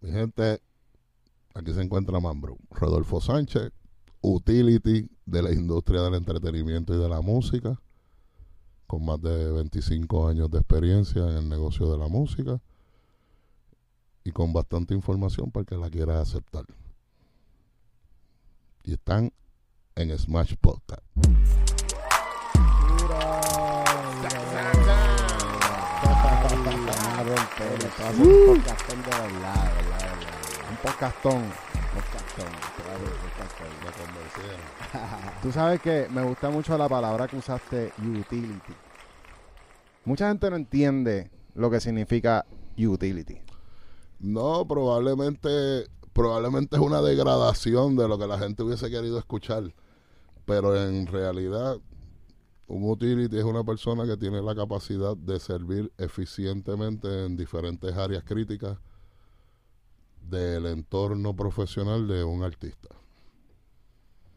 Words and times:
Mi 0.00 0.10
gente, 0.10 0.62
aquí 1.54 1.74
se 1.74 1.82
encuentra 1.82 2.20
Mambro. 2.20 2.56
Rodolfo 2.70 3.20
Sánchez, 3.20 3.70
utility 4.22 5.10
de 5.26 5.42
la 5.42 5.52
industria 5.52 6.00
del 6.02 6.14
entretenimiento 6.14 6.94
y 6.94 6.98
de 6.98 7.08
la 7.08 7.20
música, 7.20 7.78
con 8.86 9.04
más 9.04 9.20
de 9.20 9.52
25 9.52 10.28
años 10.28 10.50
de 10.50 10.58
experiencia 10.58 11.22
en 11.22 11.36
el 11.36 11.48
negocio 11.48 11.90
de 11.92 11.98
la 11.98 12.08
música 12.08 12.60
y 14.24 14.32
con 14.32 14.52
bastante 14.52 14.94
información 14.94 15.50
para 15.50 15.66
que 15.66 15.76
la 15.76 15.90
quiera 15.90 16.20
aceptar. 16.20 16.64
Y 18.84 18.94
están 18.94 19.32
en 19.96 20.18
Smash 20.18 20.54
Podcast. 20.60 21.02
Un 30.70 30.76
podcastón 30.76 31.42
podcastón. 31.94 32.46
Podcastón. 32.72 33.68
Me 33.84 33.90
convencieron. 33.92 34.60
Tú 35.42 35.52
sabes 35.52 35.80
que 35.80 36.08
me 36.10 36.22
gusta 36.22 36.50
mucho 36.50 36.78
la 36.78 36.88
palabra 36.88 37.26
que 37.26 37.36
usaste, 37.36 37.92
utility. 37.98 38.74
Mucha 40.04 40.28
gente 40.28 40.50
no 40.50 40.56
entiende 40.56 41.30
lo 41.54 41.70
que 41.70 41.80
significa 41.80 42.46
utility. 42.78 43.40
No, 44.20 44.66
probablemente, 44.66 45.86
probablemente 46.12 46.76
es 46.76 46.82
una 46.82 47.02
degradación 47.02 47.96
de 47.96 48.08
lo 48.08 48.18
que 48.18 48.26
la 48.26 48.38
gente 48.38 48.62
hubiese 48.62 48.90
querido 48.90 49.18
escuchar. 49.18 49.74
Pero 50.44 50.76
en 50.76 51.06
realidad, 51.06 51.78
un 52.66 52.88
utility 52.88 53.38
es 53.38 53.44
una 53.44 53.64
persona 53.64 54.06
que 54.06 54.16
tiene 54.16 54.40
la 54.40 54.54
capacidad 54.54 55.16
de 55.16 55.40
servir 55.40 55.92
eficientemente 55.98 57.26
en 57.26 57.36
diferentes 57.36 57.94
áreas 57.96 58.22
críticas 58.24 58.78
del 60.30 60.66
entorno 60.66 61.34
profesional 61.36 62.08
de 62.08 62.24
un 62.24 62.42
artista. 62.44 62.88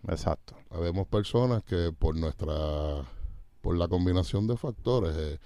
Exacto. 0.08 0.55
Habemos 0.69 1.08
personas 1.08 1.63
que 1.63 1.91
por 1.97 2.16
nuestra, 2.17 3.05
por 3.61 3.77
la 3.77 3.88
combinación 3.88 4.47
de 4.47 4.58
factores, 4.58 5.16
eh, 5.16 5.39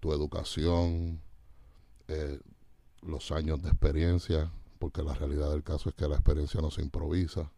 tu 0.00 0.12
educación, 0.12 1.20
eh, 2.08 2.40
los 3.02 3.32
años 3.32 3.62
de 3.62 3.70
experiencia, 3.70 4.52
porque 4.78 5.02
la 5.02 5.14
realidad 5.14 5.50
del 5.50 5.64
caso 5.64 5.88
es 5.90 5.94
que 5.94 6.08
la 6.08 6.16
experiencia 6.16 6.60
no 6.60 6.70
se 6.70 6.82
improvisa. 6.82 7.50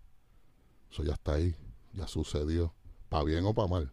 Eso 0.91 1.05
ya 1.05 1.15
está 1.15 1.35
ahí, 1.35 1.55
ya 1.95 2.07
sucedió, 2.09 2.75
para 3.09 3.25
bien 3.25 3.45
o 3.47 3.55
para 3.55 3.69
mal. 3.69 3.93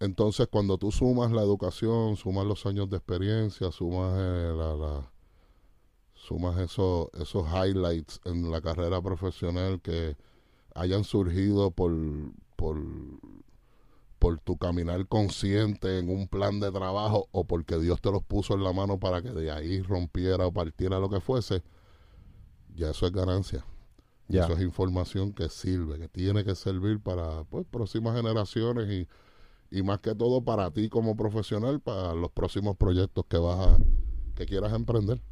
Entonces, 0.00 0.46
cuando 0.50 0.78
tú 0.78 0.92
sumas 0.92 1.32
la 1.32 1.42
educación, 1.42 2.16
sumas 2.16 2.46
los 2.46 2.66
años 2.66 2.88
de 2.88 2.96
experiencia, 2.98 3.72
sumas 3.72 4.14
eh, 4.16 4.52
la, 4.56 4.74
la- 4.74 5.10
sumas 6.28 6.58
esos 6.58 7.08
esos 7.14 7.46
highlights 7.48 8.20
en 8.24 8.50
la 8.50 8.60
carrera 8.60 9.00
profesional 9.00 9.80
que 9.80 10.16
hayan 10.74 11.04
surgido 11.04 11.70
por 11.70 11.92
por 12.56 12.76
por 14.18 14.40
tu 14.40 14.56
caminar 14.58 15.06
consciente 15.06 15.98
en 15.98 16.10
un 16.10 16.28
plan 16.28 16.60
de 16.60 16.70
trabajo 16.70 17.28
o 17.30 17.44
porque 17.44 17.78
Dios 17.78 18.00
te 18.00 18.10
los 18.10 18.22
puso 18.22 18.54
en 18.54 18.64
la 18.64 18.72
mano 18.72 18.98
para 18.98 19.22
que 19.22 19.30
de 19.30 19.50
ahí 19.50 19.80
rompiera 19.80 20.46
o 20.46 20.52
partiera 20.52 20.98
lo 20.98 21.08
que 21.08 21.20
fuese, 21.20 21.62
ya 22.74 22.90
eso 22.90 23.06
es 23.06 23.12
ganancia. 23.12 23.64
Ya. 24.26 24.44
Eso 24.44 24.54
es 24.54 24.60
información 24.60 25.32
que 25.32 25.48
sirve, 25.48 25.98
que 25.98 26.08
tiene 26.08 26.44
que 26.44 26.54
servir 26.54 27.00
para 27.00 27.44
pues, 27.44 27.64
próximas 27.64 28.14
generaciones 28.14 28.90
y, 28.90 29.08
y 29.70 29.82
más 29.82 30.00
que 30.00 30.14
todo 30.14 30.42
para 30.42 30.70
ti 30.70 30.90
como 30.90 31.16
profesional, 31.16 31.80
para 31.80 32.12
los 32.14 32.30
próximos 32.32 32.76
proyectos 32.76 33.24
que 33.26 33.38
vas 33.38 33.68
a, 33.68 33.78
que 34.34 34.44
quieras 34.44 34.74
emprender. 34.74 35.22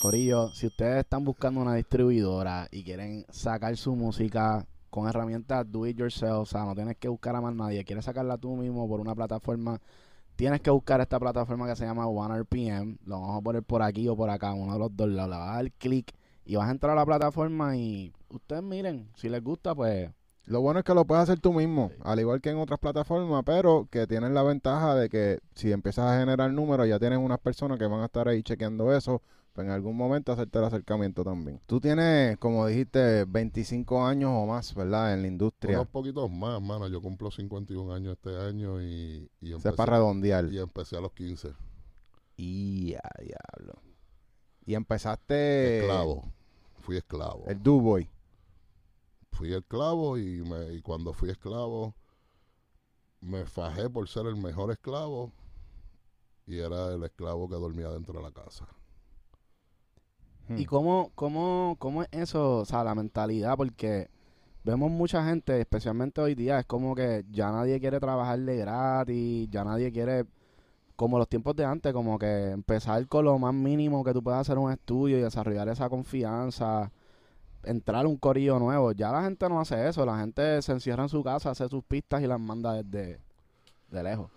Corillo, 0.00 0.50
si 0.50 0.66
ustedes 0.66 0.98
están 0.98 1.24
buscando 1.24 1.60
una 1.60 1.74
distribuidora 1.74 2.68
y 2.70 2.84
quieren 2.84 3.24
sacar 3.30 3.76
su 3.76 3.96
música 3.96 4.66
con 4.90 5.08
herramientas 5.08 5.70
do 5.70 5.86
it 5.86 5.96
yourself, 5.96 6.36
o 6.42 6.46
sea, 6.46 6.64
no 6.64 6.74
tienes 6.74 6.96
que 6.96 7.08
buscar 7.08 7.34
a 7.34 7.40
más 7.40 7.54
nadie, 7.54 7.84
quieres 7.84 8.04
sacarla 8.04 8.36
tú 8.36 8.56
mismo 8.56 8.86
por 8.88 9.00
una 9.00 9.14
plataforma, 9.14 9.80
tienes 10.36 10.60
que 10.60 10.70
buscar 10.70 11.00
esta 11.00 11.18
plataforma 11.18 11.66
que 11.66 11.76
se 11.76 11.86
llama 11.86 12.06
OneRPM, 12.06 12.98
lo 13.06 13.20
vamos 13.20 13.38
a 13.38 13.40
poner 13.40 13.62
por 13.62 13.82
aquí 13.82 14.06
o 14.08 14.16
por 14.16 14.28
acá, 14.28 14.52
uno 14.52 14.74
de 14.74 14.78
los 14.78 14.94
dos 14.94 15.08
lados, 15.08 15.30
le 15.30 15.36
vas 15.38 15.48
a 15.48 15.54
dar 15.54 15.72
clic 15.72 16.12
y 16.44 16.56
vas 16.56 16.68
a 16.68 16.72
entrar 16.72 16.92
a 16.92 16.96
la 17.00 17.06
plataforma 17.06 17.76
y 17.76 18.12
ustedes 18.28 18.62
miren, 18.62 19.08
si 19.16 19.28
les 19.30 19.42
gusta, 19.42 19.74
pues 19.74 20.10
Lo 20.44 20.60
bueno 20.60 20.78
es 20.78 20.84
que 20.84 20.94
lo 20.94 21.04
puedes 21.06 21.22
hacer 21.24 21.40
tú 21.40 21.52
mismo, 21.54 21.88
Sí. 21.88 22.02
al 22.04 22.20
igual 22.20 22.40
que 22.40 22.50
en 22.50 22.58
otras 22.58 22.78
plataformas, 22.78 23.42
pero 23.44 23.88
que 23.90 24.06
tienes 24.06 24.30
la 24.30 24.42
ventaja 24.44 24.94
de 24.94 25.08
que 25.08 25.40
si 25.54 25.72
empiezas 25.72 26.04
a 26.04 26.20
generar 26.20 26.52
números, 26.52 26.86
ya 26.86 26.98
tienes 26.98 27.18
unas 27.18 27.40
personas 27.40 27.78
que 27.78 27.86
van 27.86 28.00
a 28.02 28.04
estar 28.06 28.28
ahí 28.28 28.42
chequeando 28.44 28.94
eso, 28.94 29.22
en 29.58 29.70
algún 29.70 29.96
momento 29.96 30.32
hacerte 30.32 30.58
el 30.58 30.64
acercamiento 30.64 31.24
también. 31.24 31.60
Tú 31.66 31.80
tienes, 31.80 32.36
como 32.38 32.66
dijiste, 32.66 33.24
25 33.24 34.04
años 34.06 34.30
o 34.32 34.46
más, 34.46 34.74
¿verdad? 34.74 35.14
En 35.14 35.22
la 35.22 35.28
industria. 35.28 35.78
Unos 35.78 35.90
poquitos 35.90 36.30
más, 36.30 36.60
mano. 36.60 36.88
Yo 36.88 37.00
cumplo 37.00 37.30
51 37.30 37.92
años 37.92 38.16
este 38.16 38.36
año 38.36 38.80
y, 38.82 39.30
y, 39.40 39.48
Se 39.48 39.54
empecé, 39.54 39.72
para 39.76 39.96
redondear. 39.96 40.52
y 40.52 40.58
empecé 40.58 40.96
a 40.96 41.00
los 41.00 41.12
15. 41.12 41.52
Y 42.36 42.94
a 42.94 43.10
diablo. 43.22 43.82
Y 44.64 44.74
empezaste... 44.74 45.80
esclavo. 45.80 46.32
Fui 46.80 46.96
esclavo. 46.96 47.44
El 47.46 47.62
Duboy. 47.62 48.08
Fui 49.32 49.52
esclavo 49.52 50.18
y, 50.18 50.42
me, 50.42 50.72
y 50.74 50.82
cuando 50.82 51.12
fui 51.12 51.30
esclavo 51.30 51.94
me 53.20 53.44
fajé 53.44 53.90
por 53.90 54.08
ser 54.08 54.26
el 54.26 54.36
mejor 54.36 54.70
esclavo 54.70 55.32
y 56.46 56.58
era 56.58 56.94
el 56.94 57.02
esclavo 57.02 57.48
que 57.48 57.56
dormía 57.56 57.88
dentro 57.90 58.14
de 58.14 58.22
la 58.22 58.32
casa. 58.32 58.68
Hmm. 60.48 60.58
¿Y 60.58 60.66
cómo, 60.66 61.10
cómo, 61.14 61.76
cómo 61.78 62.02
es 62.02 62.08
eso? 62.12 62.58
O 62.58 62.64
sea, 62.64 62.84
la 62.84 62.94
mentalidad, 62.94 63.56
porque 63.56 64.08
vemos 64.64 64.90
mucha 64.90 65.24
gente, 65.24 65.60
especialmente 65.60 66.20
hoy 66.20 66.34
día, 66.34 66.58
es 66.58 66.66
como 66.66 66.94
que 66.94 67.24
ya 67.30 67.50
nadie 67.52 67.80
quiere 67.80 68.00
trabajar 68.00 68.38
de 68.40 68.56
gratis, 68.56 69.48
ya 69.50 69.64
nadie 69.64 69.92
quiere, 69.92 70.24
como 70.96 71.18
los 71.18 71.28
tiempos 71.28 71.54
de 71.56 71.64
antes, 71.64 71.92
como 71.92 72.18
que 72.18 72.50
empezar 72.50 73.06
con 73.08 73.24
lo 73.24 73.38
más 73.38 73.54
mínimo 73.54 74.04
que 74.04 74.12
tú 74.12 74.22
puedas 74.22 74.40
hacer 74.40 74.58
un 74.58 74.72
estudio 74.72 75.18
y 75.18 75.22
desarrollar 75.22 75.68
esa 75.68 75.88
confianza, 75.88 76.90
entrar 77.64 78.06
un 78.06 78.16
corillo 78.16 78.58
nuevo. 78.58 78.92
Ya 78.92 79.12
la 79.12 79.22
gente 79.22 79.48
no 79.48 79.60
hace 79.60 79.88
eso, 79.88 80.04
la 80.06 80.18
gente 80.18 80.62
se 80.62 80.72
encierra 80.72 81.04
en 81.04 81.08
su 81.08 81.22
casa, 81.22 81.50
hace 81.50 81.68
sus 81.68 81.84
pistas 81.84 82.22
y 82.22 82.26
las 82.26 82.40
manda 82.40 82.72
desde 82.82 83.20
de 83.90 84.02
lejos. 84.02 84.30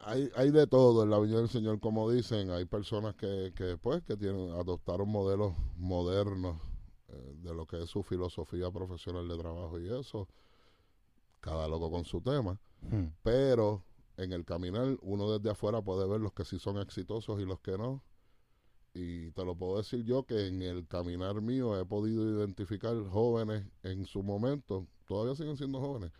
Hay, 0.00 0.30
hay 0.34 0.50
de 0.50 0.66
todo 0.66 1.02
en 1.02 1.10
la 1.10 1.18
viña 1.18 1.36
del 1.38 1.48
Señor, 1.48 1.78
como 1.80 2.10
dicen. 2.10 2.50
Hay 2.50 2.64
personas 2.64 3.14
que, 3.16 3.52
que 3.54 3.76
pues, 3.76 4.02
que 4.02 4.16
tienen, 4.16 4.50
adoptaron 4.52 5.08
modelos 5.08 5.54
modernos 5.76 6.58
eh, 7.08 7.34
de 7.42 7.54
lo 7.54 7.66
que 7.66 7.82
es 7.82 7.90
su 7.90 8.02
filosofía 8.02 8.70
profesional 8.70 9.28
de 9.28 9.36
trabajo 9.36 9.78
y 9.78 9.88
eso. 9.92 10.26
Cada 11.40 11.68
loco 11.68 11.90
con 11.90 12.04
su 12.04 12.20
tema. 12.20 12.58
Hmm. 12.82 13.08
pero 13.22 13.84
en 14.16 14.32
el 14.32 14.46
caminar 14.46 14.96
uno 15.02 15.30
desde 15.30 15.50
afuera 15.50 15.82
puede 15.82 16.08
ver 16.08 16.18
los 16.18 16.32
que 16.32 16.46
sí 16.46 16.58
son 16.58 16.78
exitosos 16.78 17.38
y 17.40 17.44
los 17.44 17.60
que 17.60 17.76
no. 17.76 18.02
Y 18.94 19.30
te 19.32 19.44
lo 19.44 19.54
puedo 19.54 19.78
decir 19.78 20.04
yo 20.04 20.24
que 20.24 20.46
en 20.48 20.62
el 20.62 20.86
caminar 20.86 21.40
mío 21.42 21.78
he 21.78 21.84
podido 21.84 22.24
identificar 22.38 22.96
jóvenes 23.10 23.64
en 23.82 24.06
su 24.06 24.22
momento, 24.22 24.86
todavía 25.06 25.34
siguen 25.36 25.56
siendo 25.58 25.80
jóvenes, 25.80 26.10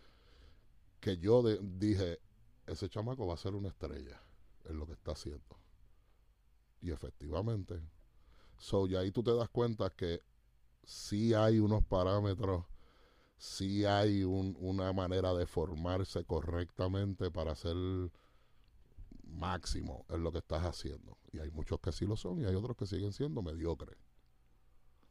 que 1.01 1.17
yo 1.19 1.43
de- 1.43 1.59
dije, 1.79 2.19
ese 2.73 2.89
chamaco 2.89 3.27
va 3.27 3.35
a 3.35 3.39
ser 3.39 3.55
una 3.55 3.69
estrella 3.69 4.21
en 4.65 4.79
lo 4.79 4.87
que 4.87 4.93
está 4.93 5.13
haciendo. 5.13 5.57
Y 6.81 6.91
efectivamente. 6.91 7.81
So, 8.59 8.87
y 8.87 8.97
ahí 8.97 9.11
tú 9.11 9.23
te 9.23 9.35
das 9.35 9.49
cuenta 9.49 9.91
que 9.91 10.23
sí 10.85 11.35
hay 11.35 11.59
unos 11.59 11.85
parámetros 11.85 12.65
sí 13.41 13.87
hay 13.87 14.23
un- 14.23 14.55
una 14.61 14.93
manera 14.93 15.33
de 15.33 15.47
formarse 15.47 16.25
correctamente 16.27 17.31
para 17.31 17.55
ser 17.55 17.75
máximo 19.25 20.05
en 20.11 20.23
lo 20.23 20.31
que 20.31 20.39
estás 20.39 20.63
haciendo. 20.65 21.17
Y 21.33 21.39
hay 21.39 21.51
muchos 21.51 21.81
que 21.81 21.91
sí 21.91 22.05
lo 22.07 22.17
son 22.17 22.41
y 22.41 22.45
hay 22.45 22.55
otros 22.55 22.77
que 22.77 22.85
siguen 22.87 23.15
siendo 23.15 23.41
mediocres. 23.41 23.97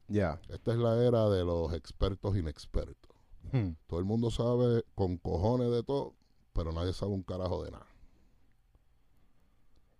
Ya. 0.08 0.40
Esta 0.50 0.74
es 0.74 0.78
la 0.78 1.04
era 1.04 1.28
de 1.30 1.44
los 1.44 1.74
expertos 1.74 2.38
inexpertos. 2.38 3.16
Hmm. 3.52 3.72
Todo 3.88 4.00
el 4.00 4.06
mundo 4.06 4.30
sabe 4.30 4.84
con 4.94 5.18
cojones 5.18 5.72
de 5.72 5.82
todo, 5.82 6.14
pero 6.54 6.72
nadie 6.72 6.94
sabe 6.94 7.12
un 7.12 7.24
carajo 7.24 7.64
de 7.64 7.72
nada. 7.72 7.88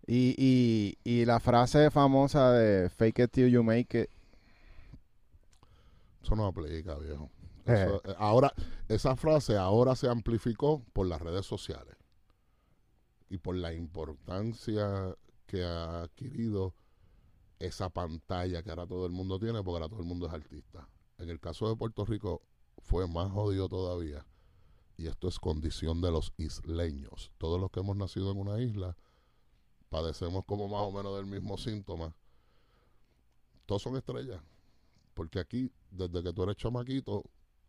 Y, 0.06 0.34
y, 0.36 0.98
y 1.04 1.24
la 1.24 1.38
frase 1.38 1.90
famosa 1.90 2.52
de 2.52 2.90
fake 2.90 3.20
it 3.20 3.30
till 3.30 3.50
you 3.50 3.62
make 3.62 4.00
it. 4.00 4.10
Eso 6.22 6.34
no 6.34 6.46
aplica, 6.46 6.96
viejo. 6.96 7.30
Eh. 7.66 7.84
Eso, 7.84 8.02
eh, 8.04 8.14
ahora, 8.18 8.52
esa 8.88 9.14
frase 9.16 9.56
ahora 9.56 9.94
se 9.94 10.08
amplificó 10.08 10.82
por 10.92 11.06
las 11.06 11.20
redes 11.22 11.46
sociales 11.46 11.96
y 13.28 13.38
por 13.38 13.54
la 13.54 13.72
importancia 13.72 15.14
que 15.46 15.64
ha 15.64 16.02
adquirido 16.02 16.74
esa 17.58 17.90
pantalla 17.90 18.62
que 18.62 18.70
ahora 18.70 18.86
todo 18.86 19.06
el 19.06 19.12
mundo 19.12 19.38
tiene, 19.38 19.62
porque 19.62 19.82
ahora 19.82 19.88
todo 19.88 20.00
el 20.00 20.06
mundo 20.06 20.26
es 20.26 20.32
artista. 20.32 20.88
En 21.18 21.28
el 21.28 21.38
caso 21.38 21.68
de 21.68 21.76
Puerto 21.76 22.04
Rico 22.04 22.42
fue 22.78 23.06
más 23.06 23.30
jodido 23.30 23.68
todavía. 23.68 24.26
Y 25.00 25.06
esto 25.06 25.28
es 25.28 25.38
condición 25.38 26.02
de 26.02 26.10
los 26.10 26.34
isleños. 26.36 27.32
Todos 27.38 27.58
los 27.58 27.70
que 27.70 27.80
hemos 27.80 27.96
nacido 27.96 28.30
en 28.32 28.36
una 28.36 28.60
isla 28.60 28.94
padecemos 29.88 30.44
como 30.44 30.68
más 30.68 30.82
o 30.82 30.92
menos 30.92 31.16
del 31.16 31.24
mismo 31.24 31.56
síntoma. 31.56 32.14
todos 33.64 33.80
son 33.80 33.96
estrellas. 33.96 34.42
Porque 35.14 35.38
aquí, 35.38 35.72
desde 35.90 36.22
que 36.22 36.34
tú 36.34 36.42
eres 36.42 36.56
chamaquito, 36.56 37.24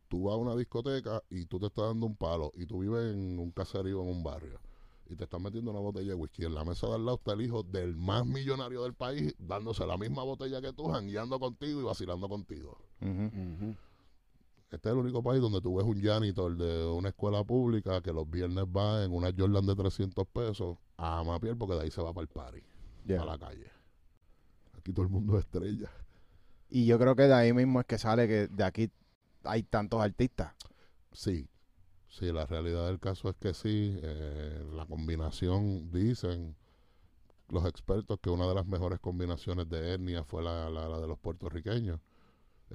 tú 0.09 0.23
vas 0.23 0.33
a 0.33 0.37
una 0.39 0.57
discoteca 0.57 1.23
y 1.29 1.45
tú 1.45 1.57
te 1.57 1.67
estás 1.67 1.85
dando 1.85 2.05
un 2.05 2.17
palo 2.17 2.51
y 2.53 2.65
tú 2.65 2.79
vives 2.79 3.13
en 3.13 3.39
un 3.39 3.51
caserío 3.51 4.01
en 4.01 4.09
un 4.09 4.23
barrio 4.23 4.59
y 5.07 5.15
te 5.15 5.23
están 5.23 5.41
metiendo 5.41 5.71
una 5.71 5.79
botella 5.79 6.09
de 6.09 6.15
whisky. 6.15 6.43
En 6.43 6.53
la 6.53 6.65
mesa 6.65 6.87
de 6.87 6.95
al 6.95 7.05
lado 7.05 7.15
está 7.15 7.31
el 7.31 7.43
hijo 7.43 7.63
del 7.63 7.95
más 7.95 8.25
millonario 8.25 8.83
del 8.83 8.93
país 8.93 9.33
dándose 9.39 9.87
la 9.87 9.97
misma 9.97 10.23
botella 10.23 10.61
que 10.61 10.73
tú, 10.73 10.89
jangueando 10.89 11.39
contigo 11.39 11.79
y 11.79 11.83
vacilando 11.85 12.27
contigo. 12.27 12.77
Ujú. 12.99 13.73
Este 14.71 14.87
es 14.89 14.93
el 14.93 14.99
único 14.99 15.21
país 15.21 15.41
donde 15.41 15.59
tú 15.61 15.75
ves 15.75 15.85
un 15.85 16.01
janitor 16.01 16.55
de 16.55 16.85
una 16.85 17.09
escuela 17.09 17.43
pública 17.43 18.01
que 18.01 18.13
los 18.13 18.29
viernes 18.29 18.63
va 18.65 19.03
en 19.03 19.11
una 19.11 19.31
Jordan 19.37 19.65
de 19.65 19.75
300 19.75 20.25
pesos 20.27 20.77
a 20.97 21.23
Mapiel 21.23 21.57
porque 21.57 21.75
de 21.75 21.81
ahí 21.81 21.91
se 21.91 22.01
va 22.01 22.13
para 22.13 22.23
el 22.23 22.29
party, 22.29 22.61
Ya. 23.05 23.17
para 23.17 23.31
la 23.33 23.37
calle. 23.37 23.69
Aquí 24.77 24.93
todo 24.93 25.03
el 25.05 25.11
mundo 25.11 25.37
es 25.37 25.43
estrella. 25.45 25.89
Y 26.69 26.85
yo 26.85 26.97
creo 26.97 27.15
que 27.17 27.23
de 27.23 27.33
ahí 27.33 27.51
mismo 27.51 27.81
es 27.81 27.85
que 27.85 27.97
sale 27.97 28.27
que 28.29 28.47
de 28.47 28.63
aquí 28.63 28.89
hay 29.43 29.63
tantos 29.63 29.99
artistas. 29.99 30.53
Sí, 31.11 31.49
sí, 32.07 32.31
la 32.31 32.45
realidad 32.45 32.87
del 32.87 32.99
caso 32.99 33.29
es 33.29 33.35
que 33.35 33.53
sí. 33.53 33.99
eh, 34.01 34.63
la 34.73 34.85
combinación, 34.85 35.91
dicen 35.91 36.55
los 37.49 37.65
expertos 37.65 38.19
que 38.21 38.29
una 38.29 38.47
de 38.47 38.55
las 38.55 38.65
mejores 38.65 39.01
combinaciones 39.01 39.67
de 39.67 39.95
etnia 39.95 40.23
fue 40.23 40.41
la, 40.41 40.69
la- 40.69 40.87
la 40.87 40.99
de 41.01 41.07
los 41.07 41.19
puertorriqueños. 41.19 41.99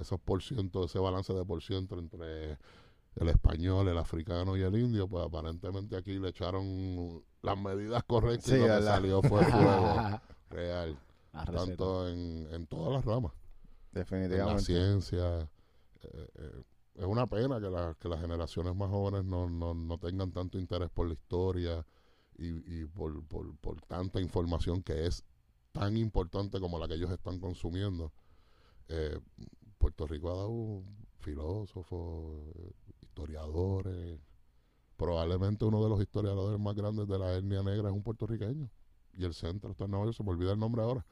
Esos 0.00 0.20
por 0.20 0.42
ciento, 0.42 0.84
ese 0.84 0.98
balance 0.98 1.32
de 1.34 1.44
por 1.44 1.62
ciento 1.62 1.98
entre 1.98 2.58
el 3.16 3.28
español, 3.28 3.88
el 3.88 3.98
africano 3.98 4.56
y 4.56 4.62
el 4.62 4.76
indio, 4.78 5.08
pues 5.08 5.26
aparentemente 5.26 5.96
aquí 5.96 6.18
le 6.18 6.30
echaron 6.30 7.24
las 7.42 7.58
medidas 7.58 8.04
correctas 8.04 8.50
Sí, 8.50 8.54
y 8.54 8.58
lo 8.58 8.70
que 8.70 8.82
salió 8.82 9.22
fue 9.22 9.44
fuego 9.44 10.06
real, 10.50 10.98
tanto 11.50 12.08
en, 12.08 12.48
en 12.52 12.66
todas 12.66 12.92
las 12.94 13.04
ramas 13.04 13.32
en 14.28 14.44
la 14.44 14.58
Definitivamente. 14.58 14.58
ciencia. 14.58 15.48
eh, 16.02 16.28
eh, 16.36 16.62
es 16.96 17.04
una 17.04 17.26
pena 17.26 17.60
que, 17.60 17.68
la- 17.70 17.94
que 18.00 18.08
las 18.08 18.20
generaciones 18.20 18.74
más 18.74 18.88
jóvenes 18.90 19.24
no, 19.24 19.48
no, 19.50 19.74
no 19.74 19.98
tengan 19.98 20.32
tanto 20.32 20.58
interés 20.58 20.90
por 20.90 21.06
la 21.08 21.14
historia 21.14 21.86
y, 22.38 22.82
y 22.82 22.86
por, 22.86 23.22
por, 23.26 23.54
por 23.58 23.80
tanta 23.82 24.20
información 24.20 24.82
que 24.82 25.06
es 25.06 25.24
tan 25.72 25.96
importante 25.96 26.60
como 26.60 26.78
la 26.78 26.88
que 26.88 26.94
ellos 26.94 27.10
están 27.10 27.38
consumiendo. 27.40 28.12
Eh, 28.88 29.18
Puerto 29.78 30.06
Rico 30.06 30.30
ha 30.30 30.36
dado 30.36 30.82
filósofos, 31.20 32.38
historiadores. 33.02 34.18
Probablemente 34.96 35.64
uno 35.64 35.82
de 35.82 35.90
los 35.90 36.00
historiadores 36.00 36.58
más 36.58 36.74
grandes 36.74 37.06
de 37.08 37.18
la 37.18 37.34
etnia 37.36 37.62
negra 37.62 37.88
es 37.88 37.94
un 37.94 38.02
puertorriqueño. 38.02 38.70
Y 39.14 39.24
el 39.24 39.34
centro 39.34 39.70
está 39.70 39.84
en 39.84 39.90
Nueva 39.90 40.06
York, 40.06 40.16
se 40.16 40.22
me 40.24 40.30
olvida 40.30 40.52
el 40.52 40.58
nombre 40.58 40.82
ahora. 40.82 41.04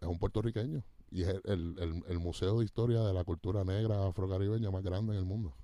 Es 0.00 0.08
un 0.08 0.18
puertorriqueño 0.18 0.82
y 1.10 1.22
es 1.22 1.28
el, 1.44 1.76
el- 1.78 2.04
el- 2.06 2.18
museo 2.18 2.58
de 2.58 2.64
historia 2.64 3.00
de 3.02 3.12
la 3.14 3.24
cultura 3.24 3.64
negra 3.64 4.06
afrocaribeña 4.06 4.70
más 4.70 4.82
grande 4.82 5.12
en 5.12 5.18
el 5.18 5.24
mundo. 5.24 5.54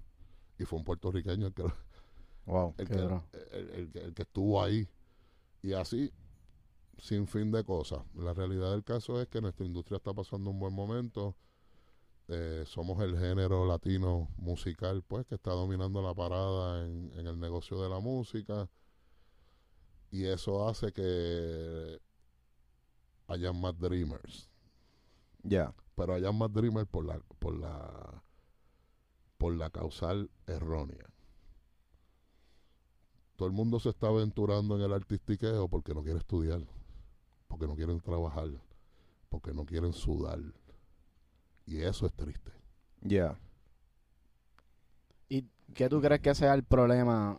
Y 0.59 0.65
fue 0.65 0.79
un 0.79 0.85
puertorriqueño 0.85 1.47
el 1.49 1.55
que, 1.55 1.65
Wow. 2.47 2.75
que, 2.77 2.83
el 2.83 3.91
que- 3.93 3.99
el 4.01 4.15
que 4.15 4.23
estuvo 4.23 4.63
ahí. 4.63 4.89
Y 5.63 5.73
así, 5.75 6.13
sin 6.99 7.27
fin 7.27 7.51
de 7.53 7.65
cosas. 7.65 8.03
La 8.15 8.33
realidad 8.35 8.71
del 8.73 8.85
caso 8.85 9.21
es 9.21 9.29
que 9.29 9.41
nuestra 9.41 9.67
industria 9.67 9.97
está 9.99 10.13
pasando 10.15 10.51
un 10.51 10.59
buen 10.59 10.75
momento. 10.75 11.37
Eh, 12.29 12.65
somos 12.67 13.03
el 13.03 13.19
género 13.19 13.67
latino 13.67 14.29
musical, 14.39 15.03
pues, 15.03 15.27
que 15.27 15.35
está 15.37 15.53
dominando 15.53 16.03
la 16.03 16.15
parada 16.15 16.85
en, 16.85 17.13
en 17.17 17.27
el 17.27 17.39
negocio 17.39 17.81
de 17.83 17.89
la 17.91 18.01
música. 18.01 18.69
Y 20.11 20.25
eso 20.27 20.67
hace 20.69 20.93
que 20.93 22.01
hayan 23.29 23.61
más 23.61 23.79
dreamers 23.79 24.49
Ya. 25.43 25.75
pero 25.95 26.15
hayan 26.15 26.37
más 26.37 26.53
dreamers 26.53 26.89
por 26.89 27.05
la 27.05 27.19
por 27.39 27.57
la 27.59 28.23
por 29.39 29.55
la 29.57 29.71
causal 29.71 30.31
errónea. 30.47 31.07
Todo 33.37 33.49
el 33.49 33.55
mundo 33.55 33.81
se 33.81 33.91
está 33.91 34.09
aventurando 34.09 34.77
en 34.77 34.83
el 34.83 34.93
artistiqueo 34.93 35.69
porque 35.69 35.95
no 35.95 36.03
quiere 36.03 36.19
estudiar, 36.19 36.63
porque 37.49 37.67
no 37.67 37.75
quieren 37.75 38.01
trabajar, 38.01 38.49
porque 39.29 39.53
no 39.53 39.65
quieren 39.67 39.93
sudar. 39.93 40.41
Y 41.67 41.81
eso 41.81 42.07
es 42.07 42.13
triste. 42.13 42.51
Ya. 43.01 43.39
¿Y 45.29 45.47
qué 45.75 45.89
tú 45.89 46.01
crees 46.01 46.21
que 46.21 46.35
sea 46.35 46.55
el 46.55 46.65
problema? 46.65 47.39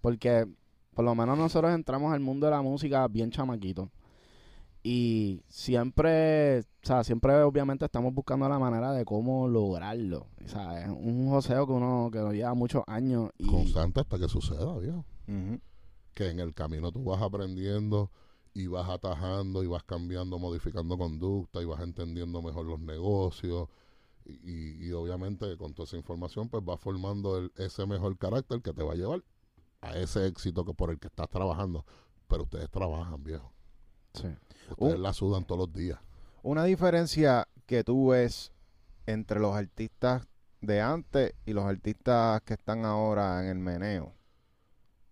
Porque 0.00 0.46
por 0.94 1.04
lo 1.04 1.14
menos 1.14 1.36
nosotros 1.36 1.72
entramos 1.72 2.12
al 2.12 2.20
mundo 2.20 2.46
de 2.46 2.52
la 2.52 2.62
música 2.62 3.06
bien 3.08 3.30
chamaquito. 3.30 3.90
Y 4.86 5.40
siempre, 5.48 6.60
o 6.60 6.64
sea, 6.82 7.02
siempre 7.04 7.34
obviamente 7.42 7.86
estamos 7.86 8.12
buscando 8.12 8.48
la 8.48 8.58
manera 8.58 8.92
de 8.92 9.04
cómo 9.04 9.48
lograrlo. 9.48 10.26
O 10.44 10.48
sea, 10.48 10.82
es 10.82 10.88
un 10.88 11.30
joseo 11.30 11.66
que 11.66 11.72
uno 11.72 12.10
que 12.12 12.18
nos 12.18 12.34
lleva 12.34 12.52
muchos 12.54 12.84
años. 12.86 13.30
Y, 13.38 13.46
Constante 13.46 14.00
hasta 14.00 14.18
que 14.18 14.28
suceda, 14.28 14.78
viejo. 14.78 15.04
Que 16.12 16.28
en 16.28 16.38
el 16.38 16.54
camino 16.54 16.92
tú 16.92 17.02
vas 17.02 17.22
aprendiendo 17.22 18.10
y 18.54 18.68
vas 18.68 18.88
atajando 18.88 19.62
y 19.64 19.66
vas 19.66 19.82
cambiando, 19.82 20.38
modificando 20.38 20.96
conducta 20.96 21.60
y 21.60 21.64
vas 21.64 21.80
entendiendo 21.82 22.40
mejor 22.40 22.66
los 22.66 22.80
negocios. 22.80 23.68
Y, 24.26 24.86
y- 24.88 24.92
obviamente 24.92 25.56
con 25.58 25.74
toda 25.74 25.84
esa 25.86 25.96
información 25.98 26.48
pues 26.48 26.64
vas 26.64 26.80
formando 26.80 27.36
el- 27.36 27.52
ese 27.56 27.84
mejor 27.86 28.16
carácter 28.16 28.62
que 28.62 28.72
te 28.72 28.82
va 28.82 28.92
a 28.92 28.96
llevar 28.96 29.22
a 29.82 29.98
ese 29.98 30.26
éxito 30.26 30.64
que 30.64 30.72
por 30.72 30.90
el 30.90 30.98
que 30.98 31.08
estás 31.08 31.28
trabajando. 31.28 31.84
Pero 32.28 32.44
ustedes 32.44 32.70
trabajan, 32.70 33.22
viejo. 33.22 33.52
Sí. 34.14 34.28
Ustedes 34.70 34.98
la 35.00 35.12
sudan 35.12 35.44
todos 35.44 35.58
los 35.68 35.72
días. 35.74 35.98
Una 36.42 36.64
diferencia 36.64 37.46
que 37.66 37.84
tú 37.84 38.08
ves 38.08 38.52
entre 39.06 39.40
los 39.40 39.54
artistas 39.54 40.26
de 40.62 40.80
antes 40.80 41.34
y 41.44 41.52
los 41.52 41.64
artistas 41.64 42.40
que 42.42 42.54
están 42.54 42.86
ahora 42.86 43.42
en 43.42 43.48
el 43.50 43.58
meneo. 43.58 44.14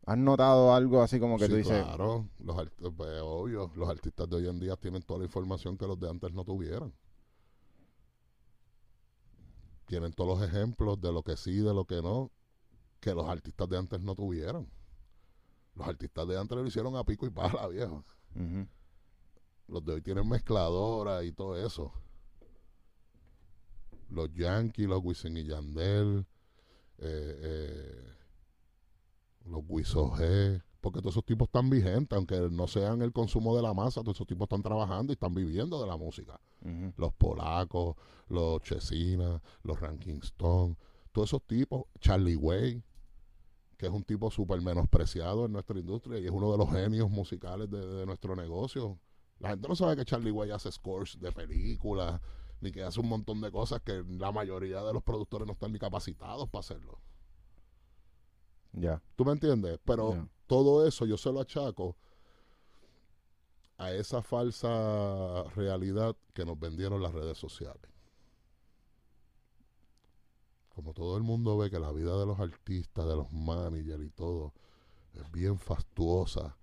¿Has 0.05 0.19
notado 0.19 0.75
algo 0.75 1.01
así 1.01 1.21
como 1.21 1.39
que 1.39 1.45
Sí, 1.45 1.51
tú 1.51 1.57
dices, 1.57 1.85
claro, 1.85 2.29
los 2.41 2.57
pues, 2.97 3.21
obvio, 3.23 3.71
los 3.77 3.89
artistas 3.89 4.29
de 4.29 4.37
hoy 4.37 4.49
en 4.49 4.59
día 4.59 4.77
tienen 4.77 5.03
toda 5.03 5.21
la 5.21 5.27
información 5.27 5.79
que 5.79 5.87
los 5.87 5.99
de 5.99 6.11
antes 6.11 6.33
no 6.33 6.45
tuvieran. 6.45 6.93
Tienen 9.87 10.13
todos 10.13 10.39
los 10.39 10.49
ejemplos 10.49 11.01
de 11.01 11.13
lo 11.13 11.23
que 11.23 11.37
sí, 11.37 11.59
de 11.59 11.73
lo 11.73 11.85
que 11.85 12.03
no, 12.03 12.33
que 12.99 13.15
los 13.15 13.29
artistas 13.29 13.69
de 13.69 13.79
antes 13.79 14.01
no 14.01 14.15
tuvieron. 14.17 14.69
Los 15.75 15.87
artistas 15.87 16.27
de 16.27 16.39
antes 16.39 16.59
lo 16.59 16.67
hicieron 16.67 16.97
a 16.97 17.05
pico 17.05 17.27
y 17.27 17.31
pala, 17.31 17.69
viejo. 17.69 18.05
Los 19.69 19.85
de 19.85 19.93
hoy 19.93 20.03
tienen 20.03 20.29
mezcladora 20.29 21.23
y 21.23 21.33
todo 21.33 21.57
eso. 21.57 21.93
Los 24.11 24.33
Yankees, 24.35 24.89
los 24.89 25.03
Wisin 25.03 25.37
y 25.37 25.45
Yandel, 25.45 26.27
eh, 26.99 27.39
eh, 27.43 28.22
los 29.47 29.63
Wiso 29.69 30.11
G, 30.13 30.63
porque 30.81 31.01
todos 31.01 31.15
esos 31.15 31.25
tipos 31.25 31.47
están 31.47 31.71
vigentes, 31.71 32.17
aunque 32.17 32.37
no 32.51 32.67
sean 32.67 33.03
el 33.03 33.13
consumo 33.13 33.57
de 33.57 33.63
la 33.63 33.73
masa, 33.73 34.03
todos 34.03 34.17
esos 34.17 34.27
tipos 34.27 34.47
están 34.47 34.63
trabajando 34.63 35.13
y 35.13 35.15
están 35.15 35.35
viviendo 35.35 35.81
de 35.81 35.87
la 35.87 35.97
música. 35.97 36.41
Los 36.97 37.13
polacos, 37.15 37.97
los 38.29 38.63
Chesina, 38.63 39.41
los 39.63 39.81
Ranking 39.81 40.21
Stone, 40.23 40.77
todos 41.13 41.29
esos 41.29 41.43
tipos, 41.47 41.85
Charlie 42.01 42.37
Way, 42.37 42.83
que 43.77 43.87
es 43.87 43.93
un 43.93 44.05
tipo 44.05 44.31
súper 44.31 44.61
menospreciado 44.61 45.47
en 45.47 45.53
nuestra 45.53 45.79
industria 45.79 46.19
y 46.19 46.27
es 46.27 46.31
uno 46.31 46.53
de 46.53 46.59
los 46.59 46.71
genios 46.71 47.11
musicales 47.11 47.69
de, 47.71 47.85
de 47.85 48.07
nuestro 48.07 48.37
negocio. 48.37 48.99
La 49.39 49.51
gente 49.51 49.69
no 49.69 49.75
sabe 49.75 49.97
que 49.97 50.05
Charlie 50.05 50.31
Way 50.31 50.53
hace 50.53 50.71
scores 50.71 51.19
de 51.19 51.33
películas, 51.33 52.21
ni 52.61 52.71
que 52.71 52.83
hace 52.83 53.01
un 53.01 53.09
montón 53.09 53.41
de 53.41 53.51
cosas 53.51 53.83
que 53.83 54.05
la 54.09 54.31
mayoría 54.31 54.83
de 54.83 54.93
los 54.93 55.03
productores 55.03 55.47
no 55.47 55.55
están 55.55 55.73
ni 55.73 55.79
capacitados 55.79 56.49
para 56.49 56.61
hacerlo. 56.61 57.01
Ya. 58.73 59.03
¿Tú 59.17 59.25
me 59.25 59.33
entiendes? 59.33 59.79
Pero 59.85 60.29
todo 60.47 60.87
eso 60.87 61.07
yo 61.07 61.17
se 61.17 61.33
lo 61.33 61.41
achaco 61.41 61.97
a 63.79 63.93
esa 63.93 64.23
falsa 64.23 65.45
realidad 65.57 66.17
que 66.33 66.45
nos 66.45 66.59
vendieron 66.59 67.03
las 67.03 67.13
redes 67.13 67.39
sociales. 67.39 67.91
Como 70.75 70.95
todo 70.95 71.17
el 71.17 71.23
mundo 71.23 71.59
ve 71.59 71.71
que 71.71 71.79
la 71.79 71.93
vida 71.93 72.19
de 72.19 72.25
los 72.25 72.41
artistas, 72.41 73.07
de 73.07 73.17
los 73.17 73.31
managers 73.33 74.05
y 74.05 74.11
todo, 74.11 74.53
es 75.15 75.31
bien 75.31 75.59
fastuosa. 75.59 76.57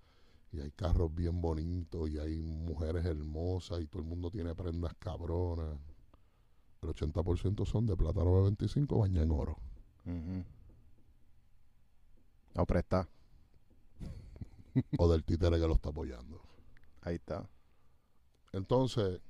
Y 0.52 0.60
hay 0.60 0.72
carros 0.72 1.14
bien 1.14 1.40
bonitos 1.40 2.10
y 2.10 2.18
hay 2.18 2.40
mujeres 2.40 3.04
hermosas 3.04 3.80
y 3.80 3.86
todo 3.86 4.02
el 4.02 4.08
mundo 4.08 4.30
tiene 4.30 4.54
prendas 4.54 4.94
cabronas. 4.98 5.78
El 6.82 6.88
80% 6.88 7.64
son 7.66 7.86
de 7.86 7.96
plátano 7.96 8.36
de 8.36 8.42
25 8.42 8.98
baña 8.98 9.22
en 9.22 9.30
oro. 9.30 9.58
Ujú. 10.06 10.44
O 12.56 12.66
presta. 12.66 13.08
o 14.98 15.08
del 15.10 15.24
títere 15.24 15.58
que 15.60 15.66
lo 15.66 15.74
está 15.74 15.90
apoyando. 15.90 16.40
Ahí 17.02 17.16
está. 17.16 17.48
Entonces, 18.52 19.20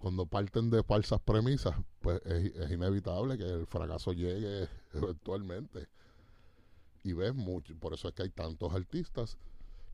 cuando 0.00 0.26
parten 0.26 0.70
de 0.70 0.82
falsas 0.82 1.20
premisas, 1.20 1.76
pues 2.00 2.20
es, 2.24 2.54
es 2.56 2.70
inevitable 2.70 3.36
que 3.36 3.44
el 3.44 3.66
fracaso 3.66 4.12
llegue 4.12 4.68
eventualmente. 4.94 5.88
Y 7.02 7.12
ves 7.12 7.34
mucho, 7.34 7.74
por 7.78 7.94
eso 7.94 8.08
es 8.08 8.14
que 8.14 8.22
hay 8.24 8.30
tantos 8.30 8.74
artistas 8.74 9.38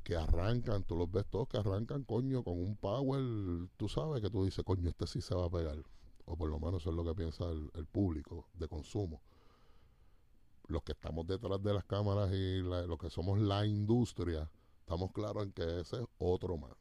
que 0.03 0.17
arrancan, 0.17 0.85
tú 0.85 0.97
los 0.97 1.11
ves 1.11 1.27
todos 1.27 1.49
que 1.49 1.59
arrancan, 1.59 2.05
coño, 2.05 2.45
con 2.45 2.61
un 2.61 2.77
power, 2.77 3.69
tú 3.77 3.89
sabes 3.89 4.23
que 4.23 4.31
tú 4.31 4.45
dices, 4.45 4.65
coño, 4.65 4.89
este 4.89 5.07
sí 5.07 5.21
se 5.21 5.35
va 5.35 5.47
a 5.47 5.51
pegar. 5.51 5.77
O 6.27 6.37
por 6.37 6.49
lo 6.49 6.59
menos 6.59 6.83
eso 6.83 6.91
es 6.91 6.97
lo 6.97 7.05
que 7.05 7.15
piensa 7.15 7.45
el, 7.51 7.71
el 7.75 7.87
público 7.87 8.47
de 8.55 8.69
consumo. 8.69 9.21
Los 10.69 10.83
que 10.83 10.93
estamos 10.93 11.27
detrás 11.27 11.63
de 11.63 11.73
las 11.75 11.85
cámaras 11.85 12.33
y 12.33 12.63
la- 12.63 12.87
los 12.87 12.99
que 12.99 13.11
somos 13.11 13.39
la 13.39 13.65
industria, 13.67 14.51
estamos 14.81 15.13
claros 15.13 15.45
en 15.45 15.53
que 15.53 15.81
ese 15.81 15.97
es 16.01 16.07
otro 16.19 16.57
más. 16.57 16.73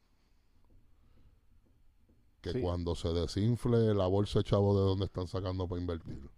Que 2.41 2.53
Sí. 2.53 2.61
cuando 2.61 2.95
se 2.95 3.09
desinfle 3.09 3.93
la 3.93 4.07
bolsa 4.07 4.39
de 4.39 4.43
chavo 4.45 4.77
de 4.79 4.85
donde 4.85 5.05
están 5.05 5.27
sacando 5.27 5.67
para 5.67 5.81
invertir, 5.81 6.29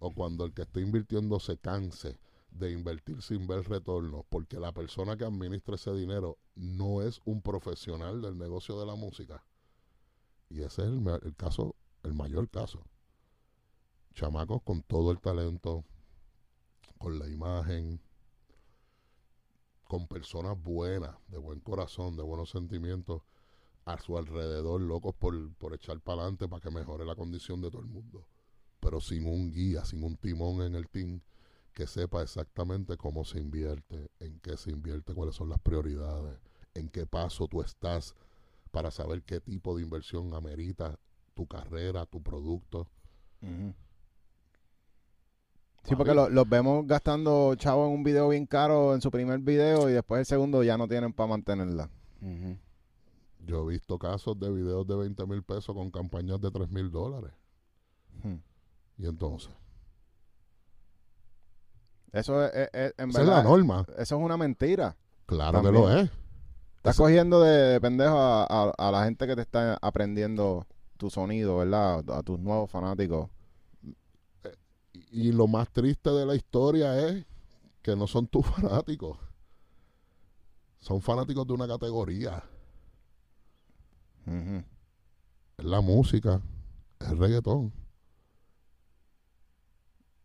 o 0.00 0.10
cuando 0.12 0.44
el 0.44 0.52
que 0.52 0.62
está 0.62 0.80
invirtiendo 0.80 1.38
se 1.40 1.58
canse 1.58 2.18
de 2.50 2.70
invertir 2.72 3.22
sin 3.22 3.46
ver 3.46 3.68
retorno, 3.68 4.24
porque 4.28 4.58
la 4.60 4.72
persona 4.72 5.16
que 5.16 5.24
administra 5.24 5.76
ese 5.76 5.92
dinero 5.94 6.38
no 6.54 7.00
es 7.02 7.20
un 7.24 7.40
profesional 7.40 8.20
del 8.20 8.36
negocio 8.36 8.78
de 8.78 8.86
la 8.86 8.94
música. 8.94 9.44
Y 10.50 10.60
ese 10.62 10.82
es 10.82 10.88
el, 10.88 11.06
el 11.22 11.34
caso, 11.34 11.74
el 12.02 12.12
mayor 12.14 12.48
caso. 12.50 12.84
Chamacos 14.14 14.62
con 14.62 14.82
todo 14.82 15.10
el 15.10 15.18
talento, 15.20 15.84
con 17.02 17.18
la 17.18 17.28
imagen, 17.28 18.00
con 19.88 20.06
personas 20.06 20.56
buenas, 20.62 21.16
de 21.26 21.36
buen 21.36 21.58
corazón, 21.58 22.16
de 22.16 22.22
buenos 22.22 22.50
sentimientos, 22.50 23.22
a 23.84 23.98
su 23.98 24.16
alrededor, 24.16 24.80
locos 24.80 25.12
por, 25.16 25.52
por 25.54 25.74
echar 25.74 26.00
para 26.00 26.22
adelante 26.22 26.46
para 26.46 26.60
que 26.60 26.70
mejore 26.70 27.04
la 27.04 27.16
condición 27.16 27.60
de 27.60 27.70
todo 27.70 27.82
el 27.82 27.88
mundo. 27.88 28.24
Pero 28.78 29.00
sin 29.00 29.26
un 29.26 29.50
guía, 29.50 29.84
sin 29.84 30.04
un 30.04 30.16
timón 30.16 30.62
en 30.62 30.76
el 30.76 30.88
team 30.88 31.20
que 31.74 31.88
sepa 31.88 32.22
exactamente 32.22 32.96
cómo 32.96 33.24
se 33.24 33.40
invierte, 33.40 34.12
en 34.20 34.38
qué 34.38 34.56
se 34.56 34.70
invierte, 34.70 35.12
cuáles 35.12 35.34
son 35.34 35.48
las 35.48 35.58
prioridades, 35.58 36.38
en 36.74 36.88
qué 36.88 37.04
paso 37.04 37.48
tú 37.48 37.62
estás 37.62 38.14
para 38.70 38.92
saber 38.92 39.24
qué 39.24 39.40
tipo 39.40 39.76
de 39.76 39.82
inversión 39.82 40.34
amerita 40.34 41.00
tu 41.34 41.48
carrera, 41.48 42.06
tu 42.06 42.22
producto. 42.22 42.88
Sí, 45.84 45.96
porque 45.96 46.14
lo- 46.14 46.28
los 46.28 46.48
vemos 46.48 46.86
gastando 46.86 47.54
chavo 47.56 47.86
en 47.86 47.92
un 47.92 48.04
video 48.04 48.28
bien 48.28 48.46
caro 48.46 48.94
en 48.94 49.00
su 49.00 49.10
primer 49.10 49.40
video 49.40 49.90
y 49.90 49.92
después 49.92 50.20
el 50.20 50.26
segundo 50.26 50.62
ya 50.62 50.78
no 50.78 50.86
tienen 50.86 51.12
para 51.12 51.28
mantenerla. 51.28 51.90
Yo 53.44 53.64
he 53.64 53.72
visto 53.72 53.98
casos 53.98 54.38
de 54.38 54.50
videos 54.50 54.86
de 54.86 54.94
20 54.94 55.26
mil 55.26 55.42
pesos 55.42 55.74
con 55.74 55.90
campañas 55.90 56.40
de 56.40 56.50
3 56.52 56.70
mil 56.70 56.90
dólares. 56.90 57.32
Hmm. 58.22 58.36
Y 58.98 59.06
entonces, 59.06 59.50
Eso 62.12 62.44
es, 62.44 62.52
es- 62.54 62.70
es- 62.72 62.94
en 62.98 63.10
esa 63.10 63.22
es 63.22 63.26
la 63.28 63.42
norma. 63.42 63.84
eso 63.98 64.16
es 64.16 64.22
una 64.22 64.36
mentira. 64.36 64.96
Claro 65.26 65.60
que 65.62 65.64
También. 65.68 65.84
lo 65.84 65.90
es. 65.98 66.10
Estás 66.76 66.94
Eso- 66.96 67.04
cogiendo 67.04 67.40
de, 67.40 67.50
de 67.50 67.80
pendejo 67.80 68.16
a, 68.18 68.44
a- 68.44 68.72
a 68.76 68.90
la 68.92 69.04
gente 69.04 69.26
que 69.26 69.34
te 69.34 69.40
está 69.42 69.78
aprendiendo 69.80 70.66
tu 70.98 71.10
sonido, 71.10 71.56
¿verdad? 71.58 72.04
A 72.10 72.22
tus 72.22 72.38
nuevos 72.38 72.70
fanáticos. 72.70 73.28
Y 75.12 75.30
lo 75.30 75.46
más 75.46 75.70
triste 75.70 76.08
de 76.08 76.24
la 76.24 76.34
historia 76.34 76.98
es 77.06 77.26
que 77.82 77.94
no 77.94 78.06
son 78.06 78.26
tus 78.26 78.46
fanáticos. 78.56 79.18
Son 80.78 81.02
fanáticos 81.02 81.46
de 81.46 81.52
una 81.52 81.68
categoría. 81.68 82.42
Es 85.58 85.64
la 85.64 85.82
música, 85.82 86.40
es 86.98 87.10
el 87.10 87.18
reggaetón. 87.18 87.72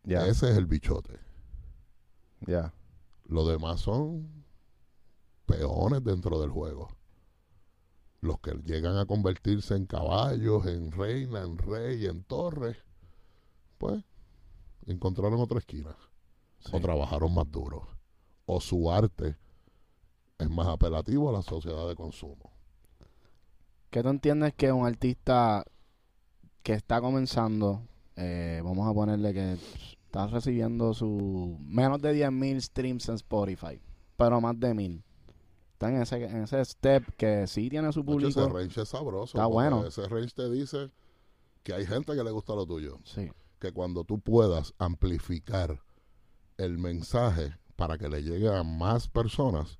Ya, 0.04 0.26
Ese 0.26 0.50
es 0.50 0.56
el 0.56 0.64
bichote. 0.66 1.20
ya. 2.46 2.72
Los 3.26 3.46
demás 3.46 3.80
son 3.80 4.26
peones 5.44 6.02
dentro 6.02 6.40
del 6.40 6.48
juego. 6.48 6.88
Los 8.22 8.40
que 8.40 8.52
llegan 8.64 8.96
a 8.96 9.04
convertirse 9.04 9.76
en 9.76 9.84
caballos, 9.84 10.64
en 10.64 10.90
reina, 10.92 11.42
en 11.42 11.58
rey, 11.58 12.06
en 12.06 12.24
torre, 12.24 12.78
pues 13.76 14.02
encontraron 14.92 15.40
otra 15.40 15.58
esquina. 15.58 15.96
Sí. 16.60 16.70
O 16.72 16.80
trabajaron 16.80 17.32
más 17.34 17.50
duro. 17.50 17.88
O 18.46 18.60
su 18.60 18.90
arte 18.90 19.36
es 20.38 20.50
más 20.50 20.66
apelativo 20.68 21.28
a 21.28 21.32
la 21.32 21.42
sociedad 21.42 21.88
de 21.88 21.94
consumo. 21.94 22.52
¿Qué 23.90 24.02
tú 24.02 24.08
entiendes 24.08 24.54
que 24.54 24.70
un 24.72 24.86
artista 24.86 25.64
que 26.62 26.74
está 26.74 27.00
comenzando, 27.00 27.82
eh, 28.16 28.60
vamos 28.62 28.88
a 28.88 28.92
ponerle 28.92 29.32
que 29.32 29.52
está 30.04 30.26
recibiendo 30.26 30.92
su 30.94 31.58
menos 31.60 32.00
de 32.02 32.14
10.000 32.14 32.60
streams 32.60 33.08
en 33.08 33.14
Spotify, 33.14 33.80
pero 34.16 34.40
más 34.40 34.58
de 34.58 34.74
1.000? 34.74 35.02
Está 35.72 35.90
en 35.90 36.02
ese, 36.02 36.24
en 36.24 36.42
ese 36.42 36.64
step 36.64 37.04
que 37.16 37.46
sí 37.46 37.70
tiene 37.70 37.92
su 37.92 38.04
público. 38.04 38.28
ese 38.28 38.48
range 38.48 38.82
es 38.82 38.88
sabroso. 38.88 39.38
Está 39.38 39.46
bueno. 39.46 39.86
Ese 39.86 40.06
range 40.08 40.34
te 40.34 40.50
dice 40.50 40.90
que 41.62 41.72
hay 41.72 41.86
gente 41.86 42.14
que 42.14 42.24
le 42.24 42.30
gusta 42.30 42.54
lo 42.54 42.66
tuyo. 42.66 42.98
Sí. 43.04 43.30
Que 43.58 43.72
cuando 43.72 44.04
tú 44.04 44.20
puedas 44.20 44.74
amplificar 44.78 45.82
el 46.56 46.78
mensaje 46.78 47.56
para 47.76 47.98
que 47.98 48.08
le 48.08 48.22
llegue 48.22 48.48
a 48.48 48.62
más 48.62 49.08
personas, 49.08 49.78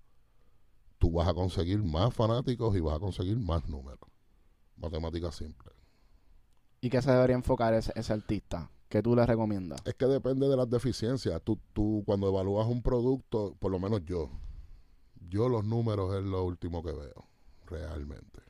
tú 0.99 1.12
vas 1.12 1.28
a 1.28 1.35
conseguir 1.35 1.82
más 1.82 2.14
fanáticos 2.14 2.76
y 2.76 2.80
vas 2.80 2.97
a 2.97 3.00
conseguir 3.00 3.38
más 3.38 3.68
números. 3.68 4.08
Matemática 4.76 5.32
simple. 5.32 5.73
¿Y 6.80 6.90
qué 6.90 7.02
se 7.02 7.11
debería 7.11 7.37
enfocar 7.37 7.75
ese, 7.75 7.92
ese 7.97 8.12
artista? 8.12 8.70
¿Qué 8.88 9.02
tú 9.02 9.14
le 9.14 9.26
recomiendas? 9.26 9.80
Es 9.85 9.94
que 9.94 10.06
depende 10.06 10.49
de 10.49 10.56
las 10.56 10.70
deficiencias. 10.70 11.42
Tú, 11.42 11.58
tú 11.73 12.02
cuando 12.06 12.28
evalúas 12.28 12.66
un 12.68 12.82
producto, 12.82 13.54
por 13.58 13.70
lo 13.70 13.78
menos 13.78 14.04
yo, 14.04 14.30
yo 15.28 15.49
los 15.49 15.64
números 15.64 16.14
es 16.14 16.25
lo 16.25 16.44
último 16.44 16.82
que 16.82 16.92
veo, 16.92 17.28
realmente. 17.66 18.47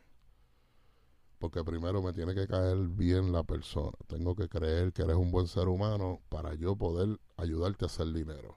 Porque 1.39 1.63
primero 1.63 2.03
me 2.03 2.13
tiene 2.13 2.35
que 2.35 2.47
caer 2.49 2.77
bien 2.89 3.33
la 3.33 3.45
persona. 3.45 3.97
Tengo 4.09 4.35
que 4.35 4.49
creer 4.49 4.93
que 4.93 5.03
eres 5.03 5.17
un 5.17 5.31
buen 5.31 5.47
ser 5.47 5.69
humano 5.69 6.21
para 6.29 6.55
yo 6.55 6.75
poder 6.77 7.21
ayudarte 7.37 7.85
a 7.85 7.87
hacer 7.87 8.13
dinero. 8.13 8.57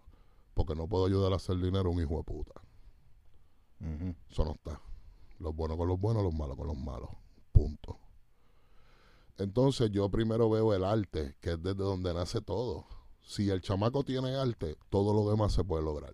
Porque 0.53 0.75
no 0.75 0.87
puedo 0.87 1.05
ayudar 1.05 1.31
a 1.33 1.35
hacer 1.35 1.57
dinero 1.57 1.89
a 1.89 1.91
un 1.91 2.01
hijo 2.01 2.17
de 2.17 2.23
puta. 2.23 2.53
Eso 4.29 4.45
no 4.45 4.51
está. 4.51 4.81
Los 5.39 5.55
buenos 5.55 5.77
con 5.77 5.87
los 5.87 5.99
buenos, 5.99 6.23
los 6.23 6.33
malos 6.33 6.57
con 6.57 6.67
los 6.67 6.77
malos. 6.77 7.09
Punto. 7.51 7.97
Entonces 9.37 9.89
yo 9.91 10.09
primero 10.09 10.49
veo 10.49 10.73
el 10.73 10.83
arte, 10.83 11.35
que 11.41 11.53
es 11.53 11.61
desde 11.61 11.83
donde 11.83 12.13
nace 12.13 12.41
todo. 12.41 12.85
Si 13.21 13.49
el 13.49 13.61
chamaco 13.61 14.03
tiene 14.03 14.35
arte, 14.35 14.75
todo 14.89 15.13
lo 15.13 15.29
demás 15.29 15.53
se 15.53 15.63
puede 15.63 15.83
lograr. 15.83 16.13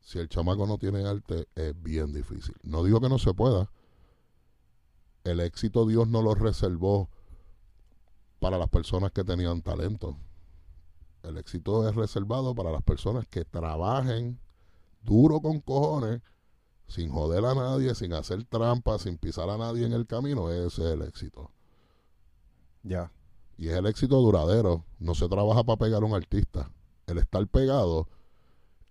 Si 0.00 0.18
el 0.18 0.28
chamaco 0.28 0.66
no 0.66 0.78
tiene 0.78 1.04
arte, 1.04 1.48
es 1.54 1.82
bien 1.82 2.12
difícil. 2.12 2.54
No 2.62 2.84
digo 2.84 3.00
que 3.00 3.08
no 3.08 3.18
se 3.18 3.34
pueda. 3.34 3.70
El 5.26 5.40
éxito 5.40 5.86
Dios 5.86 6.06
no 6.06 6.22
lo 6.22 6.36
reservó 6.36 7.10
para 8.38 8.58
las 8.58 8.68
personas 8.68 9.10
que 9.10 9.24
tenían 9.24 9.60
talento. 9.60 10.16
El 11.24 11.36
éxito 11.36 11.88
es 11.88 11.96
reservado 11.96 12.54
para 12.54 12.70
las 12.70 12.82
personas 12.82 13.26
que 13.26 13.44
trabajen 13.44 14.38
duro 15.02 15.40
con 15.40 15.58
cojones 15.58 16.22
sin 16.86 17.10
joder 17.10 17.44
a 17.44 17.56
nadie, 17.56 17.92
sin 17.96 18.12
hacer 18.12 18.44
trampas, 18.44 19.02
sin 19.02 19.18
pisar 19.18 19.50
a 19.50 19.58
nadie 19.58 19.84
en 19.84 19.92
el 19.94 20.06
camino, 20.06 20.48
ese 20.52 20.84
es 20.84 20.92
el 20.92 21.02
éxito. 21.02 21.50
Ya. 22.84 23.10
Y 23.58 23.66
es 23.66 23.74
el 23.74 23.86
éxito 23.86 24.20
duradero. 24.20 24.84
No 25.00 25.16
se 25.16 25.28
trabaja 25.28 25.64
para 25.64 25.78
pegar 25.78 26.04
a 26.04 26.06
un 26.06 26.14
artista. 26.14 26.70
El 27.08 27.18
estar 27.18 27.44
pegado 27.48 28.08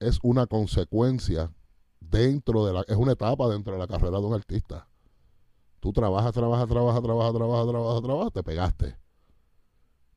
es 0.01 0.20
una 0.22 0.48
consecuencia 0.48 1.54
dentro 2.01 2.65
de 2.65 2.74
la, 2.74 2.82
es 2.82 2.98
una 2.98 3.13
etapa 3.13 3.48
dentro 3.48 3.72
de 3.72 3.80
la 3.80 3.88
carrera 3.88 4.20
de 4.20 4.25
un 4.25 4.34
artista. 4.34 4.89
Tú 5.86 5.94
trabajas, 5.94 6.34
trabajas, 6.34 6.68
trabajas, 6.68 7.04
trabajas, 7.04 7.32
trabajas, 7.36 7.68
trabajas, 7.68 8.01
trabajas, 8.01 8.34
te 8.34 8.42
pegaste. 8.42 8.98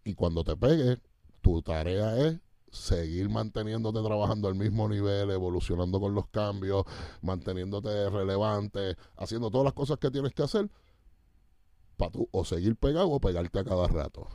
Y 0.02 0.14
cuando 0.14 0.42
te 0.42 0.56
pegues, 0.56 0.98
tu 1.42 1.60
tarea 1.60 2.16
es 2.16 2.40
seguir 2.72 3.28
manteniéndote 3.28 4.00
trabajando 4.02 4.48
al 4.48 4.54
mismo 4.54 4.88
nivel, 4.88 5.30
evolucionando 5.30 6.00
con 6.00 6.14
los 6.14 6.26
cambios, 6.28 6.86
manteniéndote 7.20 8.08
relevante, 8.08 8.96
haciendo 9.18 9.50
todas 9.50 9.66
las 9.66 9.74
cosas 9.74 9.98
que 9.98 10.10
tienes 10.10 10.32
que 10.32 10.42
hacer 10.42 10.70
para 11.98 12.12
tú 12.12 12.26
o 12.32 12.46
seguir 12.46 12.74
pegado 12.76 13.10
o 13.10 13.20
pegarte 13.20 13.58
a 13.58 13.64
cada 13.64 13.88
rato. 13.88 14.26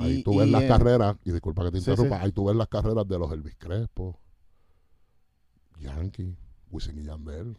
Ahí 0.00 0.14
Y- 0.18 0.22
tú 0.24 0.36
ves 0.38 0.48
y 0.48 0.50
las 0.50 0.64
carreras, 0.64 1.16
y 1.24 1.30
disculpa 1.30 1.62
que 1.62 1.70
te 1.70 1.80
Sí, 1.80 1.88
interrumpa, 1.90 2.16
sí. 2.18 2.24
ahí 2.24 2.32
tú 2.32 2.46
ves 2.46 2.56
las 2.56 2.66
carreras 2.66 3.06
de 3.06 3.18
los 3.20 3.30
Elvis 3.30 3.54
Crespo, 3.56 4.18
Yankee, 5.78 6.36
Wisin 6.72 6.98
y 6.98 7.04
Yandel, 7.04 7.56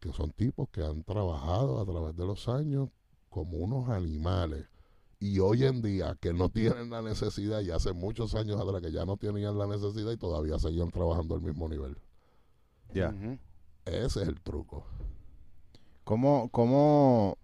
que 0.00 0.12
son 0.12 0.30
tipos 0.32 0.68
que 0.70 0.82
han 0.82 1.02
trabajado 1.02 1.80
a 1.80 1.84
través 1.84 2.16
de 2.16 2.26
los 2.26 2.48
años 2.48 2.90
como 3.28 3.58
unos 3.58 3.88
animales. 3.88 4.66
Y 5.20 5.40
hoy 5.40 5.64
en 5.64 5.82
día 5.82 6.16
que 6.20 6.32
no 6.32 6.48
tienen 6.48 6.90
la 6.90 7.02
necesidad, 7.02 7.60
y 7.60 7.70
hace 7.70 7.92
muchos 7.92 8.34
años 8.34 8.60
atrás 8.60 8.80
que 8.80 8.92
ya 8.92 9.04
no 9.04 9.16
tenían 9.16 9.58
la 9.58 9.66
necesidad 9.66 10.12
y 10.12 10.16
todavía 10.16 10.58
seguían 10.58 10.90
trabajando 10.90 11.34
al 11.34 11.40
mismo 11.40 11.68
nivel. 11.68 11.96
Ya. 12.94 13.12
Ese 13.84 14.22
es 14.22 14.28
el 14.28 14.40
truco. 14.40 14.86
¿Cómo, 16.04 16.48
cómo, 16.50 17.36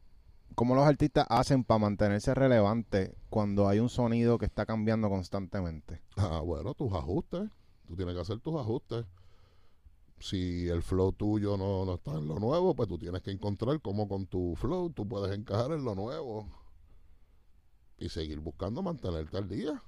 cómo 0.55 0.75
los 0.75 0.87
artistas 0.87 1.27
hacen 1.29 1.65
para 1.65 1.79
mantenerse 1.79 2.33
relevantes 2.33 3.13
cuando 3.29 3.69
hay 3.69 3.81
un 3.81 3.89
sonido 3.89 4.39
que 4.39 4.47
está 4.47 4.65
cambiando 4.65 5.09
constantemente? 5.09 6.01
Ah, 6.17 6.41
bueno, 6.45 6.75
tus 6.75 6.93
ajustes. 6.93 7.51
Tú 7.87 7.97
tienes 7.97 8.15
que 8.15 8.21
hacer 8.21 8.39
tus 8.41 8.59
ajustes. 8.59 9.05
Si 10.25 10.69
el 10.69 10.83
flow 10.83 11.13
tuyo 11.13 11.57
no, 11.59 11.85
no 11.85 11.95
está 11.97 12.13
en 12.13 12.27
lo 12.27 12.39
nuevo, 12.39 12.75
pues 12.75 12.89
tú 12.89 12.99
tienes 12.99 13.21
que 13.21 13.31
encontrar 13.31 13.81
cómo 13.83 14.09
con 14.09 14.27
tu 14.27 14.55
flow 14.57 14.89
tú 14.91 15.07
puedes 15.07 15.37
encajar 15.37 15.73
en 15.73 15.85
lo 15.85 15.95
nuevo 15.95 16.49
y 17.99 18.09
seguir 18.09 18.41
buscando 18.41 18.83
mantenerte 18.83 19.37
al 19.37 19.49
día. 19.49 19.83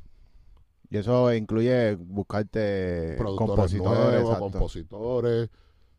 Y 0.90 0.98
eso 0.98 1.32
incluye 1.34 1.94
buscarte 1.96 3.14
Productores 3.16 3.48
compositores. 3.56 3.98
nuevos, 4.22 4.38
compositores, 4.38 5.50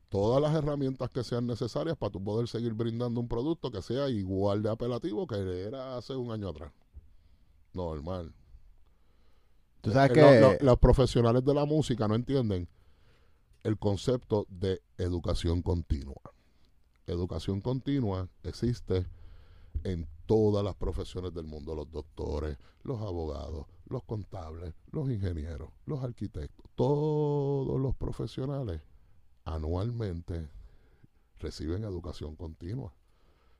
todas 0.08 0.40
las 0.42 0.54
herramientas 0.56 1.10
que 1.10 1.24
sean 1.24 1.48
necesarias 1.48 1.98
para 1.98 2.12
tú 2.12 2.24
poder 2.24 2.48
seguir 2.48 2.74
brindando 2.74 3.20
un 3.20 3.28
producto 3.28 3.72
que 3.72 3.82
sea 3.82 4.08
igual 4.10 4.62
de 4.62 4.70
apelativo 4.70 5.26
que 5.26 5.64
era 5.66 5.98
hace 5.98 6.16
un 6.16 6.32
año 6.32 6.50
atrás. 6.50 6.72
Normal. 7.74 8.34
Tú 9.82 9.92
sabes 9.92 10.12
Eh, 10.12 10.14
que... 10.14 10.22
lo- 10.22 10.52
lo- 10.54 10.58
los 10.62 10.78
profesionales 10.80 11.44
de 11.44 11.54
la 11.56 11.66
música 11.66 12.08
no 12.08 12.14
entienden 12.16 12.70
el 13.64 13.78
concepto 13.78 14.46
de 14.50 14.82
educación 14.98 15.62
continua. 15.62 16.22
Educación 17.06 17.62
continua 17.62 18.28
existe 18.44 19.08
en 19.84 20.08
todas 20.26 20.64
las 20.64 20.76
profesiones 20.76 21.34
del 21.34 21.46
mundo, 21.46 21.76
los 21.76 21.90
doctores, 21.90 22.58
los 22.84 23.02
abogados, 23.02 23.66
los 23.88 24.04
contables, 24.04 24.74
los 24.92 25.10
ingenieros, 25.10 25.70
los 25.86 26.04
arquitectos, 26.04 26.66
todos 26.76 27.80
los 27.80 27.96
profesionales 27.96 28.82
anualmente 29.46 30.50
reciben 31.40 31.84
educación 31.84 32.36
continua, 32.36 32.94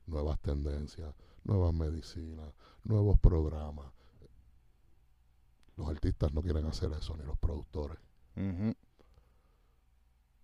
nuevas 0.06 0.38
tendencias, 0.40 1.14
nuevas 1.44 1.72
medicinas, 1.72 2.52
nuevos 2.84 3.18
programas. 3.18 3.86
Los 5.76 5.88
artistas 5.88 6.32
no 6.34 6.42
quieren 6.42 6.66
hacer 6.66 6.92
eso, 6.92 7.16
ni 7.16 7.24
los 7.24 7.38
productores, 7.38 7.98
Ujú. 8.36 8.74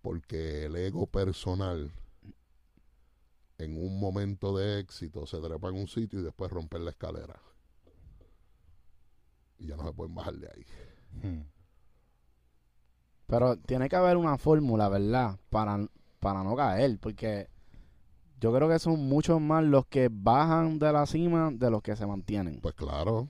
Porque 0.05 0.65
el 0.65 0.75
ego 0.75 1.07
personal 1.07 1.91
en 3.57 3.75
un 3.75 3.99
momento 3.99 4.55
de 4.55 4.79
éxito 4.79 5.25
se 5.25 5.39
trepa 5.39 5.69
en 5.69 5.77
un 5.77 5.87
sitio 5.87 6.19
y 6.19 6.21
después 6.21 6.51
romper 6.51 6.81
la 6.81 6.91
escalera. 6.91 7.41
Y 9.57 9.65
ya 9.65 9.75
no 9.75 9.83
se 9.83 9.93
pueden 9.93 10.13
bajar 10.13 10.35
de 10.35 10.47
ahí. 10.47 10.65
Hmm. 11.23 11.47
Pero 13.25 13.57
tiene 13.57 13.89
que 13.89 13.95
haber 13.95 14.17
una 14.17 14.37
fórmula, 14.37 14.89
¿verdad? 14.89 15.39
Para, 15.49 15.89
para 16.19 16.43
no 16.43 16.55
caer, 16.55 16.99
porque 16.99 17.49
yo 18.39 18.53
creo 18.53 18.69
que 18.69 18.77
son 18.77 18.99
muchos 19.09 19.41
más 19.41 19.63
los 19.63 19.87
que 19.87 20.09
bajan 20.11 20.77
de 20.77 20.93
la 20.93 21.07
cima 21.07 21.49
de 21.51 21.71
los 21.71 21.81
que 21.81 21.95
se 21.95 22.05
mantienen. 22.05 22.61
Pues 22.61 22.75
claro, 22.75 23.27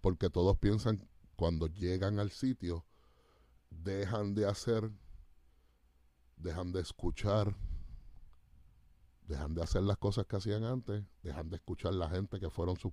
porque 0.00 0.30
todos 0.30 0.56
piensan 0.58 1.08
cuando 1.34 1.66
llegan 1.66 2.20
al 2.20 2.30
sitio, 2.30 2.84
dejan 3.70 4.36
de 4.36 4.46
hacer, 4.46 4.92
dejan 6.36 6.72
de 6.72 6.80
escuchar, 6.80 7.56
dejan 9.26 9.54
de 9.54 9.62
hacer 9.62 9.82
las 9.82 9.98
cosas 9.98 10.26
que 10.26 10.36
hacían 10.36 10.64
antes, 10.64 11.04
dejan 11.22 11.50
de 11.50 11.56
escuchar 11.56 11.94
la 11.94 12.08
gente 12.08 12.38
que 12.40 12.50
fueron 12.50 12.76
sus 12.76 12.92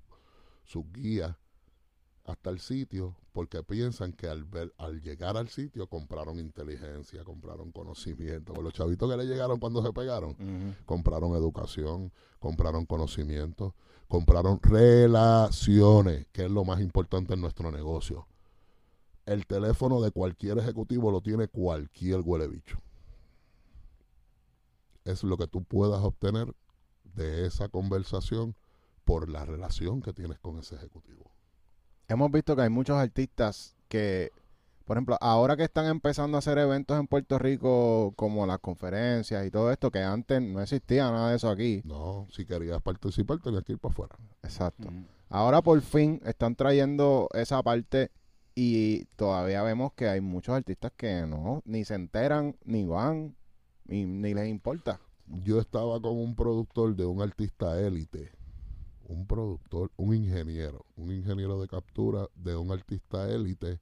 sus 0.64 0.90
guías 0.92 1.36
hasta 2.26 2.50
el 2.50 2.60
sitio, 2.60 3.16
porque 3.34 3.64
piensan 3.64 4.14
que 4.14 4.28
al, 4.28 4.44
ver, 4.44 4.74
al 4.78 5.02
llegar 5.02 5.38
al 5.38 5.50
sitio 5.50 5.88
compraron 5.88 6.40
inteligencia, 6.40 7.24
compraron 7.24 7.72
conocimiento. 7.72 8.54
Con 8.54 8.64
los 8.64 8.74
chavitos 8.74 9.10
que 9.10 9.18
le 9.18 9.26
llegaron 9.26 9.60
cuando 9.60 9.82
se 9.84 9.92
pegaron, 9.92 10.36
compraron 10.86 11.36
educación, 11.36 12.12
compraron 12.40 12.86
conocimiento, 12.86 13.74
compraron 14.08 14.60
relaciones, 14.62 16.28
que 16.32 16.46
es 16.46 16.52
lo 16.52 16.64
más 16.64 16.80
importante 16.80 17.34
en 17.34 17.42
nuestro 17.42 17.72
negocio. 17.72 18.28
El 19.26 19.48
teléfono 19.48 20.00
de 20.02 20.12
cualquier 20.12 20.60
ejecutivo 20.60 21.12
lo 21.12 21.22
tiene 21.22 21.48
cualquier 21.48 22.22
huele 22.22 22.48
bicho. 22.48 22.80
Es 25.06 25.24
lo 25.24 25.38
que 25.38 25.48
tú 25.48 25.64
puedas 25.64 26.02
obtener 26.04 26.54
de 27.04 27.46
esa 27.46 27.70
conversación 27.70 28.56
por 29.04 29.30
la 29.30 29.46
relación 29.46 30.02
que 30.02 30.14
tienes 30.14 30.40
con 30.40 30.58
ese 30.60 30.76
ejecutivo. 30.76 31.32
Hemos 32.08 32.32
visto 32.32 32.56
que 32.56 32.64
hay 32.64 32.70
muchos 32.70 32.98
artistas 32.98 33.76
que, 33.88 34.32
por 34.86 34.98
ejemplo, 34.98 35.18
ahora 35.22 35.58
que 35.58 35.64
están 35.64 35.86
empezando 35.88 36.38
a 36.38 36.40
hacer 36.40 36.58
eventos 36.58 37.00
en 37.00 37.08
Puerto 37.08 37.40
Rico, 37.40 38.14
como 38.16 38.46
las 38.46 38.60
conferencias 38.60 39.46
y 39.46 39.52
todo 39.52 39.72
esto, 39.72 39.92
que 39.92 40.00
antes 40.00 40.42
no 40.42 40.62
existía 40.62 41.10
nada 41.10 41.30
de 41.30 41.38
eso 41.38 41.50
aquí. 41.50 41.82
No, 41.86 42.28
si 42.32 42.46
querías 42.46 42.82
participar 42.82 43.40
tenías 43.40 43.64
que 43.64 43.74
ir 43.74 43.80
para 43.80 43.94
afuera. 43.94 44.16
Exacto. 44.44 44.90
Ahora 45.30 45.62
por 45.62 45.80
fin 45.82 46.22
están 46.26 46.56
trayendo 46.56 47.30
esa 47.34 47.64
parte 47.64 48.12
y 48.54 49.06
todavía 49.16 49.64
vemos 49.64 49.94
que 49.94 50.10
hay 50.10 50.20
muchos 50.20 50.54
artistas 50.54 50.92
que 50.98 51.26
no, 51.26 51.62
ni 51.66 51.86
se 51.86 51.96
enteran, 51.96 52.58
ni 52.66 52.86
van, 52.86 53.36
ni, 53.92 54.06
ni 54.06 54.34
les 54.34 54.48
importa. 54.48 55.00
yo 55.28 55.60
estaba 55.60 56.02
con 56.02 56.18
un 56.18 56.36
productor 56.36 56.96
de 56.96 57.06
un 57.06 57.22
artista 57.22 57.80
élite, 57.80 58.32
un 59.04 59.28
productor, 59.28 59.92
un 59.98 60.16
ingeniero, 60.16 60.86
un 60.96 61.12
ingeniero 61.12 61.60
de 61.60 61.68
captura 61.68 62.28
de 62.36 62.56
un 62.56 62.72
artista 62.72 63.30
élite 63.30 63.80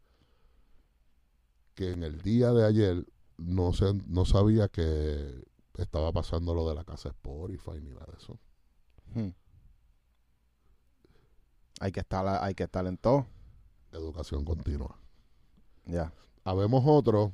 que 1.75 1.91
en 1.91 2.03
el 2.03 2.21
día 2.21 2.51
de 2.51 2.65
ayer 2.65 3.05
no 3.37 3.71
se, 3.73 3.93
no 4.07 4.25
sabía 4.25 4.67
que 4.67 5.45
estaba 5.77 6.11
pasando 6.11 6.53
lo 6.53 6.67
de 6.67 6.75
la 6.75 6.83
casa 6.83 7.09
Spotify 7.09 7.79
ni 7.81 7.91
nada 7.91 8.07
de 8.07 8.17
eso. 8.17 8.39
Hmm. 9.13 9.29
Hay 11.79 11.91
que 11.91 12.01
estar, 12.01 12.27
hay 12.43 12.53
que 12.53 12.63
estar 12.63 12.85
en 12.85 12.97
todo. 12.97 13.25
Educación 13.91 14.43
continua. 14.43 14.99
Ya. 15.85 16.11
Habemos 16.43 16.83
otros. 16.85 17.31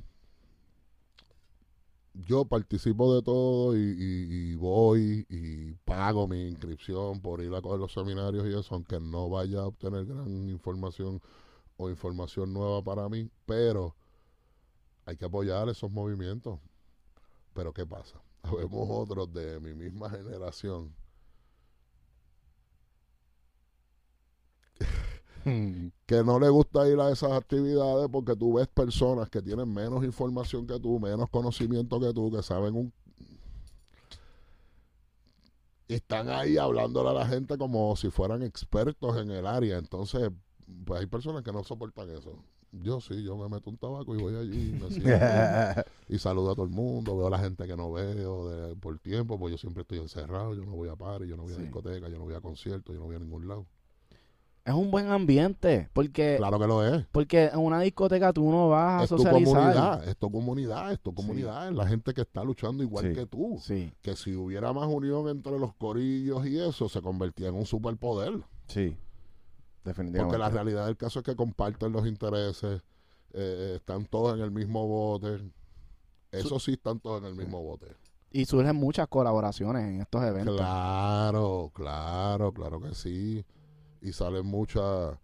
Yo 2.16 2.46
participo 2.46 3.14
de 3.16 3.22
todo 3.22 3.76
y, 3.76 3.80
y- 3.82 4.52
y 4.52 4.56
voy 4.56 5.26
y 5.30 5.74
pago 5.86 6.28
mi 6.28 6.48
inscripción 6.48 7.20
por 7.22 7.42
ir 7.42 7.54
a 7.54 7.62
coger 7.62 7.80
los 7.80 7.94
seminarios 7.94 8.46
y 8.48 8.58
eso, 8.58 8.76
aunque 8.76 9.00
no 9.00 9.30
vaya 9.30 9.60
a 9.60 9.68
obtener 9.68 10.06
gran 10.06 10.50
información 10.50 11.22
o 11.78 11.90
información 11.90 12.54
nueva 12.54 12.84
para 12.84 13.10
mí, 13.10 13.30
pero 13.46 13.96
hay 15.06 15.18
que 15.18 15.26
apoyar 15.26 15.70
esos 15.70 15.92
movimientos. 15.92 16.60
Pero 17.54 17.74
¿qué 17.74 17.86
pasa? 17.86 18.22
Habemos 18.44 18.88
otros 18.90 19.34
de 19.34 19.60
mi 19.60 19.74
misma 19.74 20.10
generación 20.10 20.94
que 26.06 26.24
no 26.24 26.40
le 26.40 26.50
gusta 26.50 26.88
ir 26.90 27.00
a 27.00 27.12
esas 27.12 27.32
actividades 27.32 28.08
porque 28.12 28.36
tú 28.36 28.54
ves 28.56 28.68
personas 28.68 29.30
que 29.30 29.42
tienen 29.42 29.72
menos 29.74 30.04
información 30.04 30.68
que 30.68 30.80
tú, 30.80 31.00
menos 31.00 31.30
conocimiento 31.30 32.00
que 32.00 32.14
tú, 32.14 32.32
que 32.32 32.42
saben 32.44 32.76
un... 32.76 32.94
Están 35.88 36.30
ahí 36.30 36.58
hablándole 36.58 37.10
a 37.10 37.14
la 37.14 37.28
gente 37.28 37.58
como 37.58 37.96
si 37.96 38.10
fueran 38.10 38.42
expertos 38.42 39.18
en 39.18 39.30
el 39.30 39.46
área. 39.46 39.78
Entonces, 39.78 40.32
pues 40.86 41.02
hay 41.02 41.06
personas 41.08 41.44
que 41.44 41.52
no 41.52 41.64
soportan 41.64 42.10
eso. 42.10 42.44
Yo 42.72 43.00
sí, 43.00 43.24
yo 43.24 43.38
me 43.38 43.48
meto 43.48 43.70
un 43.70 43.78
tabaco 43.78 44.14
y 44.16 44.18
voy 44.18 44.36
allí 44.36 44.70
y, 44.72 44.74
me 44.74 44.90
siento 44.92 45.16
y 46.10 46.18
saludo 46.20 46.52
a 46.52 46.56
todo 46.56 46.66
el 46.66 46.72
mundo. 46.72 47.16
Veo 47.16 47.28
a 47.28 47.30
la 47.30 47.40
gente 47.40 47.68
que 47.68 47.78
no 47.78 47.92
veo 47.92 48.50
de- 48.50 48.76
por 48.76 48.98
tiempo, 49.00 49.38
pues 49.40 49.52
yo 49.52 49.58
siempre 49.58 49.82
estoy 49.84 50.00
encerrado. 50.00 50.56
Yo 50.56 50.66
no 50.66 50.72
voy 50.76 50.90
a 50.90 50.96
pares, 50.96 51.30
yo 51.30 51.38
no 51.38 51.44
voy 51.44 51.54
a 51.54 51.58
Sí. 51.58 51.62
discoteca, 51.62 52.10
yo 52.10 52.18
no 52.18 52.26
voy 52.26 52.34
a 52.34 52.42
conciertos, 52.42 52.94
yo 52.94 53.00
no 53.00 53.06
voy 53.06 53.16
a 53.16 53.20
ningún 53.20 53.48
lado. 53.48 53.66
Es 54.66 54.74
un 54.74 54.90
buen 54.90 55.12
ambiente, 55.12 55.90
porque, 55.94 56.36
Claro 56.38 56.58
que 56.60 56.66
lo 56.66 56.84
es. 56.84 57.06
porque 57.12 57.46
en 57.54 57.60
una 57.60 57.80
discoteca 57.82 58.34
tú 58.34 58.50
no 58.50 58.70
vas 58.70 59.02
a 59.02 59.04
es 59.04 59.10
tu 59.12 59.18
socializar. 59.20 59.54
comunidad, 59.54 60.08
es 60.10 60.18
tu 60.18 60.32
comunidad, 60.32 60.92
es 60.92 61.00
tu 61.00 61.14
comunidad, 61.14 61.68
es 61.70 61.76
la 61.76 61.88
gente 61.88 62.16
que 62.16 62.22
está 62.22 62.44
luchando 62.44 62.82
igual 62.82 63.06
Sí. 63.10 63.14
que 63.14 63.26
tú. 63.28 63.58
Sí. 63.62 63.94
Que 64.02 64.16
si 64.16 64.36
hubiera 64.36 64.74
más 64.74 64.88
unión 64.88 65.30
entre 65.30 65.60
los 65.60 65.76
corillos 65.76 66.48
y 66.48 66.60
eso, 66.60 66.90
se 66.90 67.00
convertía 67.02 67.50
en 67.50 67.56
un 67.56 67.66
superpoder. 67.68 68.40
Sí. 68.68 68.98
Definitivamente. 69.84 70.24
Porque 70.24 70.40
la 70.40 70.50
realidad 70.50 70.88
del 70.88 70.98
caso 70.98 71.20
es 71.20 71.26
que 71.26 71.36
comparten 71.36 71.92
los 71.92 72.08
intereses, 72.08 72.82
eh, 73.34 73.74
están 73.76 74.06
todos 74.08 74.36
en 74.36 74.44
el 74.44 74.50
mismo 74.50 74.88
bote. 74.88 75.42
Eso 76.32 76.58
sí, 76.60 76.72
están 76.74 77.00
todos 77.00 77.22
en 77.22 77.28
el 77.28 77.36
mismo 77.36 77.62
bote. 77.62 77.86
Y 78.32 78.46
surgen 78.46 78.76
muchas 78.76 79.08
colaboraciones 79.10 79.84
en 79.84 80.02
estos 80.02 80.24
eventos. 80.24 80.58
Claro, 80.58 81.72
claro, 81.74 82.52
claro 82.52 82.82
que 82.82 82.96
sí. 82.96 83.46
Y 84.06 84.14
salen 84.14 84.46
muchas. 84.46 85.18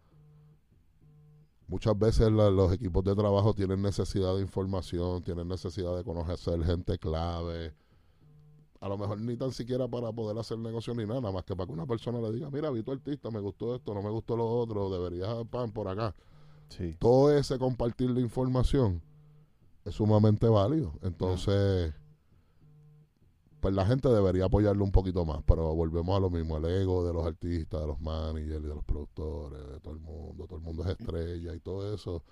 Muchas 1.68 1.98
veces 1.98 2.32
la- 2.32 2.50
los 2.50 2.74
equipos 2.74 3.04
de 3.04 3.14
trabajo 3.16 3.54
tienen 3.54 3.80
necesidad 3.80 4.36
de 4.36 4.42
información, 4.42 5.22
tienen 5.22 5.48
necesidad 5.48 5.96
de 5.96 6.04
conocer 6.04 6.64
gente 6.64 6.98
clave. 6.98 7.76
A 8.80 8.90
lo 8.90 8.98
mejor 8.98 9.20
ni 9.20 9.38
tan 9.38 9.52
siquiera 9.52 9.88
para 9.88 10.12
poder 10.12 10.36
hacer 10.40 10.58
negocio 10.58 10.96
ni 10.96 11.06
nada, 11.06 11.22
nada 11.22 11.32
más 11.32 11.44
que 11.44 11.56
para 11.56 11.68
que 11.68 11.74
una 11.74 11.86
persona 11.86 12.20
le 12.20 12.32
diga, 12.32 12.50
mira, 12.50 12.72
vi 12.72 12.82
tu 12.82 12.92
artista, 12.92 13.30
me 13.30 13.40
gustó 13.40 13.76
esto, 13.76 13.94
no 13.94 14.02
me 14.02 14.10
gustó 14.10 14.36
lo 14.36 14.50
otro, 14.50 14.90
deberías 14.90 15.30
pan 15.52 15.72
por 15.72 15.88
acá. 15.88 16.16
Sí. 16.70 16.96
Todo 17.00 17.32
ese 17.32 17.60
compartir 17.60 18.12
de 18.16 18.22
información 18.22 19.00
es 19.86 19.94
sumamente 19.94 20.48
válido. 20.50 20.94
Entonces, 21.04 21.94
pues 23.62 23.74
la 23.76 23.86
gente 23.86 24.10
debería 24.10 24.46
apoyarlo 24.46 24.84
un 24.84 24.92
poquito 24.92 25.26
más, 25.26 25.42
pero 25.46 25.74
volvemos 25.76 26.18
a 26.18 26.20
lo 26.20 26.30
mismo, 26.30 26.58
el 26.58 26.66
ego 26.66 27.06
de 27.06 27.14
los 27.14 27.26
artistas, 27.26 27.82
de 27.82 27.88
los 27.88 28.02
managers, 28.02 28.64
de 28.64 28.70
los 28.76 28.84
productores, 28.86 29.66
de 29.72 29.80
todo 29.80 29.94
el 29.94 30.00
mundo, 30.02 30.46
todo 30.48 30.58
el 30.58 30.64
mundo 30.64 30.84
es 30.84 30.90
estrella 30.92 31.56
y 31.56 31.60
todo 31.62 31.94
eso. 31.96 32.24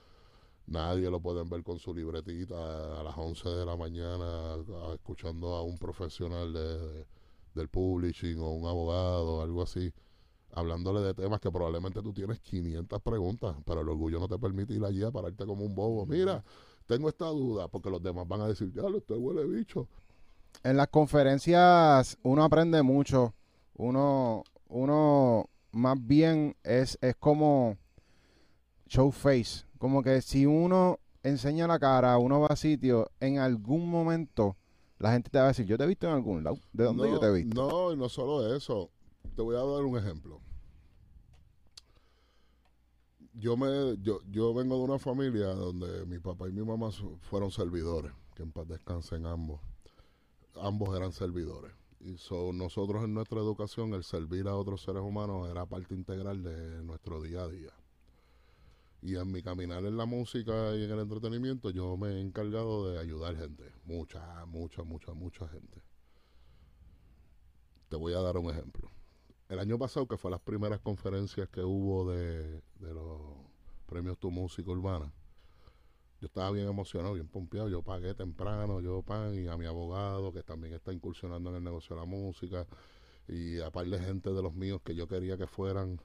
Nadie 0.68 1.10
lo 1.10 1.20
pueden 1.22 1.50
ver 1.50 1.64
con 1.64 1.80
su 1.80 1.94
libretita 1.94 3.00
a 3.00 3.04
las 3.04 3.18
11 3.18 3.50
de 3.50 3.66
la 3.66 3.76
mañana 3.76 4.56
escuchando 4.94 5.56
a 5.56 5.64
un 5.64 5.78
profesional 5.80 6.54
de, 6.54 6.78
de- 6.80 7.08
del 7.56 7.70
publishing 7.70 8.40
o 8.40 8.52
un 8.52 8.68
abogado 8.68 9.42
algo 9.42 9.64
así, 9.64 9.92
hablándole 10.54 11.02
de 11.02 11.14
temas 11.14 11.40
que 11.40 11.52
probablemente 11.52 12.02
tú 12.02 12.14
tienes 12.14 12.40
500 12.42 13.02
preguntas, 13.02 13.56
pero 13.66 13.82
el 13.82 13.90
orgullo 13.90 14.20
no 14.20 14.28
te 14.28 14.40
permite 14.40 14.74
ir 14.74 14.84
allí 14.86 15.04
a 15.04 15.12
pararte 15.12 15.46
como 15.46 15.66
un 15.66 15.76
bobo. 15.76 16.06
Mira, 16.06 16.44
tengo 16.88 17.10
esta 17.10 17.28
duda, 17.28 17.68
porque 17.68 17.90
los 17.90 18.02
demás 18.04 18.28
van 18.28 18.42
a 18.42 18.48
decir, 18.48 18.72
ya, 18.74 18.84
usted 18.84 19.16
huele 19.18 19.46
bicho. 19.46 19.88
En 20.64 20.78
las 20.78 20.90
conferencias 20.90 22.18
uno 22.24 22.44
aprende 22.44 22.82
mucho. 22.82 23.34
Uno, 23.76 24.44
uno 24.68 25.50
más 25.72 25.98
bien 26.00 26.56
es, 26.64 26.98
es 27.02 27.16
como 27.16 27.78
show 28.88 29.12
face. 29.12 29.66
Como 29.78 30.04
que 30.04 30.22
si 30.22 30.46
uno 30.46 31.00
enseña 31.24 31.68
la 31.68 31.80
cara, 31.80 32.18
uno 32.18 32.42
va 32.42 32.48
a 32.48 32.56
sitio, 32.56 33.10
en 33.20 33.40
algún 33.40 33.90
momento 33.90 34.58
la 34.98 35.14
gente 35.14 35.30
te 35.30 35.38
va 35.38 35.46
a 35.46 35.48
decir, 35.50 35.66
yo 35.66 35.78
te 35.78 35.86
he 35.86 35.88
visto 35.88 36.08
en 36.08 36.14
algún 36.14 36.44
lado. 36.44 36.58
¿De 36.74 36.84
dónde 36.84 37.04
no, 37.04 37.14
yo 37.14 37.20
te 37.20 37.28
he 37.28 37.32
visto? 37.32 37.70
No, 37.70 37.94
y 37.94 37.98
no 37.98 38.10
solo 38.10 38.54
eso. 38.54 38.90
Te 39.36 39.42
voy 39.42 39.56
a 39.56 39.60
dar 39.60 39.84
un 39.84 39.98
ejemplo. 39.98 40.42
Yo 43.34 43.56
me, 43.56 43.98
yo, 44.02 44.20
yo 44.30 44.54
vengo 44.54 44.78
de 44.78 44.84
una 44.84 45.00
familia 45.00 45.48
donde 45.48 46.06
mi 46.06 46.20
papá 46.20 46.50
y 46.50 46.52
mi 46.52 46.66
mamá 46.66 46.90
fueron 47.22 47.50
servidores, 47.52 48.12
que 48.36 48.44
en 48.44 48.52
paz 48.52 48.68
descansen 48.68 49.26
ambos. 49.26 49.62
Ambos 50.62 50.96
eran 50.96 51.12
servidores. 51.12 51.72
Y 52.00 52.18
so, 52.18 52.54
nosotros 52.54 53.04
en 53.04 53.14
nuestra 53.14 53.40
educación, 53.40 53.94
el 53.94 54.04
servir 54.04 54.48
a 54.48 54.56
otros 54.56 54.82
seres 54.82 55.02
humanos 55.02 55.50
era 55.50 55.66
parte 55.66 55.94
integral 55.94 56.44
de 56.44 56.82
nuestro 56.84 57.22
día 57.22 57.44
a 57.44 57.48
día. 57.48 57.74
Y 59.02 59.16
en 59.16 59.32
mi 59.32 59.42
caminar 59.42 59.86
en 59.86 59.98
la 59.98 60.06
música 60.06 60.76
y 60.76 60.84
en 60.84 60.92
el 60.92 61.00
entretenimiento, 61.00 61.70
yo 61.70 61.98
me 61.98 62.10
he 62.10 62.22
encargado 62.22 62.90
de 62.90 63.00
ayudar 63.00 63.36
gente. 63.36 63.72
Mucha, 63.86 64.46
mucha, 64.46 64.84
mucha, 64.84 65.14
mucha 65.14 65.48
gente. 65.48 65.82
Te 67.90 67.96
voy 67.96 68.14
a 68.14 68.20
dar 68.20 68.38
un 68.38 68.50
ejemplo. 68.50 68.90
El 69.48 69.60
año 69.60 69.78
pasado, 69.78 70.08
que 70.08 70.18
fue 70.18 70.32
las 70.32 70.42
primeras 70.42 70.80
conferencias 70.80 71.50
que 71.50 71.62
hubo 71.62 72.12
de, 72.12 72.62
de 72.80 72.94
los 72.94 73.20
premios 73.88 74.18
Tu 74.20 74.30
Música 74.30 74.70
Urbana, 74.70 75.12
yo 76.22 76.28
estaba 76.28 76.52
bien 76.52 76.68
emocionado, 76.68 77.14
bien 77.14 77.28
pompeado. 77.28 77.70
Yo 77.70 77.82
pagué 77.82 78.14
temprano, 78.14 78.82
yo 78.82 79.02
pan, 79.04 79.36
y 79.36 79.48
a 79.48 79.58
mi 79.58 79.66
abogado, 79.66 80.34
que 80.34 80.44
también 80.44 80.74
está 80.74 80.92
incursionando 80.92 81.50
en 81.50 81.58
el 81.58 81.64
negocio 81.64 81.96
de 81.96 82.02
la 82.02 82.06
música, 82.06 82.68
y 83.28 83.60
a 83.60 83.72
par 83.72 83.88
de 83.88 84.00
gente 84.00 84.32
de 84.32 84.42
los 84.42 84.54
míos 84.54 84.82
que 84.84 84.96
yo 84.96 85.08
quería 85.08 85.38
que 85.38 85.48
fueran, 85.48 86.02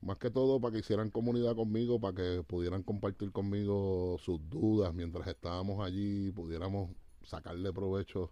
más 0.00 0.16
que 0.16 0.30
todo 0.30 0.60
para 0.60 0.72
que 0.72 0.78
hicieran 0.80 1.10
comunidad 1.10 1.54
conmigo, 1.54 2.00
para 2.00 2.14
que 2.14 2.42
pudieran 2.42 2.82
compartir 2.82 3.32
conmigo 3.32 4.16
sus 4.18 4.40
dudas 4.48 4.94
mientras 4.94 5.26
estábamos 5.26 5.84
allí, 5.84 6.32
pudiéramos 6.32 6.90
sacarle 7.22 7.72
provecho 7.72 8.30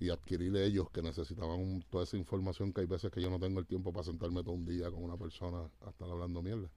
y 0.00 0.10
adquirir 0.10 0.56
ellos 0.56 0.90
que 0.90 1.00
necesitaban 1.00 1.82
toda 1.90 2.04
esa 2.04 2.16
información 2.16 2.72
que 2.72 2.82
hay 2.82 2.86
veces 2.86 3.10
que 3.10 3.22
yo 3.22 3.30
no 3.30 3.38
tengo 3.38 3.60
el 3.60 3.66
tiempo 3.66 3.92
para 3.92 4.04
sentarme 4.04 4.42
todo 4.42 4.54
un 4.54 4.66
día 4.66 4.90
con 4.90 5.02
una 5.02 5.16
persona 5.16 5.70
a 5.86 5.90
estar 5.90 6.10
hablando 6.10 6.42
mierda. 6.42 6.68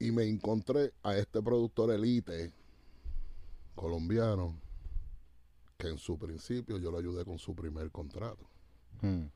Y 0.00 0.10
me 0.12 0.24
encontré 0.26 0.92
a 1.02 1.16
este 1.16 1.42
productor 1.42 1.90
elite 1.92 2.52
colombiano 3.74 4.58
que 5.78 5.88
en 5.88 5.98
su 5.98 6.18
principio 6.18 6.78
yo 6.78 6.90
lo 6.90 6.98
ayudé 6.98 7.24
con 7.24 7.38
su 7.38 7.54
primer 7.54 7.90
contrato 7.90 8.44
Hmm. 9.02 9.26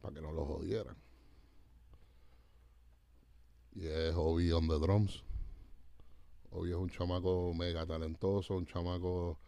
para 0.00 0.14
que 0.14 0.20
no 0.20 0.32
lo 0.32 0.44
jodieran. 0.46 0.96
Y 3.76 3.86
es 3.86 4.14
Obi 4.16 4.50
on 4.52 4.66
the 4.68 4.78
drums. 4.78 5.22
Obi 6.50 6.70
es 6.70 6.76
un 6.76 6.88
chamaco 6.90 7.52
mega 7.54 7.84
talentoso, 7.86 8.56
un 8.56 8.66
chamaco 8.66 9.38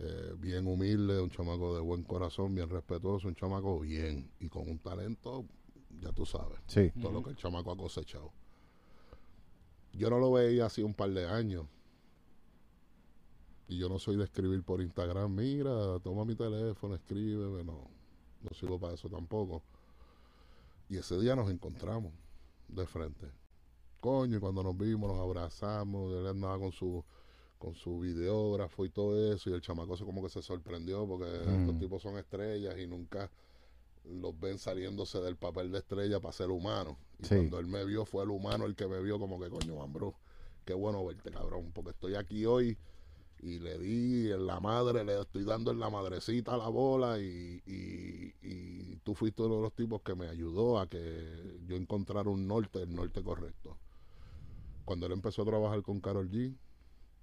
eh, 0.00 0.32
bien 0.38 0.66
humilde, 0.68 1.20
un 1.20 1.30
chamaco 1.30 1.74
de 1.74 1.80
buen 1.80 2.04
corazón, 2.04 2.54
bien 2.54 2.68
respetuoso, 2.70 3.26
un 3.28 3.34
chamaco 3.34 3.80
bien 3.80 4.30
y 4.38 4.48
con 4.48 4.68
un 4.68 4.78
talento, 4.78 5.44
ya 6.00 6.12
tú 6.12 6.24
sabes, 6.24 6.60
Sí. 6.68 6.92
todo 7.00 7.10
lo 7.12 7.22
que 7.22 7.30
el 7.30 7.36
chamaco 7.36 7.72
ha 7.72 7.76
cosechado. 7.76 8.32
Yo 9.98 10.10
no 10.10 10.18
lo 10.18 10.32
veía 10.32 10.66
así 10.66 10.82
un 10.82 10.94
par 10.94 11.10
de 11.10 11.26
años. 11.26 11.66
Y 13.68 13.76
yo 13.76 13.88
no 13.88 13.98
soy 13.98 14.16
de 14.16 14.24
escribir 14.24 14.62
por 14.62 14.80
Instagram, 14.80 15.34
mira, 15.34 15.98
toma 16.00 16.24
mi 16.24 16.34
teléfono, 16.34 16.94
escríbeme, 16.94 17.64
no, 17.64 17.90
no 18.40 18.50
sirvo 18.54 18.78
para 18.78 18.94
eso 18.94 19.08
tampoco. 19.10 19.62
Y 20.88 20.96
ese 20.96 21.18
día 21.20 21.36
nos 21.36 21.50
encontramos 21.50 22.12
de 22.68 22.86
frente. 22.86 23.26
Coño, 24.00 24.38
y 24.38 24.40
cuando 24.40 24.62
nos 24.62 24.76
vimos, 24.78 25.10
nos 25.10 25.20
abrazamos, 25.20 26.14
él 26.14 26.26
andaba 26.26 26.58
con 26.58 26.72
su 26.72 27.04
con 27.58 27.74
su 27.74 27.98
videógrafo 27.98 28.86
y 28.86 28.90
todo 28.90 29.32
eso, 29.34 29.50
y 29.50 29.52
el 29.52 29.60
chamaco 29.60 29.96
se 29.96 30.04
como 30.04 30.22
que 30.22 30.28
se 30.28 30.40
sorprendió 30.40 31.08
porque 31.08 31.24
Mm. 31.26 31.58
estos 31.60 31.78
tipos 31.80 32.00
son 32.00 32.16
estrellas 32.16 32.78
y 32.78 32.86
nunca 32.86 33.28
los 34.04 34.38
ven 34.38 34.58
saliéndose 34.58 35.20
del 35.20 35.36
papel 35.36 35.70
de 35.72 35.78
estrella 35.78 36.20
para 36.20 36.32
ser 36.32 36.50
humanos. 36.50 36.96
Y 37.18 37.26
Sí. 37.26 37.34
cuando 37.36 37.58
él 37.58 37.66
me 37.66 37.84
vio, 37.84 38.04
fue 38.04 38.24
el 38.24 38.30
humano 38.30 38.64
el 38.66 38.74
que 38.76 38.86
me 38.86 39.00
vio 39.02 39.18
como 39.18 39.40
que, 39.40 39.48
coño, 39.48 39.86
bro, 39.88 40.14
qué 40.64 40.74
bueno 40.74 41.04
verte, 41.04 41.30
cabrón, 41.30 41.72
porque 41.72 41.90
estoy 41.90 42.14
aquí 42.14 42.44
hoy 42.46 42.78
y 43.40 43.58
le 43.60 43.78
di 43.78 44.32
en 44.32 44.46
la 44.46 44.58
madre, 44.60 45.04
le 45.04 45.20
estoy 45.20 45.44
dando 45.44 45.70
en 45.70 45.78
la 45.78 45.90
madrecita 45.90 46.56
la 46.56 46.68
bola 46.68 47.20
y, 47.20 47.62
y, 47.66 48.34
y 48.42 48.96
tú 49.04 49.14
fuiste 49.14 49.42
uno 49.42 49.56
de 49.56 49.62
los 49.62 49.74
tipos 49.74 50.02
que 50.02 50.14
me 50.14 50.26
ayudó 50.28 50.78
a 50.80 50.88
que 50.88 51.60
yo 51.66 51.76
encontrara 51.76 52.28
un 52.28 52.48
norte, 52.48 52.82
el 52.82 52.94
norte 52.94 53.22
correcto. 53.22 53.78
Cuando 54.84 55.06
él 55.06 55.12
empezó 55.12 55.42
a 55.42 55.46
trabajar 55.46 55.82
con 55.82 56.00
Carol 56.00 56.28
G, 56.30 56.56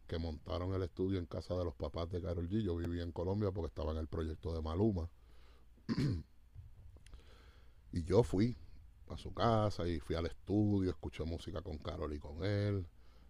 que 0.08 0.20
montaron 0.20 0.74
el 0.74 0.84
estudio 0.84 1.18
en 1.20 1.26
casa 1.26 1.56
de 1.56 1.66
los 1.66 1.74
papás 1.76 2.10
de 2.12 2.22
Carol 2.22 2.48
G, 2.48 2.62
yo 2.62 2.76
vivía 2.78 3.04
en 3.04 3.12
Colombia 3.12 3.52
porque 3.52 3.68
estaba 3.68 3.92
en 3.92 3.98
el 3.98 4.08
proyecto 4.08 4.54
de 4.54 4.62
Maluma. 4.62 5.10
y 7.96 8.04
yo 8.04 8.24
fui 8.24 8.58
a 9.08 9.16
su 9.18 9.34
casa 9.34 9.88
y 9.88 10.02
fui 10.02 10.18
al 10.18 10.26
estudio, 10.26 10.90
escuché 10.90 11.24
música 11.24 11.62
con 11.62 11.78
Carol 11.78 12.14
y 12.14 12.20
con 12.20 12.44
él. 12.44 12.86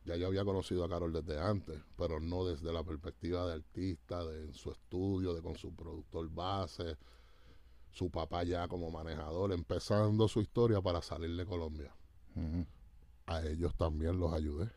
Ya 0.05 0.15
yo 0.15 0.25
había 0.25 0.43
conocido 0.43 0.83
a 0.83 0.89
Carol 0.89 1.13
desde 1.13 1.39
antes, 1.39 1.79
pero 1.95 2.19
no 2.19 2.45
desde 2.45 2.73
la 2.73 2.83
perspectiva 2.83 3.45
de 3.45 3.53
artista, 3.53 4.25
de 4.25 4.45
en 4.45 4.53
su 4.55 4.71
estudio, 4.71 5.35
de 5.35 5.43
con 5.43 5.55
su 5.55 5.71
productor 5.75 6.29
base, 6.31 6.97
su 7.91 8.09
papá 8.09 8.43
ya 8.43 8.67
como 8.67 8.89
manejador, 8.89 9.53
empezando 9.53 10.27
su 10.27 10.41
historia 10.41 10.81
para 10.81 11.01
salir 11.03 11.35
de 11.35 11.45
Colombia. 11.45 11.95
A 13.27 13.43
ellos 13.45 13.75
también 13.75 14.19
los 14.19 14.33
ayudé. 14.33 14.71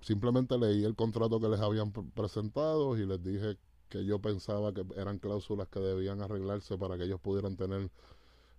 Simplemente 0.00 0.56
leí 0.56 0.82
el 0.84 0.94
contrato 0.94 1.40
que 1.40 1.48
les 1.48 1.60
habían 1.60 1.92
pre- 1.92 2.04
presentado 2.14 2.96
y 2.96 3.04
les 3.04 3.22
dije 3.22 3.58
que 3.88 4.04
yo 4.04 4.20
pensaba 4.20 4.72
que 4.72 4.84
eran 4.96 5.18
cláusulas 5.18 5.68
que 5.68 5.80
debían 5.80 6.20
arreglarse 6.20 6.76
para 6.76 6.96
que 6.96 7.04
ellos 7.04 7.20
pudieran 7.20 7.56
tener 7.56 7.90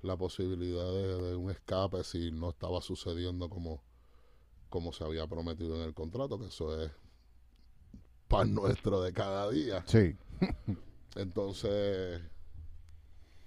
la 0.01 0.15
posibilidad 0.15 0.91
de, 0.91 1.21
de 1.21 1.35
un 1.35 1.49
escape 1.49 2.03
si 2.03 2.31
no 2.31 2.49
estaba 2.49 2.81
sucediendo 2.81 3.49
como, 3.49 3.81
como 4.69 4.93
se 4.93 5.03
había 5.03 5.27
prometido 5.27 5.75
en 5.75 5.81
el 5.81 5.93
contrato, 5.93 6.39
que 6.39 6.47
eso 6.47 6.81
es 6.81 6.91
pan 8.27 8.53
nuestro 8.53 9.01
de 9.01 9.13
cada 9.13 9.49
día. 9.49 9.83
Sí. 9.87 10.15
Entonces, 11.15 12.21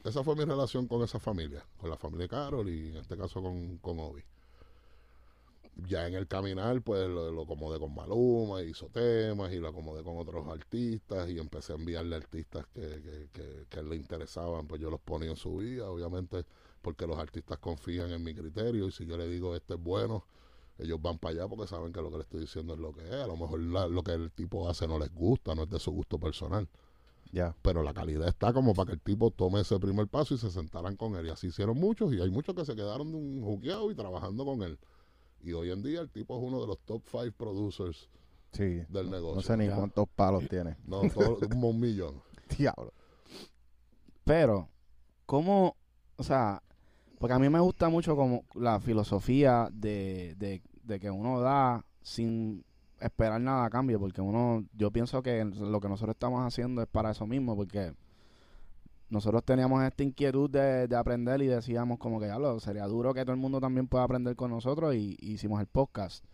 esa 0.04 0.24
fue 0.24 0.34
mi 0.34 0.44
relación 0.44 0.86
con 0.86 1.02
esa 1.02 1.20
familia, 1.20 1.64
con 1.78 1.90
la 1.90 1.96
familia 1.96 2.24
de 2.24 2.28
Carol 2.28 2.68
y 2.68 2.88
en 2.88 2.96
este 2.96 3.16
caso 3.16 3.42
con, 3.42 3.78
con 3.78 4.00
Obi. 4.00 4.24
Ya 5.86 6.06
en 6.06 6.14
el 6.14 6.26
caminar, 6.26 6.82
pues 6.82 7.08
lo, 7.08 7.30
lo 7.30 7.42
acomodé 7.42 7.78
con 7.78 7.94
Maluma, 7.94 8.62
hizo 8.62 8.86
temas 8.88 9.52
y 9.52 9.58
lo 9.58 9.68
acomodé 9.68 10.02
con 10.02 10.18
otros 10.18 10.46
artistas 10.48 11.28
y 11.30 11.38
empecé 11.38 11.72
a 11.72 11.76
enviarle 11.76 12.16
artistas 12.16 12.66
que, 12.74 12.80
que, 12.80 13.28
que, 13.32 13.66
que 13.68 13.82
le 13.82 13.96
interesaban, 13.96 14.66
pues 14.66 14.80
yo 14.80 14.90
los 14.90 15.00
ponía 15.00 15.30
en 15.30 15.36
su 15.36 15.56
vida, 15.58 15.90
obviamente, 15.90 16.44
porque 16.82 17.06
los 17.06 17.18
artistas 17.18 17.58
confían 17.58 18.10
en 18.10 18.22
mi 18.24 18.34
criterio 18.34 18.86
y 18.88 18.92
si 18.92 19.06
yo 19.06 19.16
le 19.16 19.28
digo 19.28 19.54
este 19.56 19.74
es 19.74 19.80
bueno, 19.82 20.24
ellos 20.78 21.00
van 21.00 21.18
para 21.18 21.34
allá 21.34 21.48
porque 21.48 21.66
saben 21.66 21.92
que 21.92 22.00
lo 22.02 22.10
que 22.10 22.16
le 22.16 22.22
estoy 22.22 22.40
diciendo 22.40 22.74
es 22.74 22.80
lo 22.80 22.92
que 22.92 23.02
es. 23.06 23.14
A 23.14 23.26
lo 23.26 23.36
mejor 23.36 23.60
la- 23.60 23.86
lo 23.88 24.02
que 24.02 24.12
el 24.12 24.32
tipo 24.32 24.68
hace 24.68 24.88
no 24.88 24.98
les 24.98 25.12
gusta, 25.14 25.54
no 25.54 25.64
es 25.64 25.70
de 25.70 25.78
su 25.78 25.90
gusto 25.92 26.18
personal 26.18 26.68
Ya. 27.32 27.54
pero 27.62 27.82
la 27.82 27.94
calidad 27.94 28.28
está 28.28 28.52
como 28.52 28.74
para 28.74 28.86
que 28.88 28.92
el 28.94 29.00
tipo 29.00 29.30
tome 29.30 29.60
ese 29.60 29.78
primer 29.78 30.08
paso 30.08 30.34
y 30.34 30.38
se 30.38 30.50
sentaran 30.50 30.96
con 30.96 31.14
él. 31.16 31.26
Y 31.26 31.30
así 31.30 31.48
hicieron 31.48 31.78
muchos, 31.78 32.12
y 32.12 32.20
hay 32.20 32.30
muchos 32.30 32.54
que 32.54 32.64
se 32.64 32.74
quedaron 32.74 33.10
de 33.12 33.18
un 33.18 33.42
juqueado 33.42 33.90
y 33.90 33.94
trabajando 33.94 34.44
con 34.44 34.62
él. 34.62 34.78
Y 35.42 35.52
hoy 35.52 35.70
en 35.70 35.82
día 35.82 36.00
el 36.00 36.10
tipo 36.10 36.36
es 36.36 36.42
uno 36.42 36.60
de 36.60 36.66
los 36.66 36.78
top 36.80 37.02
five 37.06 37.32
producers 37.32 38.08
Sí. 38.52 38.82
del 38.88 39.10
negocio. 39.10 39.36
No 39.36 39.42
sé 39.42 39.56
ni 39.56 39.66
Ya. 39.66 39.76
cuántos 39.76 40.08
palos 40.08 40.46
tiene. 40.48 40.76
No, 40.86 41.00
todo- 41.08 41.38
un 41.68 41.80
millón. 41.80 42.20
Diablo. 42.58 42.92
Pero, 44.24 44.68
¿cómo, 45.26 45.76
o 46.16 46.22
sea, 46.22 46.62
porque 47.18 47.34
a 47.34 47.38
mí 47.38 47.48
me 47.48 47.60
gusta 47.60 47.88
mucho 47.88 48.16
como 48.16 48.44
la 48.54 48.80
filosofía 48.80 49.68
de, 49.72 50.34
de, 50.36 50.62
de 50.82 51.00
que 51.00 51.10
uno 51.10 51.40
da 51.40 51.84
sin 52.02 52.64
esperar 53.00 53.40
nada 53.40 53.64
a 53.64 53.70
cambio, 53.70 53.98
porque 53.98 54.20
uno, 54.20 54.64
yo 54.74 54.90
pienso 54.90 55.22
que 55.22 55.44
lo 55.44 55.80
que 55.80 55.88
nosotros 55.88 56.14
estamos 56.14 56.40
haciendo 56.46 56.82
es 56.82 56.88
para 56.88 57.10
eso 57.12 57.26
mismo, 57.26 57.56
porque 57.56 57.94
nosotros 59.10 59.44
teníamos 59.44 59.82
esta 59.84 60.02
inquietud 60.02 60.48
de, 60.50 60.88
de 60.88 60.96
aprender 60.96 61.42
y 61.42 61.46
decíamos 61.46 61.98
como 61.98 62.20
que, 62.20 62.26
ya 62.28 62.38
lo 62.38 62.58
sería 62.60 62.86
duro 62.86 63.12
que 63.12 63.22
todo 63.22 63.32
el 63.32 63.40
mundo 63.40 63.60
también 63.60 63.88
pueda 63.88 64.04
aprender 64.04 64.36
con 64.36 64.50
nosotros 64.50 64.94
y, 64.94 65.16
y 65.20 65.32
hicimos 65.32 65.60
el 65.60 65.66
podcast. 65.66 66.24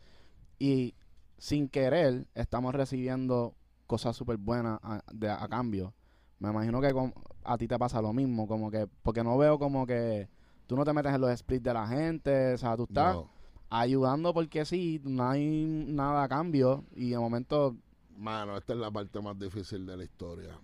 Y 0.59 0.95
sin 1.39 1.69
querer 1.69 2.27
estamos 2.35 2.75
recibiendo 2.75 3.55
cosas 3.87 4.17
súper 4.17 4.37
buenas 4.39 4.79
a, 4.83 5.03
de, 5.12 5.31
a 5.31 5.49
cambio. 5.49 5.95
Me 6.39 6.51
imagino 6.51 6.81
que 6.81 6.93
con- 6.93 7.15
a 7.45 7.57
ti 7.59 7.67
te 7.69 7.79
pasa 7.79 8.03
lo 8.03 8.12
mismo, 8.12 8.47
como 8.47 8.71
que, 8.71 8.87
porque 9.03 9.25
no 9.25 9.39
veo 9.39 9.59
como 9.59 9.87
que 9.87 10.29
tú 10.67 10.77
no 10.77 10.85
te 10.85 10.93
metes 10.93 11.15
en 11.15 11.21
los 11.21 11.39
splits 11.39 11.62
de 11.62 11.73
la 11.75 11.87
gente, 11.87 12.55
o 12.55 12.59
sea, 12.59 12.77
tú 12.77 12.85
estás 12.85 13.15
No, 13.15 13.31
ayudando 13.71 14.35
porque 14.35 14.65
sí, 14.65 15.01
no 15.05 15.29
hay 15.29 15.85
nada 15.89 16.25
a 16.25 16.29
cambio 16.29 16.85
y 16.95 17.11
de 17.11 17.19
momento, 17.19 17.77
mano, 18.17 18.57
esta 18.57 18.73
es 18.75 18.79
la 18.79 18.91
parte 18.91 19.21
más 19.21 19.39
difícil 19.39 19.87
de 19.87 19.97
la 19.97 20.05
historia. 20.05 20.59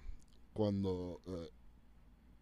Cuando 0.52 1.20
eh, 1.26 1.50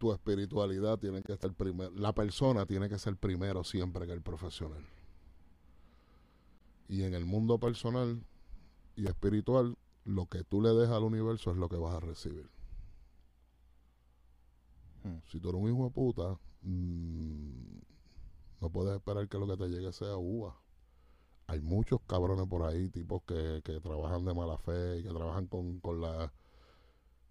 tu 0.01 0.13
espiritualidad 0.13 0.99
tiene 0.99 1.23
que 1.23 1.35
estar 1.35 1.53
primero, 1.53 1.91
la 1.91 2.15
persona 2.15 2.65
tiene 2.65 2.89
que 2.89 2.99
ser 2.99 3.17
primero 3.17 3.63
siempre 3.63 4.07
que 4.07 4.15
el 4.15 4.23
profesional. 4.23 4.83
Y 6.89 7.03
en 7.03 7.13
el 7.13 7.27
mundo 7.27 7.61
personal 7.61 8.25
y 8.97 9.07
espiritual, 9.07 9.77
lo 10.07 10.25
que 10.25 10.43
tú 10.43 10.63
le 10.63 10.71
dejas 10.71 10.97
al 10.97 11.03
universo 11.03 11.51
es 11.51 11.59
lo 11.59 11.69
que 11.69 11.77
vas 11.77 11.95
a 11.95 12.01
recibir. 12.01 12.49
Hmm. 15.05 15.19
Si 15.31 15.39
tú 15.39 15.51
eres 15.51 15.61
un 15.61 15.69
hijo 15.69 15.85
de 15.85 15.91
puta, 15.91 16.39
mm, 16.63 17.79
no 18.63 18.71
puedes 18.71 18.97
esperar 18.97 19.29
que 19.29 19.39
lo 19.39 19.47
que 19.47 19.59
te 19.59 19.69
llegue 19.69 19.93
sea 19.93 20.17
uva. 20.17 20.59
Hay 21.47 21.61
muchos 21.61 22.01
cabrones 22.07 22.47
por 22.47 22.63
ahí, 22.63 22.89
tipos 22.89 23.23
que, 23.25 23.61
que 23.63 23.81
trabajan 23.81 24.25
de 24.25 24.33
mala 24.33 24.57
fe 24.57 25.01
y 25.01 25.03
que 25.03 25.11
trabajan 25.11 25.47
con, 25.47 25.79
con 25.81 26.01
la 26.01 26.33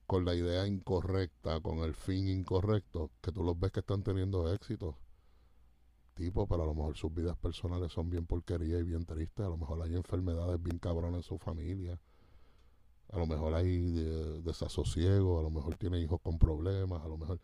con 0.10 0.26
la 0.26 0.34
idea 0.34 0.66
incorrecta, 0.66 1.62
con 1.62 1.78
el 1.80 1.94
fin 1.94 2.28
incorrecto, 2.28 3.12
que 3.22 3.32
tú 3.32 3.44
los 3.44 3.60
ves 3.60 3.72
que 3.72 3.82
están 3.82 4.02
teniendo 4.02 4.52
éxito. 4.52 4.98
Tipo, 6.16 6.48
pero 6.48 6.64
a 6.64 6.66
lo 6.66 6.74
mejor 6.74 6.98
sus 6.98 7.14
vidas 7.14 7.38
personales 7.38 7.92
son 7.94 8.10
bien 8.10 8.26
porquería 8.26 8.80
y 8.80 8.84
bien 8.84 9.06
tristes. 9.06 9.46
A 9.46 9.50
lo 9.50 9.58
mejor 9.58 9.84
hay 9.84 9.94
enfermedades 9.96 10.60
bien 10.64 10.80
cabronas 10.80 11.18
en 11.18 11.24
su 11.24 11.38
familia. 11.38 12.02
A 13.12 13.20
lo 13.20 13.28
mejor 13.28 13.54
hay 13.54 14.00
eh, 14.00 14.42
desasosiego. 14.44 15.40
A 15.40 15.44
lo 15.44 15.52
mejor 15.52 15.76
tiene 15.76 16.00
hijos 16.00 16.20
con 16.22 16.40
problemas. 16.40 17.04
A 17.04 17.08
lo 17.08 17.18
mejor. 17.18 17.40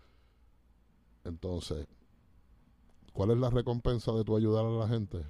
Entonces, 1.24 1.86
¿cuál 3.14 3.30
es 3.30 3.38
la 3.38 3.52
recompensa 3.52 4.12
de 4.12 4.24
tu 4.24 4.36
ayudar 4.36 4.66
a 4.66 4.70
la 4.70 4.88
gente? 4.88 5.24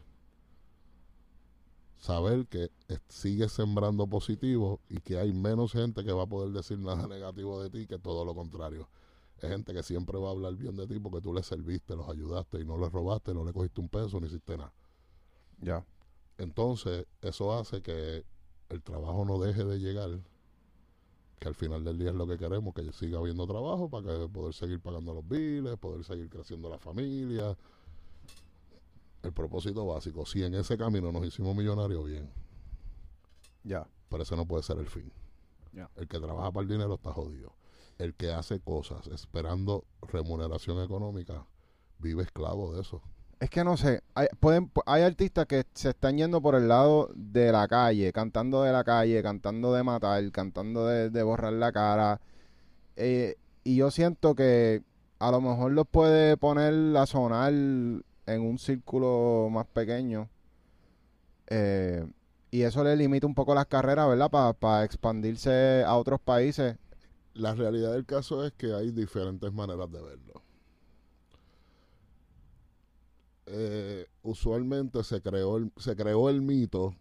Saber 1.97 2.45
que 2.47 2.69
es- 2.87 3.01
sigues 3.09 3.51
sembrando 3.51 4.07
positivo 4.07 4.79
y 4.89 4.99
que 5.01 5.17
hay 5.19 5.33
menos 5.33 5.71
gente 5.73 6.03
que 6.03 6.11
va 6.11 6.23
a 6.23 6.27
poder 6.27 6.51
decir 6.51 6.77
nada 6.79 7.07
negativo 7.09 7.61
de 7.61 7.69
ti 7.69 7.87
que 7.87 7.97
todo 7.99 8.25
lo 8.25 8.35
contrario. 8.35 8.87
Es 9.41 9.49
gente 9.49 9.73
que 9.73 9.83
siempre 9.83 10.17
va 10.19 10.29
a 10.29 10.31
hablar 10.31 10.55
bien 10.55 10.75
de 10.77 10.87
ti 10.87 10.99
porque 10.99 11.21
tú 11.21 11.33
les 11.33 11.45
serviste, 11.45 11.95
los 11.95 12.07
ayudaste 12.09 12.59
y 12.61 12.65
no 12.65 12.77
les 12.77 12.91
robaste, 12.91 13.33
no 13.33 13.43
le 13.43 13.53
cogiste 13.53 13.81
un 13.81 13.89
peso 13.89 14.19
ni 14.19 14.27
hiciste 14.27 14.57
nada. 14.57 14.73
Ya. 15.61 15.85
Entonces, 16.37 17.07
eso 17.21 17.53
hace 17.53 17.81
que 17.81 18.25
el 18.69 18.83
trabajo 18.83 19.25
no 19.25 19.39
deje 19.39 19.65
de 19.65 19.79
llegar, 19.79 20.19
que 21.39 21.47
al 21.47 21.55
final 21.55 21.83
del 21.83 21.97
día 21.97 22.09
es 22.09 22.15
lo 22.15 22.27
que 22.27 22.37
queremos, 22.37 22.73
que 22.73 22.91
siga 22.93 23.19
habiendo 23.19 23.45
trabajo 23.45 23.89
para 23.89 24.05
que 24.19 24.27
poder 24.29 24.53
seguir 24.53 24.79
pagando 24.79 25.13
los 25.13 25.27
biles, 25.27 25.77
poder 25.77 26.03
seguir 26.03 26.29
creciendo 26.29 26.69
la 26.69 26.79
familia. 26.79 27.57
El 29.25 29.33
propósito 29.33 29.85
básico, 29.85 30.25
si 30.25 30.43
en 30.43 30.53
ese 30.53 30.77
camino 30.77 31.11
nos 31.11 31.25
hicimos 31.25 31.55
millonarios, 31.55 32.05
bien, 32.05 32.29
Ya. 33.63 33.87
pero 34.09 34.23
ese 34.23 34.35
no 34.35 34.45
puede 34.45 34.61
ser 34.63 34.77
el 34.77 34.87
fin. 34.87 35.11
Ya. 35.73 35.89
El 35.95 36.07
que 36.07 36.19
trabaja 36.19 36.51
para 36.51 36.61
el 36.63 36.69
dinero 36.69 36.93
está 36.95 37.11
jodido. 37.11 37.53
El 37.97 38.13
que 38.13 38.31
hace 38.31 38.59
cosas 38.59 39.07
esperando 39.07 39.83
remuneración 40.01 40.81
económica 40.83 41.45
vive 41.99 42.23
esclavo 42.23 42.73
de 42.73 42.81
eso. 42.81 43.01
Es 43.39 43.49
que 43.49 43.63
no 43.63 43.75
sé, 43.77 44.01
hay, 44.13 44.27
pueden, 44.39 44.71
hay 44.85 45.01
artistas 45.03 45.45
que 45.47 45.65
se 45.73 45.89
están 45.89 46.17
yendo 46.17 46.41
por 46.41 46.55
el 46.55 46.67
lado 46.67 47.09
de 47.15 47.51
la 47.51 47.67
calle, 47.67 48.13
cantando 48.13 48.61
de 48.63 48.71
la 48.71 48.83
calle, 48.83 49.21
cantando 49.23 49.73
de 49.73 49.83
matar, 49.83 50.31
cantando 50.31 50.85
de, 50.85 51.09
de 51.09 51.23
borrar 51.23 51.53
la 51.53 51.71
cara. 51.71 52.21
Eh, 52.95 53.35
y 53.63 53.75
yo 53.77 53.91
siento 53.91 54.35
que 54.35 54.83
a 55.19 55.31
lo 55.31 55.41
mejor 55.41 55.71
los 55.73 55.87
puede 55.87 56.37
poner 56.37 56.95
a 56.95 57.05
sonar 57.05 57.51
en 58.25 58.41
un 58.41 58.57
círculo 58.57 59.49
más 59.51 59.67
pequeño. 59.67 60.29
Eh, 61.47 62.05
y 62.51 62.61
eso 62.61 62.83
le 62.83 62.95
limita 62.95 63.27
un 63.27 63.35
poco 63.35 63.53
las 63.53 63.67
carreras, 63.67 64.07
¿verdad? 64.07 64.55
Para 64.57 64.83
expandirse 64.83 65.83
a 65.85 65.95
otros 65.95 66.19
países. 66.21 66.77
La 67.33 67.53
realidad 67.53 67.93
del 67.93 68.05
caso 68.05 68.45
es 68.45 68.53
que 68.53 68.73
hay 68.73 68.91
diferentes 68.91 69.51
maneras 69.51 69.91
de 69.91 70.01
verlo. 70.01 70.41
Eh, 73.47 74.07
usualmente 74.23 75.03
se 75.03 75.21
creó, 75.21 75.57
el, 75.57 75.71
se 75.77 75.95
creó 75.95 76.29
el 76.29 76.41
mito 76.41 76.95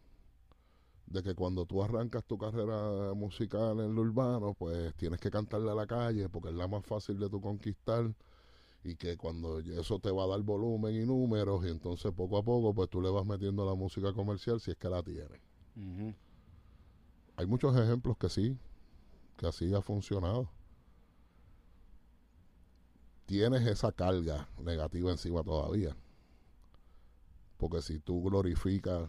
de 1.07 1.23
que 1.23 1.35
cuando 1.35 1.65
tú 1.65 1.83
arrancas 1.83 2.25
tu 2.25 2.37
carrera 2.37 3.15
musical 3.15 3.81
en 3.81 3.95
lo 3.95 4.03
urbano, 4.03 4.55
pues 4.55 4.95
tienes 4.97 5.21
que 5.21 5.31
cantarle 5.31 5.71
a 5.71 5.75
la 5.75 5.87
calle 5.87 6.29
porque 6.29 6.49
es 6.49 6.55
la 6.55 6.69
más 6.69 6.85
fácil 6.85 7.19
de 7.19 7.31
tu 7.31 7.41
conquistar 7.41 8.13
y 8.85 8.97
que 8.97 9.17
cuando 9.17 9.61
eso 9.61 9.99
te 9.99 10.11
va 10.11 10.25
a 10.25 10.27
dar 10.29 10.43
volumen 10.43 10.95
y 10.95 11.07
números 11.07 11.65
y 11.65 11.71
entonces 11.71 12.13
poco 12.13 12.37
a 12.37 12.43
poco 12.43 12.75
pues 12.75 12.91
tú 12.91 13.01
le 13.01 13.09
vas 13.09 13.25
metiendo 13.25 13.65
la 13.65 13.75
música 13.75 14.13
comercial 14.13 14.61
si 14.61 14.71
es 14.71 14.77
que 14.77 14.91
la 14.91 15.03
tienes. 15.03 15.41
Hay 17.37 17.47
muchos 17.47 17.75
ejemplos 17.77 18.19
que 18.19 18.29
sí, 18.29 18.59
que 19.39 19.47
así 19.47 19.75
ha 19.75 19.81
funcionado. 19.81 20.51
Tienes 23.25 23.67
esa 23.67 23.91
carga 23.91 24.49
negativa 24.63 25.11
encima 25.11 25.43
todavía. 25.43 25.97
Porque 27.57 27.81
si 27.81 27.99
tú 27.99 28.23
glorificas 28.23 29.09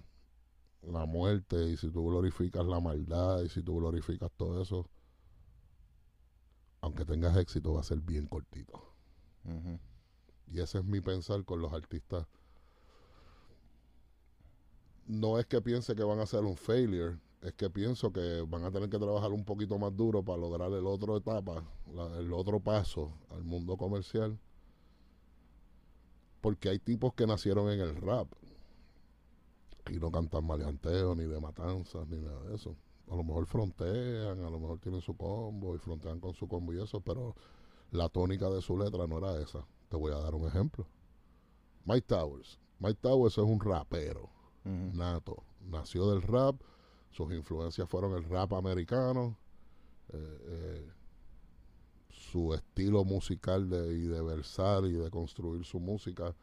la 0.83 1.05
muerte 1.05 1.69
y 1.69 1.75
si 1.75 1.91
tú 1.91 2.07
glorificas 2.07 2.65
la 2.65 2.79
maldad 2.79 3.41
y 3.41 3.49
si 3.49 3.61
tú 3.61 3.77
glorificas 3.77 4.31
todo 4.37 4.61
eso, 4.61 4.89
aunque 6.79 7.03
tengas 7.03 7.35
éxito 7.35 7.73
va 7.73 7.81
a 7.81 7.83
ser 7.83 7.99
bien 7.99 8.25
cortito. 8.27 8.94
Ujú. 9.45 9.79
Y 10.53 10.61
ese 10.61 10.79
es 10.79 10.85
mi 10.85 11.01
pensar 11.01 11.45
con 11.45 11.61
los 11.61 11.73
artistas. 11.73 12.27
No 15.07 15.39
es 15.39 15.45
que 15.47 15.61
piense 15.61 15.95
que 15.95 16.03
van 16.03 16.19
a 16.19 16.25
ser 16.27 16.43
un 16.43 16.55
failure, 16.57 17.17
es 17.41 17.53
que 17.53 17.69
pienso 17.69 18.11
que 18.11 18.41
van 18.47 18.63
a 18.63 18.71
tener 18.71 18.89
que 18.89 18.97
trabajar 18.99 19.31
un 19.31 19.43
poquito 19.45 19.77
más 19.79 19.95
duro 19.95 20.23
para 20.23 20.37
lograr 20.39 20.71
el 20.73 20.85
otro 20.87 21.17
etapa, 21.17 21.63
la- 21.93 22.17
el 22.19 22.31
otro 22.33 22.59
paso 22.59 23.11
al 23.31 23.43
mundo 23.43 23.77
comercial. 23.77 24.37
Porque 26.39 26.69
hay 26.69 26.79
tipos 26.79 27.13
que 27.13 27.27
nacieron 27.27 27.69
en 27.71 27.81
el 27.81 27.95
rap 27.97 28.27
y 29.91 29.99
no 29.99 30.11
cantan 30.11 30.45
maleanteo, 30.45 31.15
ni 31.15 31.25
de 31.25 31.39
matanzas, 31.39 32.07
ni 32.07 32.17
nada 32.17 32.41
de 32.45 32.55
eso. 32.55 32.75
A 33.11 33.15
lo 33.15 33.23
mejor 33.23 33.45
frontean, 33.45 34.43
a 34.43 34.49
lo 34.49 34.59
mejor 34.59 34.79
tienen 34.79 35.01
su 35.01 35.15
combo 35.15 35.75
y 35.75 35.79
frontean 35.79 36.19
con 36.19 36.33
su 36.33 36.47
combo 36.47 36.73
y 36.73 36.81
eso, 36.81 36.99
pero 37.01 37.35
la 37.95 38.09
tónica 38.09 38.49
de 38.49 38.61
su 38.61 38.77
letra 38.77 39.07
no 39.07 39.17
era 39.17 39.39
esa. 39.41 39.65
Te 39.89 39.97
voy 39.97 40.11
a 40.11 40.17
dar 40.17 40.35
un 40.35 40.47
ejemplo. 40.47 40.85
Mike 41.85 42.07
Towers. 42.07 42.59
Mike 42.79 42.99
Towers 43.01 43.37
es 43.37 43.43
un 43.43 43.59
rapero 43.59 44.29
nato. 44.97 45.43
Nació 45.61 46.09
del 46.11 46.21
rap. 46.21 46.59
Sus 47.11 47.31
influencias 47.33 47.87
fueron 47.89 48.13
el 48.13 48.23
rap 48.25 48.53
americano. 48.53 49.37
eh, 50.09 50.39
eh, 50.47 50.91
su 52.09 52.53
estilo 52.53 53.03
musical 53.03 53.69
de, 53.69 53.93
y 53.97 54.01
de 54.07 54.21
versar 54.21 54.85
y 54.85 54.93
de 54.93 55.09
construir 55.11 55.63
su 55.65 55.79
música 55.79 56.35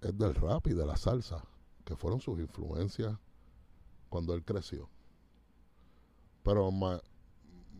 es 0.00 0.16
del 0.16 0.34
rap 0.34 0.66
y 0.68 0.74
de 0.74 0.86
la 0.86 0.96
salsa, 0.96 1.42
que 1.84 1.94
fueron 1.96 2.20
sus 2.20 2.38
influencias 2.38 3.18
cuando 4.08 4.34
él 4.34 4.44
creció. 4.44 4.88
Pero 6.42 6.70
Ma- 6.70 7.02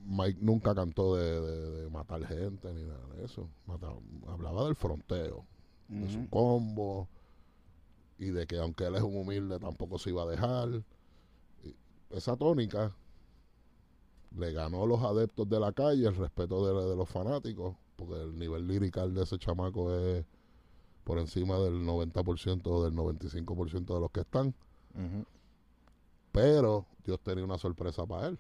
Mike 0.06 0.38
nunca 0.40 0.74
cantó 0.74 1.16
de, 1.16 1.40
de- 1.40 1.70
de 1.82 1.90
matar 1.90 2.24
gente 2.26 2.72
ni 2.72 2.84
nada 2.84 3.06
de 3.16 3.24
eso. 3.24 3.48
Mata- 3.66 3.92
hablaba 4.28 4.64
del 4.64 4.74
fronteo, 4.76 5.44
de 5.88 6.08
su 6.10 6.28
combo 6.30 7.08
y 8.18 8.26
de 8.26 8.46
que 8.46 8.58
aunque 8.58 8.84
él 8.84 8.94
es 8.96 9.02
un 9.02 9.16
humilde 9.16 9.58
tampoco 9.58 9.98
se 9.98 10.10
iba 10.10 10.22
a 10.22 10.26
dejar. 10.26 10.68
Y 11.64 11.74
esa 12.10 12.36
tónica 12.36 12.94
le 14.36 14.52
ganó 14.52 14.84
a 14.84 14.86
los 14.86 15.02
adeptos 15.02 15.48
de 15.48 15.58
la 15.58 15.72
calle 15.72 16.06
el 16.06 16.14
respeto 16.16 16.64
de, 16.66 16.88
de 16.90 16.96
los 16.96 17.08
fanáticos, 17.08 17.74
porque 17.96 18.20
el 18.22 18.38
nivel 18.38 18.66
lirical 18.68 19.12
de 19.14 19.24
ese 19.24 19.38
chamaco 19.38 19.92
es 19.94 20.24
por 21.04 21.18
encima 21.18 21.58
del 21.58 21.84
90% 21.84 22.66
o 22.66 22.84
del 22.84 22.94
95% 22.94 23.94
de 23.94 24.00
los 24.00 24.10
que 24.12 24.20
están. 24.20 24.54
Pero 26.32 26.86
Dios 27.04 27.18
tenía 27.20 27.44
una 27.44 27.58
sorpresa 27.58 28.06
para 28.06 28.28
él. 28.28 28.38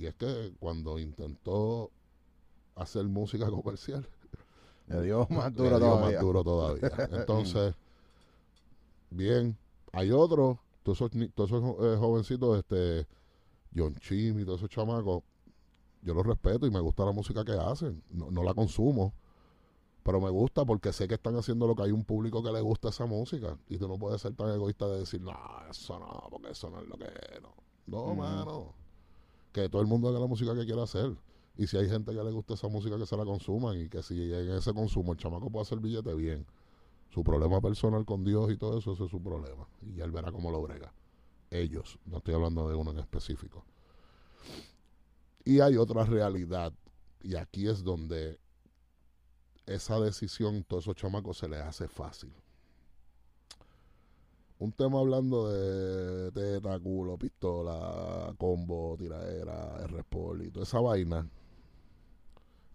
Y 0.00 0.06
es 0.06 0.14
que 0.14 0.54
cuando 0.58 0.98
intentó 0.98 1.90
hacer 2.74 3.04
música 3.04 3.50
comercial, 3.50 4.08
Le 4.86 5.02
dio 5.02 5.26
más 5.28 5.54
duro 5.54 5.78
dio 5.78 5.78
todavía. 5.90 6.12
más 6.12 6.20
duro 6.22 6.42
todavía. 6.42 6.90
Entonces, 7.12 7.74
bien, 9.10 9.58
hay 9.92 10.10
otros, 10.10 10.56
todos 10.82 11.02
esos, 11.02 11.10
todos 11.34 11.50
esos 11.50 11.76
eh, 11.84 11.96
jovencitos, 11.98 12.58
este, 12.58 13.06
John 13.76 13.94
Chim 13.96 14.40
y 14.40 14.44
todos 14.46 14.60
esos 14.60 14.70
chamacos, 14.70 15.22
yo 16.00 16.14
lo 16.14 16.22
respeto 16.22 16.66
y 16.66 16.70
me 16.70 16.80
gusta 16.80 17.04
la 17.04 17.12
música 17.12 17.44
que 17.44 17.52
hacen. 17.52 18.02
No, 18.10 18.30
no 18.30 18.42
la 18.42 18.54
consumo, 18.54 19.12
pero 20.02 20.18
me 20.18 20.30
gusta 20.30 20.64
porque 20.64 20.94
sé 20.94 21.08
que 21.08 21.14
están 21.16 21.36
haciendo 21.36 21.66
lo 21.66 21.76
que 21.76 21.82
hay 21.82 21.92
un 21.92 22.04
público 22.04 22.42
que 22.42 22.50
le 22.50 22.62
gusta 22.62 22.88
esa 22.88 23.04
música. 23.04 23.58
Y 23.68 23.76
tú 23.76 23.86
no 23.86 23.98
puedes 23.98 24.22
ser 24.22 24.32
tan 24.34 24.48
egoísta 24.48 24.88
de 24.88 25.00
decir, 25.00 25.20
no, 25.20 25.36
eso 25.68 25.98
no, 25.98 26.26
porque 26.30 26.52
eso 26.52 26.70
no 26.70 26.80
es 26.80 26.88
lo 26.88 26.96
que 26.96 27.04
es. 27.04 27.42
No, 27.42 27.54
no 27.86 28.04
Ujú. 28.04 28.14
mano. 28.14 28.79
Que 29.52 29.68
todo 29.68 29.82
el 29.82 29.88
mundo 29.88 30.08
haga 30.08 30.20
la 30.20 30.26
música 30.26 30.54
que 30.54 30.64
quiera 30.64 30.82
hacer. 30.84 31.16
Y 31.56 31.66
si 31.66 31.76
hay 31.76 31.88
gente 31.88 32.12
que 32.12 32.22
le 32.22 32.30
gusta 32.30 32.54
esa 32.54 32.68
música, 32.68 32.96
que 32.96 33.06
se 33.06 33.16
la 33.16 33.24
consuman. 33.24 33.80
Y 33.80 33.88
que 33.88 34.02
si 34.02 34.32
en 34.32 34.50
ese 34.50 34.72
consumo 34.72 35.12
el 35.12 35.18
chamaco 35.18 35.50
puede 35.50 35.62
hacer 35.62 35.78
billete, 35.80 36.14
bien. 36.14 36.46
Su 37.10 37.24
problema 37.24 37.60
personal 37.60 38.04
con 38.04 38.24
Dios 38.24 38.50
y 38.52 38.56
todo 38.56 38.78
eso, 38.78 38.92
ese 38.92 39.04
es 39.04 39.10
su 39.10 39.22
problema. 39.22 39.66
Y 39.82 40.00
él 40.00 40.12
verá 40.12 40.30
cómo 40.30 40.50
lo 40.50 40.62
brega. 40.62 40.92
Ellos, 41.50 41.98
no 42.06 42.18
estoy 42.18 42.34
hablando 42.34 42.68
de 42.68 42.76
uno 42.76 42.92
en 42.92 42.98
específico. 42.98 43.64
Y 45.44 45.60
hay 45.60 45.76
otra 45.76 46.04
realidad. 46.04 46.72
Y 47.22 47.34
aquí 47.34 47.68
es 47.68 47.82
donde 47.82 48.38
esa 49.66 49.98
decisión, 50.00 50.64
todos 50.64 50.84
esos 50.84 50.96
chamacos 50.96 51.38
se 51.38 51.48
les 51.48 51.60
hace 51.60 51.88
fácil. 51.88 52.32
Un 54.60 54.72
tema 54.72 55.00
hablando 55.00 55.48
de 55.48 56.30
teta, 56.32 56.78
culo, 56.80 57.16
pistola, 57.16 58.34
combo, 58.36 58.94
tiraera, 58.98 59.82
R-Sport 59.84 60.42
y 60.42 60.50
toda 60.50 60.64
esa 60.64 60.80
vaina 60.80 61.26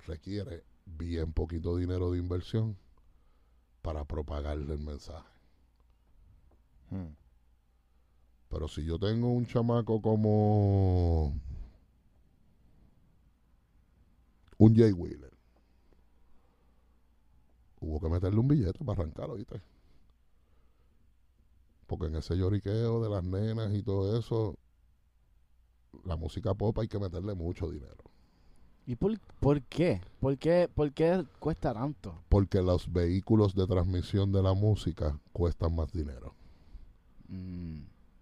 requiere 0.08 0.64
bien 0.88 1.32
poquito 1.32 1.78
dinero 1.78 2.10
de 2.10 2.18
inversión 2.18 2.76
para 3.84 4.04
propagarle 4.04 4.74
el 4.74 4.80
mensaje. 4.80 5.30
Hmm. 6.90 7.14
Pero 8.50 8.68
si 8.68 8.84
yo 8.84 8.98
tengo 8.98 9.30
un 9.30 9.46
chamaco 9.46 10.02
como 10.02 11.40
un 14.58 14.76
Jay 14.76 14.92
Wheeler, 14.92 15.34
hubo 17.80 18.00
que 18.00 18.10
meterle 18.10 18.40
un 18.40 18.48
billete 18.48 18.84
para 18.84 19.04
arrancarlo, 19.04 19.36
¿viste? 19.36 19.62
Porque 21.88 22.08
en 22.08 22.16
ese 22.16 22.36
lloriqueo 22.36 23.02
de 23.04 23.10
las 23.10 23.24
nenas 23.24 23.74
y 23.74 23.84
todo 23.84 24.18
eso, 24.18 24.56
la 26.04 26.16
música 26.16 26.54
pop 26.54 26.78
hay 26.80 26.88
que 26.88 27.00
meterle 27.00 27.34
mucho 27.36 27.70
dinero. 27.70 28.04
¿Y 28.88 28.96
por, 28.96 29.18
por 29.40 29.62
qué? 29.64 30.02
¿Por 30.20 30.38
qué? 30.38 30.70
¿Por 30.74 30.92
qué 30.94 31.26
cuesta 31.40 31.74
tanto? 31.74 32.22
Porque 32.30 32.62
los 32.62 32.92
vehículos 32.92 33.56
de 33.56 33.66
transmisión 33.66 34.32
de 34.32 34.44
la 34.44 34.54
música 34.54 35.20
cuestan 35.34 35.76
más 35.76 35.92
dinero. 35.92 36.36
Mm, 37.28 37.80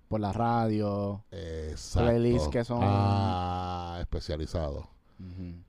por 0.07 0.21
la 0.21 0.31
radio. 0.31 1.23
Exacto. 1.31 2.09
Playlists 2.09 2.47
que 2.49 2.63
son- 2.63 2.79
Ah, 2.81 3.97
especializados. 4.01 4.85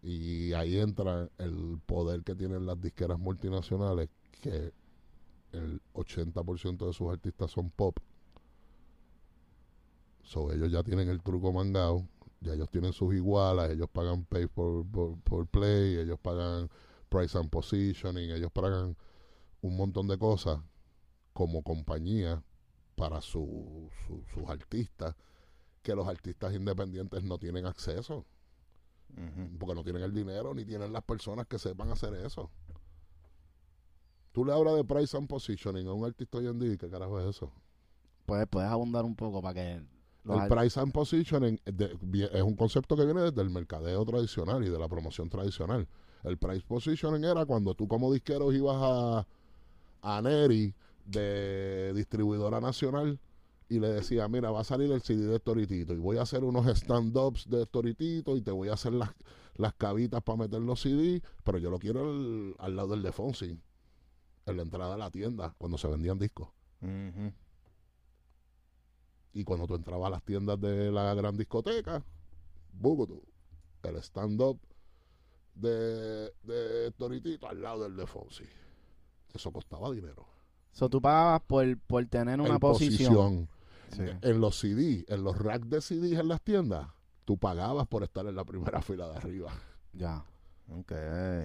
Y 0.03 0.53
ahí 0.55 0.79
entra 0.81 1.29
el 1.39 1.79
poder 1.87 2.23
que 2.25 2.35
tienen 2.35 2.67
las 2.67 2.81
disqueras 2.81 3.19
multinacionales, 3.21 4.09
que 4.41 4.73
el 5.55 5.83
80% 5.95 6.87
de 6.87 6.93
sus 6.93 7.11
artistas 7.11 7.51
son 7.51 7.71
pop. 7.71 7.99
So, 10.23 10.53
ellos 10.53 10.71
ya 10.73 10.83
tienen 10.83 11.09
el 11.09 11.23
truco 11.23 11.53
mangado, 11.53 12.07
ya 12.41 12.55
ellos 12.55 12.71
tienen 12.71 12.93
sus 12.93 13.15
igualas, 13.15 13.71
ellos 13.71 13.89
pagan 13.93 14.25
pay 14.25 14.47
por, 14.47 14.87
por, 14.87 15.19
por 15.21 15.47
play, 15.47 15.97
ellos 15.99 16.19
pagan 16.21 16.71
price 17.09 17.37
and 17.37 17.51
positioning, 17.51 18.31
ellos 18.31 18.51
pagan 18.51 18.97
un 19.61 19.77
montón 19.77 20.09
de 20.09 20.19
cosas 20.19 20.61
como 21.33 21.63
compañía 21.63 22.43
para 22.97 23.21
su- 23.21 23.91
su- 24.07 24.25
sus 24.33 24.49
artistas, 24.49 25.15
que 25.83 25.95
los 25.95 26.07
artistas 26.09 26.55
independientes 26.55 27.23
no 27.23 27.39
tienen 27.39 27.67
acceso 27.67 28.25
porque 29.59 29.75
no 29.75 29.85
tienen 29.85 30.03
el 30.03 30.13
dinero 30.13 30.55
ni 30.55 30.65
tienen 30.65 30.93
las 30.93 31.03
personas 31.05 31.47
que 31.47 31.59
sepan 31.59 31.91
hacer 31.91 32.15
eso. 32.15 32.51
Tú 34.35 34.45
le 34.45 34.53
hablas 34.53 34.75
de 34.75 34.83
price 34.85 35.17
and 35.17 35.29
positioning 35.29 35.87
a 35.87 35.93
un 35.93 36.05
artista 36.05 36.39
hoy 36.39 36.49
en 36.49 36.59
día, 36.59 36.73
y 36.73 36.77
¿qué 36.77 36.91
carajo 36.91 37.21
es 37.21 37.37
eso? 37.37 37.53
Puedes, 38.27 38.49
puedes 38.49 38.69
abundar 38.69 39.05
un 39.05 39.15
poco 39.15 39.41
para 39.41 39.55
que... 39.55 39.81
los 40.25 40.43
el 40.43 40.49
price 40.49 40.81
and 40.81 40.93
positioning 40.93 41.61
es 41.65 41.77
de- 41.77 41.97
vie- 42.01 42.29
es 42.33 42.43
un 42.43 42.57
concepto 42.57 42.97
que 42.97 43.05
viene 43.05 43.21
desde 43.21 43.41
el 43.43 43.51
mercadeo 43.51 44.05
tradicional 44.05 44.65
y 44.65 44.71
de 44.71 44.79
la 44.79 44.89
promoción 44.89 45.29
tradicional. 45.29 45.87
El 46.25 46.37
price 46.37 46.65
positioning 46.67 47.23
era 47.25 47.47
cuando 47.47 47.75
tú 47.77 47.87
como 47.87 48.13
disquero 48.13 48.51
ibas 48.53 48.77
a, 48.81 49.27
a 50.03 50.21
Neri 50.23 50.75
de 51.07 51.93
distribuidora 51.95 52.61
nacional 52.61 53.21
y 53.69 53.79
le 53.79 53.89
decía, 53.89 54.27
mira, 54.27 54.51
va 54.51 54.61
a 54.63 54.65
salir 54.65 54.91
el 54.91 55.01
CD 55.03 55.27
de 55.27 55.39
Toritito 55.39 55.95
y 55.95 55.99
voy 55.99 56.17
a 56.17 56.23
hacer 56.23 56.43
unos 56.43 56.67
stand-ups 56.67 57.49
de 57.49 57.67
Toritito 57.67 58.37
y 58.37 58.43
te 58.43 58.51
voy 58.51 58.69
a 58.69 58.73
hacer 58.75 58.95
las, 58.95 59.11
las 59.57 59.75
cabitas 59.75 60.23
para 60.23 60.39
meter 60.39 60.61
los 60.61 60.81
CD, 60.81 61.23
pero 61.45 61.59
yo 61.59 61.71
lo 61.71 61.79
quiero 61.79 62.03
al, 62.11 62.55
al 62.59 62.75
lado 62.77 62.89
del 62.89 63.03
de 63.03 63.13
Fonsi, 63.13 63.59
en 64.47 64.57
la 64.57 64.63
entrada 64.63 64.93
de 64.93 64.99
la 64.99 65.11
tienda, 65.11 65.55
cuando 65.59 65.79
se 65.79 65.89
vendían 65.89 66.19
discos. 66.19 66.49
Y 69.33 69.43
cuando 69.45 69.67
tú 69.67 69.75
entrabas 69.75 70.09
a 70.09 70.11
las 70.11 70.23
tiendas 70.23 70.61
de 70.61 70.93
la 70.93 71.15
gran 71.15 71.37
discoteca, 71.37 72.05
Bugutu, 72.73 73.23
el 73.83 73.97
stand-up 73.97 74.61
de, 75.55 76.33
de 76.43 76.91
Toritito 76.97 77.49
al 77.49 77.63
lado 77.63 77.85
del 77.85 77.97
de 77.97 78.07
Fonsi. 78.07 78.45
Eso 79.33 79.53
costaba 79.53 79.91
dinero. 79.91 80.27
So, 80.73 80.89
tú 80.89 81.01
pagabas 81.01 81.41
por, 81.43 81.79
por 81.79 82.05
tener 82.07 82.41
una 82.41 82.55
En 82.55 82.59
posición. 82.61 83.49
Sí. 83.91 84.03
En 84.23 84.41
los 84.41 84.59
CD, 84.59 85.05
en 85.09 85.23
los 85.23 85.39
racks 85.39 85.69
de 85.71 85.81
CDs 85.81 86.19
en 86.19 86.29
las 86.29 86.41
tiendas, 86.43 86.89
tú 87.25 87.39
pagabas 87.39 87.87
por 87.87 88.03
estar 88.03 88.27
en 88.27 88.35
la 88.35 88.45
primera 88.45 88.83
fila 88.83 89.09
de 89.09 89.17
arriba. 89.17 89.53
Ya. 89.93 90.25
Ok. 90.69 90.93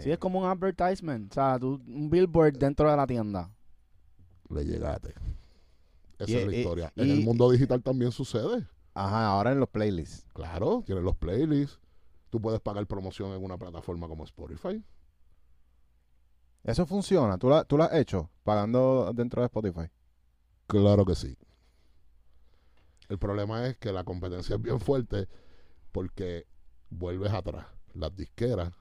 Sí, 0.01 0.12
es 0.12 0.17
como 0.17 0.39
un 0.39 0.45
advertisement. 0.45 1.32
O 1.32 1.34
sea, 1.34 1.58
tú, 1.60 1.82
un 1.88 2.10
billboard 2.10 2.58
dentro 2.58 2.89
de 2.89 2.95
la 2.97 3.05
tienda. 3.05 3.51
Le 4.49 4.63
llegaste. 4.65 5.13
Esa 6.17 6.32
Y- 6.32 6.36
es 6.36 6.47
la 6.47 6.53
y- 6.55 6.60
historia. 6.60 6.93
y- 6.95 7.01
en 7.01 7.10
el 7.12 7.23
mundo 7.23 7.49
digital 7.51 7.82
también 7.84 8.12
sucede. 8.12 8.65
Ajá, 8.93 9.27
ahora 9.27 9.51
en 9.51 9.60
los 9.60 9.69
playlists. 9.69 10.25
Claro, 10.34 10.84
tienes 10.86 11.03
los 11.03 11.15
playlists. 11.15 11.79
Tú 12.29 12.41
puedes 12.41 12.60
pagar 12.60 12.86
promoción 12.88 13.32
en 13.34 13.43
una 13.43 13.58
plataforma 13.58 14.08
como 14.08 14.23
Spotify. 14.23 14.84
Eso 16.63 16.86
funciona. 16.86 17.38
¿Tú, 17.38 17.49
la, 17.49 17.63
¿Tú 17.63 17.77
lo 17.77 17.84
has 17.86 17.93
hecho 17.93 18.29
pagando 18.43 19.12
dentro 19.13 19.41
de 19.41 19.45
Spotify? 19.45 19.89
Claro 20.67 21.05
que 21.05 21.15
sí. 21.15 21.38
El 23.08 23.17
problema 23.17 23.65
es 23.67 23.77
que 23.77 23.91
la 23.91 24.03
competencia 24.03 24.55
es 24.55 24.62
bien 24.62 24.79
fuerte 24.79 25.27
porque 25.91 26.45
vuelves 26.89 27.32
atrás. 27.34 27.65
Las 27.93 28.15
disqueras 28.15 28.71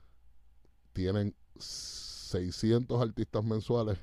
tienen 0.99 1.33
600 1.61 3.01
artistas 3.01 3.45
mensuales 3.45 3.97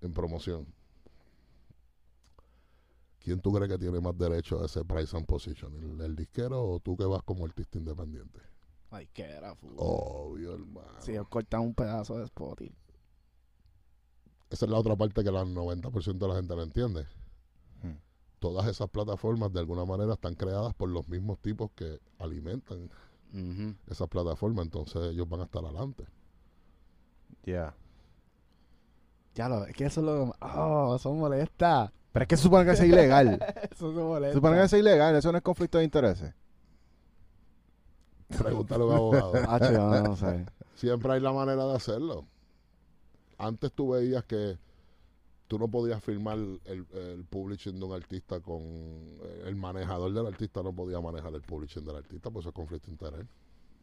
en 0.00 0.12
promoción. 0.14 0.72
¿Quién 3.18 3.40
tú 3.40 3.52
crees 3.52 3.68
que 3.68 3.78
tiene 3.78 4.00
más 4.00 4.16
derecho 4.16 4.62
a 4.62 4.66
ese 4.66 4.84
price 4.84 5.16
and 5.16 5.26
position? 5.26 5.74
¿El, 5.74 6.00
el 6.00 6.14
disquero 6.14 6.62
o 6.64 6.78
tú 6.78 6.96
que 6.96 7.04
vas 7.04 7.24
como 7.24 7.44
artista 7.44 7.76
independiente? 7.76 8.38
Ay, 8.90 9.08
qué 9.12 9.24
era, 9.24 9.56
fu- 9.56 9.74
Obvio, 9.76 10.52
hermano. 10.54 11.00
Si 11.00 11.10
ellos 11.10 11.26
cortan 11.28 11.62
un 11.62 11.74
pedazo 11.74 12.16
de 12.18 12.24
Spotify. 12.26 12.72
Esa 14.48 14.66
es 14.66 14.70
la 14.70 14.78
otra 14.78 14.94
parte 14.94 15.24
que 15.24 15.28
el 15.28 15.34
90% 15.34 16.18
de 16.18 16.28
la 16.28 16.36
gente 16.36 16.54
no 16.54 16.62
entiende. 16.62 17.02
Hmm. 17.82 17.96
Todas 18.38 18.68
esas 18.68 18.88
plataformas 18.90 19.52
de 19.52 19.58
alguna 19.58 19.84
manera 19.84 20.12
están 20.12 20.36
creadas 20.36 20.72
por 20.74 20.88
los 20.88 21.08
mismos 21.08 21.40
tipos 21.40 21.72
que 21.72 21.98
alimentan 22.20 22.90
Ujú. 23.32 23.74
esas 23.90 24.08
plataformas, 24.08 24.66
entonces 24.66 25.02
ellos 25.12 25.28
van 25.28 25.40
a 25.40 25.44
estar 25.44 25.64
adelante. 25.64 26.04
Ya. 27.44 27.74
Ya 29.34 29.48
lo, 29.48 29.64
es 29.66 29.74
que 29.74 29.86
eso 29.86 30.00
es 30.00 30.06
lo 30.06 30.34
Oh, 30.40 30.96
eso 30.96 31.12
molesta. 31.14 31.92
Pero 32.12 32.24
es 32.24 32.28
que 32.28 32.36
se 32.36 32.42
supone 32.42 32.64
que 32.66 32.72
es 32.72 32.82
ilegal. 32.82 33.38
Eso 33.72 33.90
se 33.90 33.98
molesta. 33.98 34.32
se 34.32 34.34
supone 34.34 34.56
que 34.58 34.64
es 34.64 34.72
ilegal. 34.74 35.16
Eso 35.16 35.32
no 35.32 35.38
es 35.38 35.44
conflicto 35.44 35.78
de 35.78 35.84
intereses. 35.84 36.34
Pregúntale 38.36 38.82
a 38.82 38.86
un 38.86 38.92
abogado. 38.92 39.32
No 40.04 40.16
sé. 40.16 40.44
Siempre 40.74 41.12
hay 41.14 41.20
la 41.20 41.32
manera 41.32 41.64
de 41.64 41.74
hacerlo. 41.74 42.26
Antes 43.38 43.72
tú 43.72 43.90
veías 43.92 44.24
que 44.24 44.58
tú 45.52 45.58
no 45.58 45.68
podías 45.68 46.02
firmar 46.02 46.38
el, 46.38 46.86
el 46.94 47.26
publishing 47.28 47.78
de 47.78 47.84
un 47.84 47.92
artista 47.92 48.40
con 48.40 48.62
el 49.44 49.54
manejador 49.54 50.10
del 50.14 50.26
artista 50.26 50.62
no 50.62 50.72
podía 50.72 50.98
manejar 50.98 51.34
el 51.34 51.42
publishing 51.42 51.84
del 51.84 51.96
artista, 51.96 52.30
pues 52.30 52.44
eso 52.44 52.48
es 52.48 52.54
conflicto 52.54 52.86
de 52.86 52.92
interés. 52.92 53.26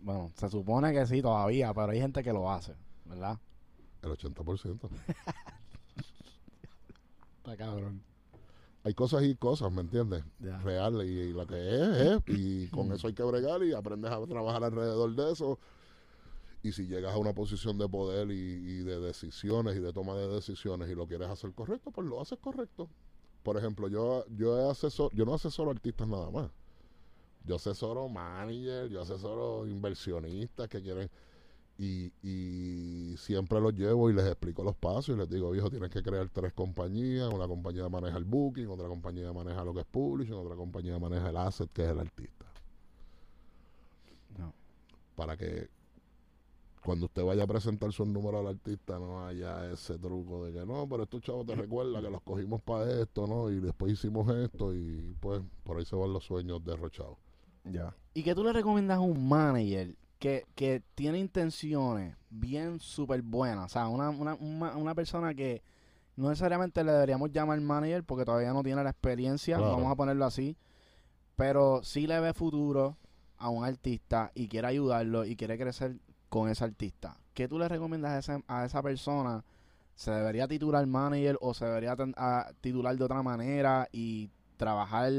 Bueno, 0.02 0.32
se 0.36 0.50
supone 0.50 0.92
que 0.94 1.06
sí 1.06 1.22
todavía, 1.22 1.72
pero 1.76 1.92
hay 1.92 2.00
gente 2.00 2.24
que 2.24 2.34
lo 2.34 2.50
hace, 2.50 2.74
¿verdad? 3.06 3.38
El 4.02 4.10
80%. 4.10 4.90
Está 7.38 7.56
cabrón. 7.56 8.02
Hay 8.84 8.96
cosas 8.96 9.22
y 9.22 9.36
cosas, 9.36 9.72
¿me 9.72 9.82
entiendes? 9.82 10.24
Ya. 10.40 10.58
real 10.62 11.08
y, 11.08 11.20
y 11.20 11.34
lo 11.34 11.46
que 11.46 11.56
es, 11.56 11.82
es, 11.98 12.20
y 12.36 12.68
con 12.70 12.92
eso 12.94 13.10
hay 13.10 13.14
que 13.14 13.22
bregar 13.22 13.62
y 13.62 13.74
aprendes 13.74 14.10
a 14.12 14.26
trabajar 14.26 14.64
alrededor 14.64 15.16
de 15.16 15.34
eso. 15.34 15.60
Y 16.62 16.74
si 16.74 16.88
llegas 16.88 17.14
a 17.14 17.18
una 17.18 17.34
posición 17.34 17.78
de 17.78 17.88
poder 17.88 18.32
y, 18.32 18.34
y 18.34 18.78
de 18.80 19.00
decisiones 19.00 19.78
y 19.78 19.80
de 19.80 19.94
toma 19.94 20.16
de 20.16 20.28
decisiones 20.28 20.90
y 20.90 20.96
lo 20.96 21.08
quieres 21.08 21.30
hacer 21.30 21.54
correcto, 21.54 21.92
pues 21.92 22.08
lo 22.08 22.22
haces 22.22 22.38
correcto. 22.40 22.90
Por 23.44 23.58
ejemplo, 23.58 23.88
yo 23.88 24.26
yo 24.28 24.60
he 24.60 24.70
asesor, 24.70 25.14
yo 25.14 25.26
no 25.26 25.34
asesoro 25.34 25.72
artistas 25.72 26.08
nada 26.08 26.30
más. 26.30 26.52
Yo 27.46 27.56
asesoro 27.56 28.10
manager, 28.10 28.90
yo 28.90 29.02
asesoro 29.02 29.66
inversionistas 29.66 30.68
que 30.68 30.82
quieren 30.82 31.10
y, 31.80 32.12
y 32.22 33.16
siempre 33.18 33.62
los 33.62 33.74
llevo 33.74 34.10
y 34.10 34.14
les 34.14 34.26
explico 34.26 34.64
los 34.64 34.76
pasos 34.76 35.16
y 35.16 35.18
les 35.18 35.30
digo, 35.30 35.50
viejo, 35.50 35.70
tienes 35.70 35.90
que 35.90 36.04
crear 36.04 36.28
tres 36.30 36.52
compañías, 36.52 37.34
una 37.34 37.48
compañía 37.48 37.88
maneja 37.88 38.18
el 38.18 38.26
booking, 38.26 38.68
otra 38.68 38.88
compañía 38.90 39.32
maneja 39.32 39.64
lo 39.64 39.74
que 39.74 39.80
es 39.80 39.86
publishing, 39.86 40.36
otra 40.36 40.58
compañía 40.58 41.00
maneja 41.00 41.30
el 41.30 41.38
asset 41.38 41.72
que 41.72 41.84
es 41.84 41.90
el 41.90 42.00
artista. 42.00 42.46
No. 44.38 44.54
Para 45.16 45.38
que 45.38 45.70
cuando 46.84 47.08
usted 47.08 47.24
vaya 47.24 47.44
a 47.44 47.48
presentar 47.48 47.92
su 47.92 48.06
número 48.06 48.40
al 48.40 48.48
artista 48.48 48.98
no 49.00 49.26
haya 49.26 49.70
ese 49.72 49.98
truco 49.98 50.46
de 50.46 50.54
que 50.54 50.66
no, 50.66 50.88
pero 50.88 51.04
estos 51.04 51.22
chavos 51.22 51.46
te 51.46 51.56
recuerda 51.56 52.02
que 52.02 52.10
los 52.10 52.22
cogimos 52.22 52.62
para 52.62 52.90
esto, 53.02 53.28
¿no? 53.28 53.50
Y 53.50 53.60
después 53.60 53.94
hicimos 53.94 54.30
esto 54.34 54.74
y 54.74 55.16
pues 55.20 55.42
por 55.64 55.78
ahí 55.78 55.86
se 55.86 55.96
van 55.96 56.14
los 56.14 56.24
sueños 56.26 56.64
derrochados. 56.64 57.18
Ya. 57.66 57.94
¿Y 58.14 58.24
qué 58.24 58.34
tú 58.34 58.44
le 58.44 58.54
recomiendas 58.54 58.98
a 58.98 59.02
un 59.02 59.28
manager 59.28 59.96
que, 60.18 60.46
que 60.56 60.82
tiene 60.96 61.20
intenciones 61.20 62.16
bien 62.30 62.80
súper 62.80 63.22
buenas? 63.22 63.66
O 63.66 63.70
sea, 63.70 63.88
una, 63.88 64.10
una, 64.10 64.36
una, 64.36 64.76
una 64.78 64.96
persona 64.96 65.34
que 65.34 65.62
no 66.16 66.30
necesariamente 66.30 66.84
le 66.84 66.92
deberíamos 66.94 67.32
llamar 67.32 67.60
manager 67.62 68.04
porque 68.04 68.26
todavía 68.26 68.52
no 68.54 68.64
tiene 68.64 68.84
la 68.84 68.90
experiencia, 68.90 69.58
Claro. 69.58 69.74
vamos 69.74 69.92
a 69.92 69.96
ponerlo 69.96 70.26
así, 70.26 70.58
pero 71.36 71.82
sí 71.84 72.08
le 72.08 72.20
ve 72.20 72.34
futuro 72.34 72.98
a 73.38 73.50
un 73.50 73.64
artista 73.64 74.32
y 74.36 74.48
quiere 74.50 74.68
ayudarlo 74.68 75.24
y 75.26 75.36
quiere 75.36 75.58
crecer 75.58 75.98
con 76.30 76.50
ese 76.50 76.64
artista. 76.64 77.18
¿Qué 77.34 77.48
tú 77.48 77.58
le 77.60 77.68
recomiendas 77.68 78.12
a, 78.12 78.20
ese- 78.20 78.44
a 78.48 78.66
esa 78.66 78.82
persona? 78.82 79.44
¿Se 79.96 80.12
debería 80.12 80.48
titular 80.48 80.86
manager 80.88 81.38
o 81.42 81.54
se 81.54 81.66
debería 81.66 81.96
a- 82.18 82.52
titular 82.62 82.96
de 82.98 83.04
otra 83.04 83.22
manera 83.24 83.88
y 83.92 84.30
trabajar 84.58 85.12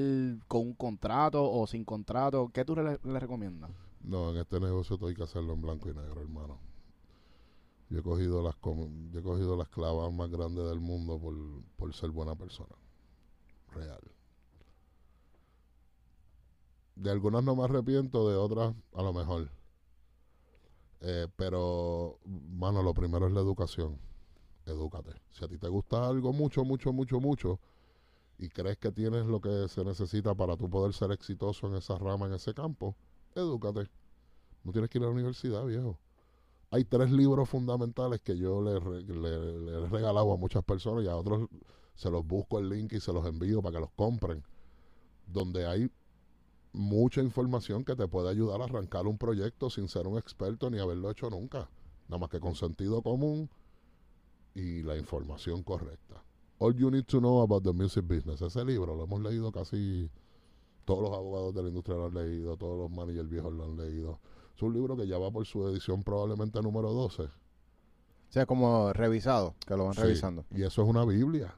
con 0.48 0.62
un 0.62 0.74
contrato 0.74 1.50
o 1.50 1.66
sin 1.66 1.84
contrato? 1.84 2.50
¿Qué 2.52 2.64
tú 2.64 2.74
le, 2.76 2.96
recomiendas? 3.20 3.70
No, 4.02 4.30
en 4.30 4.38
este 4.38 4.58
negocio 4.60 4.96
todo 4.96 5.08
hay 5.08 5.14
que 5.14 5.22
hacerlo 5.24 5.52
en 5.52 5.60
blanco 5.62 5.90
y 5.90 5.94
negro, 5.94 6.20
hermano. 6.22 6.58
Yo 7.90 7.98
he 7.98 8.02
cogido 8.02 8.42
las 8.42 8.54
yo 9.12 9.18
he 9.18 9.22
cogido 9.22 9.56
las 9.56 9.68
clavas 9.68 10.12
más 10.12 10.30
grandes 10.30 10.64
del 10.66 10.80
mundo 10.80 11.18
por, 11.18 11.34
por 11.76 11.92
ser 11.92 12.10
buena 12.10 12.34
persona. 12.36 12.74
Real. 13.72 14.00
De 16.94 17.10
algunas 17.10 17.42
no 17.42 17.56
me 17.56 17.64
arrepiento, 17.64 18.28
de 18.30 18.36
otras 18.36 18.74
a 18.94 19.02
lo 19.02 19.12
mejor. 19.12 19.50
Eh, 21.00 21.26
pero, 21.36 22.18
mano, 22.24 22.82
lo 22.82 22.92
primero 22.94 23.26
es 23.26 23.32
la 23.32 23.40
educación. 23.40 23.98
Edúcate. 24.66 25.12
Si 25.30 25.44
a 25.44 25.48
ti 25.48 25.58
te 25.58 25.68
gusta 25.68 26.06
algo 26.06 26.32
mucho, 26.32 26.64
mucho, 26.64 26.92
mucho, 26.92 27.20
mucho, 27.20 27.58
y 28.38 28.48
crees 28.48 28.78
que 28.78 28.92
tienes 28.92 29.26
lo 29.26 29.40
que 29.40 29.68
se 29.68 29.84
necesita 29.84 30.34
para 30.34 30.56
tú 30.56 30.68
poder 30.68 30.92
ser 30.94 31.12
exitoso 31.12 31.66
en 31.66 31.74
esa 31.74 31.98
rama, 31.98 32.26
en 32.26 32.34
ese 32.34 32.54
campo, 32.54 32.94
edúcate. 33.34 33.88
No 34.64 34.72
tienes 34.72 34.90
que 34.90 34.98
ir 34.98 35.04
a 35.04 35.06
la 35.08 35.12
universidad, 35.12 35.64
viejo. 35.64 35.98
Hay 36.70 36.84
tres 36.84 37.10
libros 37.10 37.48
fundamentales 37.48 38.20
que 38.20 38.36
yo 38.36 38.62
le, 38.62 38.76
he 38.76 39.86
regalado 39.88 40.32
a 40.32 40.36
muchas 40.36 40.62
personas 40.62 41.04
y 41.04 41.08
a 41.08 41.16
otros 41.16 41.48
se 41.94 42.10
los 42.10 42.24
busco 42.24 42.58
el 42.58 42.68
link 42.68 42.92
y 42.92 43.00
se 43.00 43.12
los 43.12 43.26
envío 43.26 43.60
para 43.60 43.74
que 43.74 43.80
los 43.80 43.90
compren. 43.90 44.42
Donde 45.26 45.66
hay 45.66 45.90
mucha 46.72 47.20
información 47.20 47.84
que 47.84 47.96
te 47.96 48.06
puede 48.06 48.30
ayudar 48.30 48.60
a 48.60 48.64
arrancar 48.64 49.06
un 49.06 49.18
proyecto 49.18 49.70
sin 49.70 49.88
ser 49.88 50.06
un 50.06 50.18
experto 50.18 50.70
ni 50.70 50.78
haberlo 50.78 51.10
hecho 51.10 51.30
nunca. 51.30 51.68
Nada 52.08 52.18
más 52.18 52.30
que 52.30 52.40
con 52.40 52.54
sentido 52.54 53.02
común 53.02 53.48
y 54.54 54.82
la 54.82 54.96
información 54.96 55.62
correcta. 55.62 56.22
All 56.58 56.74
You 56.74 56.90
Need 56.90 57.04
to 57.06 57.18
Know 57.18 57.40
About 57.40 57.64
the 57.64 57.72
Music 57.72 58.04
Business. 58.06 58.42
Ese 58.42 58.64
libro 58.64 58.94
lo 58.94 59.04
hemos 59.04 59.20
leído 59.22 59.50
casi 59.50 60.10
todos 60.84 61.02
los 61.02 61.12
abogados 61.12 61.54
de 61.54 61.62
la 61.62 61.68
industria 61.68 61.96
lo 61.96 62.06
han 62.06 62.14
leído, 62.14 62.56
todos 62.56 62.78
los 62.78 62.90
managers 62.90 63.28
viejos 63.28 63.52
lo 63.52 63.64
han 63.64 63.76
leído. 63.76 64.20
Es 64.56 64.62
un 64.62 64.74
libro 64.74 64.96
que 64.96 65.06
ya 65.06 65.18
va 65.18 65.30
por 65.30 65.46
su 65.46 65.66
edición 65.68 66.02
probablemente 66.02 66.60
número 66.60 66.92
12. 66.92 67.22
O 67.22 67.28
sea, 68.28 68.46
como 68.46 68.92
revisado, 68.92 69.54
que 69.66 69.76
lo 69.76 69.86
van 69.86 69.94
Sí, 69.94 70.02
revisando. 70.02 70.44
Y 70.50 70.62
eso 70.62 70.82
es 70.82 70.88
una 70.88 71.04
Biblia, 71.04 71.56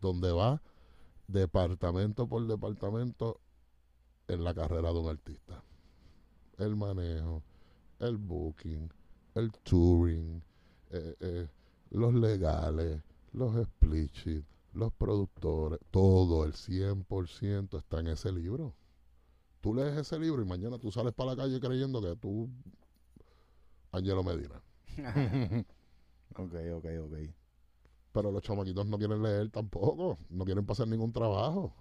donde 0.00 0.32
va 0.32 0.62
departamento 1.28 2.26
por 2.28 2.46
departamento 2.46 3.40
en 4.28 4.44
la 4.44 4.54
carrera 4.54 4.92
de 4.92 4.98
un 4.98 5.08
artista. 5.08 5.62
El 6.58 6.76
manejo, 6.76 7.42
el 7.98 8.16
booking, 8.16 8.90
el 9.34 9.52
touring, 9.62 10.42
eh, 10.90 11.16
eh, 11.20 11.48
los 11.90 12.14
legales, 12.14 13.02
los 13.32 13.54
sheets, 13.84 14.46
los 14.72 14.92
productores, 14.92 15.80
todo, 15.90 16.44
el 16.44 16.52
100% 16.52 17.78
está 17.78 18.00
en 18.00 18.08
ese 18.08 18.32
libro. 18.32 18.74
Tú 19.60 19.74
lees 19.74 19.96
ese 19.96 20.18
libro 20.18 20.42
y 20.42 20.46
mañana 20.46 20.78
tú 20.78 20.90
sales 20.90 21.12
para 21.12 21.30
la 21.30 21.36
calle 21.36 21.60
creyendo 21.60 22.00
que 22.00 22.16
tú, 22.16 22.48
Angelo 23.92 24.22
Medina. 24.22 24.62
ok, 26.36 26.54
ok, 26.74 26.86
ok. 27.04 27.14
Pero 28.12 28.32
los 28.32 28.42
chamaquitos 28.42 28.86
no 28.86 28.98
quieren 28.98 29.22
leer 29.22 29.50
tampoco, 29.50 30.18
no 30.30 30.44
quieren 30.44 30.64
pasar 30.64 30.88
ningún 30.88 31.12
trabajo. 31.12 31.74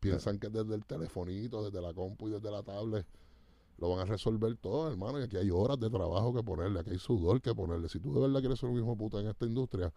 Piensan 0.00 0.38
que 0.38 0.48
desde 0.48 0.74
el 0.74 0.84
telefonito, 0.84 1.62
desde 1.64 1.80
la 1.80 1.92
compu 1.94 2.28
y 2.28 2.32
desde 2.32 2.50
la 2.50 2.62
tablet 2.62 3.06
lo 3.78 3.88
van 3.90 4.00
a 4.00 4.04
resolver 4.04 4.54
todo, 4.56 4.90
hermano. 4.90 5.20
Y 5.20 5.24
aquí 5.24 5.36
hay 5.36 5.50
horas 5.50 5.78
de 5.80 5.88
trabajo 5.88 6.34
que 6.34 6.42
ponerle, 6.42 6.80
aquí 6.80 6.90
hay 6.90 6.98
sudor 6.98 7.40
que 7.40 7.54
ponerle. 7.54 7.88
Si 7.88 7.98
tú 8.00 8.12
de 8.14 8.20
verdad 8.20 8.40
quieres 8.40 8.58
ser 8.58 8.68
un 8.68 8.78
hijo 8.78 8.94
puta 8.96 9.20
en 9.20 9.28
esta 9.28 9.46
industria, 9.46 9.92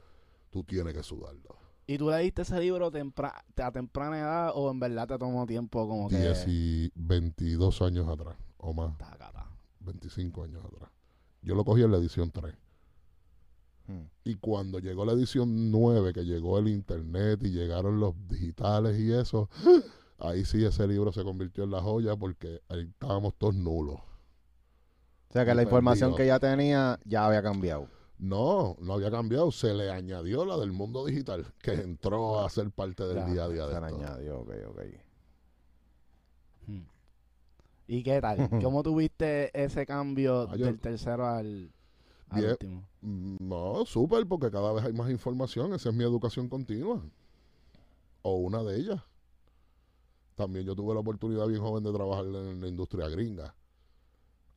tú 0.49 0.64
tienes 0.64 0.93
que 0.93 1.04
sudarlo. 1.04 1.58
¿Y 1.86 1.97
tú 1.97 2.10
leíste 2.10 2.43
ese 2.43 2.60
libro 2.62 2.89
tempra- 2.91 3.43
a 3.62 3.72
temprana 3.72 4.20
edad 4.20 4.51
o 4.56 4.72
en 4.72 4.80
verdad 4.80 5.06
te 5.08 5.18
tomó 5.18 5.45
tiempo 5.45 5.86
como 5.86 6.08
que... 6.08 6.18
10 6.18 6.45
y 6.47 6.91
22 6.95 7.82
años 7.82 8.08
atrás, 8.08 8.38
o 8.58 8.74
más, 8.74 8.97
Tacata. 8.97 9.49
25 9.82 10.43
años 10.45 10.64
atrás. 10.64 10.89
Yo 11.41 11.56
lo 11.56 11.66
cogí 11.66 11.82
en 11.84 11.91
la 11.91 11.97
edición 11.97 12.32
3. 12.32 12.56
Hmm. 13.88 14.04
Y 14.24 14.36
cuando 14.36 14.80
llegó 14.80 15.04
la 15.06 15.12
edición 15.14 15.72
9, 15.72 16.14
que 16.14 16.24
llegó 16.24 16.58
el 16.60 16.68
internet 16.70 17.40
y 17.44 17.50
llegaron 17.52 18.00
los 18.00 18.14
digitales 18.30 18.98
y 19.00 19.12
eso, 19.14 19.50
ahí 20.20 20.46
sí 20.46 20.64
ese 20.64 20.88
libro 20.88 21.12
se 21.12 21.24
convirtió 21.24 21.66
en 21.66 21.72
la 21.72 21.82
joya 21.82 22.16
porque 22.16 22.62
ahí 22.70 22.82
estábamos 22.90 23.34
todos 23.38 23.56
nulos. 23.56 24.00
O 25.30 25.34
sea, 25.34 25.46
que 25.46 25.52
Y 25.52 25.56
la 25.56 25.64
información 25.64 26.12
perdido. 26.12 26.18
que 26.18 26.28
ya 26.28 26.40
tenía 26.40 27.00
ya 27.06 27.26
había 27.26 27.42
cambiado. 27.44 27.88
No, 28.20 28.78
no 28.80 28.94
había 28.94 29.12
cambiado, 29.12 29.52
se 29.52 29.74
le 29.74 29.90
añadió 29.92 30.46
la 30.46 30.56
del 30.58 30.72
mundo 30.72 31.04
digital, 31.06 31.46
que 31.62 31.74
entró 31.74 32.40
a 32.40 32.50
ser 32.50 32.72
parte 32.72 33.04
del 33.04 33.18
Ya, 33.18 33.26
día 33.26 33.44
a 33.44 33.50
día 33.50 33.68
Se 33.68 33.74
de 33.74 33.82
le 33.82 33.88
esto. 33.88 33.98
añadió, 34.00 34.40
ok, 34.42 34.50
ok. 34.70 34.82
Hmm. 36.68 36.82
¿Y 37.88 38.04
qué 38.04 38.22
tal? 38.22 38.38
¿Cómo 38.62 38.82
tuviste 38.84 39.52
ese 39.62 39.86
cambio 39.86 40.48
Ah, 40.50 40.56
yo- 40.56 40.68
del 40.68 40.80
tercero 40.80 41.28
al, 41.28 41.72
al 42.30 42.40
Bien. 42.40 42.52
último? 42.52 42.84
No, 43.04 43.86
súper, 43.86 44.26
porque 44.28 44.49
cada 44.49 44.72
vez 44.72 44.86
hay 44.86 44.93
más 44.93 45.12
información. 45.12 45.74
Esa 45.74 45.89
es 45.89 45.95
mi 45.95 46.04
educación 46.04 46.47
continua. 46.47 47.01
O 48.22 48.38
una 48.38 48.64
de 48.64 48.78
ellas. 48.78 49.01
También 50.36 50.66
yo 50.66 50.76
tuve 50.76 50.93
la 50.93 51.01
oportunidad 51.01 51.45
bien 51.47 51.62
joven 51.62 51.84
de 51.84 51.91
trabajar 51.91 52.26
en 52.26 52.62
la 52.62 52.68
industria 52.68 53.10
gringa. 53.10 53.54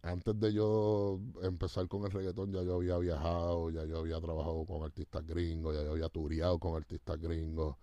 Antes 0.03 0.38
de 0.38 0.53
yo 0.53 1.18
empezar 1.42 1.88
con 1.88 2.05
el 2.05 2.12
reggaetón, 2.12 2.53
ya 2.53 2.62
yo 2.62 2.76
había 2.76 2.97
viajado, 2.99 3.70
ya 3.70 3.84
yo 3.84 3.99
había 3.99 4.20
trabajado 4.20 4.64
con 4.64 4.84
artistas 4.84 5.26
gringos, 5.26 5.74
ya 5.74 5.82
yo 5.82 5.90
había 5.90 6.09
tureado 6.09 6.59
con 6.61 6.76
artistas 6.76 7.18
gringos. 7.18 7.76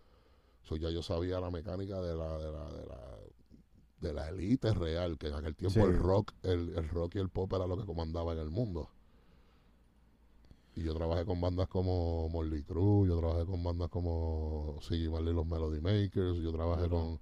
So, 0.63 0.77
ya 0.77 0.89
yo 0.89 1.03
sabía 1.03 1.41
la 1.41 1.51
mecánica 1.51 1.99
de 1.99 2.15
la, 2.15 2.37
de 2.37 2.51
la, 2.51 2.71
de 2.71 2.85
la, 2.85 3.17
de 3.99 4.13
la 4.13 4.29
élite 4.29 4.73
real, 4.73 5.17
que 5.17 5.27
en 5.27 5.33
aquel 5.33 5.55
tiempo 5.55 5.81
Sí. 5.81 5.85
el 5.85 5.97
rock, 5.97 6.31
el, 6.43 6.69
el 6.77 6.87
rock 6.87 7.15
y 7.15 7.19
el 7.19 7.29
pop 7.29 7.51
era 7.53 7.67
lo 7.67 7.77
que 7.77 7.85
comandaba 7.85 8.31
en 8.31 8.39
el 8.39 8.49
mundo. 8.49 8.89
Y 10.75 10.83
yo 10.83 10.93
trabajé 10.95 11.25
con 11.25 11.39
bandas 11.39 11.67
como 11.67 12.29
Molly 12.29 12.63
Cruz, 12.63 13.07
yo 13.07 13.19
trabajé 13.19 13.45
con 13.45 13.63
bandas 13.63 13.89
como 13.89 14.77
Siggy 14.81 15.07
Marley 15.07 15.31
y 15.31 15.35
los 15.35 15.45
Melody 15.45 15.81
Makers, 15.81 16.39
yo 16.39 16.51
trabajé 16.51 16.89
con, 16.89 17.19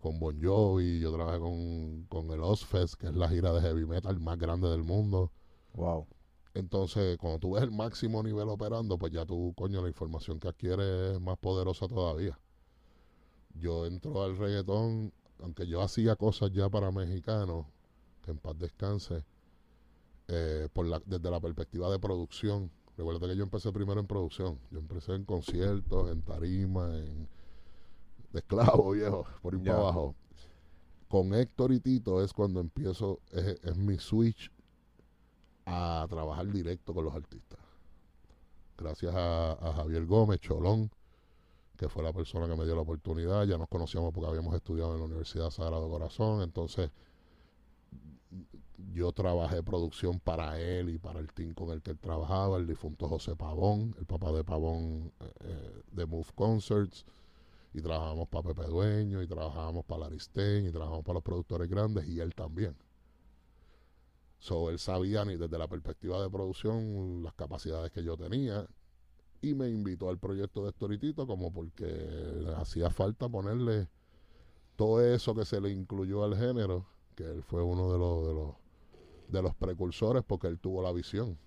con 0.00 0.18
Bon 0.18 0.36
Jovi, 0.42 0.98
yo 0.98 1.12
trabajé 1.12 1.38
con, 1.38 2.04
con 2.08 2.30
el 2.32 2.40
Ozfest, 2.40 2.94
que 2.94 3.06
es 3.06 3.14
la 3.14 3.28
gira 3.28 3.52
de 3.52 3.60
heavy 3.60 3.86
metal 3.86 4.18
más 4.18 4.38
grande 4.38 4.68
del 4.68 4.82
mundo. 4.82 5.30
Wow. 5.74 6.06
Entonces, 6.54 7.16
cuando 7.18 7.38
tú 7.38 7.52
ves 7.52 7.62
el 7.62 7.70
máximo 7.70 8.22
nivel 8.24 8.48
operando, 8.48 8.98
pues 8.98 9.12
ya 9.12 9.24
tú, 9.24 9.54
coño, 9.56 9.82
la 9.82 9.88
información 9.88 10.40
que 10.40 10.48
adquieres 10.48 11.14
es 11.14 11.20
más 11.20 11.38
poderosa 11.38 11.86
todavía. 11.86 12.38
Yo 13.54 13.86
entro 13.86 14.22
al 14.22 14.36
reggaetón, 14.36 15.12
aunque 15.40 15.66
yo 15.68 15.80
hacía 15.80 16.16
cosas 16.16 16.50
ya 16.52 16.68
para 16.68 16.90
mexicanos, 16.90 17.66
que 18.22 18.32
en 18.32 18.38
paz 18.38 18.58
descanse, 18.58 19.24
eh, 20.26 20.68
por 20.72 20.86
la, 20.86 21.00
desde 21.06 21.30
la 21.30 21.40
perspectiva 21.40 21.90
de 21.90 21.98
producción. 22.00 22.70
Recuerda 23.00 23.28
que 23.28 23.34
yo 23.36 23.44
empecé 23.44 23.72
primero 23.72 23.98
en 23.98 24.06
producción. 24.06 24.58
Yo 24.70 24.78
empecé 24.78 25.14
en 25.14 25.24
conciertos, 25.24 26.10
en 26.10 26.20
tarima, 26.20 26.94
en 26.98 27.26
de 28.30 28.40
esclavo 28.40 28.90
viejo, 28.92 29.24
por 29.40 29.54
ir 29.54 29.64
para 29.64 29.78
abajo. 29.78 30.14
Con 31.08 31.32
Héctor 31.32 31.72
y 31.72 31.80
Tito 31.80 32.22
es 32.22 32.34
cuando 32.34 32.60
empiezo, 32.60 33.20
es, 33.32 33.58
es 33.64 33.76
mi 33.78 33.96
switch 33.96 34.52
a 35.64 36.06
trabajar 36.10 36.46
directo 36.52 36.92
con 36.92 37.06
los 37.06 37.14
artistas. 37.14 37.58
Gracias 38.76 39.14
a, 39.14 39.52
a 39.52 39.72
Javier 39.72 40.04
Gómez, 40.04 40.38
Cholón, 40.40 40.90
que 41.78 41.88
fue 41.88 42.02
la 42.02 42.12
persona 42.12 42.46
que 42.46 42.54
me 42.54 42.66
dio 42.66 42.74
la 42.74 42.82
oportunidad. 42.82 43.46
Ya 43.46 43.56
nos 43.56 43.68
conocíamos 43.68 44.12
porque 44.12 44.28
habíamos 44.28 44.54
estudiado 44.54 44.92
en 44.92 44.98
la 44.98 45.06
Universidad 45.06 45.48
Sagrado 45.48 45.88
Corazón. 45.88 46.42
Entonces, 46.42 46.90
yo 48.92 49.12
trabajé 49.12 49.62
producción 49.62 50.20
para 50.20 50.60
él 50.60 50.90
y 50.90 50.98
para 50.98 51.20
el 51.20 51.32
team 51.32 51.54
con 51.54 51.70
el 51.70 51.82
que 51.82 51.92
él 51.92 51.98
trabajaba, 51.98 52.56
el 52.58 52.66
difunto 52.66 53.08
José 53.08 53.36
Pavón, 53.36 53.94
el 53.98 54.06
papá 54.06 54.32
de 54.32 54.44
Pavón 54.44 55.12
eh, 55.40 55.82
de 55.92 56.06
Move 56.06 56.28
Concerts, 56.34 57.04
y 57.72 57.80
trabajamos 57.80 58.28
para 58.28 58.48
Pepe 58.48 58.66
Dueño, 58.68 59.22
y 59.22 59.26
trabajábamos 59.26 59.84
para 59.84 60.02
Laristén, 60.02 60.66
y 60.66 60.70
trabajamos 60.70 61.04
para 61.04 61.14
los 61.14 61.22
productores 61.22 61.68
grandes, 61.68 62.06
y 62.08 62.20
él 62.20 62.34
también. 62.34 62.76
So, 64.38 64.70
él 64.70 64.78
sabía 64.78 65.24
ni 65.24 65.36
desde 65.36 65.58
la 65.58 65.68
perspectiva 65.68 66.20
de 66.20 66.30
producción 66.30 67.22
las 67.22 67.34
capacidades 67.34 67.92
que 67.92 68.02
yo 68.02 68.16
tenía, 68.16 68.66
y 69.42 69.54
me 69.54 69.68
invitó 69.68 70.08
al 70.08 70.18
proyecto 70.18 70.64
de 70.64 70.72
Storitito 70.72 71.26
como 71.26 71.52
porque 71.52 72.44
hacía 72.56 72.90
falta 72.90 73.28
ponerle 73.28 73.88
todo 74.76 75.02
eso 75.02 75.34
que 75.34 75.44
se 75.44 75.60
le 75.60 75.70
incluyó 75.70 76.24
al 76.24 76.36
género, 76.36 76.86
que 77.14 77.24
él 77.24 77.42
fue 77.42 77.62
uno 77.62 77.92
de 77.92 77.98
los 77.98 78.59
de 79.30 79.42
los 79.42 79.54
precursores 79.54 80.22
porque 80.26 80.48
él 80.48 80.58
tuvo 80.58 80.82
la 80.82 80.92
visión 80.92 81.38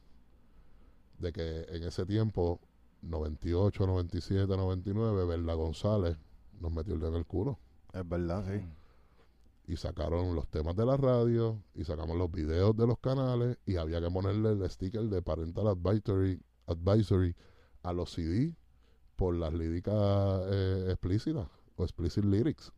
de 1.19 1.31
que 1.31 1.65
en 1.69 1.83
ese 1.83 2.05
tiempo, 2.05 2.59
98, 3.01 3.87
97, 3.87 4.45
99, 4.47 5.25
Verla 5.25 5.53
González 5.53 6.17
nos 6.59 6.71
metió 6.71 6.93
el 6.93 6.99
dedo 6.99 7.11
en 7.11 7.17
el 7.17 7.25
culo. 7.25 7.59
Es 7.93 8.07
verdad, 8.07 8.45
sí. 8.45 8.65
Y 9.65 9.77
sacaron 9.77 10.35
los 10.35 10.47
temas 10.49 10.75
de 10.75 10.85
la 10.85 10.97
radio 10.97 11.63
y 11.73 11.85
sacamos 11.85 12.17
los 12.17 12.29
videos 12.29 12.75
de 12.75 12.85
los 12.85 12.99
canales 12.99 13.57
y 13.65 13.77
había 13.77 14.01
que 14.01 14.11
ponerle 14.11 14.51
el 14.51 14.69
sticker 14.69 15.03
de 15.03 15.21
Parental 15.21 15.67
Advisory, 15.67 16.41
advisory 16.67 17.35
a 17.83 17.93
los 17.93 18.11
CD 18.11 18.55
por 19.15 19.35
las 19.35 19.53
líricas 19.53 19.93
eh, 20.51 20.87
explícitas 20.89 21.47
o 21.77 21.83
explicit 21.83 22.25
lyrics. 22.25 22.73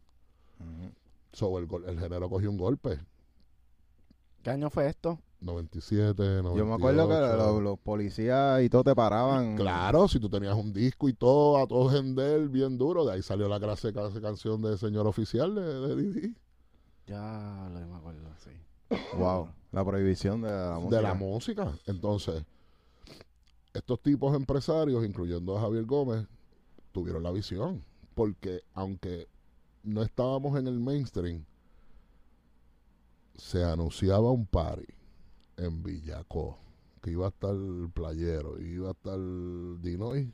So 1.32 1.58
el, 1.58 1.68
el 1.88 2.00
género 2.00 2.30
cogió 2.30 2.52
un 2.52 2.58
golpe 2.58 3.00
¿Qué 4.46 4.52
año 4.52 4.70
fue 4.70 4.88
esto? 4.88 5.18
97, 5.42 6.22
98. 6.22 6.56
Yo 6.56 6.66
me 6.68 6.76
acuerdo 6.76 7.10
que 7.10 7.16
los, 7.16 7.64
los 7.64 7.80
policías 7.80 8.62
y 8.62 8.70
todo 8.70 8.84
te 8.84 8.94
paraban. 8.94 9.56
Claro, 9.56 10.08
si 10.08 10.20
tú 10.20 10.30
tenías 10.30 10.54
un 10.54 10.72
disco 10.72 11.10
y 11.10 11.14
todo, 11.14 11.58
a 11.58 11.66
todo 11.66 11.90
gender 11.90 12.48
bien 12.48 12.78
duro, 12.78 13.06
de 13.06 13.14
ahí 13.14 13.24
salió 13.24 13.48
la 13.48 13.60
clase, 13.60 13.92
clase 13.92 14.22
canción 14.22 14.62
de 14.62 14.78
Señor 14.78 15.08
Oficial 15.08 15.56
de, 15.56 15.64
de 15.64 15.96
Didi. 15.96 16.36
Ya 17.08 17.68
lo 17.74 17.88
me 17.88 17.96
acuerdo, 17.96 18.30
sí. 18.38 18.52
Wow, 19.18 19.50
la 19.72 19.84
prohibición 19.84 20.44
de 20.44 20.52
la 20.52 20.76
música. 20.76 20.96
De 20.96 21.02
la 21.02 21.14
música. 21.16 21.72
Entonces, 21.88 22.44
estos 23.74 24.00
tipos 24.00 24.36
empresarios, 24.36 25.04
incluyendo 25.04 25.58
a 25.58 25.62
Javier 25.62 25.86
Gómez, 25.86 26.28
tuvieron 26.92 27.24
la 27.24 27.32
visión. 27.32 27.84
Porque 28.14 28.62
aunque 28.76 29.28
no 29.82 30.04
estábamos 30.04 30.56
en 30.60 30.68
el 30.68 30.80
mainstream, 30.80 31.46
se 33.38 33.64
anunciaba 33.64 34.32
un 34.32 34.46
party 34.46 34.86
en 35.58 35.84
Villacó, 35.84 36.58
que 37.02 37.12
iba 37.12 37.26
a 37.26 37.30
estar 37.30 37.54
el 37.54 37.90
playero, 37.94 38.60
iba 38.60 38.90
a 38.90 38.92
estar 38.92 39.20
Dinoy, 39.82 40.34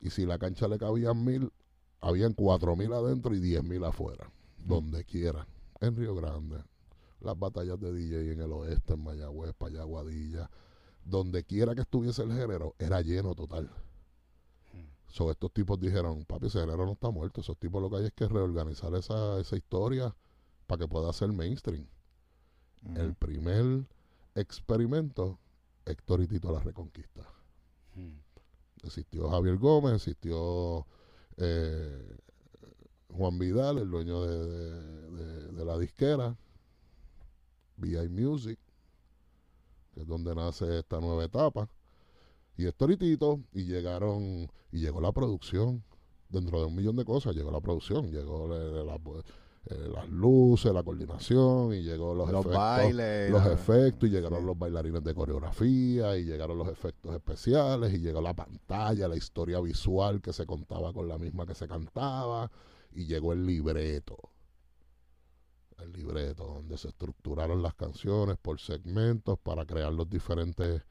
y 0.00 0.10
si 0.10 0.26
la 0.26 0.38
cancha 0.38 0.68
le 0.68 0.78
cabían 0.78 1.24
mil, 1.24 1.52
habían 2.00 2.32
cuatro 2.32 2.76
mil 2.76 2.92
adentro 2.92 3.34
y 3.34 3.40
diez 3.40 3.62
mil 3.64 3.84
afuera, 3.84 4.30
donde 4.64 5.04
quiera, 5.04 5.46
en 5.80 5.96
Río 5.96 6.14
Grande, 6.14 6.62
las 7.20 7.38
batallas 7.38 7.80
de 7.80 7.92
DJ 7.92 8.32
en 8.32 8.40
el 8.40 8.52
oeste, 8.52 8.94
en 8.94 9.02
Mayagüez, 9.02 9.54
Payaguadilla, 9.54 10.50
donde 11.04 11.44
quiera 11.44 11.74
que 11.74 11.82
estuviese 11.82 12.22
el 12.22 12.32
género, 12.32 12.74
era 12.78 13.00
lleno 13.00 13.34
total. 13.34 13.70
So, 15.08 15.30
estos 15.30 15.52
tipos 15.52 15.80
dijeron, 15.80 16.24
papi, 16.24 16.48
ese 16.48 16.60
género 16.60 16.84
no 16.84 16.92
está 16.92 17.10
muerto, 17.10 17.40
esos 17.40 17.56
tipos 17.56 17.80
lo 17.80 17.88
que 17.88 17.96
hay 17.96 18.04
es 18.06 18.12
que 18.12 18.28
reorganizar 18.28 18.94
esa, 18.94 19.40
esa 19.40 19.56
historia 19.56 20.14
para 20.66 20.80
que 20.80 20.88
pueda 20.88 21.12
ser 21.12 21.32
mainstream. 21.32 21.86
El 22.94 23.14
primer 23.14 23.84
experimento, 24.34 25.38
Héctor 25.84 26.20
y 26.22 26.28
Tito 26.28 26.52
la 26.52 26.60
Reconquista. 26.60 27.26
Existió 28.82 29.28
Javier 29.30 29.56
Gómez, 29.56 29.94
existió 29.94 30.86
eh, 31.38 32.16
Juan 33.08 33.38
Vidal, 33.38 33.78
el 33.78 33.90
dueño 33.90 34.22
de, 34.22 35.52
de, 35.52 35.64
la 35.64 35.78
disquera, 35.78 36.36
VI 37.78 38.08
Music, 38.08 38.58
que 39.92 40.00
es 40.00 40.06
donde 40.06 40.34
nace 40.34 40.78
esta 40.78 41.00
nueva 41.00 41.24
etapa. 41.24 41.68
Y 42.56 42.66
Héctor 42.66 42.92
y 42.92 42.96
Tito, 42.96 43.40
y 43.52 43.64
llegaron, 43.64 44.50
y 44.70 44.78
llegó 44.78 45.00
la 45.00 45.12
producción. 45.12 45.82
Dentro 46.28 46.60
de 46.60 46.66
un 46.66 46.74
millón 46.74 46.96
de 46.96 47.04
cosas 47.04 47.34
llegó 47.36 47.50
la 47.50 47.60
producción, 47.60 48.10
llegó 48.10 48.48
la, 48.48 48.58
la 48.58 48.98
eh, 49.68 49.88
las 49.92 50.08
luces, 50.08 50.72
la 50.72 50.84
coordinación, 50.84 51.74
y 51.74 51.82
llegó 51.82 52.14
los, 52.14 52.28
efectos, 52.28 52.54
bailes, 52.54 53.30
los 53.30 53.46
efectos, 53.46 54.08
y 54.08 54.12
llegaron 54.12 54.46
los 54.46 54.56
bailarines 54.56 55.02
de 55.02 55.12
coreografía, 55.12 56.16
y 56.16 56.24
llegaron 56.24 56.56
los 56.56 56.68
efectos 56.68 57.12
especiales, 57.12 57.92
y 57.92 57.98
llegó 57.98 58.20
la 58.20 58.32
pantalla, 58.32 59.08
la 59.08 59.16
historia 59.16 59.58
visual 59.60 60.20
que 60.20 60.32
se 60.32 60.46
contaba 60.46 60.92
con 60.92 61.08
la 61.08 61.18
misma 61.18 61.46
que 61.46 61.56
se 61.56 61.66
cantaba, 61.66 62.48
y 62.92 63.06
llegó 63.06 63.32
el 63.32 63.44
libreto. 63.44 64.16
El 65.78 65.92
libreto, 65.92 66.46
donde 66.46 66.78
se 66.78 66.88
estructuraron 66.88 67.60
las 67.60 67.74
canciones 67.74 68.36
por 68.36 68.60
segmentos 68.60 69.36
para 69.40 69.66
crear 69.66 69.92
los 69.92 70.08
diferentes 70.08 70.82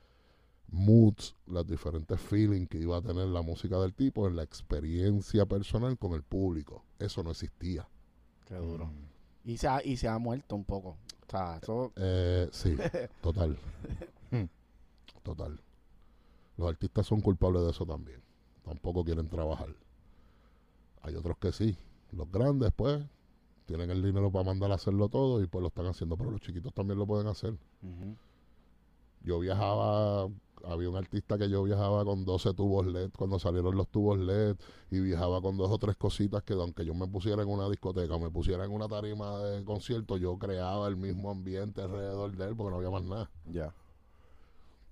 moods, 0.67 1.33
los 1.45 1.65
diferentes 1.65 2.19
feelings 2.19 2.67
que 2.67 2.79
iba 2.79 2.97
a 2.97 3.01
tener 3.01 3.27
la 3.27 3.41
música 3.41 3.79
del 3.79 3.93
tipo 3.93 4.27
en 4.27 4.35
la 4.35 4.43
experiencia 4.43 5.45
personal 5.45 5.97
con 5.97 6.11
el 6.11 6.23
público. 6.23 6.83
Eso 6.99 7.23
no 7.23 7.31
existía. 7.31 7.87
Qué 8.45 8.55
duro. 8.55 8.85
Mm. 8.85 9.49
Y 9.49 9.57
se, 9.57 9.67
ha, 9.67 9.83
y 9.83 9.97
se 9.97 10.07
ha 10.07 10.17
muerto 10.17 10.55
un 10.55 10.63
poco. 10.63 10.97
O 11.27 11.29
sea, 11.29 11.57
eso... 11.61 11.91
Eh, 11.95 12.47
sí, 12.51 12.75
total. 13.21 13.57
total. 15.23 15.59
Los 16.57 16.69
artistas 16.69 17.05
son 17.05 17.21
culpables 17.21 17.63
de 17.63 17.71
eso 17.71 17.85
también. 17.85 18.21
Tampoco 18.63 19.03
quieren 19.03 19.27
trabajar. 19.27 19.69
Hay 21.01 21.15
otros 21.15 21.37
que 21.37 21.51
sí. 21.51 21.77
Los 22.11 22.31
grandes, 22.31 22.71
pues, 22.75 23.03
tienen 23.65 23.89
el 23.91 24.01
dinero 24.01 24.31
para 24.31 24.45
mandar 24.45 24.71
a 24.71 24.75
hacerlo 24.75 25.09
todo 25.09 25.41
y 25.41 25.47
pues 25.47 25.61
lo 25.61 25.67
están 25.67 25.87
haciendo, 25.87 26.17
pero 26.17 26.31
los 26.31 26.41
chiquitos 26.41 26.73
también 26.73 26.99
lo 26.99 27.05
pueden 27.05 27.27
hacer. 27.27 27.55
Yo 29.21 29.39
viajaba 29.39 30.29
había 30.63 30.89
un 30.89 30.95
artista 30.95 31.37
que 31.37 31.49
yo 31.49 31.63
viajaba 31.63 32.05
con 32.05 32.25
12 32.25 32.53
tubos 32.53 32.85
LED 32.87 33.11
cuando 33.17 33.39
salieron 33.39 33.75
los 33.75 33.87
tubos 33.89 34.17
LED 34.19 34.55
y 34.91 34.99
viajaba 34.99 35.41
con 35.41 35.57
dos 35.57 35.69
o 35.71 35.77
tres 35.77 35.95
cositas 35.95 36.43
que 36.43 36.53
aunque 36.53 36.85
yo 36.85 36.93
me 36.93 37.07
pusiera 37.07 37.43
en 37.43 37.49
una 37.49 37.69
discoteca 37.69 38.15
o 38.15 38.19
me 38.19 38.29
pusiera 38.29 38.65
en 38.65 38.71
una 38.71 38.87
tarima 38.87 39.39
de 39.39 39.63
concierto, 39.63 40.17
yo 40.17 40.37
creaba 40.37 40.87
el 40.87 40.95
mismo 40.95 41.29
ambiente 41.31 41.81
alrededor 41.81 42.35
de 42.35 42.45
él 42.45 42.55
porque 42.55 42.71
no 42.71 42.77
había 42.77 42.89
más 42.89 43.03
nada. 43.03 43.29
Ya. 43.45 43.73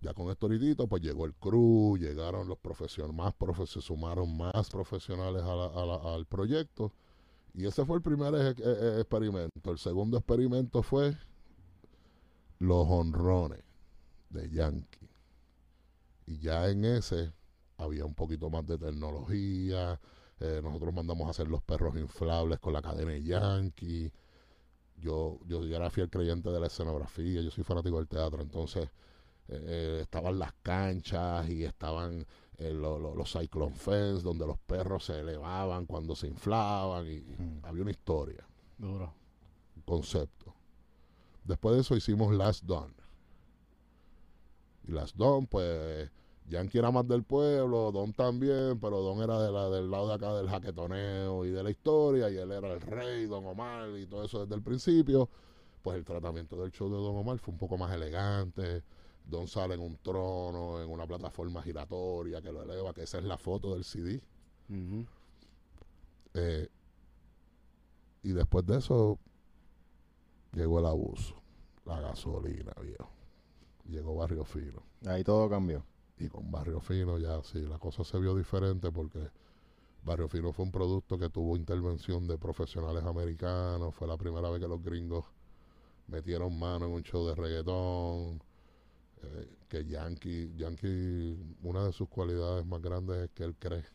Ya 0.02 0.14
con 0.14 0.30
esto 0.30 0.48
ahorita, 0.48 0.86
pues 0.86 1.02
llegó 1.02 1.26
el 1.26 1.34
crew, 1.34 1.98
llegaron 1.98 2.50
los 2.50 2.58
profesionales, 2.58 3.16
más 3.16 3.34
profes 3.34 3.70
se 3.70 3.80
sumaron 3.80 4.36
más 4.36 4.70
profesionales 4.70 5.44
al 5.44 6.26
proyecto. 6.26 6.92
Y 7.54 7.66
ese 7.66 7.86
fue 7.86 7.98
el 7.98 8.02
primer 8.02 8.34
e, 8.36 8.50
e, 8.50 9.00
experimento. 9.00 9.72
El 9.72 9.78
segundo 9.78 10.18
experimento 10.18 10.84
fue 10.84 11.16
los 12.60 12.86
honrones 12.90 13.64
de 14.30 14.50
Yankee. 14.50 15.03
Y 16.26 16.40
ya 16.40 16.70
en 16.70 16.86
ese 16.86 17.34
había 17.78 18.06
un 18.06 18.14
poquito 18.14 18.50
más 18.50 18.66
de 18.66 18.78
tecnología. 18.78 20.00
Eh, 20.40 20.62
nosotros 20.64 20.94
mandamos 20.94 21.28
a 21.28 21.32
hacer 21.32 21.48
los 21.48 21.62
perros 21.62 21.96
inflables 21.98 22.60
con 22.60 22.74
la 22.74 22.82
cadena 22.82 23.18
Yankee. 23.18 24.12
Yo, 24.98 25.40
yo, 25.46 25.64
era 25.64 25.90
fiel 25.90 26.10
creyente 26.10 26.50
de 26.50 26.60
la 26.60 26.68
escenografía, 26.68 27.42
yo 27.42 27.52
soy 27.52 27.64
fanático 27.64 27.98
del 27.98 28.08
teatro, 28.08 28.42
entonces 28.42 28.86
eh, 29.50 29.60
eh, 29.68 30.00
estaban 30.04 30.40
las 30.40 30.54
canchas 30.62 31.50
y 31.50 31.66
estaban 31.66 32.26
los 32.60 33.34
Cyclone 33.34 33.76
Fence, 33.76 34.24
donde 34.24 34.48
los 34.48 34.58
perros 34.60 35.06
se 35.06 35.20
elevaban 35.20 35.86
cuando 35.86 36.16
se 36.16 36.28
inflaban 36.28 37.06
y 37.08 37.20
mm. 37.20 37.60
había 37.64 37.82
una 37.82 37.92
historia. 37.92 38.48
Duro. 38.78 39.14
Un 39.76 39.82
concepto. 39.82 40.54
Después 41.44 41.76
de 41.76 41.82
eso 41.82 41.98
hicimos 41.98 42.34
Last 42.34 42.64
Dawn 42.64 43.03
las 44.88 45.16
Don, 45.16 45.48
pues, 45.48 46.10
Yankee 46.50 46.78
era 46.78 46.92
más 46.92 47.08
del 47.08 47.24
pueblo, 47.24 47.92
Don 47.92 48.14
también, 48.14 48.80
pero 48.80 49.02
Don 49.02 49.22
era 49.22 49.40
de 49.42 49.52
la, 49.52 49.70
del 49.70 49.90
lado 49.90 50.10
de 50.10 50.14
acá 50.16 50.34
del 50.34 50.50
jaquetoneo 50.50 51.46
y 51.46 51.52
de 51.52 51.64
la 51.64 51.70
historia, 51.70 52.30
y 52.30 52.38
él 52.38 52.52
era 52.52 52.74
el 52.74 52.82
rey, 52.82 53.26
Don 53.26 53.46
Omar, 53.46 53.90
y 53.98 54.06
todo 54.06 54.24
eso 54.24 54.42
desde 54.42 54.56
el 54.56 54.62
principio. 54.62 55.30
Pues 55.82 55.98
el 55.98 56.06
tratamiento 56.06 56.56
del 56.58 56.72
show 56.72 56.90
de 56.90 56.96
Don 56.98 57.16
Omar 57.16 57.40
fue 57.40 57.54
un 57.54 57.58
poco 57.58 57.78
más 57.78 57.94
elegante. 57.94 58.84
Don 59.26 59.48
sale 59.48 59.76
en 59.76 59.82
un 59.82 59.98
trono, 59.98 60.82
en 60.82 60.90
una 60.90 61.08
plataforma 61.08 61.62
giratoria 61.62 62.42
que 62.42 62.52
lo 62.52 62.64
eleva, 62.64 62.94
que 62.94 63.04
esa 63.04 63.20
es 63.20 63.24
la 63.24 63.38
foto 63.38 63.74
del 63.74 63.84
CD. 63.84 64.22
Eh, 66.34 66.68
y 68.24 68.32
después 68.32 68.66
de 68.66 68.78
eso 68.78 69.20
llegó 70.54 70.80
el 70.80 70.86
abuso, 70.86 71.36
la 71.86 72.00
gasolina, 72.02 72.74
viejo 72.82 73.13
llegó 73.86 74.16
Barrio 74.16 74.46
Fino. 74.46 74.84
Ahí 75.06 75.24
todo 75.24 75.50
cambió. 75.50 75.84
Y 76.18 76.30
con 76.30 76.52
Barrio 76.52 76.80
Fino 76.80 77.18
ya 77.18 77.42
sí, 77.44 77.62
la 77.62 77.80
cosa 77.80 78.04
se 78.04 78.20
vio 78.20 78.36
diferente 78.36 78.92
porque 78.92 79.30
Barrio 80.04 80.28
Fino 80.28 80.54
fue 80.54 80.66
un 80.66 80.72
producto 80.72 81.18
que 81.18 81.30
tuvo 81.30 81.56
intervención 81.56 82.28
de 82.28 82.38
profesionales 82.38 83.04
americanos. 83.04 83.96
Fue 83.96 84.08
la 84.08 84.18
primera 84.18 84.50
vez 84.50 84.62
que 84.62 84.68
los 84.68 84.84
gringos 84.84 85.26
metieron 86.08 86.58
mano 86.58 86.86
en 86.86 86.92
un 86.92 87.04
show 87.04 87.26
de 87.28 87.36
reggaetón. 87.36 88.42
Eh, 89.22 89.58
que 89.70 89.86
Yankee, 89.86 90.54
Yankee, 90.58 91.38
una 91.64 91.86
de 91.86 91.94
sus 91.94 92.10
cualidades 92.10 92.66
más 92.66 92.82
grandes 92.82 93.18
es 93.24 93.30
que 93.32 93.44
él 93.44 93.56
cree. 93.58 93.86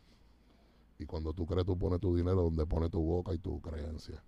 Y 0.98 1.04
cuando 1.06 1.32
tú 1.32 1.46
crees, 1.46 1.66
tú 1.66 1.78
pones 1.78 2.00
tu 2.00 2.16
dinero 2.16 2.42
donde 2.42 2.66
pone 2.66 2.88
tu 2.88 3.00
boca 3.00 3.32
y 3.34 3.38
tu 3.38 3.60
creencia. 3.60 4.22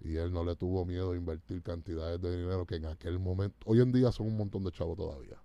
Y 0.00 0.16
él 0.16 0.32
no 0.32 0.44
le 0.44 0.54
tuvo 0.56 0.84
miedo 0.84 1.12
a 1.12 1.16
invertir 1.16 1.62
cantidades 1.62 2.20
de 2.20 2.36
dinero 2.36 2.66
que 2.66 2.76
en 2.76 2.86
aquel 2.86 3.18
momento, 3.18 3.56
hoy 3.66 3.80
en 3.80 3.92
día 3.92 4.12
son 4.12 4.28
un 4.28 4.36
montón 4.36 4.64
de 4.64 4.70
chavos 4.70 4.96
todavía. 4.96 5.42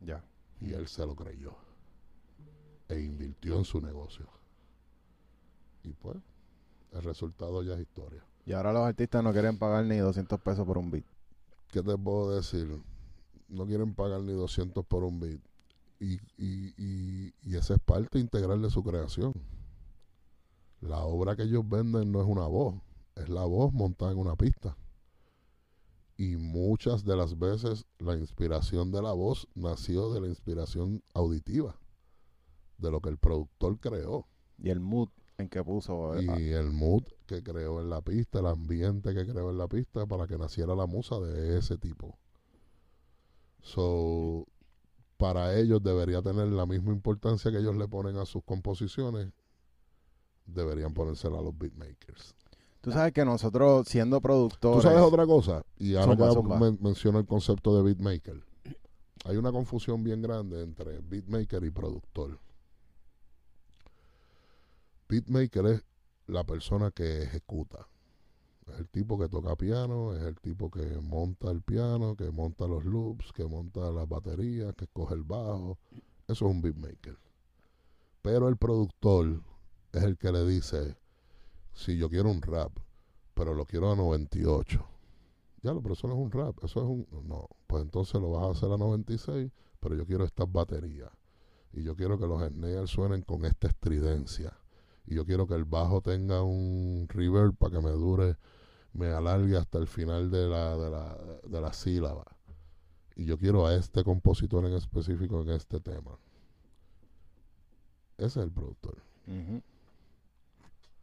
Ya. 0.00 0.22
Y 0.60 0.72
él 0.72 0.86
se 0.88 1.06
lo 1.06 1.14
creyó. 1.14 1.54
E 2.88 3.00
invirtió 3.00 3.56
en 3.56 3.64
su 3.64 3.80
negocio. 3.80 4.28
Y 5.82 5.92
pues, 5.92 6.18
el 6.92 7.02
resultado 7.02 7.62
ya 7.62 7.74
es 7.74 7.80
historia. 7.80 8.24
Y 8.44 8.52
ahora 8.52 8.72
los 8.72 8.82
artistas 8.82 9.24
no 9.24 9.32
quieren 9.32 9.58
pagar 9.58 9.84
ni 9.84 9.96
200 9.96 10.40
pesos 10.40 10.66
por 10.66 10.78
un 10.78 10.90
beat. 10.90 11.04
¿Qué 11.68 11.82
te 11.82 11.96
puedo 11.96 12.36
decir? 12.36 12.80
No 13.48 13.66
quieren 13.66 13.94
pagar 13.94 14.20
ni 14.20 14.32
200 14.32 14.84
por 14.86 15.02
un 15.02 15.18
beat. 15.18 15.40
Y, 15.98 16.14
y, 16.36 16.74
y, 16.76 17.34
y 17.42 17.56
esa 17.56 17.74
es 17.74 17.80
parte 17.80 18.18
integral 18.18 18.60
de 18.62 18.70
su 18.70 18.84
creación. 18.84 19.32
La 20.80 21.00
obra 21.00 21.34
que 21.34 21.42
ellos 21.42 21.68
venden 21.68 22.12
no 22.12 22.20
es 22.20 22.26
una 22.26 22.46
voz, 22.46 22.74
es 23.16 23.28
la 23.28 23.44
voz 23.44 23.72
montada 23.72 24.12
en 24.12 24.18
una 24.18 24.36
pista. 24.36 24.76
Y 26.16 26.36
muchas 26.36 27.04
de 27.04 27.16
las 27.16 27.38
veces 27.38 27.84
la 27.98 28.16
inspiración 28.16 28.90
de 28.90 29.02
la 29.02 29.12
voz 29.12 29.48
nació 29.54 30.12
de 30.12 30.20
la 30.20 30.28
inspiración 30.28 31.02
auditiva, 31.12 31.78
de 32.78 32.90
lo 32.90 33.00
que 33.00 33.10
el 33.10 33.18
productor 33.18 33.78
creó. 33.80 34.26
Y 34.58 34.70
el 34.70 34.80
mood 34.80 35.08
en 35.38 35.48
que 35.48 35.62
puso. 35.62 36.18
Y 36.20 36.52
el 36.52 36.70
mood 36.70 37.04
que 37.26 37.42
creó 37.42 37.80
en 37.80 37.90
la 37.90 38.00
pista, 38.00 38.38
el 38.38 38.46
ambiente 38.46 39.14
que 39.14 39.26
creó 39.26 39.50
en 39.50 39.58
la 39.58 39.68
pista 39.68 40.06
para 40.06 40.26
que 40.26 40.38
naciera 40.38 40.74
la 40.74 40.86
musa 40.86 41.18
de 41.20 41.58
ese 41.58 41.76
tipo. 41.76 42.18
So, 43.62 44.46
para 45.16 45.58
ellos 45.58 45.82
debería 45.82 46.22
tener 46.22 46.48
la 46.48 46.66
misma 46.66 46.92
importancia 46.92 47.50
que 47.50 47.58
ellos 47.58 47.76
le 47.76 47.88
ponen 47.88 48.16
a 48.16 48.26
sus 48.26 48.42
composiciones, 48.44 49.32
deberían 50.46 50.94
ponérsela 50.94 51.38
a 51.38 51.42
los 51.42 51.56
beatmakers. 51.58 52.34
Tú 52.86 52.92
sabes 52.92 53.12
que 53.12 53.24
nosotros, 53.24 53.88
siendo 53.88 54.20
productores. 54.20 54.76
¿Tú 54.76 54.80
sabes 54.88 55.02
otra 55.02 55.26
cosa? 55.26 55.60
Y 55.76 55.96
ahora 55.96 56.12
Zumba, 56.32 56.32
zumba. 56.32 56.60
men- 56.60 56.78
el 57.16 57.26
concepto 57.26 57.76
de 57.76 57.82
beatmaker. 57.82 58.40
Hay 59.24 59.36
una 59.36 59.50
confusión 59.50 60.04
bien 60.04 60.22
grande 60.22 60.62
entre 60.62 61.00
beatmaker 61.00 61.64
y 61.64 61.70
productor. 61.72 62.38
Beatmaker 65.08 65.66
es 65.66 65.84
la 66.28 66.44
persona 66.44 66.92
que 66.92 67.24
ejecuta. 67.24 67.88
Es 68.68 68.78
el 68.78 68.88
tipo 68.88 69.18
que 69.18 69.28
toca 69.28 69.56
piano, 69.56 70.14
es 70.14 70.22
el 70.22 70.36
tipo 70.38 70.70
que 70.70 70.86
monta 71.00 71.50
el 71.50 71.62
piano, 71.62 72.14
que 72.14 72.30
monta 72.30 72.68
los 72.68 72.84
loops, 72.84 73.32
que 73.32 73.46
monta 73.46 73.90
las 73.90 74.08
baterías, 74.08 74.72
que 74.76 74.84
escoge 74.84 75.14
el 75.16 75.24
bajo. 75.24 75.76
Eso 76.28 76.44
es 76.46 76.50
un 76.52 76.62
beatmaker. 76.62 77.18
Pero 78.22 78.46
el 78.48 78.56
productor 78.56 79.42
es 79.92 80.04
el 80.04 80.16
que 80.16 80.30
le 80.30 80.46
dice, 80.46 80.96
si 81.76 81.98
yo 81.98 82.08
quiero 82.08 82.30
un 82.30 82.40
rap, 82.40 82.72
pero 83.34 83.54
lo 83.54 83.66
quiero 83.66 83.92
a 83.92 83.96
98. 83.96 84.84
Ya, 85.62 85.74
lo, 85.74 85.82
pero 85.82 85.92
eso 85.92 86.08
no 86.08 86.14
es 86.14 86.20
un 86.20 86.30
rap, 86.30 86.56
eso 86.64 86.80
es 86.80 86.86
un... 86.86 87.06
No, 87.28 87.48
pues 87.66 87.82
entonces 87.82 88.20
lo 88.20 88.30
vas 88.30 88.44
a 88.44 88.50
hacer 88.52 88.72
a 88.72 88.78
96, 88.78 89.52
pero 89.78 89.94
yo 89.94 90.06
quiero 90.06 90.24
estas 90.24 90.50
baterías. 90.50 91.10
Y 91.72 91.82
yo 91.82 91.94
quiero 91.94 92.18
que 92.18 92.26
los 92.26 92.42
snares 92.48 92.88
suenen 92.88 93.22
con 93.22 93.44
esta 93.44 93.68
estridencia. 93.68 94.56
Y 95.04 95.14
yo 95.16 95.26
quiero 95.26 95.46
que 95.46 95.54
el 95.54 95.66
bajo 95.66 96.00
tenga 96.00 96.42
un 96.42 97.06
reverb 97.08 97.54
para 97.54 97.76
que 97.76 97.84
me 97.84 97.90
dure, 97.90 98.36
me 98.94 99.08
alargue 99.08 99.58
hasta 99.58 99.78
el 99.78 99.86
final 99.86 100.30
de 100.30 100.48
la, 100.48 100.76
de 100.78 100.90
la, 100.90 101.18
de 101.46 101.60
la 101.60 101.72
sílaba. 101.74 102.24
Y 103.14 103.26
yo 103.26 103.38
quiero 103.38 103.66
a 103.66 103.74
este 103.74 104.02
compositor 104.02 104.64
en 104.64 104.72
específico 104.72 105.42
en 105.42 105.50
este 105.50 105.78
tema. 105.80 106.18
Ese 108.16 108.40
es 108.40 108.46
el 108.46 108.50
productor. 108.50 108.96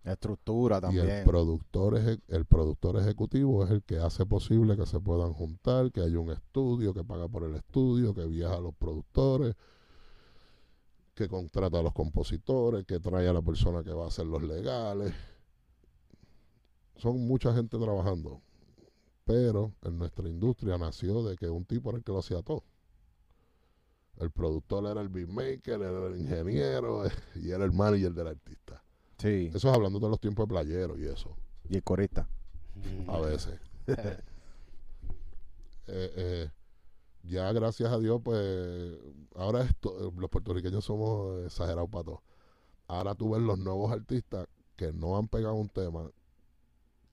Estructura 0.03 0.77
Y 0.77 0.81
también. 0.81 1.09
el 1.09 1.23
productor, 1.25 1.95
eje- 1.97 2.21
el 2.27 2.45
productor 2.45 2.97
ejecutivo 2.97 3.63
es 3.63 3.71
el 3.71 3.83
que 3.83 3.97
hace 3.99 4.25
posible 4.25 4.75
que 4.75 4.85
se 4.85 4.99
puedan 4.99 5.31
juntar, 5.33 5.91
que 5.91 6.01
haya 6.01 6.19
un 6.19 6.31
estudio, 6.31 6.93
que 6.93 7.03
paga 7.05 7.27
por 7.29 7.43
el 7.43 7.55
estudio, 7.55 8.13
que 8.13 8.25
viaja 8.25 8.55
a 8.55 8.59
los 8.61 8.75
productores, 8.75 9.55
que 11.15 11.27
contrata 11.29 11.79
a 11.79 11.83
los 11.83 11.93
compositores, 11.93 12.85
que 12.85 12.99
trae 12.99 13.27
a 13.27 13.33
la 13.33 13.41
persona 13.41 13.83
que 13.83 13.93
va 13.93 14.05
a 14.05 14.07
hacer 14.07 14.25
los 14.25 14.43
legales. 14.43 15.13
Son 16.97 17.25
mucha 17.27 17.53
gente 17.53 17.77
trabajando. 17.77 18.41
Pero 19.25 19.73
en 19.83 19.97
nuestra 19.97 20.27
industria 20.27 20.77
nació 20.77 21.23
de 21.23 21.37
que 21.37 21.49
un 21.49 21.63
tipo 21.65 21.89
era 21.89 21.97
el 21.99 22.03
que 22.03 22.11
lo 22.11 22.19
hacía 22.19 22.41
todo. 22.41 22.63
El 24.17 24.31
productor 24.31 24.85
era 24.85 24.99
el 25.01 25.07
beatmaker, 25.09 25.81
era 25.81 26.07
el 26.07 26.19
ingeniero 26.19 27.03
y 27.35 27.51
era 27.51 27.63
el 27.63 27.71
manager 27.71 28.13
del 28.13 28.27
artista. 28.27 28.82
Sí. 29.17 29.51
Eso 29.53 29.69
es 29.69 29.75
hablando 29.75 29.99
de 29.99 30.09
los 30.09 30.19
tiempos 30.19 30.47
de 30.47 30.53
playero 30.53 30.97
y 30.97 31.05
eso, 31.05 31.35
Y 31.69 31.75
el 31.75 31.83
corista. 31.83 32.27
a 33.07 33.19
veces. 33.19 33.59
Eh, 35.85 36.13
eh, 36.15 36.49
ya 37.23 37.51
gracias 37.51 37.91
a 37.91 37.99
Dios, 37.99 38.21
pues, 38.23 38.97
ahora 39.35 39.63
esto, 39.63 40.13
los 40.17 40.29
puertorriqueños 40.29 40.85
somos 40.85 41.45
exagerados 41.45 41.89
para 41.89 42.05
todo. 42.05 42.23
Ahora 42.87 43.15
tú 43.15 43.31
ves 43.31 43.41
los 43.41 43.59
nuevos 43.59 43.91
artistas 43.91 44.47
que 44.77 44.93
no 44.93 45.17
han 45.17 45.27
pegado 45.27 45.55
un 45.55 45.69
tema, 45.69 46.09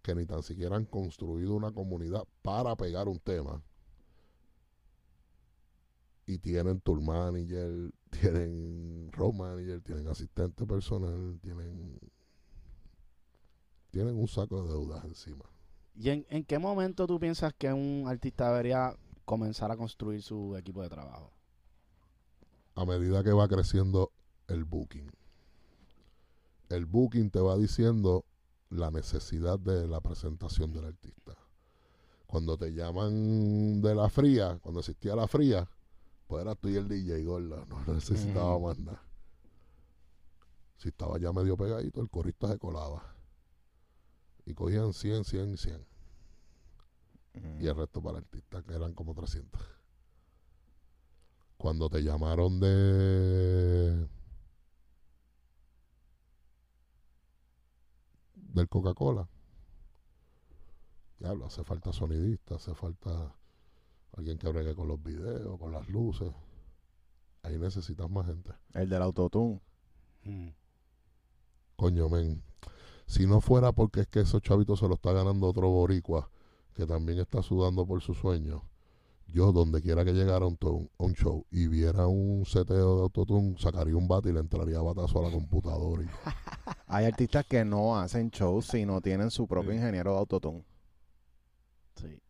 que 0.03 0.15
ni 0.15 0.25
tan 0.25 0.43
siquiera 0.43 0.77
han 0.77 0.85
construido 0.85 1.55
una 1.55 1.73
comunidad 1.73 2.25
para 2.43 2.77
pegar 2.77 3.09
un 3.09 3.19
tema. 3.19 3.61
Y 6.31 6.39
tienen 6.39 6.81
tour 6.81 7.01
manager, 7.01 7.93
tienen 8.11 9.11
road 9.13 9.33
manager, 9.33 9.81
tienen 9.81 10.09
asistente 10.09 10.67
personal, 10.67 11.39
tienen 11.43 11.99
tienen 13.91 14.17
un 14.17 14.29
saco 14.29 14.63
de 14.63 14.69
deudas 14.69 15.05
encima. 15.05 15.45
¿Y 15.97 16.11
en, 16.11 16.27
en 16.31 16.45
qué 16.45 16.59
momento 16.61 17.07
tú 17.09 17.19
piensas 17.19 17.53
que 17.55 17.73
un 17.73 18.05
artista 18.07 18.49
debería 18.49 18.97
comenzar 19.25 19.73
a 19.73 19.77
construir 19.77 20.23
su 20.23 20.57
equipo 20.57 20.83
de 20.83 20.89
trabajo? 20.89 21.33
a 22.75 22.85
medida 22.87 23.23
que 23.23 23.33
va 23.33 23.47
creciendo 23.47 24.11
el 24.49 24.65
booking. 24.65 25.11
El 26.71 26.87
booking 26.87 27.31
te 27.31 27.41
va 27.41 27.57
diciendo 27.57 28.25
la 28.71 28.91
necesidad 28.91 29.59
de 29.59 29.87
la 29.87 30.01
presentación 30.01 30.73
del 30.73 30.87
artista. 30.87 31.37
Cuando 32.27 32.57
te 32.57 32.73
llaman 32.73 33.83
de 33.83 33.95
la 33.95 34.09
fría, 34.09 34.59
cuando 34.63 34.81
existía 34.81 35.17
la 35.17 35.27
fría, 35.27 35.69
pues 36.31 36.43
eras 36.43 36.57
tú 36.59 36.69
y 36.69 36.77
el 36.77 36.87
DJ 36.87 37.25
gordo, 37.25 37.67
no 37.67 37.85
necesitaba 37.93 38.57
más 38.61 38.79
nada. 38.79 39.03
Si 40.77 40.89
estaba 40.89 41.19
ya 41.19 41.33
medio 41.33 41.57
pegadito, 41.57 42.01
el 42.01 42.09
corista 42.09 42.47
se 42.47 42.57
colaba. 42.57 43.03
Y 44.47 44.55
cogían 44.55 44.93
100, 44.93 45.25
100 45.25 45.53
y 45.53 45.57
100. 45.57 45.87
y 47.59 47.67
el 47.67 47.75
resto 47.75 48.01
para 48.01 48.19
el 48.19 48.25
artista, 48.25 48.63
que 48.63 48.75
eran 48.75 48.95
como 48.95 49.13
300. 49.13 49.61
Cuando 51.57 51.91
te 51.91 52.01
llamaron 52.01 52.61
de 52.61 54.09
del 58.37 58.69
Coca-Cola, 58.69 59.29
diablo, 61.19 61.47
hace 61.47 61.65
falta 61.65 61.93
sonidista, 61.93 62.55
hace 62.55 62.73
falta 62.73 63.35
alguien 64.21 64.39
que 64.39 64.49
bregue 64.49 64.75
con 64.75 64.87
los 64.89 65.03
videos, 65.03 65.59
con 65.59 65.73
las 65.73 65.89
luces. 65.89 66.31
Ahí 67.43 67.59
necesitas 67.59 68.09
más 68.11 68.27
gente. 68.27 68.51
El 68.75 68.89
del 68.91 69.03
autotune. 69.03 69.61
Mm. 70.25 70.49
Coño, 71.77 72.09
men. 72.09 72.43
Si 73.07 73.27
no 73.27 73.41
fuera 73.41 73.73
porque 73.73 74.01
es 74.03 74.07
que 74.09 74.21
esos 74.21 74.43
chavitos 74.43 74.79
se 74.79 74.87
lo 74.89 74.95
está 74.95 75.13
ganando 75.13 75.49
otro 75.49 75.69
boricua 75.69 76.31
que 76.75 76.87
también 76.87 77.19
está 77.19 77.43
sudando 77.43 77.85
por 77.87 78.01
su 78.03 78.15
sueño, 78.15 78.63
yo 79.27 79.53
donde 79.53 79.81
quiera 79.83 80.05
que 80.05 80.13
llegara 80.13 80.47
un, 80.47 80.57
to- 80.57 80.89
a 80.99 81.05
un 81.05 81.15
show 81.15 81.45
y 81.51 81.67
viera 81.67 82.07
un 82.07 82.45
seteo 82.47 82.97
de 82.97 83.03
autotune, 83.03 83.57
sacaría 83.59 83.97
un 83.97 84.07
bate 84.07 84.29
y 84.29 84.33
le 84.33 84.41
entraría 84.41 84.79
a 84.79 84.83
batazo 84.83 85.19
a 85.21 85.29
la 85.29 85.33
computadora. 85.33 86.03
y- 86.03 86.07
Hay 86.87 87.07
artistas 87.07 87.47
que 87.47 87.65
no 87.65 87.99
hacen 87.99 88.31
shows 88.31 88.67
si 88.67 88.85
no 88.85 89.01
tienen 89.01 89.31
su 89.31 89.47
propio 89.49 89.71
Sí. 89.71 89.77
ingeniero 89.79 90.13
de 90.13 90.19
autotune. 90.19 90.65
Sí. 91.97 92.21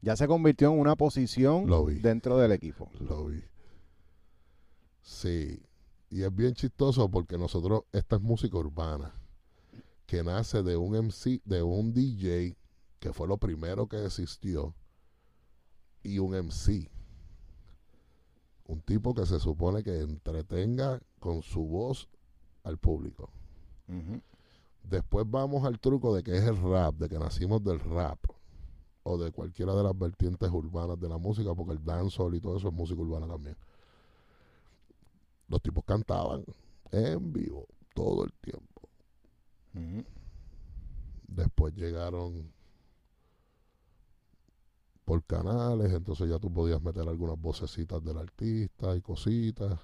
Ya 0.00 0.16
se 0.16 0.28
convirtió 0.28 0.72
en 0.72 0.78
una 0.78 0.96
posición 0.96 1.66
Lo 1.66 1.84
vi. 1.84 1.96
dentro 1.96 2.38
del 2.38 2.52
equipo. 2.52 2.90
Lo 3.00 3.26
vi. 3.26 3.42
Sí. 5.02 5.60
Y 6.10 6.22
es 6.22 6.34
bien 6.34 6.54
chistoso 6.54 7.10
porque 7.10 7.36
nosotros, 7.36 7.82
esta 7.92 8.16
es 8.16 8.22
música 8.22 8.56
urbana, 8.56 9.12
que 10.06 10.22
nace 10.22 10.62
de 10.62 10.76
un 10.76 10.94
MC, 10.94 11.42
de 11.44 11.62
un 11.62 11.92
DJ, 11.92 12.56
que 12.98 13.12
fue 13.12 13.28
lo 13.28 13.36
primero 13.36 13.88
que 13.88 14.04
existió, 14.04 14.74
y 16.02 16.18
un 16.18 16.34
MC. 16.34 16.90
Un 18.64 18.80
tipo 18.82 19.14
que 19.14 19.26
se 19.26 19.40
supone 19.40 19.82
que 19.82 20.00
entretenga 20.00 21.00
con 21.18 21.42
su 21.42 21.64
voz 21.64 22.08
al 22.62 22.78
público. 22.78 23.30
Después 24.82 25.26
vamos 25.28 25.64
al 25.64 25.78
truco 25.78 26.14
de 26.14 26.22
que 26.22 26.36
es 26.36 26.44
el 26.44 26.56
rap, 26.56 26.94
de 26.96 27.08
que 27.08 27.18
nacimos 27.18 27.62
del 27.64 27.80
rap 27.80 28.18
o 29.08 29.16
de 29.16 29.32
cualquiera 29.32 29.74
de 29.74 29.82
las 29.82 29.98
vertientes 29.98 30.50
urbanas 30.50 31.00
de 31.00 31.08
la 31.08 31.16
música, 31.16 31.54
porque 31.54 31.72
el 31.72 31.84
dancehall 31.84 32.34
y 32.34 32.40
todo 32.40 32.58
eso 32.58 32.68
es 32.68 32.74
música 32.74 33.00
urbana 33.00 33.26
también. 33.26 33.56
Los 35.48 35.62
tipos 35.62 35.82
cantaban 35.84 36.44
en 36.92 37.32
vivo 37.32 37.66
todo 37.94 38.24
el 38.24 38.32
tiempo. 38.34 38.82
Después 41.26 41.74
llegaron 41.74 42.52
por 45.04 45.24
canales, 45.24 45.92
entonces 45.92 46.28
ya 46.28 46.38
tú 46.38 46.52
podías 46.52 46.82
meter 46.82 47.08
algunas 47.08 47.40
vocecitas 47.40 48.04
del 48.04 48.18
artista 48.18 48.94
y 48.94 49.00
cositas. 49.00 49.80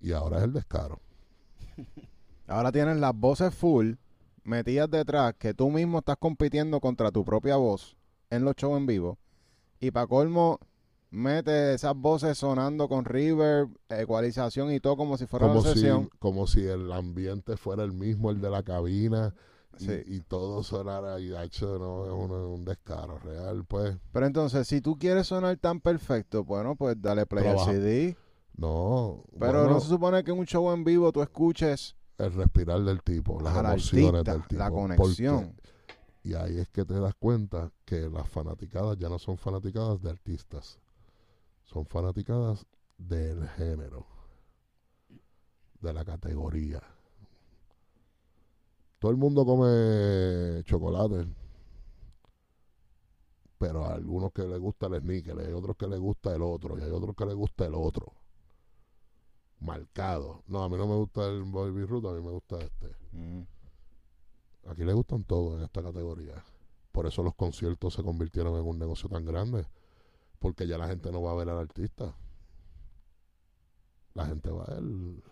Y 0.00 0.12
ahora 0.12 0.38
es 0.38 0.44
el 0.44 0.52
descaro. 0.52 1.00
Ahora 2.46 2.72
tienes 2.72 2.96
las 2.96 3.14
voces 3.14 3.54
full 3.54 3.96
metidas 4.48 4.90
detrás 4.90 5.34
que 5.38 5.54
tú 5.54 5.70
mismo 5.70 5.98
estás 5.98 6.16
compitiendo 6.18 6.80
contra 6.80 7.12
tu 7.12 7.24
propia 7.24 7.56
voz 7.56 7.96
en 8.30 8.44
los 8.44 8.54
shows 8.56 8.78
en 8.78 8.86
vivo. 8.86 9.18
Y 9.80 9.90
para 9.90 10.06
colmo, 10.06 10.58
mete 11.10 11.74
esas 11.74 11.94
voces 11.94 12.38
sonando 12.38 12.88
con 12.88 13.04
reverb, 13.04 13.70
ecualización 13.88 14.72
y 14.72 14.80
todo 14.80 14.96
como 14.96 15.16
si 15.16 15.26
fuera 15.26 15.46
Como 15.46 15.60
una 15.60 15.68
si, 15.68 15.74
sesión. 15.80 16.10
como 16.18 16.46
si 16.46 16.66
el 16.66 16.90
ambiente 16.92 17.56
fuera 17.56 17.84
el 17.84 17.92
mismo, 17.92 18.30
el 18.30 18.40
de 18.40 18.50
la 18.50 18.62
cabina, 18.62 19.34
y, 19.80 20.20
todo 20.22 20.64
sonara 20.64 21.20
y 21.20 21.32
hecho, 21.36 21.78
no, 21.78 22.04
es 22.04 22.10
un, 22.10 22.32
un 22.32 22.64
descaro 22.64 23.18
real, 23.20 23.64
pues. 23.64 23.96
Pero 24.10 24.26
entonces, 24.26 24.66
si 24.66 24.80
tú 24.80 24.98
quieres 24.98 25.28
sonar 25.28 25.56
tan 25.58 25.80
perfecto, 25.80 26.42
bueno, 26.42 26.74
pues 26.74 27.00
dale 27.00 27.26
play 27.26 27.44
Trabaja. 27.44 27.70
al 27.70 27.76
CD. 27.76 28.16
No, 28.56 29.22
Pero 29.38 29.60
bueno, 29.60 29.74
no 29.74 29.80
se 29.80 29.86
supone 29.88 30.24
que 30.24 30.32
en 30.32 30.38
un 30.40 30.46
show 30.46 30.72
en 30.72 30.82
vivo 30.82 31.12
tú 31.12 31.22
escuches 31.22 31.94
el 32.18 32.32
respirar 32.34 32.82
del 32.82 33.02
tipo, 33.02 33.40
las 33.40 33.56
emociones 33.56 34.14
artista, 34.14 34.32
del 34.32 34.42
tipo. 34.48 34.58
la 34.58 34.70
porque- 34.70 34.96
conexión. 34.96 35.54
Y 36.24 36.34
ahí 36.34 36.58
es 36.58 36.68
que 36.68 36.84
te 36.84 36.98
das 36.98 37.14
cuenta 37.14 37.70
que 37.84 38.08
las 38.10 38.28
fanaticadas 38.28 38.98
ya 38.98 39.08
no 39.08 39.18
son 39.18 39.38
fanaticadas 39.38 40.02
de 40.02 40.10
artistas, 40.10 40.78
son 41.64 41.86
fanaticadas 41.86 42.66
del 42.98 43.48
género, 43.50 44.04
de 45.80 45.92
la 45.92 46.04
categoría. 46.04 46.82
Todo 48.98 49.12
el 49.12 49.16
mundo 49.16 49.46
come 49.46 50.62
chocolate, 50.64 51.28
pero 53.58 53.84
a 53.84 53.94
algunos 53.94 54.32
que 54.32 54.42
les 54.42 54.58
gusta 54.58 54.86
el 54.88 55.00
sneaker, 55.00 55.38
hay 55.38 55.52
otros 55.52 55.76
que 55.76 55.86
les 55.86 56.00
gusta 56.00 56.34
el 56.34 56.42
otro, 56.42 56.76
y 56.78 56.82
hay 56.82 56.90
otros 56.90 57.14
que 57.16 57.26
les 57.26 57.34
gusta 57.36 57.64
el 57.64 57.74
otro. 57.74 58.12
Marcado. 59.60 60.42
No, 60.46 60.62
a 60.62 60.68
mí 60.68 60.76
no 60.76 60.86
me 60.86 60.94
gusta 60.94 61.26
el 61.26 61.44
Baby 61.44 61.84
Root, 61.84 62.06
a 62.06 62.12
mí 62.12 62.22
me 62.22 62.30
gusta 62.30 62.58
este. 62.60 62.94
Mm. 63.12 63.42
Aquí 64.68 64.84
le 64.84 64.92
gustan 64.92 65.24
todos 65.24 65.58
en 65.58 65.64
esta 65.64 65.82
categoría. 65.82 66.44
Por 66.92 67.06
eso 67.06 67.22
los 67.22 67.34
conciertos 67.34 67.94
se 67.94 68.02
convirtieron 68.02 68.56
en 68.56 68.66
un 68.66 68.78
negocio 68.78 69.08
tan 69.08 69.24
grande. 69.24 69.66
Porque 70.38 70.66
ya 70.66 70.78
la 70.78 70.86
gente 70.86 71.10
no 71.10 71.22
va 71.22 71.32
a 71.32 71.34
ver 71.34 71.48
al 71.48 71.58
artista. 71.58 72.14
La 74.14 74.26
gente 74.26 74.50
va 74.50 74.64
al, 74.64 75.22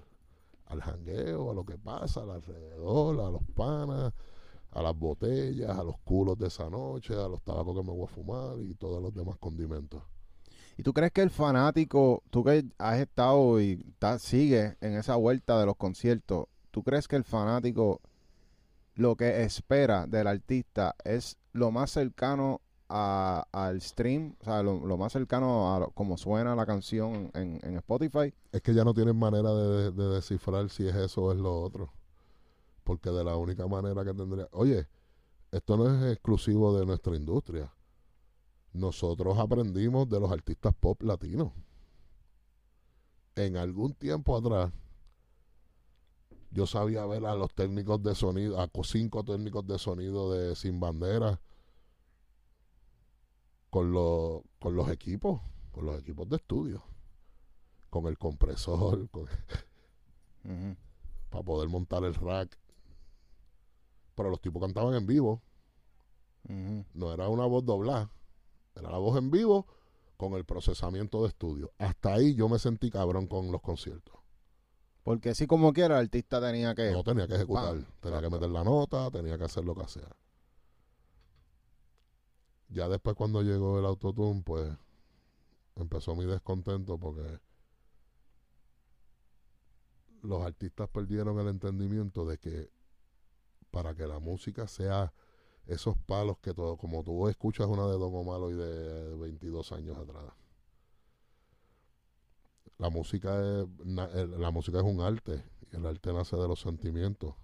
al 0.67 0.81
jangueo, 0.81 1.51
a 1.51 1.55
lo 1.55 1.65
que 1.65 1.79
pasa, 1.79 2.23
al 2.23 2.31
alrededor, 2.31 3.21
a 3.21 3.31
los 3.31 3.43
panas, 3.55 4.13
a 4.71 4.83
las 4.83 4.97
botellas, 4.97 5.71
a 5.71 5.85
los 5.85 5.99
culos 5.99 6.37
de 6.39 6.49
esa 6.49 6.69
noche, 6.69 7.15
a 7.15 7.29
los 7.29 7.43
tabacos 7.43 7.77
que 7.77 7.83
me 7.83 7.93
voy 7.93 8.05
a 8.05 8.09
fumar 8.09 8.59
y 8.61 8.75
todos 8.75 9.03
los 9.03 9.15
demás 9.15 9.37
condimentos. 9.39 10.03
¿Y 10.77 10.83
tú 10.83 10.93
crees 10.93 11.13
que 11.13 11.23
el 11.23 11.31
fanático, 11.31 12.23
tú 12.31 12.45
que 12.45 12.67
has 12.79 12.99
estado 12.99 13.61
y 13.61 13.77
ta- 13.99 14.19
sigues 14.19 14.77
en 14.81 14.95
esa 14.97 15.17
vuelta 15.17 15.59
de 15.59 15.67
los 15.67 15.77
conciertos, 15.77 16.47
¿tú 16.71 16.83
crees 16.83 17.09
que 17.09 17.17
el 17.17 17.25
fanático 17.25 18.01
lo 18.95 19.17
que 19.17 19.43
espera 19.43 20.07
del 20.07 20.27
artista 20.27 20.95
es 21.05 21.39
lo 21.53 21.71
más 21.71 21.91
cercano 21.91 22.61
a- 22.89 23.47
al 23.53 23.81
stream, 23.81 24.37
o 24.41 24.45
sea, 24.45 24.63
lo, 24.63 24.79
más 24.97 25.13
cercano 25.13 25.75
a 25.75 25.81
lo- 25.81 25.91
como 25.91 26.17
suena 26.19 26.55
la 26.55 26.67
canción 26.67 27.31
en, 27.35 27.77
Spotify? 27.79 28.33
Es 28.53 28.61
que 28.63 28.75
ya 28.75 28.85
no 28.85 28.95
tienen 28.95 29.17
manera 29.19 29.53
de 29.53 29.91
descifrar 29.91 30.69
si 30.71 30.87
es 30.87 30.95
eso 30.95 31.25
o 31.25 31.33
es 31.33 31.39
lo 31.39 31.61
otro. 31.63 31.93
Porque 32.85 33.11
de 33.11 33.25
la 33.25 33.37
única 33.37 33.67
manera 33.67 34.05
que 34.05 34.15
tendría... 34.15 34.49
Oye, 34.53 34.87
esto 35.51 35.77
no 35.77 35.89
es 35.93 36.13
exclusivo 36.13 36.79
de 36.79 36.87
nuestra 36.87 37.17
industria. 37.17 37.73
Nosotros 38.77 39.39
aprendimos 39.39 40.07
de 40.09 40.21
los 40.21 40.31
artistas 40.31 40.75
pop 40.79 41.03
latinos. 41.03 41.51
En 43.35 43.57
algún 43.57 43.95
tiempo 43.95 44.37
atrás, 44.37 44.71
yo 46.51 46.67
sabía 46.67 47.05
ver 47.07 47.25
a 47.25 47.35
los 47.35 47.53
técnicos 47.55 48.03
de 48.03 48.15
sonido, 48.15 48.61
a 48.61 48.69
co- 48.69 48.85
cinco 48.85 49.25
técnicos 49.25 49.67
de 49.67 49.79
sonido 49.79 50.31
de 50.33 50.55
Sin 50.57 50.79
Bandera, 50.79 51.41
con, 53.71 53.93
los 53.93 54.43
con 54.59 54.77
los 54.77 54.91
equipos, 54.91 55.41
con 55.73 55.87
los 55.87 55.99
equipos 56.01 56.29
de 56.29 56.37
estudio, 56.37 56.83
con 57.91 58.07
el 58.07 58.19
compresor, 58.19 59.09
con- 59.11 59.27
para 61.31 61.45
poder 61.45 61.69
montar 61.71 62.05
el 62.05 62.15
rack. 62.15 62.59
Pero 64.15 64.31
los 64.31 64.41
tipos 64.41 64.61
cantaban 64.63 64.95
en 64.95 65.07
vivo, 65.07 65.43
no 66.95 67.13
era 67.13 67.29
una 67.29 67.45
voz 67.47 67.65
doblada, 67.65 68.11
era 68.77 68.91
la 68.91 68.99
voz 68.99 69.19
en 69.19 69.31
vivo 69.31 69.67
con 70.17 70.35
el 70.35 70.45
procesamiento 70.45 71.23
de 71.23 71.29
estudio. 71.29 71.73
Hasta 71.79 72.15
ahí 72.15 72.35
yo 72.35 72.49
me 72.49 72.59
sentí 72.59 72.91
cabrón 72.91 73.27
con 73.27 73.51
los 73.51 73.61
conciertos. 73.61 74.15
Porque 75.03 75.35
si 75.35 75.47
como 75.47 75.73
quiera 75.73 75.97
el 75.99 76.05
artista 76.05 76.41
tenía 76.41 76.75
que... 76.75 76.91
No 76.91 77.05
tenía 77.05 77.27
que 77.27 77.35
ejecutar, 77.37 77.75
Pam, 77.75 77.87
tenía 78.01 78.21
que 78.21 78.31
meter 78.31 78.51
la 78.51 78.65
nota, 78.65 79.11
tenía 79.11 79.39
que 79.39 79.45
hacer 79.45 79.65
lo 79.65 79.75
que 79.75 79.87
sea. 79.89 80.17
Ya 82.69 82.89
después 82.89 83.15
cuando 83.15 83.43
llegó 83.43 83.79
el 83.79 83.87
autotune, 83.87 84.43
pues 84.43 84.73
empezó 85.77 86.17
mi 86.17 86.25
descontento 86.25 86.99
porque 86.99 87.39
los 90.23 90.43
artistas 90.45 90.89
perdieron 90.89 91.39
el 91.39 91.49
entendimiento 91.49 92.27
de 92.27 92.39
que 92.39 92.71
para 93.71 93.95
que 93.95 94.07
la 94.07 94.19
música 94.19 94.67
sea 94.67 95.13
esos 95.67 95.97
palos 95.99 96.39
que 96.39 96.55
todo, 96.55 96.77
como 96.77 97.03
tú 97.03 97.29
escuchas 97.29 97.67
una 97.67 97.87
de 97.87 97.99
Don 97.99 98.15
Omar 98.15 98.41
y 98.51 98.55
de 98.55 99.17
22 99.17 99.73
años 99.73 99.97
atrás. 99.97 100.33
La 102.79 102.91
música 102.91 103.39
es 103.39 103.67
la 103.85 104.51
música 104.51 104.79
es 104.79 104.85
un 104.85 105.01
arte 105.01 105.43
y 105.73 105.77
el 105.77 105.87
arte 105.87 106.13
nace 106.13 106.37
de 106.37 106.47
los 106.47 106.61
sentimientos. 106.61 107.35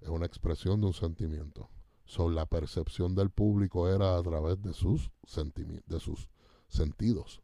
Es 0.00 0.08
una 0.08 0.26
expresión 0.26 0.80
de 0.80 0.86
un 0.86 0.94
sentimiento. 0.94 1.68
So, 2.04 2.30
la 2.30 2.46
percepción 2.46 3.14
del 3.14 3.30
público 3.30 3.88
era 3.88 4.16
a 4.16 4.22
través 4.22 4.62
de 4.62 4.72
sus 4.72 5.10
de 5.86 6.00
sus 6.00 6.28
sentidos, 6.68 7.42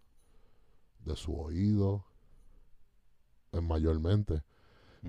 de 1.00 1.16
su 1.16 1.36
oído, 1.36 2.06
mayormente 3.52 4.42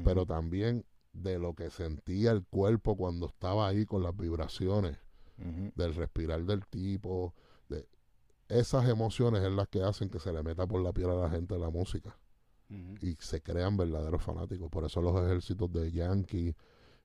pero 0.03 0.25
también 0.25 0.85
de 1.15 1.39
lo 1.39 1.53
que 1.53 1.69
sentía 1.69 2.31
el 2.31 2.43
cuerpo 2.43 2.95
cuando 2.95 3.27
estaba 3.27 3.67
ahí 3.67 3.85
con 3.85 4.03
las 4.03 4.15
vibraciones, 4.15 4.97
del 5.37 5.95
respirar 5.95 6.45
del 6.45 6.65
tipo, 6.67 7.33
de 7.67 7.87
esas 8.47 8.87
emociones 8.87 9.43
es 9.43 9.51
las 9.51 9.67
que 9.67 9.83
hacen 9.83 10.09
que 10.09 10.19
se 10.19 10.31
le 10.31 10.43
meta 10.43 10.65
por 10.65 10.81
la 10.81 10.93
piel 10.93 11.09
a 11.09 11.15
la 11.15 11.29
gente 11.29 11.57
la 11.57 11.69
música 11.69 12.17
y 13.01 13.15
se 13.19 13.41
crean 13.41 13.77
verdaderos 13.77 14.23
fanáticos. 14.23 14.69
Por 14.69 14.85
eso 14.85 15.01
los 15.01 15.15
ejércitos 15.21 15.71
de 15.71 15.91
Yankee 15.91 16.55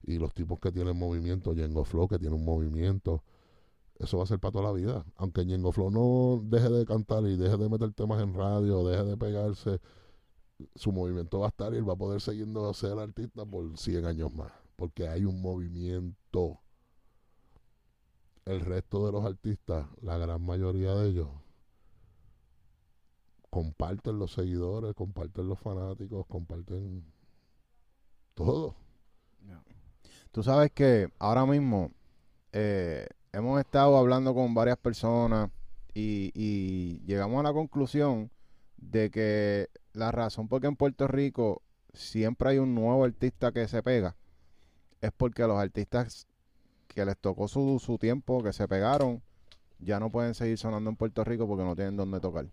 y 0.03 0.19
los 0.19 0.33
tipos 0.33 0.59
que 0.59 0.73
tienen 0.73 0.97
movimiento, 0.97 1.53
Yengo 1.53 1.85
Flow 1.85 2.09
que 2.09 2.19
tiene 2.19 2.35
un 2.35 2.45
movimiento, 2.45 3.23
eso 3.99 4.17
va 4.17 4.25
a 4.25 4.27
ser 4.27 4.39
para 4.39 4.53
toda 4.53 4.65
la 4.65 4.73
vida. 4.73 5.05
Aunque 5.17 5.45
Yengo 5.45 5.73
Flow 5.73 5.91
no 5.91 6.41
deje 6.45 6.71
de 6.71 6.87
cantar 6.87 7.25
y 7.25 7.37
deje 7.37 7.57
de 7.57 7.69
meter 7.69 7.93
temas 7.93 8.23
en 8.23 8.35
radio, 8.35 8.87
deje 8.87 9.05
de 9.05 9.17
pegarse, 9.17 9.81
su 10.75 10.93
movimiento 10.93 11.41
va 11.41 11.47
a 11.47 11.49
estar 11.51 11.73
y 11.73 11.77
él 11.77 11.89
va 11.89 11.95
a 11.95 11.97
poder 11.97 12.21
seguir 12.21 12.47
ser 12.75 12.99
artista 12.99 13.45
por 13.45 13.77
100 13.77 14.05
años 14.05 14.35
más. 14.35 14.53
Porque 14.77 15.09
hay 15.09 15.25
un 15.25 15.41
movimiento. 15.41 16.61
El 18.45 18.61
resto 18.61 19.07
de 19.07 19.13
los 19.13 19.25
artistas, 19.25 19.87
la 20.01 20.17
gran 20.17 20.43
mayoría 20.43 20.95
de 20.95 21.09
ellos, 21.11 21.29
comparten 23.51 24.19
los 24.19 24.33
seguidores, 24.33 24.95
comparten 24.95 25.49
los 25.49 25.59
fanáticos, 25.59 26.27
comparten 26.27 27.05
todo. 28.35 28.75
Tú 30.33 30.43
sabes 30.43 30.71
que 30.73 31.13
ahora 31.19 31.45
mismo 31.45 31.91
eh, 32.53 33.07
hemos 33.33 33.61
estado 33.61 33.97
hablando 33.97 34.33
con 34.33 34.55
varias 34.55 34.79
personas 34.79 35.51
y 35.93 37.01
llegamos 37.05 37.41
a 37.41 37.43
la 37.43 37.53
conclusión 37.53 38.31
de 38.81 39.11
que 39.11 39.69
la 39.93 40.13
razón 40.13 40.49
por 40.49 40.61
qué 40.61 40.67
en 40.69 40.77
Puerto 40.77 41.07
Rico 41.09 41.63
siempre 41.93 42.51
hay 42.51 42.59
un 42.59 42.75
nuevo 42.75 43.05
artista 43.05 43.53
que 43.53 43.67
se 43.69 43.83
pega 43.83 44.15
es 45.01 45.11
porque 45.17 45.43
los 45.43 45.59
artistas 45.59 46.27
que 46.89 47.05
les 47.05 47.17
tocó 47.17 47.49
su, 47.49 47.79
su 47.79 47.99
tiempo, 47.99 48.43
que 48.43 48.53
se 48.53 48.69
pegaron, 48.69 49.23
ya 49.79 49.99
no 49.99 50.11
pueden 50.11 50.35
seguir 50.35 50.59
sonando 50.59 50.91
en 50.91 50.97
Puerto 50.97 51.25
Rico 51.25 51.47
porque 51.49 51.65
no 51.65 51.75
tienen 51.75 51.97
dónde 51.97 52.21
tocar 52.21 52.47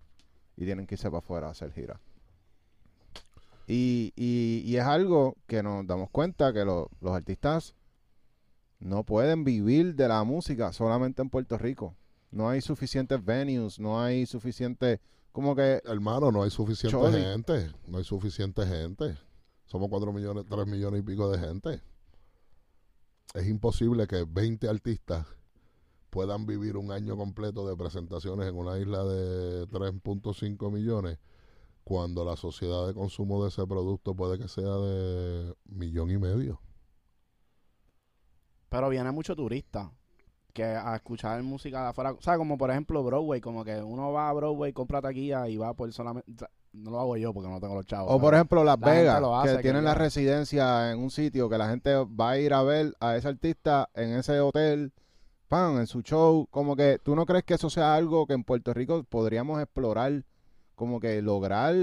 y 0.55 0.65
tienen 0.65 0.87
que 0.87 0.95
irse 0.95 1.09
para 1.09 1.19
afuera 1.19 1.47
a 1.47 1.51
hacer 1.51 1.71
gira. 1.73 1.99
Y, 3.67 4.13
y, 4.15 4.63
y 4.65 4.77
es 4.77 4.83
algo 4.85 5.35
que 5.45 5.61
nos 5.61 5.85
damos 5.85 6.09
cuenta 6.09 6.53
que 6.53 6.63
lo- 6.63 6.89
los 7.01 7.13
artistas 7.13 7.75
no 8.79 9.03
pueden 9.03 9.43
vivir 9.43 9.95
de 9.95 10.07
la 10.07 10.23
música 10.23 10.71
solamente 10.71 11.21
en 11.21 11.29
Puerto 11.29 11.57
Rico. 11.57 11.95
No 12.31 12.47
hay 12.49 12.61
suficientes 12.61 13.23
venues, 13.23 13.79
no 13.79 14.01
hay 14.01 14.25
suficiente, 14.25 15.01
como 15.37 15.55
que 15.55 15.83
Hermano, 15.85 16.31
no 16.31 16.41
hay 16.41 16.49
suficiente 16.49 16.97
Choli. 16.97 17.21
gente. 17.21 17.71
No 17.85 17.99
hay 17.99 18.03
suficiente 18.03 18.65
gente. 18.65 19.19
Somos 19.67 19.87
4 19.87 20.11
millones, 20.11 20.45
3 20.49 20.65
millones 20.65 21.01
y 21.01 21.03
pico 21.03 21.29
de 21.29 21.37
gente. 21.37 21.83
Es 23.35 23.47
imposible 23.47 24.07
que 24.07 24.25
20 24.27 24.67
artistas 24.67 25.27
puedan 26.09 26.47
vivir 26.47 26.75
un 26.75 26.91
año 26.91 27.15
completo 27.15 27.67
de 27.67 27.77
presentaciones 27.77 28.49
en 28.49 28.55
una 28.55 28.79
isla 28.79 29.03
de 29.03 29.67
3.5 29.67 30.71
millones 30.71 31.19
cuando 31.83 32.25
la 32.25 32.35
sociedad 32.35 32.87
de 32.87 32.95
consumo 32.95 33.43
de 33.43 33.49
ese 33.49 33.67
producto 33.67 34.15
puede 34.15 34.39
que 34.39 34.47
sea 34.47 34.63
de 34.63 35.53
millón 35.65 36.09
y 36.09 36.17
medio. 36.17 36.59
Pero 38.69 38.89
viene 38.89 39.11
mucho 39.11 39.35
turista 39.35 39.91
que 40.57 40.63
a 40.63 40.95
escuchar 40.95 41.43
música 41.43 41.83
de 41.83 41.89
afuera. 41.89 42.13
O 42.13 42.21
sea, 42.21 42.35
como 42.35 42.57
por 42.57 42.71
ejemplo 42.71 43.03
Broadway, 43.03 43.39
como 43.39 43.63
que 43.63 43.79
uno 43.79 44.11
va 44.11 44.29
a 44.29 44.33
Broadway, 44.33 44.73
compra 44.73 45.03
taquilla 45.03 45.47
y 45.47 45.55
va 45.55 45.75
por 45.75 45.93
solamente. 45.93 46.33
no 46.73 46.89
lo 46.89 46.99
hago 46.99 47.15
yo 47.15 47.31
porque 47.31 47.47
no 47.47 47.59
tengo 47.59 47.75
los 47.75 47.85
chavos. 47.85 48.11
O 48.11 48.19
por 48.19 48.33
ejemplo 48.33 48.63
Las 48.63 48.79
la 48.79 48.91
Vegas, 48.91 49.23
hace, 49.23 49.51
que 49.51 49.57
que 49.57 49.61
tienen 49.61 49.83
la 49.83 49.93
residencia 49.93 50.91
en 50.91 50.97
un 50.97 51.11
sitio 51.11 51.47
que 51.47 51.59
la 51.59 51.69
gente 51.69 51.93
va 51.93 52.31
a 52.31 52.39
ir 52.39 52.55
a 52.55 52.63
ver 52.63 52.95
a 52.99 53.15
ese 53.15 53.27
artista 53.27 53.87
en 53.93 54.15
ese 54.15 54.39
hotel, 54.39 54.93
pan, 55.47 55.77
en 55.77 55.85
su 55.85 56.01
show. 56.01 56.47
Como 56.49 56.75
que 56.75 56.97
tú 57.03 57.15
no 57.15 57.27
crees 57.27 57.43
que 57.43 57.53
eso 57.53 57.69
sea 57.69 57.93
algo 57.93 58.25
que 58.25 58.33
en 58.33 58.43
Puerto 58.43 58.73
Rico 58.73 59.03
podríamos 59.03 59.61
explorar, 59.61 60.23
como 60.73 60.99
que 60.99 61.21
lograr, 61.21 61.75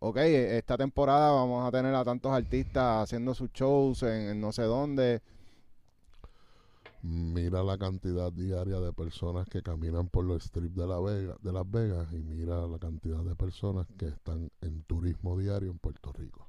ok, 0.00 0.16
esta 0.16 0.76
temporada 0.76 1.30
vamos 1.30 1.64
a 1.64 1.70
tener 1.70 1.94
a 1.94 2.04
tantos 2.04 2.32
artistas 2.32 3.04
haciendo 3.04 3.34
sus 3.34 3.52
shows 3.52 4.02
en, 4.02 4.30
en 4.30 4.40
no 4.40 4.50
sé 4.50 4.62
dónde. 4.62 5.22
Mira 7.02 7.62
la 7.62 7.78
cantidad 7.78 8.32
diaria 8.32 8.80
de 8.80 8.92
personas 8.92 9.48
que 9.48 9.62
caminan 9.62 10.08
por 10.08 10.24
los 10.24 10.42
strips 10.42 10.74
de, 10.74 10.86
la 10.86 10.98
Vega, 10.98 11.36
de 11.40 11.52
Las 11.52 11.70
Vegas 11.70 12.12
y 12.12 12.16
mira 12.16 12.66
la 12.66 12.78
cantidad 12.78 13.22
de 13.22 13.36
personas 13.36 13.86
que 13.96 14.08
están 14.08 14.50
en 14.60 14.82
turismo 14.82 15.38
diario 15.38 15.70
en 15.70 15.78
Puerto 15.78 16.12
Rico. 16.12 16.48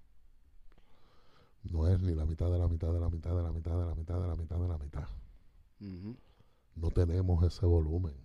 No 1.63 1.87
es 1.87 2.01
ni 2.01 2.15
la 2.15 2.25
mitad 2.25 2.49
de 2.49 2.57
la 2.57 2.67
mitad 2.67 2.91
de 2.91 2.99
la 2.99 3.09
mitad 3.09 3.35
de 3.35 3.43
la 3.43 3.51
mitad 3.51 3.77
de 3.77 3.85
la 3.85 3.95
mitad 3.95 4.21
de 4.21 4.27
la 4.27 4.35
mitad 4.35 4.59
de 4.59 4.67
la 4.67 4.77
mitad. 4.77 5.07
No 6.75 6.89
tenemos 6.89 7.43
ese 7.43 7.65
volumen. 7.65 8.15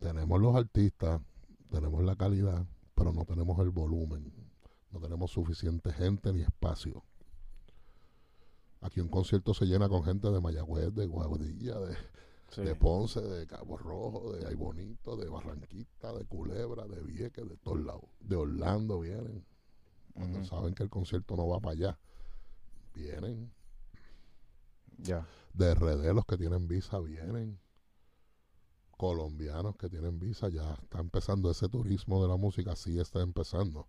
Tenemos 0.00 0.40
los 0.40 0.54
artistas, 0.54 1.20
tenemos 1.70 2.04
la 2.04 2.14
calidad, 2.14 2.66
pero 2.94 3.12
no 3.12 3.24
tenemos 3.24 3.58
el 3.60 3.70
volumen. 3.70 4.32
No 4.90 5.00
tenemos 5.00 5.30
suficiente 5.30 5.92
gente 5.92 6.32
ni 6.32 6.42
espacio. 6.42 7.02
Aquí 8.80 9.00
un 9.00 9.08
concierto 9.08 9.54
se 9.54 9.66
llena 9.66 9.88
con 9.88 10.04
gente 10.04 10.30
de 10.30 10.40
Mayagüez, 10.40 10.94
de 10.94 11.06
Guadilla, 11.06 11.78
de, 11.80 11.96
Sí. 12.50 12.62
de 12.62 12.74
Ponce, 12.74 13.20
de 13.20 13.46
Cabo 13.46 13.76
Rojo, 13.76 14.32
de 14.32 14.46
Ay 14.46 14.54
Bonito, 14.54 15.16
de 15.16 15.28
Barranquita, 15.28 16.14
de 16.14 16.24
Culebra, 16.24 16.86
de 16.86 17.02
Vieques, 17.02 17.46
de 17.46 17.56
todos 17.58 17.80
lados. 17.80 18.04
De 18.20 18.36
Orlando 18.36 19.00
vienen. 19.00 19.44
Cuando 20.14 20.42
saben 20.44 20.74
que 20.74 20.82
el 20.82 20.88
concierto 20.88 21.36
no 21.36 21.46
va 21.46 21.60
para 21.60 21.72
allá. 21.74 21.98
Vienen. 22.94 23.52
Ya. 24.96 25.28
De 25.52 25.74
RD 25.74 26.12
los 26.14 26.24
que 26.24 26.38
tienen 26.38 26.66
visa 26.68 26.98
vienen. 27.00 27.60
Colombianos 28.96 29.76
que 29.76 29.88
tienen 29.88 30.18
visa 30.18 30.48
ya 30.48 30.72
está 30.82 30.98
empezando 30.98 31.50
ese 31.50 31.68
turismo 31.68 32.20
de 32.22 32.28
la 32.28 32.36
música, 32.36 32.74
sí 32.74 32.98
está 32.98 33.20
empezando. 33.20 33.86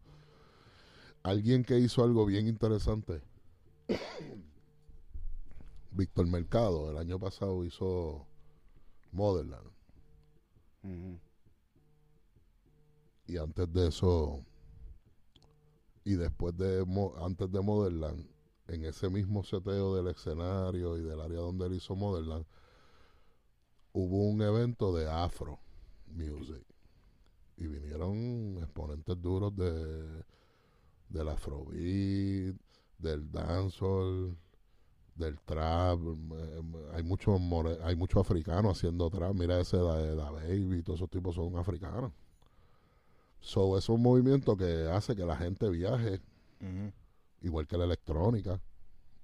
Alguien 1.23 1.63
que 1.63 1.79
hizo 1.79 2.03
algo 2.03 2.25
bien 2.25 2.47
interesante. 2.47 3.23
Víctor 5.91 6.27
Mercado 6.27 6.89
el 6.91 6.97
año 6.97 7.19
pasado 7.19 7.63
hizo 7.65 8.27
Motherland. 9.11 9.69
Y 13.27 13.37
antes 13.37 13.71
de 13.73 13.87
eso 13.87 14.43
y 16.03 16.15
después 16.15 16.55
de 16.57 16.85
antes 17.21 17.51
de 17.51 17.61
Motherland 17.61 18.27
en 18.67 18.85
ese 18.85 19.09
mismo 19.09 19.43
seteo 19.43 19.95
del 19.95 20.07
escenario 20.07 20.97
y 20.97 21.01
del 21.01 21.19
área 21.19 21.39
donde 21.39 21.65
él 21.65 21.73
hizo 21.73 21.95
Motherland 21.95 22.45
hubo 23.91 24.29
un 24.29 24.41
evento 24.41 24.95
de 24.95 25.09
Afro 25.09 25.59
Music. 26.07 26.63
Y 27.57 27.67
vinieron 27.67 28.57
exponentes 28.59 29.21
duros 29.21 29.55
de 29.55 30.23
del 31.09 31.27
Afrobeat 31.27 32.55
del 32.99 33.31
dancehall 33.31 34.37
del 35.19 35.37
trap 35.41 35.99
eh, 35.99 36.61
hay 36.93 37.03
mucho 37.03 37.37
more- 37.37 37.77
hay 37.83 37.95
mucho 37.95 38.19
africano 38.19 38.71
haciendo 38.71 39.09
trap 39.09 39.33
mira 39.35 39.59
ese 39.59 39.77
da, 39.77 40.15
Da 40.15 40.31
Baby 40.31 40.81
todos 40.81 40.99
esos 40.99 41.09
tipos 41.09 41.35
son 41.35 41.55
africanos 41.57 42.11
So, 43.41 43.77
es 43.77 43.87
un 43.87 44.01
movimiento 44.01 44.57
que 44.57 44.87
hace 44.91 45.15
que 45.15 45.23
la 45.25 45.37
gente 45.37 45.69
viaje, 45.69 46.19
igual 47.41 47.67
que 47.67 47.77
la 47.77 47.85
electrónica. 47.85 48.59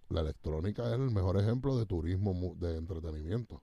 La 0.07 0.21
electrónica 0.21 0.85
es 0.87 0.93
el 0.93 1.11
mejor 1.11 1.37
ejemplo 1.37 1.77
de 1.77 1.85
turismo 1.85 2.55
de 2.57 2.77
entretenimiento. 2.77 3.61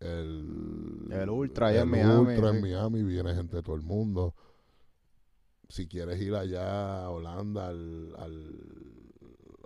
El, 0.00 1.06
El 1.10 1.30
Ultra 1.30 1.68
allá 1.68 1.82
en 1.82 1.88
el 1.88 1.90
Miami, 1.90 2.34
Ultra 2.34 2.50
en. 2.50 2.60
Miami 2.60 3.02
viene 3.02 3.34
gente 3.34 3.56
de 3.56 3.62
todo 3.62 3.76
el 3.76 3.82
mundo. 3.82 4.34
Si 5.70 5.86
quieres 5.88 6.20
ir 6.20 6.34
allá 6.34 7.04
a 7.04 7.10
Holanda, 7.10 7.68
al, 7.68 8.14
al- 8.18 8.92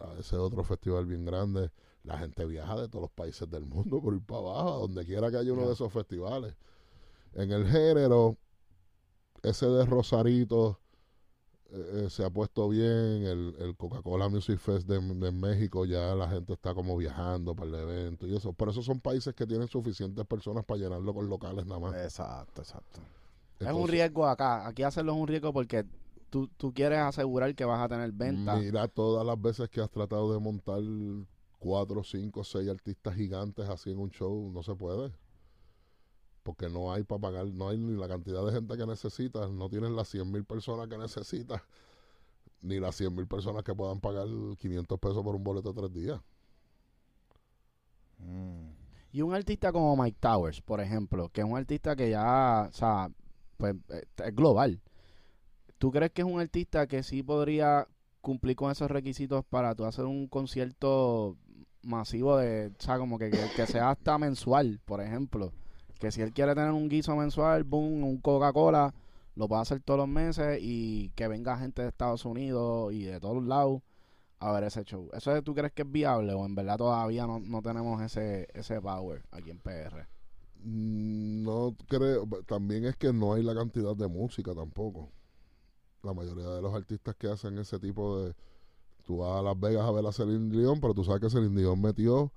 a 0.01 0.19
ese 0.19 0.37
otro 0.37 0.65
festival 0.65 1.07
bien 1.07 1.25
grande, 1.25 1.71
la 2.05 2.19
gente 2.19 2.45
viaja 2.45 2.81
de 2.81 2.89
todos 2.89 3.03
los 3.03 3.11
países 3.11 3.49
del 3.51 3.67
mundo 3.67 4.01
por 4.01 4.15
ir 4.15 4.23
para 4.23 4.41
abajo, 4.41 4.81
donde 4.81 5.05
quiera 5.05 5.31
que 5.31 5.37
haya 5.37 5.53
uno 5.53 5.67
de 5.67 5.75
esos 5.75 5.93
festivales. 5.93 6.55
En 7.35 7.53
el 7.53 7.67
género, 7.67 8.37
ese 9.43 9.67
de 9.67 9.85
Rosarito 9.87 10.81
eh, 11.73 12.05
eh, 12.05 12.11
se 12.11 12.25
ha 12.25 12.31
puesto 12.31 12.69
bien. 12.69 13.25
El, 13.25 13.55
el 13.59 13.77
Coca-Cola 13.77 14.29
Music 14.29 14.59
Fest 14.59 14.89
de, 14.89 14.99
de 14.99 15.31
México 15.31 15.85
ya 15.85 16.15
la 16.15 16.29
gente 16.29 16.55
está 16.55 16.75
como 16.75 16.97
viajando 16.97 17.55
para 17.55 17.69
el 17.69 17.75
evento 17.77 18.27
y 18.27 18.35
eso. 18.35 18.53
Pero 18.53 18.71
esos 18.73 18.85
son 18.85 19.01
países 19.01 19.35
que 19.35 19.47
tienen 19.47 19.69
suficientes 19.69 20.25
personas 20.27 20.65
para 20.65 20.81
llenarlo 20.81 21.15
con 21.15 21.29
locales 21.29 21.67
nada 21.67 21.81
más. 21.81 21.95
Exacto, 21.95 22.63
exacto. 22.63 23.01
es 23.61 23.73
un 23.73 23.87
riesgo 23.87 24.27
acá. 24.27 24.67
Aquí 24.67 24.83
hacerlo 24.83 25.13
es 25.13 25.19
un 25.19 25.29
riesgo 25.29 25.53
porque 25.53 25.85
tú, 26.31 26.49
tú 26.49 26.73
quieres 26.73 27.01
asegurar 27.01 27.55
que 27.55 27.65
vas 27.65 27.81
a 27.81 27.89
tener 27.89 28.13
venta. 28.13 28.57
Mira 28.57 28.89
todas 28.89 29.27
las 29.27 29.41
veces 29.41 29.69
que 29.69 29.81
has 29.81 29.91
tratado 29.91 30.33
de 30.33 30.39
montar 30.39 30.81
cuatro, 31.59 32.03
cinco, 32.03 32.43
seis 32.43 32.69
artistas 32.69 33.15
gigantes 33.15 33.69
así 33.69 33.91
en 33.91 33.99
un 33.99 34.11
show, 34.11 34.51
no 34.53 34.63
se 34.63 34.75
puede. 34.75 35.13
Porque 36.43 36.69
no 36.71 36.93
hay 36.93 37.03
para 37.05 37.21
pagar, 37.21 37.47
no 37.47 37.69
hay 37.69 37.79
ni 37.79 37.99
la 37.99 38.09
cantidad 38.09 38.45
de 38.47 38.53
gente 38.53 38.77
que 38.77 38.87
necesitas, 38.87 39.51
no 39.51 39.69
tienes 39.69 39.91
las 39.91 40.09
100 40.09 40.33
mil 40.33 40.45
personas 40.45 40.89
que 40.89 40.97
necesitas, 40.97 41.61
ni 42.63 42.81
las 42.81 42.97
100 42.97 43.15
mil 43.15 43.27
personas 43.27 43.63
que 43.63 43.75
puedan 43.75 44.01
pagar 44.01 44.27
500 44.59 44.99
pesos 44.99 45.23
por 45.23 45.37
un 45.37 45.45
boleto 45.45 45.73
de 45.73 45.81
tres 45.81 45.93
días. 45.93 46.21
Mm. 48.19 48.71
Y 49.13 49.23
un 49.23 49.35
artista 49.35 49.71
como 49.73 49.97
Mike 50.03 50.19
Towers, 50.21 50.63
por 50.63 50.81
ejemplo, 50.81 51.29
que 51.29 51.41
es 51.43 51.47
un 51.47 51.57
artista 51.57 51.95
que 51.95 52.11
ya, 52.11 52.69
o 52.71 52.73
sea, 52.73 53.11
pues 53.59 53.75
eh, 53.91 54.07
es 54.25 54.35
global. 54.35 54.81
¿Tú 55.81 55.91
crees 55.91 56.13
que 56.13 56.21
es 56.21 56.29
un 56.29 56.39
artista 56.39 56.87
que 56.87 57.03
sí 57.03 57.23
podría 57.23 57.89
cumplir 58.21 58.55
con 58.55 58.71
esos 58.71 58.91
requisitos 58.91 59.47
para 59.47 59.75
tú 59.75 59.87
hacer 59.87 60.05
un 60.05 60.29
concierto 60.29 61.39
masivo 61.81 62.37
de, 62.37 62.67
o 62.67 62.83
sea, 62.83 62.99
como 62.99 63.19
que, 63.19 63.31
que, 63.31 63.67
sea 63.67 63.89
hasta 63.89 64.19
mensual, 64.19 64.79
por 64.85 65.01
ejemplo? 65.01 65.55
Que 65.99 66.13
si 66.13 66.21
él 66.21 66.35
quiere 66.35 66.55
tener 66.55 66.73
un 66.73 66.91
guiso 66.91 67.17
mensual, 67.17 67.65
boom, 67.65 68.05
un 68.05 68.19
Coca-Cola, 68.19 68.93
lo 69.37 69.49
puede 69.49 69.63
hacer 69.63 69.81
todos 69.81 70.01
los 70.01 70.09
meses 70.09 70.59
y 70.61 71.13
que 71.15 71.29
venga 71.29 71.57
gente 71.57 71.81
de 71.81 71.89
Estados 71.89 72.27
Unidos 72.27 72.93
y 72.93 73.05
de 73.05 73.19
todos 73.19 73.43
lados 73.43 73.81
a 74.39 74.53
ver 74.53 74.65
ese 74.65 74.85
show. 74.85 75.09
¿Eso 75.15 75.43
tú 75.43 75.55
crees 75.55 75.73
que 75.73 75.81
es 75.81 75.91
viable 75.91 76.35
o 76.35 76.45
en 76.45 76.55
verdad 76.55 76.77
todavía 76.77 77.27
no, 77.27 77.41
no 77.41 77.63
tenemos 77.63 78.03
ese, 78.03 78.49
ese 78.53 78.83
power 78.83 79.23
aquí 79.31 79.49
en 79.49 79.61
PR? 79.61 80.07
Mm, 80.63 81.43
No 81.43 81.75
creo, 81.89 82.29
también 82.47 82.85
es 82.85 82.97
que 82.97 83.15
no 83.15 83.33
hay 83.33 83.43
la 83.43 83.55
cantidad 83.55 83.97
de 83.97 84.09
música 84.09 84.55
tampoco. 84.55 85.11
La 86.03 86.15
mayoría 86.15 86.49
de 86.49 86.63
los 86.63 86.75
artistas 86.75 87.15
que 87.17 87.29
hacen 87.29 87.59
ese 87.59 87.79
tipo 87.79 88.21
de... 88.21 88.35
Tú 89.05 89.19
vas 89.19 89.39
a 89.39 89.43
Las 89.43 89.59
Vegas 89.59 89.85
a 89.85 89.91
ver 89.91 90.07
a 90.07 90.13
Celine 90.13 90.51
Dion, 90.51 90.81
pero 90.81 90.95
tú 90.95 91.05
sabes 91.05 91.21
que 91.21 91.31
Celine 91.31 91.61
Dion 91.61 91.81
metió 91.81 92.33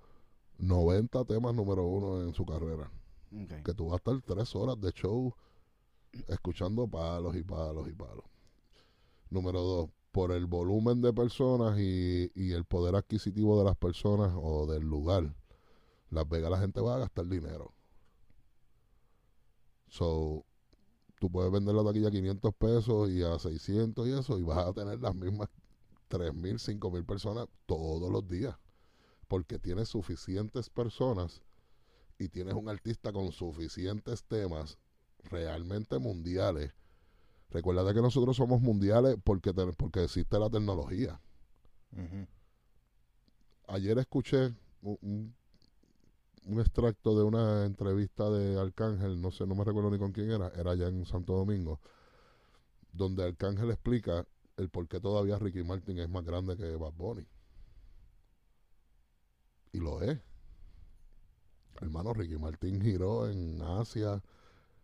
90 0.58 1.26
temas 1.26 1.54
número 1.54 1.86
uno 1.86 2.22
en 2.24 2.34
su 2.34 2.46
carrera. 2.46 2.92
Que 3.64 3.74
tú 3.74 3.86
vas 3.86 3.94
a 3.94 3.98
estar 3.98 4.22
tres 4.22 4.56
horas 4.56 4.80
de 4.80 4.92
show 4.92 5.34
escuchando 6.28 6.88
palos 6.88 7.36
y 7.36 7.44
palos 7.44 7.88
y 7.88 7.94
palos. 7.94 8.26
Número 9.30 9.62
dos, 9.62 9.90
por 10.12 10.32
el 10.32 10.46
volumen 10.46 11.02
de 11.02 11.12
personas 11.12 11.80
y, 11.80 12.32
y 12.36 12.52
el 12.52 12.66
poder 12.66 12.96
adquisitivo 12.96 13.58
de 13.58 13.66
las 13.66 13.76
personas 13.76 14.32
o 14.36 14.68
del 14.68 14.84
lugar. 14.84 15.36
Las 16.12 16.30
Vegas 16.30 16.52
la 16.52 16.60
gente 16.60 16.80
va 16.82 16.96
a 16.96 17.00
gastar 17.00 17.26
dinero. 17.26 17.74
So, 19.90 20.46
tú 21.24 21.32
puedes 21.32 21.54
vender 21.54 21.74
la 21.74 21.86
taquilla 21.86 22.10
a 22.10 22.12
500 22.12 22.54
pesos 22.54 23.10
y 23.10 23.24
a 23.24 23.40
600 23.40 24.06
y 24.06 24.12
eso, 24.12 24.38
y 24.38 24.44
vas 24.44 24.58
a 24.68 24.74
tener 24.74 25.00
las 25.00 25.16
mismas 25.16 25.48
3.000, 26.10 26.60
5.000 26.60 27.06
personas 27.06 27.48
todos 27.66 28.12
los 28.12 28.28
días. 28.28 28.58
Porque 29.30 29.58
tienes 29.58 29.88
suficientes 29.88 30.70
personas 30.70 31.42
y 32.20 32.28
tienes 32.28 32.56
un 32.56 32.68
artista 32.68 33.14
con 33.14 33.32
suficientes 33.32 34.26
temas 34.26 34.78
realmente 35.24 35.98
mundiales. 35.98 36.74
Recuerda 37.52 37.94
que 37.94 38.02
nosotros 38.02 38.36
somos 38.36 38.60
mundiales 38.60 39.16
porque, 39.24 39.54
te- 39.54 39.72
porque 39.72 40.04
existe 40.04 40.38
la 40.38 40.50
tecnología. 40.50 41.22
Ayer 43.70 43.98
escuché 43.98 44.54
un, 44.82 44.98
un- 45.02 45.36
un 46.46 46.60
extracto 46.60 47.18
de 47.18 47.24
una 47.24 47.66
entrevista 47.66 48.30
de 48.30 48.60
Arcángel, 48.60 49.22
no 49.22 49.32
sé, 49.32 49.46
no 49.48 49.56
me 49.56 49.64
recuerdo 49.64 49.90
ni 49.92 49.98
con 49.98 50.12
quién 50.12 50.32
era, 50.32 50.50
era 50.56 50.72
allá 50.72 50.88
en 50.88 51.06
Santo 51.06 51.34
Domingo, 51.34 51.80
donde 52.92 53.24
Arcángel 53.24 53.72
explica 53.72 54.26
el 54.58 54.70
por 54.70 54.88
qué 54.88 55.00
todavía 55.00 55.40
Ricky 55.40 55.64
Martin 55.64 56.00
es 56.00 56.10
más 56.10 56.24
grande 56.26 56.58
que 56.58 56.76
Bad 56.76 56.94
Bunny. 56.94 57.26
Y 59.74 59.80
lo 59.80 60.02
es. 60.02 60.20
Hermano, 61.82 62.14
Ricky 62.14 62.38
Martin 62.38 62.82
giró 62.82 63.28
en 63.28 63.62
Asia, 63.62 64.22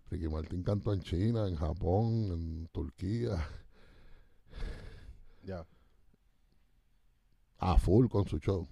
Ricky 0.09 0.27
Martin 0.27 0.63
cantó 0.63 0.93
en 0.93 1.01
China, 1.01 1.47
en 1.47 1.55
Japón, 1.55 2.31
en 2.31 2.67
Turquía, 2.71 3.47
Ya. 5.43 5.65
a 7.59 7.77
full 7.77 8.07
con 8.07 8.27
su 8.27 8.39
show. 8.39 8.67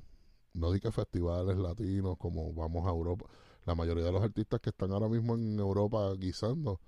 No 0.57 0.71
di 0.71 0.79
que 0.79 0.91
festivales 0.91 1.55
latinos 1.57 2.17
como 2.17 2.51
vamos 2.51 2.87
a 2.87 2.89
Europa. 2.89 3.25
La 3.65 3.75
mayoría 3.75 4.05
de 4.05 4.11
los 4.11 4.23
artistas 4.23 4.59
que 4.59 4.71
están 4.71 4.91
ahora 4.91 5.07
mismo 5.07 5.35
en 5.35 5.59
Europa 5.59 6.11
guisando, 6.17 6.79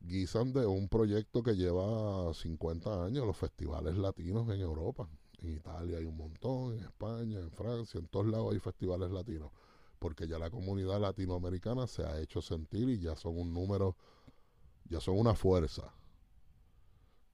guisan 0.00 0.54
de 0.54 0.64
un 0.64 0.88
proyecto 0.88 1.42
que 1.42 1.54
lleva 1.54 2.32
50 2.32 3.04
años, 3.04 3.26
los 3.26 3.36
festivales 3.36 3.98
latinos 3.98 4.48
en 4.48 4.62
Europa. 4.62 5.06
En 5.42 5.52
Italia 5.52 5.98
hay 5.98 6.06
un 6.06 6.16
montón, 6.16 6.78
en 6.78 6.84
España, 6.84 7.38
en 7.38 7.50
Francia, 7.50 8.00
en 8.00 8.06
todos 8.06 8.26
lados 8.26 8.54
hay 8.54 8.58
festivales 8.58 9.10
latinos. 9.10 9.50
Porque 9.98 10.26
ya 10.26 10.38
la 10.38 10.48
comunidad 10.48 10.98
latinoamericana 10.98 11.86
se 11.86 12.04
ha 12.04 12.18
hecho 12.18 12.40
sentir 12.40 12.88
y 12.88 12.98
ya 12.98 13.16
son 13.16 13.38
un 13.38 13.52
número, 13.52 13.96
ya 14.88 15.00
son 15.00 15.18
una 15.18 15.34
fuerza. 15.34 15.92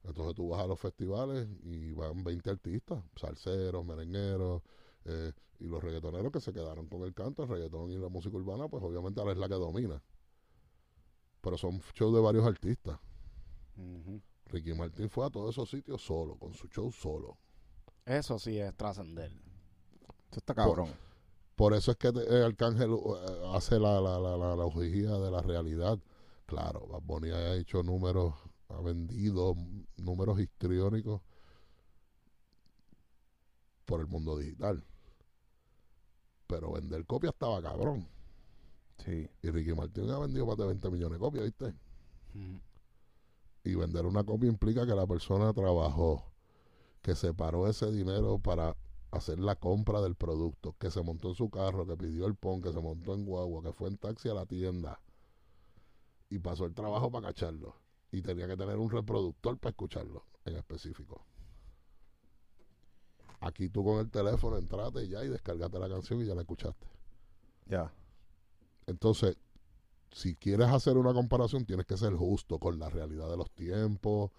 Entonces 0.03 0.35
tú 0.35 0.49
vas 0.49 0.61
a 0.61 0.67
los 0.67 0.79
festivales 0.81 1.47
y 1.63 1.93
van 1.93 2.25
20 2.25 2.49
artistas, 2.49 3.01
salseros, 3.15 3.85
merengueros, 3.85 4.61
eh, 5.05 5.31
y 5.59 5.65
los 5.67 5.83
reggaetoneros 5.83 6.31
que 6.31 6.41
se 6.41 6.51
quedaron 6.51 6.87
con 6.87 7.01
el 7.03 7.13
canto, 7.13 7.43
el 7.43 7.49
reggaetón 7.49 7.91
y 7.91 7.97
la 7.97 8.09
música 8.09 8.35
urbana, 8.35 8.67
pues 8.67 8.83
obviamente 8.83 9.19
ahora 9.19 9.33
es 9.33 9.37
la 9.37 9.47
que 9.47 9.55
domina. 9.55 10.03
Pero 11.41 11.57
son 11.57 11.79
shows 11.93 12.13
de 12.13 12.21
varios 12.21 12.45
artistas. 12.45 12.99
Ricky 14.47 14.73
Martin 14.73 15.09
fue 15.09 15.25
a 15.25 15.29
todos 15.29 15.55
esos 15.55 15.69
sitios 15.69 16.01
solo, 16.01 16.37
con 16.37 16.53
su 16.53 16.67
show 16.67 16.91
solo. 16.91 17.37
Eso 18.05 18.37
sí 18.39 18.59
es 18.59 18.75
trascender. 18.75 19.31
Esto 20.25 20.39
está 20.39 20.53
cabrón. 20.53 20.93
Por 21.55 21.73
eso 21.73 21.91
es 21.91 21.97
que 21.97 22.09
eh, 22.09 22.43
Arcángel 22.43 22.91
eh, 22.91 23.43
hace 23.53 23.79
la, 23.79 24.01
la, 24.01 24.19
la, 24.19 24.35
la, 24.35 24.55
la 24.55 24.65
de 24.65 25.31
la 25.31 25.41
realidad. 25.41 25.97
Claro, 26.45 26.85
Bad 26.87 27.01
Bunny 27.01 27.29
ha 27.31 27.55
hecho 27.55 27.81
números, 27.81 28.33
ha 28.69 28.81
vendido 28.81 29.55
números 29.97 30.39
histriónicos 30.39 31.21
por 33.85 34.01
el 34.01 34.07
mundo 34.07 34.37
digital. 34.37 34.83
Pero 36.47 36.71
vender 36.71 37.05
copias 37.05 37.33
estaba 37.33 37.61
cabrón. 37.61 38.07
Sí. 39.03 39.29
Y 39.41 39.49
Ricky 39.49 39.73
Martin 39.73 40.09
ha 40.11 40.19
vendido 40.19 40.45
más 40.45 40.57
de 40.57 40.65
20 40.65 40.89
millones 40.89 41.19
de 41.19 41.19
copias, 41.19 41.45
¿viste? 41.45 41.73
Y 43.63 43.75
vender 43.75 44.05
una 44.05 44.23
copia 44.23 44.49
implica 44.49 44.85
que 44.85 44.93
la 44.93 45.07
persona 45.07 45.53
trabajó, 45.53 46.31
que 47.01 47.15
separó 47.15 47.67
ese 47.67 47.91
dinero 47.91 48.39
para 48.39 48.75
hacer 49.11 49.39
la 49.39 49.55
compra 49.55 50.01
del 50.01 50.15
producto, 50.15 50.75
que 50.77 50.91
se 50.91 51.01
montó 51.01 51.29
en 51.29 51.35
su 51.35 51.49
carro, 51.49 51.87
que 51.87 51.95
pidió 51.95 52.25
el 52.27 52.35
pon, 52.35 52.61
que 52.61 52.71
se 52.71 52.79
montó 52.79 53.13
en 53.13 53.25
guagua, 53.25 53.63
que 53.63 53.73
fue 53.73 53.89
en 53.89 53.97
taxi 53.97 54.29
a 54.29 54.33
la 54.33 54.45
tienda 54.45 54.99
y 56.29 56.39
pasó 56.39 56.65
el 56.65 56.73
trabajo 56.73 57.11
para 57.11 57.27
cacharlo. 57.27 57.75
Y 58.11 58.21
tenía 58.21 58.47
que 58.47 58.57
tener 58.57 58.77
un 58.77 58.89
reproductor 58.89 59.57
para 59.57 59.71
escucharlo 59.71 60.25
en 60.45 60.55
específico. 60.55 61.25
Aquí 63.45 63.69
tú 63.69 63.83
con 63.83 63.99
el 63.99 64.09
teléfono 64.09 64.57
entraste 64.57 65.03
y 65.03 65.09
ya 65.09 65.23
y 65.23 65.29
descargaste 65.29 65.77
la 65.77 65.87
canción 65.87 66.19
y 66.19 66.25
ya 66.25 66.33
la 66.33 66.41
escuchaste. 66.41 66.87
Ya. 67.67 67.93
Entonces, 68.87 69.37
si 70.11 70.35
quieres 70.35 70.67
hacer 70.69 70.97
una 70.97 71.13
comparación, 71.13 71.63
tienes 71.63 71.85
que 71.85 71.95
ser 71.95 72.15
justo 72.15 72.57
con 72.57 72.79
la 72.79 72.89
realidad 72.89 73.29
de 73.29 73.37
los 73.37 73.51
tiempos, 73.51 74.31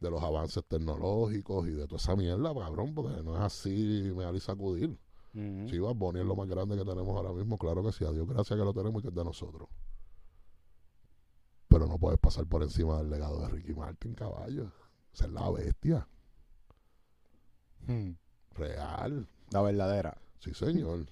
de 0.00 0.10
los 0.10 0.20
avances 0.20 0.64
tecnológicos 0.64 1.68
y 1.68 1.70
de 1.70 1.86
toda 1.86 1.98
esa 1.98 2.16
mierda, 2.16 2.52
cabrón, 2.52 2.94
porque 2.96 3.22
no 3.22 3.36
es 3.36 3.42
así, 3.42 4.12
me 4.16 4.24
da 4.24 4.32
y 4.32 4.40
sacudir. 4.40 4.98
Si 5.32 5.78
Bad 5.78 5.94
Bunny 5.94 6.18
es 6.18 6.26
lo 6.26 6.34
más 6.34 6.48
grande 6.48 6.76
que 6.76 6.84
tenemos 6.84 7.16
ahora 7.16 7.32
mismo, 7.32 7.58
claro 7.58 7.84
que 7.84 7.92
sí, 7.92 8.04
a 8.04 8.10
Dios 8.10 8.26
gracias 8.26 8.58
que 8.58 8.64
lo 8.64 8.74
tenemos 8.74 8.98
y 8.98 9.02
que 9.02 9.08
es 9.10 9.14
de 9.14 9.24
nosotros. 9.24 9.68
Pero 11.68 11.86
no 11.86 11.96
puedes 11.96 12.18
pasar 12.18 12.44
por 12.46 12.64
encima 12.64 12.98
del 12.98 13.08
legado 13.08 13.38
de 13.38 13.48
Ricky 13.48 13.72
Martin, 13.72 14.14
caballo. 14.14 14.72
Esa 15.12 15.26
es 15.26 15.30
la 15.30 15.48
bestia, 15.48 16.08
Hmm. 17.86 18.16
Real. 18.58 19.26
La 19.50 19.62
verdadera. 19.62 20.16
Sí, 20.40 20.52
señor. 20.54 21.06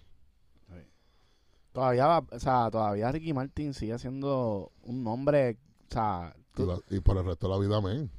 Todavía, 1.73 2.19
o 2.19 2.39
sea, 2.41 2.71
todavía 2.71 3.13
Ricky 3.13 3.35
Martin 3.35 3.75
sigue 3.75 3.99
siendo 3.99 4.73
un 4.83 5.05
nombre, 5.05 5.59
o 5.91 5.93
sea, 5.93 6.35
Y, 6.57 6.63
la- 6.65 6.81
y 6.89 7.01
por 7.01 7.19
el 7.19 7.25
resto 7.27 7.49
de 7.49 7.55
la 7.55 7.61
vida, 7.61 7.77
amén. 7.77 8.11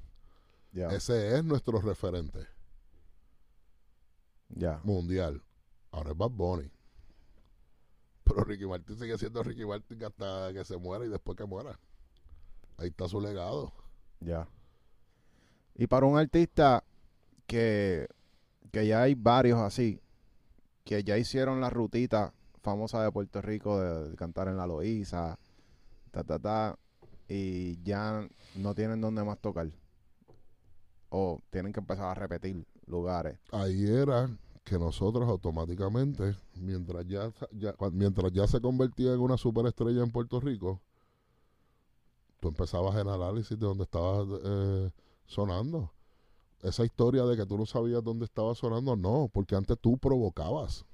Ya. 0.73 0.89
Ese 0.89 1.35
es 1.37 1.43
nuestro 1.43 1.81
referente. 1.81 2.45
Ya. 4.49 4.79
mundial. 4.83 5.43
Ahora 5.91 6.11
es 6.11 6.17
Bad 6.17 6.29
Bunny. 6.31 6.71
Pero 8.23 8.43
Ricky 8.43 8.65
Martin 8.65 8.97
sigue 8.99 9.17
siendo 9.17 9.41
Ricky 9.43 9.65
Martin 9.65 10.03
hasta 10.03 10.53
que 10.53 10.63
se 10.63 10.77
muera 10.77 11.05
y 11.05 11.09
después 11.09 11.35
que 11.37 11.45
muera. 11.45 11.79
Ahí 12.77 12.89
está 12.89 13.07
su 13.09 13.19
legado. 13.19 13.73
Ya. 14.19 14.47
Y 15.75 15.87
para 15.87 16.05
un 16.05 16.17
artista 16.17 16.83
que, 17.47 18.07
que 18.71 18.87
ya 18.87 19.03
hay 19.03 19.15
varios 19.15 19.59
así, 19.59 19.99
que 20.83 21.03
ya 21.03 21.17
hicieron 21.17 21.61
la 21.61 21.69
rutita 21.69 22.33
famosa 22.61 23.03
de 23.03 23.11
Puerto 23.11 23.41
Rico 23.41 23.79
de, 23.79 24.15
cantar 24.15 24.47
en 24.47 24.57
la 24.57 24.67
Loíza, 24.67 25.37
ta, 26.11 26.23
ta, 26.23 26.39
ta, 26.39 26.79
y 27.27 27.81
ya 27.83 28.27
no 28.55 28.75
tienen 28.75 29.01
dónde 29.01 29.23
más 29.23 29.39
tocar. 29.39 29.69
O 31.09 31.41
tienen 31.49 31.71
que 31.71 31.79
empezar 31.79 32.05
a 32.05 32.13
repetir 32.13 32.65
lugares. 32.85 33.39
Ahí 33.51 33.87
era 33.87 34.29
que 34.63 34.77
nosotros 34.77 35.27
automáticamente, 35.29 36.35
mientras 36.55 37.05
ya, 37.07 37.31
mientras 37.93 38.33
ya 38.33 38.47
se 38.47 38.59
convertía 38.59 39.13
en 39.13 39.19
una 39.21 39.37
superestrella 39.37 40.03
en 40.03 40.11
Puerto 40.11 40.41
Rico, 40.41 40.81
tú 42.41 42.49
empezabas 42.49 42.95
el 42.97 43.07
análisis 43.07 43.57
de 43.57 43.65
dónde 43.65 43.85
estaba 43.85 44.25
eh, 44.43 44.91
sonando. 45.25 45.91
Esa 46.61 46.83
historia 46.83 47.23
de 47.25 47.37
que 47.37 47.45
tú 47.45 47.57
no 47.57 47.65
sabías 47.65 48.03
dónde 48.03 48.25
estaba 48.25 48.55
sonando, 48.55 48.95
no, 48.95 49.29
porque 49.31 49.55
antes 49.55 49.77
tú 49.79 49.97
provocabas. 49.97 50.85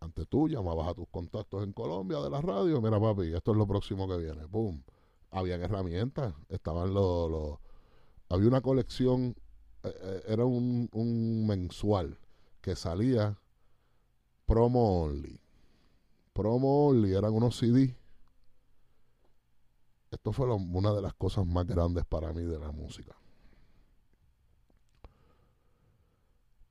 Antes 0.00 0.28
tú 0.28 0.48
llamabas 0.48 0.88
a 0.88 0.94
tus 0.94 1.08
contactos 1.08 1.62
en 1.62 1.72
Colombia 1.72 2.18
de 2.20 2.30
la 2.30 2.40
radio, 2.40 2.80
mira 2.82 3.00
papi, 3.00 3.32
esto 3.32 3.52
es 3.52 3.56
lo 3.56 3.66
próximo 3.66 4.08
que 4.08 4.18
viene, 4.18 4.46
¡pum! 4.48 4.82
Habían 5.30 5.62
herramientas, 5.62 6.34
estaban 6.48 6.92
los... 6.92 7.58
había 8.28 8.48
una 8.48 8.60
colección, 8.60 9.34
eh, 9.82 9.94
eh, 10.02 10.22
era 10.28 10.44
un, 10.44 10.90
un 10.92 11.46
mensual 11.46 12.18
que 12.60 12.76
salía 12.76 13.38
promo 14.46 15.02
only. 15.04 15.40
Promo 16.32 16.88
only 16.88 17.14
eran 17.14 17.32
unos 17.32 17.56
CD. 17.56 17.96
Esto 20.10 20.32
fue 20.32 20.52
una 20.52 20.92
de 20.92 21.02
las 21.02 21.14
cosas 21.14 21.46
más 21.46 21.66
grandes 21.66 22.04
para 22.04 22.32
mí 22.32 22.42
de 22.42 22.58
la 22.58 22.70
música. 22.70 23.16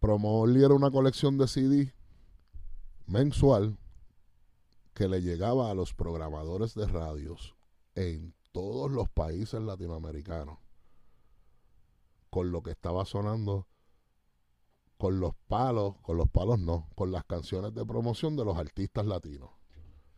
Promo 0.04 0.42
only 0.42 0.66
era 0.66 0.74
una 0.74 0.92
colección 0.92 1.38
de 1.38 1.48
CD 1.48 1.94
mensual 3.06 3.78
que 4.94 5.08
le 5.08 5.22
llegaba 5.22 5.72
a 5.72 5.74
los 5.74 5.94
programadores 5.94 6.74
de 6.76 6.86
radios 6.88 7.56
en 7.96 8.34
todos 8.52 8.92
los 8.92 9.08
países 9.08 9.62
latinoamericanos 9.62 10.58
con 12.30 12.52
lo 12.52 12.62
que 12.62 12.72
estaba 12.72 13.06
sonando 13.06 13.66
con 14.98 15.22
los 15.22 15.36
palos, 15.48 15.96
con 16.02 16.18
los 16.18 16.28
palos 16.28 16.60
no, 16.60 16.90
con 16.96 17.14
las 17.14 17.24
canciones 17.24 17.74
de 17.74 17.86
promoción 17.86 18.36
de 18.36 18.44
los 18.44 18.58
artistas 18.58 19.06
latinos 19.06 19.52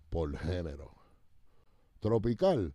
por 0.10 0.36
género. 0.36 0.96
Tropical. 2.00 2.74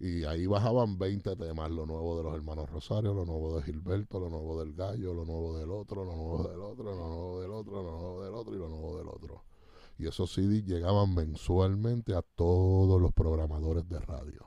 Y 0.00 0.24
ahí 0.24 0.46
bajaban 0.46 0.98
20 0.98 1.36
temas, 1.36 1.70
lo 1.70 1.84
nuevo 1.84 2.16
de 2.16 2.22
los 2.24 2.34
hermanos 2.34 2.70
Rosario, 2.70 3.12
lo 3.12 3.26
nuevo 3.26 3.56
de 3.56 3.62
Gilberto, 3.62 4.18
lo 4.18 4.30
nuevo 4.30 4.58
del 4.58 4.72
Gallo, 4.72 5.12
lo 5.12 5.26
nuevo 5.26 5.58
del 5.58 5.70
otro, 5.70 6.06
lo 6.06 6.16
nuevo 6.16 6.48
del 6.48 6.58
otro, 6.62 6.84
lo 6.84 6.96
nuevo 6.96 7.40
del 7.42 7.50
otro, 7.50 7.82
lo 7.82 7.92
nuevo 7.92 8.24
del 8.24 8.34
otro 8.34 8.54
y 8.54 8.58
lo 8.58 8.68
nuevo 8.70 8.96
del 8.96 9.08
otro. 9.08 9.44
Y 9.98 10.08
esos 10.08 10.32
CDs 10.32 10.64
llegaban 10.64 11.14
mensualmente 11.14 12.14
a 12.14 12.22
todos 12.22 12.98
los 12.98 13.12
programadores 13.12 13.86
de 13.90 14.00
radio. 14.00 14.46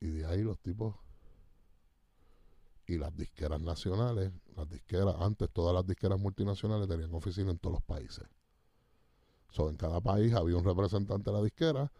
Y 0.00 0.08
de 0.08 0.26
ahí 0.26 0.42
los 0.42 0.58
tipos 0.58 0.94
y 2.86 2.98
las 2.98 3.16
disqueras 3.16 3.62
nacionales, 3.62 4.32
las 4.54 4.68
disqueras, 4.68 5.16
antes 5.18 5.48
todas 5.50 5.74
las 5.74 5.86
disqueras 5.86 6.20
multinacionales 6.20 6.88
tenían 6.88 7.14
oficina 7.14 7.52
en 7.52 7.58
todos 7.58 7.76
los 7.76 7.82
países. 7.82 8.28
So, 9.50 9.70
en 9.70 9.76
cada 9.76 10.02
país 10.02 10.34
había 10.34 10.58
un 10.58 10.64
representante 10.64 11.30
de 11.30 11.36
la 11.38 11.42
disquera 11.42 11.90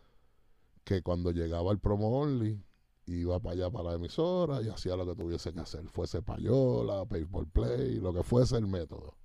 que 0.86 1.02
cuando 1.02 1.32
llegaba 1.32 1.72
el 1.72 1.80
promo 1.80 2.16
only 2.16 2.62
iba 3.06 3.40
para 3.40 3.54
allá 3.54 3.70
para 3.70 3.90
la 3.90 3.94
emisora 3.96 4.62
y 4.62 4.68
hacía 4.68 4.94
lo 4.94 5.04
que 5.04 5.16
tuviese 5.16 5.52
que 5.52 5.58
hacer, 5.58 5.88
fuese 5.88 6.22
payola, 6.22 7.04
pay 7.06 7.24
por 7.24 7.48
play, 7.48 7.96
lo 7.96 8.14
que 8.14 8.22
fuese 8.22 8.56
el 8.56 8.68
método. 8.68 9.16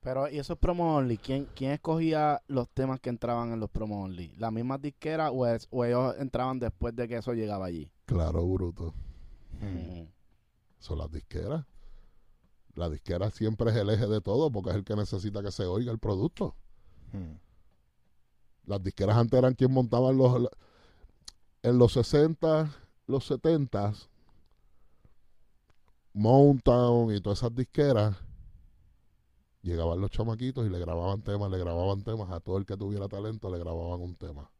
Pero, 0.00 0.28
¿y 0.28 0.38
esos 0.38 0.58
promo 0.58 0.96
only? 0.96 1.16
¿Quién, 1.16 1.46
¿Quién 1.54 1.70
escogía 1.70 2.42
los 2.48 2.68
temas 2.70 2.98
que 3.00 3.08
entraban 3.08 3.52
en 3.52 3.60
los 3.60 3.70
promo 3.70 4.02
only? 4.02 4.32
¿Las 4.36 4.52
mismas 4.52 4.80
disqueras 4.82 5.30
o, 5.32 5.46
es- 5.46 5.68
o 5.70 5.84
ellos 5.84 6.16
entraban 6.18 6.58
después 6.58 6.94
de 6.96 7.06
que 7.06 7.16
eso 7.16 7.32
llegaba 7.32 7.66
allí? 7.66 7.88
Claro, 8.04 8.44
bruto. 8.46 8.94
Ujú. 9.62 10.08
Son 10.80 10.98
las 10.98 11.10
disqueras. 11.10 11.64
La 12.74 12.90
disquera 12.90 13.30
siempre 13.30 13.70
es 13.70 13.76
el 13.76 13.90
eje 13.90 14.06
de 14.08 14.20
todo 14.20 14.50
porque 14.50 14.70
es 14.70 14.76
el 14.76 14.84
que 14.84 14.96
necesita 14.96 15.40
que 15.42 15.52
se 15.52 15.64
oiga 15.66 15.92
el 15.92 15.98
producto. 16.00 16.54
Hmm. 17.12 17.36
Las 18.66 18.82
disqueras 18.82 19.16
antes 19.16 19.38
eran 19.38 19.54
quien 19.54 19.72
montaban 19.72 20.16
los... 20.16 20.48
En 21.62 21.78
los 21.78 21.92
60, 21.94 22.70
los 23.06 23.26
70, 23.26 23.94
Mountain 26.12 27.14
y 27.14 27.20
todas 27.20 27.40
esas 27.40 27.54
disqueras, 27.54 28.16
llegaban 29.62 30.00
los 30.00 30.10
chamaquitos 30.10 30.64
y 30.66 30.70
le 30.70 30.78
grababan 30.78 31.22
temas, 31.22 31.50
le 31.50 31.58
grababan 31.58 32.02
temas 32.02 32.30
a 32.30 32.40
todo 32.40 32.58
el 32.58 32.66
que 32.66 32.76
tuviera 32.76 33.08
talento, 33.08 33.50
le 33.50 33.58
grababan 33.58 34.00
un 34.00 34.14
tema. 34.14 34.50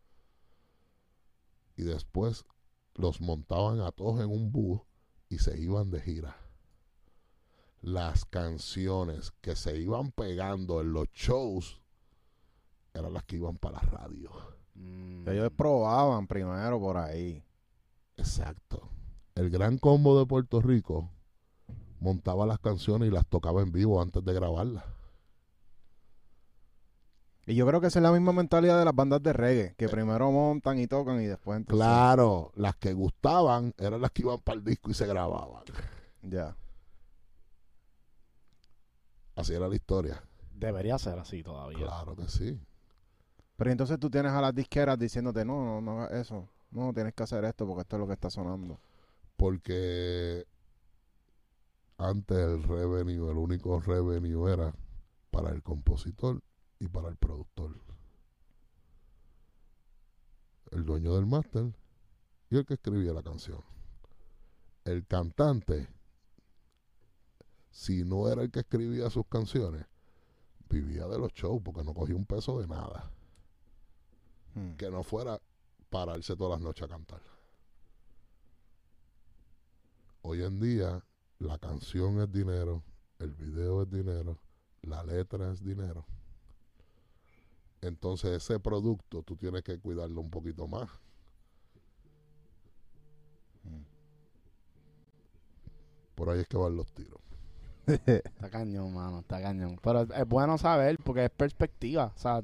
Y 1.77 1.83
después 1.83 2.45
los 2.95 3.21
montaban 3.21 3.81
a 3.81 3.93
todos 3.93 4.21
en 4.21 4.31
un 4.31 4.51
bus 4.51 4.81
y 5.29 5.39
se 5.39 5.59
iban 5.61 5.91
de 5.91 6.01
gira. 6.01 6.37
Las 7.83 8.25
canciones 8.25 9.33
que 9.41 9.55
se 9.55 9.79
iban 9.79 10.11
pegando 10.11 10.81
en 10.81 10.93
los 10.93 11.09
shows 11.13 11.81
eran 12.99 13.13
las 13.13 13.25
que 13.25 13.37
iban 13.37 13.57
para 13.57 13.83
la 13.83 13.89
radio. 13.91 14.31
Mm. 14.75 15.29
Ellos 15.29 15.53
probaban 15.57 16.27
primero 16.27 16.81
por 16.81 16.97
ahí. 16.97 17.45
Exacto. 18.17 18.89
El 19.35 19.51
gran 19.51 19.79
combo 19.79 20.19
de 20.19 20.27
Puerto 20.27 20.61
Rico 20.61 21.11
montaba 22.01 22.47
las 22.47 22.59
canciones 22.59 23.09
y 23.09 23.13
las 23.13 23.27
tocaba 23.27 23.63
en 23.63 23.73
vivo 23.73 24.01
antes 24.01 24.25
de 24.25 24.33
grabarlas. 24.33 24.85
Y 27.49 27.55
yo 27.55 27.65
creo 27.67 27.81
que 27.81 27.87
esa 27.87 28.01
es 28.01 28.03
la 28.03 28.11
misma 28.11 28.33
mentalidad 28.33 28.77
de 28.77 28.85
las 28.85 28.95
bandas 28.95 29.23
de 29.23 29.33
reggae, 29.33 29.75
que 29.77 29.89
primero 29.89 30.33
montan 30.33 30.81
y 30.81 30.89
tocan 30.89 31.21
y 31.21 31.27
después 31.27 31.59
entonces... 31.59 31.87
Claro, 31.87 32.51
las 32.57 32.75
que 32.75 32.93
gustaban 32.93 33.73
eran 33.79 34.01
las 34.01 34.11
que 34.11 34.23
iban 34.23 34.41
para 34.41 34.59
el 34.59 34.65
disco 34.65 34.91
y 34.91 34.95
se 34.95 35.07
grababan. 35.07 35.63
Ya. 36.23 36.57
Así 39.37 39.55
era 39.55 39.69
la 39.69 39.77
historia. 39.77 40.25
Debería 40.55 40.99
ser 40.99 41.21
así 41.21 41.45
todavía. 41.45 41.87
Claro 41.87 42.17
que 42.17 42.29
sí. 42.29 42.59
Pero 43.57 43.71
entonces 43.71 43.99
tú 43.99 44.11
tienes 44.11 44.33
a 44.33 44.41
las 44.41 44.55
disqueras 44.55 44.99
diciéndote, 44.99 45.45
no, 45.45 45.65
no, 45.65 45.81
no 45.81 46.01
hagas 46.01 46.13
eso. 46.13 46.49
No, 46.71 46.93
tienes 46.93 47.15
que 47.15 47.23
hacer 47.23 47.45
esto 47.45 47.67
porque 47.67 47.83
esto 47.83 47.97
es 47.97 48.01
lo 48.01 48.07
que 48.07 48.13
está 48.13 48.29
sonando. 48.31 48.79
Porque 49.37 50.47
antes 51.99 52.37
el 52.37 52.63
revenue, 52.63 53.31
el 53.31 53.39
único 53.39 53.81
revenue 53.81 54.53
era 54.53 54.75
para 55.31 55.51
el 55.51 55.63
compositor 55.63 56.43
y 56.79 56.89
para 56.89 57.09
el 57.09 57.17
productor. 57.17 57.81
El 60.71 60.85
dueño 60.85 61.15
del 61.15 61.27
máster 61.27 61.73
y 62.51 62.59
el 62.59 62.67
que 62.67 62.75
escribía 62.75 63.13
la 63.13 63.23
canción. 63.23 63.63
El 64.85 65.07
cantante, 65.07 65.89
si 67.71 68.05
no 68.05 68.29
era 68.31 68.43
el 68.43 68.51
que 68.51 68.61
escribía 68.61 69.09
sus 69.09 69.27
canciones, 69.27 69.87
vivía 70.69 71.07
de 71.07 71.19
los 71.19 71.33
shows 71.33 71.63
porque 71.63 71.85
no 71.85 71.95
cogía 71.95 72.17
un 72.17 72.27
peso 72.27 72.61
de 72.61 72.67
nada. 72.67 73.11
Hmm. 74.57 74.73
Que 74.77 74.91
no 74.91 75.03
fuera 75.03 75.39
pararse 75.91 76.35
todas 76.35 76.59
las 76.59 76.61
noches 76.65 76.83
a 76.85 76.89
cantar. 76.89 77.21
Hoy 80.23 80.43
en 80.43 80.59
día 80.59 81.05
la 81.39 81.59
canción 81.59 82.21
es 82.21 82.33
dinero, 82.33 82.83
el 83.19 83.35
video 83.35 83.83
es 83.83 83.91
dinero, 83.91 84.39
la 84.83 85.05
letra 85.05 85.53
es 85.53 85.63
dinero. 85.63 86.07
Entonces 87.83 88.43
ese 88.43 88.59
producto 88.59 89.23
tú 89.23 89.37
tienes 89.37 89.63
que 89.63 89.79
cuidarlo 89.79 90.23
un 90.23 90.31
poquito 90.31 90.67
más. 90.67 90.89
Mm. 93.63 93.83
Por 96.15 96.31
ahí 96.31 96.41
es 96.41 96.49
que 96.49 96.57
van 96.57 96.77
los 96.77 96.91
tiros. 96.93 97.21
Está 97.87 98.49
cañón, 98.51 98.95
mano, 98.95 99.21
está 99.21 99.41
cañón. 99.41 99.79
Pero 99.81 100.01
es, 100.01 100.11
es 100.11 100.27
bueno 100.27 100.59
saber 100.59 100.99
porque 101.05 101.27
es 101.27 101.31
perspectiva. 101.31 102.13
O 102.17 102.19
sea, 102.19 102.43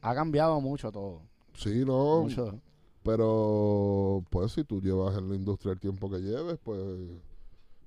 ha 0.00 0.14
cambiado 0.14 0.60
mucho 0.62 0.90
todo. 0.90 1.31
Sí, 1.54 1.84
no, 1.84 2.22
Mucho. 2.22 2.60
pero 3.02 4.24
pues 4.30 4.52
si 4.52 4.64
tú 4.64 4.80
llevas 4.80 5.16
en 5.18 5.28
la 5.28 5.34
industria 5.36 5.72
el 5.72 5.80
tiempo 5.80 6.10
que 6.10 6.18
lleves, 6.18 6.58
pues 6.62 6.80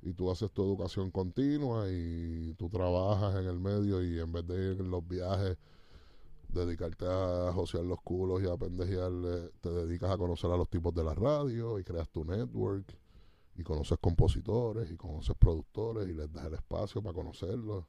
y 0.04 0.14
tú 0.14 0.30
haces 0.30 0.52
tu 0.52 0.64
educación 0.64 1.10
continua 1.10 1.90
y 1.90 2.54
tú 2.60 2.70
trabajas 2.70 3.36
en 3.36 3.48
el 3.48 3.60
medio 3.60 4.04
y 4.04 4.20
en 4.20 4.32
vez 4.32 4.46
de 4.46 4.74
ir 4.74 4.80
en 4.80 4.92
los 4.92 5.06
viajes 5.08 5.58
dedicarte 6.48 7.06
a 7.08 7.52
josear 7.54 7.84
los 7.84 8.00
culos 8.02 8.42
y 8.44 8.48
a 8.48 8.56
pendejear, 8.56 9.12
eh, 9.12 9.50
te 9.62 9.70
dedicas 9.72 10.12
a 10.12 10.18
conocer 10.18 10.52
a 10.52 10.58
los 10.58 10.70
tipos 10.70 10.94
de 10.94 11.04
la 11.04 11.14
radio 11.16 11.80
y 11.80 11.84
creas 11.84 12.08
tu 12.10 12.24
network 12.24 12.86
y 13.58 13.64
conoces 13.64 13.98
compositores 14.00 14.90
y 14.92 14.96
conoces 14.96 15.36
productores 15.38 16.08
y 16.08 16.14
les 16.14 16.32
das 16.32 16.46
el 16.46 16.54
espacio 16.54 17.02
para 17.02 17.14
conocerlos 17.14 17.86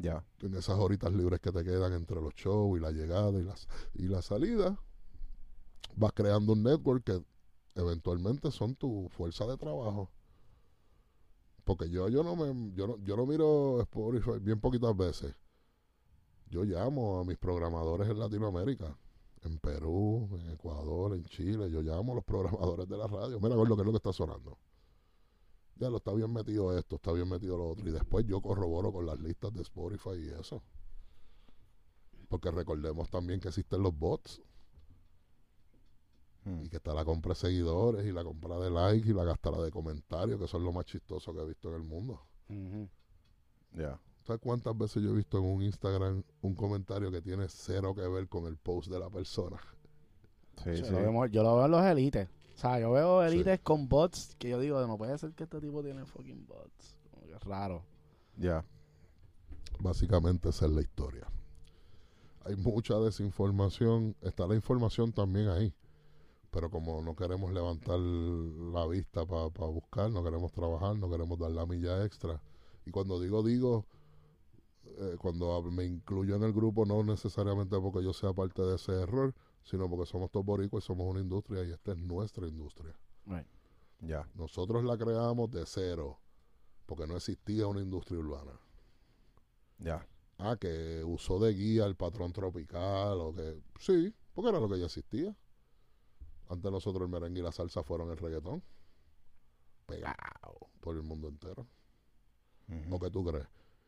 Ya. 0.00 0.24
en 0.40 0.54
esas 0.54 0.78
horitas 0.78 1.12
libres 1.12 1.40
que 1.40 1.52
te 1.52 1.64
quedan 1.64 1.92
entre 1.92 2.20
los 2.20 2.34
shows 2.34 2.78
y 2.78 2.80
la 2.80 2.90
llegada 2.90 3.30
y, 3.38 3.42
las, 3.42 3.68
y 3.94 4.08
la 4.08 4.22
salida, 4.22 4.78
vas 5.96 6.12
creando 6.12 6.52
un 6.52 6.62
network 6.62 7.04
que 7.04 7.24
eventualmente 7.74 8.50
son 8.50 8.74
tu 8.74 9.08
fuerza 9.10 9.46
de 9.46 9.56
trabajo. 9.56 10.10
Porque 11.64 11.88
yo, 11.88 12.08
yo 12.08 12.22
no 12.22 12.36
me, 12.36 12.72
yo 12.74 12.86
no, 12.86 12.98
yo 12.98 13.16
no 13.16 13.26
miro 13.26 13.80
Spotify 13.80 14.38
bien 14.40 14.60
poquitas 14.60 14.96
veces. 14.96 15.34
Yo 16.50 16.62
llamo 16.62 17.20
a 17.20 17.24
mis 17.24 17.38
programadores 17.38 18.08
en 18.08 18.18
Latinoamérica, 18.18 18.96
en 19.42 19.58
Perú, 19.58 20.28
en 20.40 20.50
Ecuador, 20.50 21.14
en 21.14 21.24
Chile. 21.24 21.70
Yo 21.70 21.80
llamo 21.80 22.12
a 22.12 22.16
los 22.16 22.24
programadores 22.24 22.86
de 22.86 22.96
la 22.96 23.06
radio. 23.06 23.40
Mira, 23.40 23.56
ver 23.56 23.66
lo 23.66 23.76
que 23.76 23.82
es 23.82 23.86
lo 23.86 23.92
que 23.92 23.96
está 23.96 24.12
sonando. 24.12 24.58
Ya 25.76 25.90
lo 25.90 25.96
está 25.96 26.12
bien 26.12 26.32
metido 26.32 26.76
esto, 26.78 26.96
está 26.96 27.12
bien 27.12 27.28
metido 27.28 27.56
lo 27.58 27.68
otro. 27.70 27.88
Y 27.88 27.92
después 27.92 28.24
yo 28.26 28.40
corroboro 28.40 28.92
con 28.92 29.06
las 29.06 29.18
listas 29.18 29.52
de 29.52 29.62
Spotify 29.62 30.10
y 30.16 30.28
eso. 30.40 30.62
Porque 32.28 32.50
recordemos 32.50 33.10
también 33.10 33.40
que 33.40 33.48
existen 33.48 33.82
los 33.82 33.96
bots 33.96 34.40
Hmm. 36.44 36.62
y 36.62 36.68
que 36.68 36.76
está 36.76 36.92
la 36.92 37.06
compra 37.06 37.30
de 37.30 37.36
seguidores 37.36 38.04
y 38.04 38.12
la 38.12 38.22
compra 38.22 38.58
de 38.58 38.70
likes 38.70 39.08
y 39.08 39.14
la 39.14 39.24
gastada 39.24 39.64
de 39.64 39.70
comentarios, 39.70 40.38
que 40.38 40.46
son 40.46 40.62
lo 40.62 40.72
más 40.72 40.84
chistoso 40.84 41.32
que 41.32 41.40
he 41.40 41.46
visto 41.46 41.70
en 41.70 41.74
el 41.76 41.82
mundo. 41.84 42.20
Ya. 43.72 43.98
¿Sabes 44.26 44.42
cuántas 44.42 44.76
veces 44.76 45.02
yo 45.02 45.10
he 45.10 45.14
visto 45.14 45.38
en 45.38 45.44
un 45.44 45.62
Instagram 45.62 46.22
un 46.42 46.54
comentario 46.54 47.10
que 47.10 47.22
tiene 47.22 47.46
cero 47.48 47.94
que 47.94 48.06
ver 48.06 48.28
con 48.28 48.46
el 48.46 48.58
post 48.58 48.90
de 48.90 48.98
la 48.98 49.08
persona? 49.08 49.56
Sí, 50.62 50.76
Yo 50.76 50.84
sí. 50.84 50.92
lo 50.92 50.98
veo- 50.98 51.26
yo 51.26 51.42
lo 51.42 51.56
veo 51.56 51.64
en 51.64 51.70
los 51.70 51.84
elites. 51.84 52.28
O 52.54 52.58
sea, 52.58 52.78
yo 52.78 52.92
veo 52.92 53.20
Sí. 53.28 53.34
elites 53.34 53.60
con 53.60 53.88
bots 53.88 54.36
que 54.38 54.48
yo 54.50 54.60
digo, 54.60 54.84
no 54.86 54.96
puede 54.96 55.16
ser 55.18 55.32
que 55.34 55.44
este 55.44 55.60
tipo 55.60 55.82
tiene 55.82 56.04
fucking 56.06 56.46
bots. 56.46 56.96
Como 57.10 57.26
que 57.26 57.32
es 57.34 57.44
raro. 57.44 57.82
Ya. 58.36 58.64
Básicamente 59.80 60.48
esa 60.50 60.66
es 60.66 60.72
la 60.72 60.80
historia. 60.82 61.26
Hay 62.44 62.56
mucha 62.56 62.98
desinformación, 62.98 64.16
está 64.20 64.46
la 64.46 64.54
información 64.54 65.12
también 65.12 65.48
ahí, 65.48 65.74
pero 66.50 66.70
como 66.70 67.00
no 67.02 67.16
queremos 67.16 67.50
levantar 67.52 67.98
la 67.98 68.86
vista 68.86 69.24
para 69.26 69.46
buscar, 69.48 70.10
no 70.10 70.22
queremos 70.22 70.52
trabajar, 70.52 70.96
no 70.96 71.10
queremos 71.10 71.38
dar 71.38 71.50
la 71.50 71.66
milla 71.66 72.04
extra. 72.04 72.40
Y 72.86 72.90
cuando 72.90 73.18
digo 73.18 73.42
digo, 73.42 73.86
eh, 74.84 75.16
cuando 75.18 75.60
me 75.62 75.84
incluyo 75.84 76.36
en 76.36 76.42
el 76.44 76.52
grupo, 76.52 76.84
no 76.84 77.02
necesariamente 77.02 77.78
porque 77.80 78.04
yo 78.04 78.12
sea 78.12 78.32
parte 78.32 78.62
de 78.62 78.76
ese 78.76 78.92
error, 78.92 79.34
sino 79.64 79.88
porque 79.88 80.06
somos 80.06 80.30
todos 80.30 80.46
boricuas 80.46 80.84
y 80.84 80.86
somos 80.86 81.06
una 81.06 81.20
industria 81.20 81.64
y 81.64 81.72
esta 81.72 81.92
es 81.92 81.98
nuestra 81.98 82.46
industria. 82.46 82.94
Ya. 84.00 84.28
Nosotros 84.34 84.84
la 84.84 84.98
creamos 84.98 85.50
de 85.50 85.64
cero, 85.66 86.20
porque 86.86 87.06
no 87.06 87.16
existía 87.16 87.66
una 87.66 87.80
industria 87.80 88.20
urbana. 88.20 88.52
Ya. 89.78 90.06
Ah, 90.38 90.56
que 90.60 91.02
usó 91.04 91.38
de 91.38 91.54
guía 91.54 91.86
el 91.86 91.96
patrón 91.96 92.32
tropical 92.32 93.18
o 93.20 93.34
que... 93.34 93.62
Sí, 93.78 94.14
porque 94.34 94.50
era 94.50 94.60
lo 94.60 94.68
que 94.68 94.78
ya 94.78 94.86
existía. 94.86 95.34
Antes 96.48 96.70
nosotros 96.70 97.02
el 97.02 97.08
merengue 97.08 97.40
y 97.40 97.42
la 97.42 97.52
salsa 97.52 97.82
fueron 97.82 98.10
el 98.10 98.18
reggaetón. 98.18 98.62
Pegado 99.86 100.70
por 100.80 100.96
el 100.96 101.02
mundo 101.02 101.28
entero. 101.28 101.66
Ujú. 102.68 102.96
¿O 102.96 102.98
qué 102.98 103.10
tú 103.10 103.24
crees? 103.24 103.46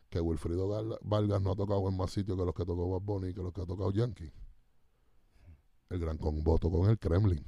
Que 0.08 0.20
Wilfrido 0.20 0.68
Vargas 1.02 1.42
no 1.42 1.52
ha 1.52 1.56
tocado 1.56 1.86
en 1.88 1.96
más 1.96 2.12
sitios 2.12 2.38
que 2.38 2.44
los 2.44 2.54
que 2.54 2.64
tocó 2.64 2.88
Bad 2.88 3.02
Bunny 3.02 3.28
y 3.28 3.34
que 3.34 3.42
los 3.42 3.52
que 3.52 3.60
ha 3.62 3.66
tocado 3.66 3.90
Yankee. 3.90 4.32
El 5.90 6.00
gran 6.00 6.18
combo 6.18 6.58
tocó 6.58 6.84
en 6.84 6.90
el 6.90 6.98
Kremlin. 6.98 7.44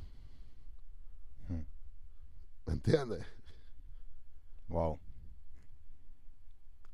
¿Me 2.67 2.73
entiendes? 2.73 3.25
Wow. 4.69 4.99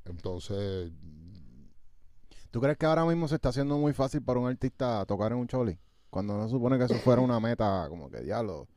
Entonces, 0.04 0.92
¿Tú 2.54 2.60
crees 2.60 2.78
que 2.78 2.86
ahora 2.86 3.04
mismo 3.04 3.26
se 3.26 3.34
está 3.34 3.48
haciendo 3.48 3.76
muy 3.78 3.92
fácil 3.92 4.22
para 4.22 4.38
un 4.38 4.46
artista 4.46 5.04
tocar 5.06 5.32
en 5.32 5.38
un 5.38 5.48
choli? 5.48 5.76
Cuando 6.08 6.36
no 6.36 6.44
se 6.44 6.50
supone 6.50 6.78
que 6.78 6.84
eso 6.84 6.94
fuera 6.94 7.20
una 7.20 7.40
meta, 7.40 7.88
como 7.88 8.08
que 8.08 8.20
diablo. 8.20 8.68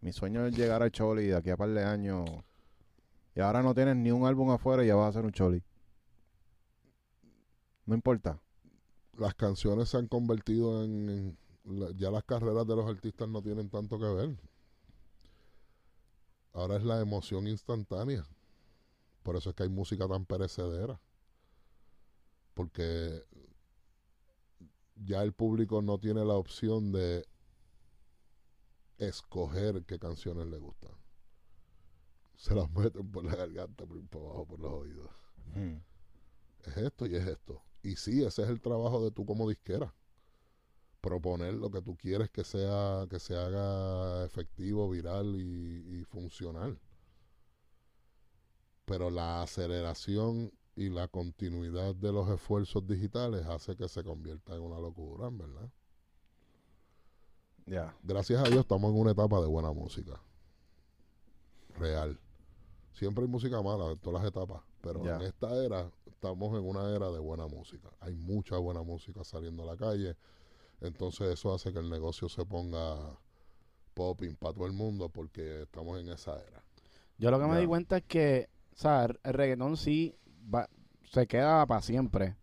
Mi 0.00 0.12
sueño 0.12 0.46
es 0.46 0.56
llegar 0.56 0.84
al 0.84 0.92
choli 0.92 1.26
de 1.26 1.36
aquí 1.36 1.50
a 1.50 1.56
par 1.56 1.70
de 1.70 1.82
años. 1.82 2.30
Y 3.34 3.40
ahora 3.40 3.60
no 3.60 3.74
tienes 3.74 3.96
ni 3.96 4.12
un 4.12 4.24
álbum 4.24 4.52
afuera 4.52 4.84
y 4.84 4.86
ya 4.86 4.94
vas 4.94 5.06
a 5.06 5.08
hacer 5.08 5.24
un 5.24 5.32
choli. 5.32 5.64
No 7.86 7.96
importa. 7.96 8.40
las 9.18 9.34
canciones 9.34 9.88
se 9.88 9.96
han 9.96 10.06
convertido 10.06 10.84
en, 10.84 11.08
en 11.08 11.38
la- 11.64 11.90
ya 11.92 12.10
las 12.10 12.24
carreras 12.24 12.66
de 12.66 12.76
los 12.76 12.86
artistas 12.88 13.28
no 13.28 13.42
tienen 13.42 13.68
tanto 13.70 13.98
que 13.98 14.06
ver. 14.06 14.36
Ahora 16.52 16.76
es 16.76 16.84
la 16.84 17.00
emoción 17.00 17.46
instantánea. 17.48 18.26
Por 19.22 19.36
eso 19.36 19.50
es 19.50 19.56
que 19.56 19.64
hay 19.64 19.68
música 19.68 20.06
tan 20.06 20.24
perecedera. 20.26 21.00
Porque 22.54 23.24
ya 25.04 25.22
el 25.22 25.32
público 25.32 25.82
no 25.82 25.98
tiene 25.98 26.24
la 26.24 26.34
opción 26.34 26.92
de 26.92 27.26
escoger 28.98 29.84
qué 29.84 29.98
canciones 29.98 30.46
le 30.46 30.58
gustan. 30.58 30.92
Se 32.36 32.54
las 32.54 32.70
meten 32.70 33.10
por 33.10 33.24
la 33.24 33.34
garganta, 33.34 33.86
por, 33.86 34.06
por 34.08 34.22
abajo, 34.22 34.46
por 34.46 34.60
los 34.60 34.72
oídos 34.72 35.10
Hmm. 35.54 35.76
es 36.64 36.76
esto 36.78 37.06
y 37.06 37.14
es 37.16 37.26
esto. 37.26 37.62
Y 37.82 37.96
sí, 37.96 38.24
ese 38.24 38.42
es 38.42 38.48
el 38.48 38.60
trabajo 38.60 39.02
de 39.04 39.10
tú 39.10 39.24
como 39.26 39.48
disquera. 39.48 39.94
Proponer 41.04 41.52
lo 41.52 41.70
que 41.70 41.82
tú 41.82 41.96
quieres 41.96 42.30
que 42.30 42.44
sea, 42.44 43.06
que 43.10 43.20
se 43.20 43.36
haga 43.36 44.24
efectivo, 44.24 44.88
viral 44.88 45.36
y, 45.36 46.00
y 46.00 46.04
funcional. 46.04 46.80
Pero 48.86 49.10
la 49.10 49.42
aceleración 49.42 50.50
y 50.76 50.88
la 50.88 51.06
continuidad 51.08 51.94
de 51.94 52.10
los 52.10 52.30
esfuerzos 52.30 52.86
digitales 52.86 53.44
hace 53.44 53.76
que 53.76 53.86
se 53.86 54.02
convierta 54.02 54.54
en 54.54 54.62
una 54.62 54.80
locura, 54.80 55.28
verdad. 55.30 55.68
Ya. 57.66 57.94
Gracias 58.02 58.42
a 58.42 58.48
Dios 58.48 58.60
estamos 58.60 58.90
en 58.90 58.98
una 58.98 59.10
etapa 59.10 59.42
de 59.42 59.46
buena 59.46 59.72
música. 59.72 60.18
Real. 61.76 62.18
Siempre 62.94 63.24
hay 63.24 63.30
música 63.30 63.60
mala 63.60 63.92
en 63.92 63.98
todas 63.98 64.22
las 64.22 64.30
etapas, 64.30 64.62
pero 64.80 65.04
en 65.06 65.20
esta 65.20 65.54
era 65.62 65.90
estamos 66.06 66.58
en 66.58 66.66
una 66.66 66.94
era 66.96 67.10
de 67.10 67.18
buena 67.18 67.46
música. 67.46 67.90
Hay 68.00 68.14
mucha 68.14 68.56
buena 68.56 68.82
música 68.82 69.22
saliendo 69.22 69.64
a 69.64 69.66
la 69.66 69.76
calle. 69.76 70.16
Entonces 70.80 71.28
eso 71.32 71.54
hace 71.54 71.72
que 71.72 71.78
el 71.78 71.88
negocio 71.90 72.28
se 72.28 72.44
ponga 72.44 72.96
popping 73.94 74.34
para 74.36 74.54
todo 74.54 74.66
el 74.66 74.72
mundo 74.72 75.08
porque 75.08 75.62
estamos 75.62 76.00
en 76.00 76.08
esa 76.10 76.34
era. 76.34 76.62
Yo 77.18 77.30
lo 77.30 77.38
que 77.38 77.46
me 77.46 77.60
di 77.60 77.66
cuenta 77.66 77.98
es 77.98 78.04
que, 78.04 78.48
o 78.74 78.76
sea, 78.76 79.04
el 79.04 79.32
reggaetón 79.32 79.76
sí 79.76 80.14
va- 80.52 80.68
se 81.10 81.26
queda 81.26 81.64
para 81.66 81.80
siempre. 81.80 82.36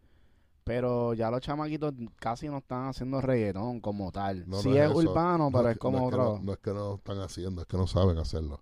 Pero 0.64 1.14
ya 1.16 1.30
los 1.32 1.42
chamaquitos 1.42 1.94
casi 2.18 2.48
no 2.48 2.60
están 2.60 2.88
haciendo 2.88 3.20
reggaetón 3.20 3.82
como 3.82 4.12
tal. 4.12 4.48
No, 4.48 4.58
no 4.58 4.62
sí 4.62 4.78
es 4.78 4.90
es, 4.90 4.96
urbano, 4.96 5.50
No 5.50 5.58
pero 5.58 5.70
es 5.72 5.78
como 5.78 5.98
no 6.00 6.06
es 6.06 6.10
que 6.12 6.16
otro. 6.16 6.34
no- 6.38 6.40
no 6.44 6.54
es 6.54 6.60
que 6.60 6.70
no 6.72 6.80
lo 6.90 6.96
están 6.96 7.20
haciendo, 7.20 7.62
es 7.62 7.68
que 7.68 7.78
no 7.78 7.88
saben 7.88 8.18
hacerlo. 8.18 8.62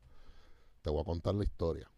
Te 0.82 0.90
voy 0.90 1.02
a 1.02 1.04
contar 1.06 1.36
la 1.36 1.44
historia. 1.44 1.91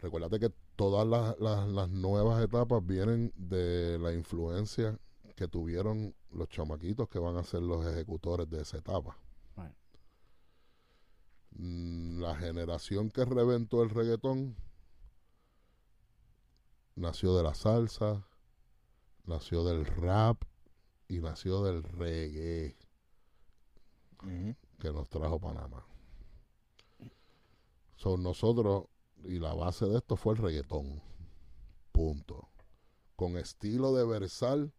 Recuérdate 0.00 0.38
que 0.38 0.52
todas 0.76 1.06
las, 1.06 1.38
las- 1.40 1.66
las 1.66 1.88
nuevas 1.88 2.42
etapas 2.44 2.84
vienen 2.86 3.32
de 3.36 3.98
la 3.98 4.12
influencia 4.12 4.98
que 5.36 5.46
tuvieron 5.48 6.14
los 6.30 6.48
chamaquitos 6.48 7.08
que 7.08 7.18
van 7.18 7.36
a 7.36 7.44
ser 7.44 7.62
los 7.62 7.86
ejecutores 7.86 8.48
de 8.48 8.62
esa 8.62 8.78
etapa. 8.78 9.16
Right. 9.56 9.76
Mm, 11.50 12.20
La 12.20 12.34
generación 12.34 13.10
que 13.10 13.24
reventó 13.24 13.82
el 13.82 13.90
reggaetón 13.90 14.56
nació 16.96 17.36
de 17.36 17.42
la 17.42 17.54
salsa, 17.54 18.26
nació 19.26 19.62
del 19.64 19.84
rap 19.84 20.42
y 21.06 21.20
nació 21.20 21.62
del 21.62 21.82
reggae 21.82 22.76
que 24.78 24.92
nos 24.92 25.08
trajo 25.08 25.38
Panamá. 25.38 25.86
Son 27.96 28.22
nosotros, 28.22 28.86
y 29.22 29.38
la 29.38 29.54
base 29.54 29.86
de 29.86 29.98
esto 29.98 30.16
fue 30.16 30.34
el 30.34 30.40
reggaetón. 30.40 31.02
Punto. 31.92 32.48
Con 33.14 33.36
estilo 33.36 33.94
de 33.94 34.04
versal, 34.04 34.72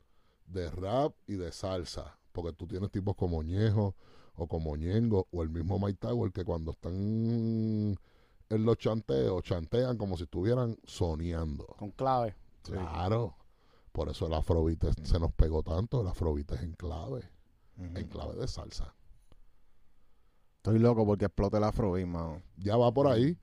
de 0.47 0.69
rap 0.71 1.13
y 1.27 1.33
de 1.35 1.51
salsa. 1.51 2.17
Porque 2.31 2.53
tú 2.53 2.67
tienes 2.67 2.89
tipos 2.91 3.15
como 3.15 3.43
Ñejo 3.43 3.95
o 4.35 4.47
como 4.47 4.75
Ñengo 4.75 5.27
o 5.31 5.41
el 5.43 5.49
mismo 5.49 5.79
Mike 5.79 5.97
Tower 5.99 6.31
que 6.31 6.43
cuando 6.45 6.71
están 6.71 6.93
en 8.49 8.65
los 8.65 8.77
chanteos, 8.77 9.43
chantean 9.43 9.97
como 9.97 10.15
si 10.17 10.23
estuvieran 10.23 10.77
soñando. 10.85 11.65
Con 11.77 11.91
clave. 11.91 12.35
Claro. 12.63 13.35
Por 13.91 14.09
eso 14.09 14.27
el 14.27 14.33
afrobeat 14.33 14.83
se 15.03 15.19
nos 15.19 15.31
pegó 15.33 15.63
tanto. 15.63 16.01
El 16.01 16.07
afrobeat 16.07 16.51
es 16.51 16.61
en 16.61 16.73
clave, 16.73 17.29
en 17.77 18.07
clave 18.07 18.35
de 18.35 18.47
salsa. 18.47 18.93
Estoy 20.57 20.79
loco 20.79 21.05
porque 21.05 21.25
explote 21.25 21.57
el 21.57 21.63
afrobeat, 21.63 22.07
mano. 22.07 22.41
ya 22.57 22.75
va 22.77 22.93
por 22.93 23.07
ahí. 23.07 23.37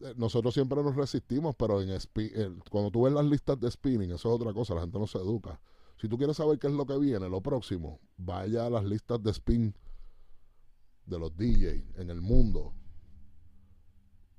Eh, 0.00 0.14
Nosotros 0.16 0.54
siempre 0.54 0.82
nos 0.82 0.94
resistimos, 0.96 1.54
pero 1.56 1.82
en 1.82 1.90
el- 1.90 2.62
cuando 2.70 2.90
tú 2.90 3.02
ves 3.02 3.12
las 3.12 3.24
listas 3.24 3.58
de 3.60 3.70
spinning, 3.70 4.12
eso 4.12 4.28
es 4.28 4.34
otra 4.40 4.52
cosa, 4.54 4.74
la 4.74 4.80
gente 4.82 4.98
no 4.98 5.06
se 5.06 5.18
educa. 5.18 5.60
Si 6.00 6.08
tú 6.08 6.16
quieres 6.16 6.38
saber 6.38 6.58
qué 6.58 6.66
es 6.68 6.72
lo 6.72 6.86
que 6.86 6.98
viene, 6.98 7.28
lo 7.28 7.42
próximo, 7.42 8.00
vaya 8.16 8.64
a 8.66 8.70
las 8.70 8.84
listas 8.84 9.22
de 9.22 9.30
spin 9.32 9.74
de 11.04 11.18
los 11.18 11.36
DJ 11.36 11.84
en 11.96 12.08
el 12.08 12.22
mundo. 12.22 12.72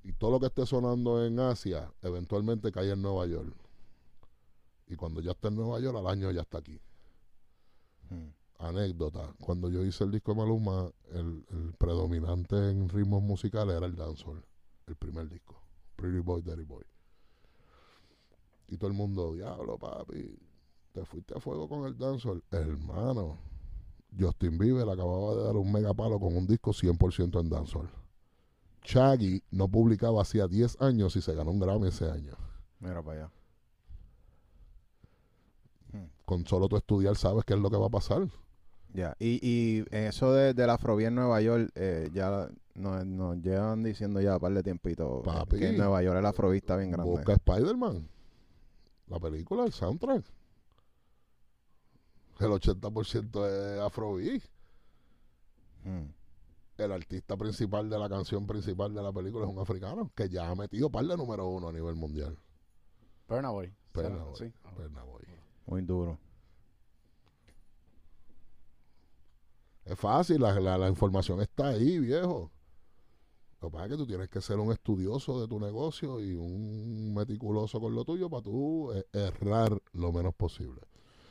Y 0.02 0.12
todo 0.12 0.32
lo 0.32 0.40
que 0.40 0.46
esté 0.46 0.66
sonando 0.66 1.24
en 1.24 1.38
Asia, 1.38 1.92
eventualmente 2.02 2.72
cae 2.72 2.90
en 2.90 3.00
Nueva 3.02 3.26
York. 3.26 3.54
Y 4.88 4.96
cuando 4.96 5.20
ya 5.20 5.30
está 5.30 5.48
en 5.48 5.54
Nueva 5.54 5.78
York, 5.78 5.96
al 5.96 6.08
año 6.08 6.30
ya 6.32 6.40
está 6.40 6.58
aquí 6.58 6.80
Hmm. 8.10 8.30
anécdota. 8.58 9.32
Cuando 9.40 9.70
yo 9.70 9.84
hice 9.84 10.04
el 10.04 10.10
disco 10.10 10.32
de 10.32 10.38
Maluma, 10.38 10.90
el, 11.12 11.46
el 11.50 11.72
predominante 11.78 12.56
en 12.70 12.88
ritmos 12.88 13.22
musicales 13.22 13.76
era 13.76 13.86
el 13.86 13.94
dancehall. 13.94 14.44
El 14.86 14.96
primer 14.96 15.28
disco. 15.28 15.62
Pretty 15.96 16.18
Boy, 16.18 16.42
Dirty 16.42 16.64
Boy. 16.64 16.84
Y 18.68 18.76
todo 18.76 18.88
el 18.90 18.96
mundo, 18.96 19.34
diablo, 19.34 19.78
papi, 19.78 20.36
te 20.92 21.04
fuiste 21.04 21.36
a 21.36 21.40
fuego 21.40 21.68
con 21.68 21.86
el 21.86 21.96
dancehall. 21.96 22.42
Hermano, 22.50 23.38
Justin 24.18 24.58
Bieber 24.58 24.88
acababa 24.88 25.34
de 25.34 25.44
dar 25.44 25.56
un 25.56 25.72
mega 25.72 25.94
palo 25.94 26.20
con 26.20 26.36
un 26.36 26.46
disco 26.46 26.72
100% 26.72 27.40
en 27.40 27.48
dancehall. 27.48 27.90
Shaggy 28.84 29.42
no 29.50 29.68
publicaba 29.68 30.22
hacía 30.22 30.48
10 30.48 30.80
años 30.80 31.16
y 31.16 31.22
se 31.22 31.34
ganó 31.34 31.50
un 31.50 31.60
Grammy 31.60 31.88
ese 31.88 32.10
año. 32.10 32.34
Mira 32.80 33.02
para 33.02 33.24
allá. 33.24 33.30
Con 36.24 36.46
solo 36.46 36.68
tu 36.68 36.76
estudiar 36.76 37.16
sabes 37.16 37.44
qué 37.44 37.54
es 37.54 37.60
lo 37.60 37.70
que 37.70 37.76
va 37.76 37.86
a 37.86 37.90
pasar. 37.90 38.26
Ya, 38.94 39.16
y, 39.18 39.38
y 39.42 39.84
eso 39.90 40.32
de, 40.32 40.52
del 40.52 40.68
afrobeat 40.68 41.08
en 41.08 41.14
Nueva 41.14 41.40
York, 41.40 41.70
eh, 41.74 42.10
ya 42.12 42.48
nos, 42.74 43.06
nos 43.06 43.38
llevan 43.38 43.82
diciendo 43.82 44.20
ya 44.20 44.34
un 44.34 44.40
par 44.40 44.52
de 44.52 44.62
tiempito 44.62 45.22
Papi. 45.22 45.58
que 45.58 45.68
en 45.70 45.78
Nueva 45.78 46.02
York 46.02 46.18
el 46.18 46.26
afrobeat 46.26 46.62
está 46.62 46.76
bien 46.76 46.90
grande. 46.90 47.10
Busca 47.10 47.32
Spider-Man. 47.32 48.08
La 49.08 49.18
película, 49.18 49.64
el 49.64 49.72
soundtrack. 49.72 50.24
El 52.42 52.50
80% 52.50 53.46
es 53.46 53.80
Afrobeat. 53.80 54.42
Hmm. 55.84 56.06
El 56.78 56.92
artista 56.92 57.36
principal 57.36 57.88
de 57.90 57.98
la 57.98 58.08
canción 58.08 58.46
principal 58.46 58.94
de 58.94 59.02
la 59.02 59.12
película 59.12 59.44
es 59.46 59.50
un 59.52 59.58
africano 59.58 60.10
que 60.14 60.28
ya 60.28 60.48
ha 60.50 60.54
metido 60.54 60.90
par 60.90 61.04
de 61.04 61.16
número 61.16 61.46
uno 61.48 61.68
a 61.68 61.72
nivel 61.72 61.94
mundial. 61.94 62.36
Burna 63.28 63.50
Boy. 63.50 63.72
Burna 63.94 64.24
Boy. 64.24 64.36
Sí. 64.36 64.52
Burna 64.76 65.02
Boy. 65.04 65.22
Muy 65.66 65.82
duro. 65.82 66.18
Es 69.84 69.98
fácil, 69.98 70.40
la, 70.40 70.58
la- 70.60 70.78
la 70.78 70.88
información 70.88 71.40
está 71.40 71.68
ahí, 71.68 71.98
viejo. 71.98 72.50
Lo 73.60 73.68
que 73.68 73.72
pasa 73.72 73.84
es 73.86 73.90
que 73.92 73.96
tú 73.96 74.06
tienes 74.06 74.28
que 74.28 74.40
ser 74.40 74.58
un 74.58 74.72
estudioso 74.72 75.40
de 75.40 75.46
tu 75.48 75.58
negocio 75.60 76.20
y 76.20 76.34
un 76.34 77.14
meticuloso 77.14 77.80
con 77.80 77.94
lo 77.94 78.04
tuyo 78.04 78.28
para 78.28 78.42
tú 78.42 78.92
eh, 78.92 79.04
errar 79.12 79.80
lo 79.92 80.12
menos 80.12 80.34
posible. 80.34 80.80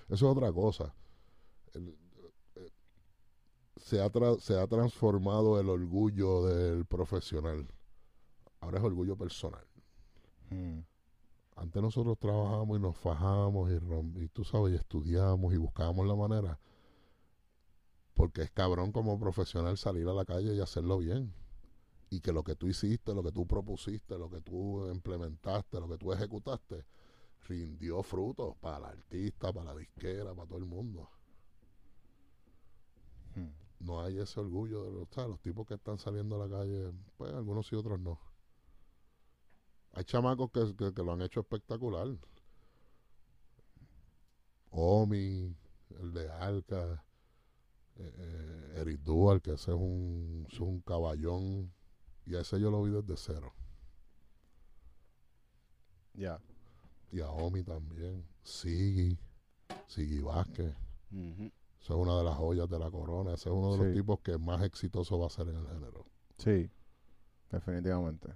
Eso 0.07 0.15
es 0.29 0.37
otra 0.37 0.51
cosa. 0.51 0.93
El- 1.73 1.97
eh, 2.55 2.69
se, 3.77 4.01
ha 4.01 4.11
tra- 4.11 4.39
se 4.39 4.59
ha 4.59 4.67
transformado 4.67 5.59
el 5.59 5.69
orgullo 5.69 6.45
del 6.45 6.85
profesional. 6.85 7.67
Ahora 8.59 8.79
es 8.79 8.83
orgullo 8.83 9.15
personal. 9.17 9.65
Hmm. 10.49 10.79
Antes 11.55 11.81
nosotros 11.81 12.17
trabajábamos 12.17 12.77
y 12.77 12.81
nos 12.81 12.97
fajábamos 12.97 13.71
y, 13.71 14.23
y 14.23 14.27
tú 14.29 14.43
sabes, 14.43 14.73
y 14.73 14.75
estudiábamos 14.75 15.53
y 15.53 15.57
buscábamos 15.57 16.07
la 16.07 16.15
manera. 16.15 16.59
Porque 18.13 18.43
es 18.43 18.51
cabrón 18.51 18.91
como 18.91 19.19
profesional 19.19 19.77
salir 19.77 20.07
a 20.07 20.13
la 20.13 20.25
calle 20.25 20.53
y 20.53 20.59
hacerlo 20.59 20.97
bien. 20.97 21.33
Y 22.09 22.19
que 22.19 22.33
lo 22.33 22.43
que 22.43 22.55
tú 22.55 22.67
hiciste, 22.67 23.13
lo 23.13 23.23
que 23.23 23.31
tú 23.31 23.47
propusiste, 23.47 24.17
lo 24.17 24.29
que 24.29 24.41
tú 24.41 24.85
implementaste, 24.91 25.79
lo 25.79 25.87
que 25.87 25.97
tú 25.97 26.11
ejecutaste, 26.11 26.85
rindió 27.47 28.03
frutos 28.03 28.55
para 28.57 28.77
el 28.77 28.83
artista, 28.85 29.53
para 29.53 29.73
la 29.73 29.75
disquera, 29.79 30.35
para 30.35 30.47
todo 30.47 30.57
el 30.59 30.65
mundo. 30.65 31.09
Hmm. 33.35 33.49
no 33.79 34.01
hay 34.01 34.17
ese 34.19 34.39
orgullo 34.39 34.83
de 34.83 34.91
los, 34.91 35.39
tipos 35.41 35.65
que 35.67 35.75
están 35.75 35.97
saliendo 35.97 36.35
a 36.41 36.47
la 36.47 36.57
calle, 36.57 36.91
pues 37.17 37.33
algunos 37.33 37.67
sí, 37.67 37.75
otros 37.75 37.99
no. 37.99 38.19
Hay 39.93 40.03
chamacos 40.05 40.51
que, 40.51 40.75
que- 40.75 40.93
que 40.93 41.03
lo 41.03 41.13
han 41.13 41.21
hecho 41.21 41.41
espectacular. 41.41 42.07
Omi, 44.71 45.55
el 45.99 46.13
de 46.13 46.29
Alca, 46.29 47.03
eh, 47.97 48.13
eh, 48.17 48.73
Eric 48.81 49.01
Dual, 49.01 49.41
que 49.41 49.51
ese 49.53 49.71
es 49.71 49.77
un, 49.77 50.47
es 50.51 50.59
un 50.59 50.81
caballón. 50.81 51.73
Y 52.25 52.35
a 52.35 52.41
ese 52.41 52.59
yo 52.59 52.71
lo 52.71 52.83
vi 52.83 52.91
desde 52.91 53.17
cero. 53.17 53.53
Ya. 56.13 56.39
Y 57.11 57.19
a 57.21 57.29
Omi 57.29 57.63
también. 57.63 58.25
Sigui, 58.43 59.17
Sigui 59.87 60.21
Vázquez. 60.21 60.73
Eso 61.81 61.95
es 61.95 61.99
una 61.99 62.17
de 62.17 62.23
las 62.23 62.35
joyas 62.35 62.69
de 62.69 62.77
la 62.77 62.91
corona. 62.91 63.33
Ese 63.33 63.49
es 63.49 63.55
uno 63.55 63.75
de 63.75 63.85
los 63.85 63.93
tipos 63.93 64.19
que 64.19 64.37
más 64.37 64.61
exitoso 64.63 65.17
va 65.17 65.27
a 65.27 65.29
ser 65.29 65.47
en 65.47 65.55
el 65.55 65.67
género. 65.67 66.05
Sí. 66.37 66.69
Definitivamente. 67.49 68.29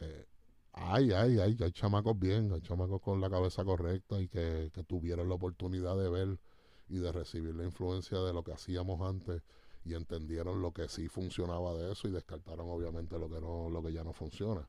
Eh, 0.00 0.26
hay, 0.72 1.12
hay, 1.12 1.38
hay, 1.38 1.56
hay 1.60 1.72
chamacos 1.72 2.18
bien, 2.18 2.52
hay 2.52 2.60
chamacos 2.60 3.00
con 3.00 3.20
la 3.20 3.30
cabeza 3.30 3.64
correcta 3.64 4.20
y 4.20 4.28
que, 4.28 4.70
que 4.72 4.82
tuvieron 4.82 5.28
la 5.28 5.36
oportunidad 5.36 5.96
de 5.96 6.08
ver 6.08 6.40
y 6.88 6.98
de 6.98 7.12
recibir 7.12 7.54
la 7.54 7.64
influencia 7.64 8.18
de 8.18 8.32
lo 8.32 8.42
que 8.42 8.52
hacíamos 8.52 9.00
antes 9.00 9.42
y 9.84 9.94
entendieron 9.94 10.60
lo 10.60 10.72
que 10.72 10.88
sí 10.88 11.08
funcionaba 11.08 11.74
de 11.74 11.92
eso 11.92 12.08
y 12.08 12.10
descartaron 12.10 12.68
obviamente 12.68 13.18
lo 13.18 13.28
que 13.28 13.40
no, 13.40 13.70
lo 13.70 13.82
que 13.82 13.92
ya 13.92 14.02
no 14.02 14.12
funciona. 14.12 14.68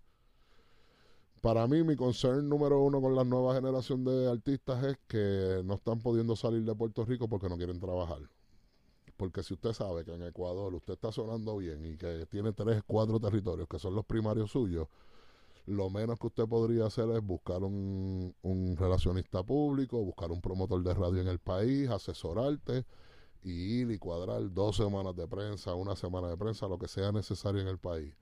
Para 1.43 1.67
mí, 1.67 1.83
mi 1.83 1.97
concern 1.97 2.47
número 2.47 2.79
uno 2.79 3.01
con 3.01 3.15
la 3.15 3.25
nueva 3.25 3.53
generación 3.53 4.05
de 4.05 4.31
artistas 4.31 4.81
es 4.85 4.97
que 5.09 5.61
no 5.65 5.73
están 5.73 5.99
pudiendo 5.99 6.37
salir 6.37 6.63
de 6.63 6.73
Puerto 6.73 7.03
Rico 7.03 7.27
porque 7.27 7.49
no 7.49 7.57
quieren 7.57 7.81
trabajar. 7.81 8.21
Porque 9.17 9.43
si 9.43 9.53
usted 9.53 9.73
sabe 9.73 10.05
que 10.05 10.13
en 10.13 10.23
Ecuador 10.23 10.73
usted 10.73 10.93
está 10.93 11.11
sonando 11.11 11.57
bien 11.57 11.83
y 11.83 11.97
que 11.97 12.25
tiene 12.27 12.53
tres, 12.53 12.81
cuatro 12.87 13.19
territorios 13.19 13.67
que 13.67 13.77
son 13.77 13.93
los 13.93 14.05
primarios 14.05 14.51
suyos, 14.51 14.87
lo 15.65 15.89
menos 15.89 16.17
que 16.17 16.27
usted 16.27 16.47
podría 16.47 16.85
hacer 16.85 17.09
es 17.09 17.21
buscar 17.21 17.61
un, 17.61 18.33
un 18.41 18.77
relacionista 18.77 19.43
público, 19.43 20.01
buscar 20.01 20.31
un 20.31 20.39
promotor 20.39 20.81
de 20.81 20.93
radio 20.93 21.19
en 21.19 21.27
el 21.27 21.39
país, 21.39 21.89
asesorarte 21.89 22.85
y 23.43 23.81
ir 23.81 23.91
y 23.91 23.97
cuadrar 23.97 24.49
dos 24.53 24.77
semanas 24.77 25.13
de 25.17 25.27
prensa, 25.27 25.75
una 25.75 25.97
semana 25.97 26.29
de 26.29 26.37
prensa, 26.37 26.69
lo 26.69 26.79
que 26.79 26.87
sea 26.87 27.11
necesario 27.11 27.59
en 27.59 27.67
el 27.67 27.79
país. 27.79 28.13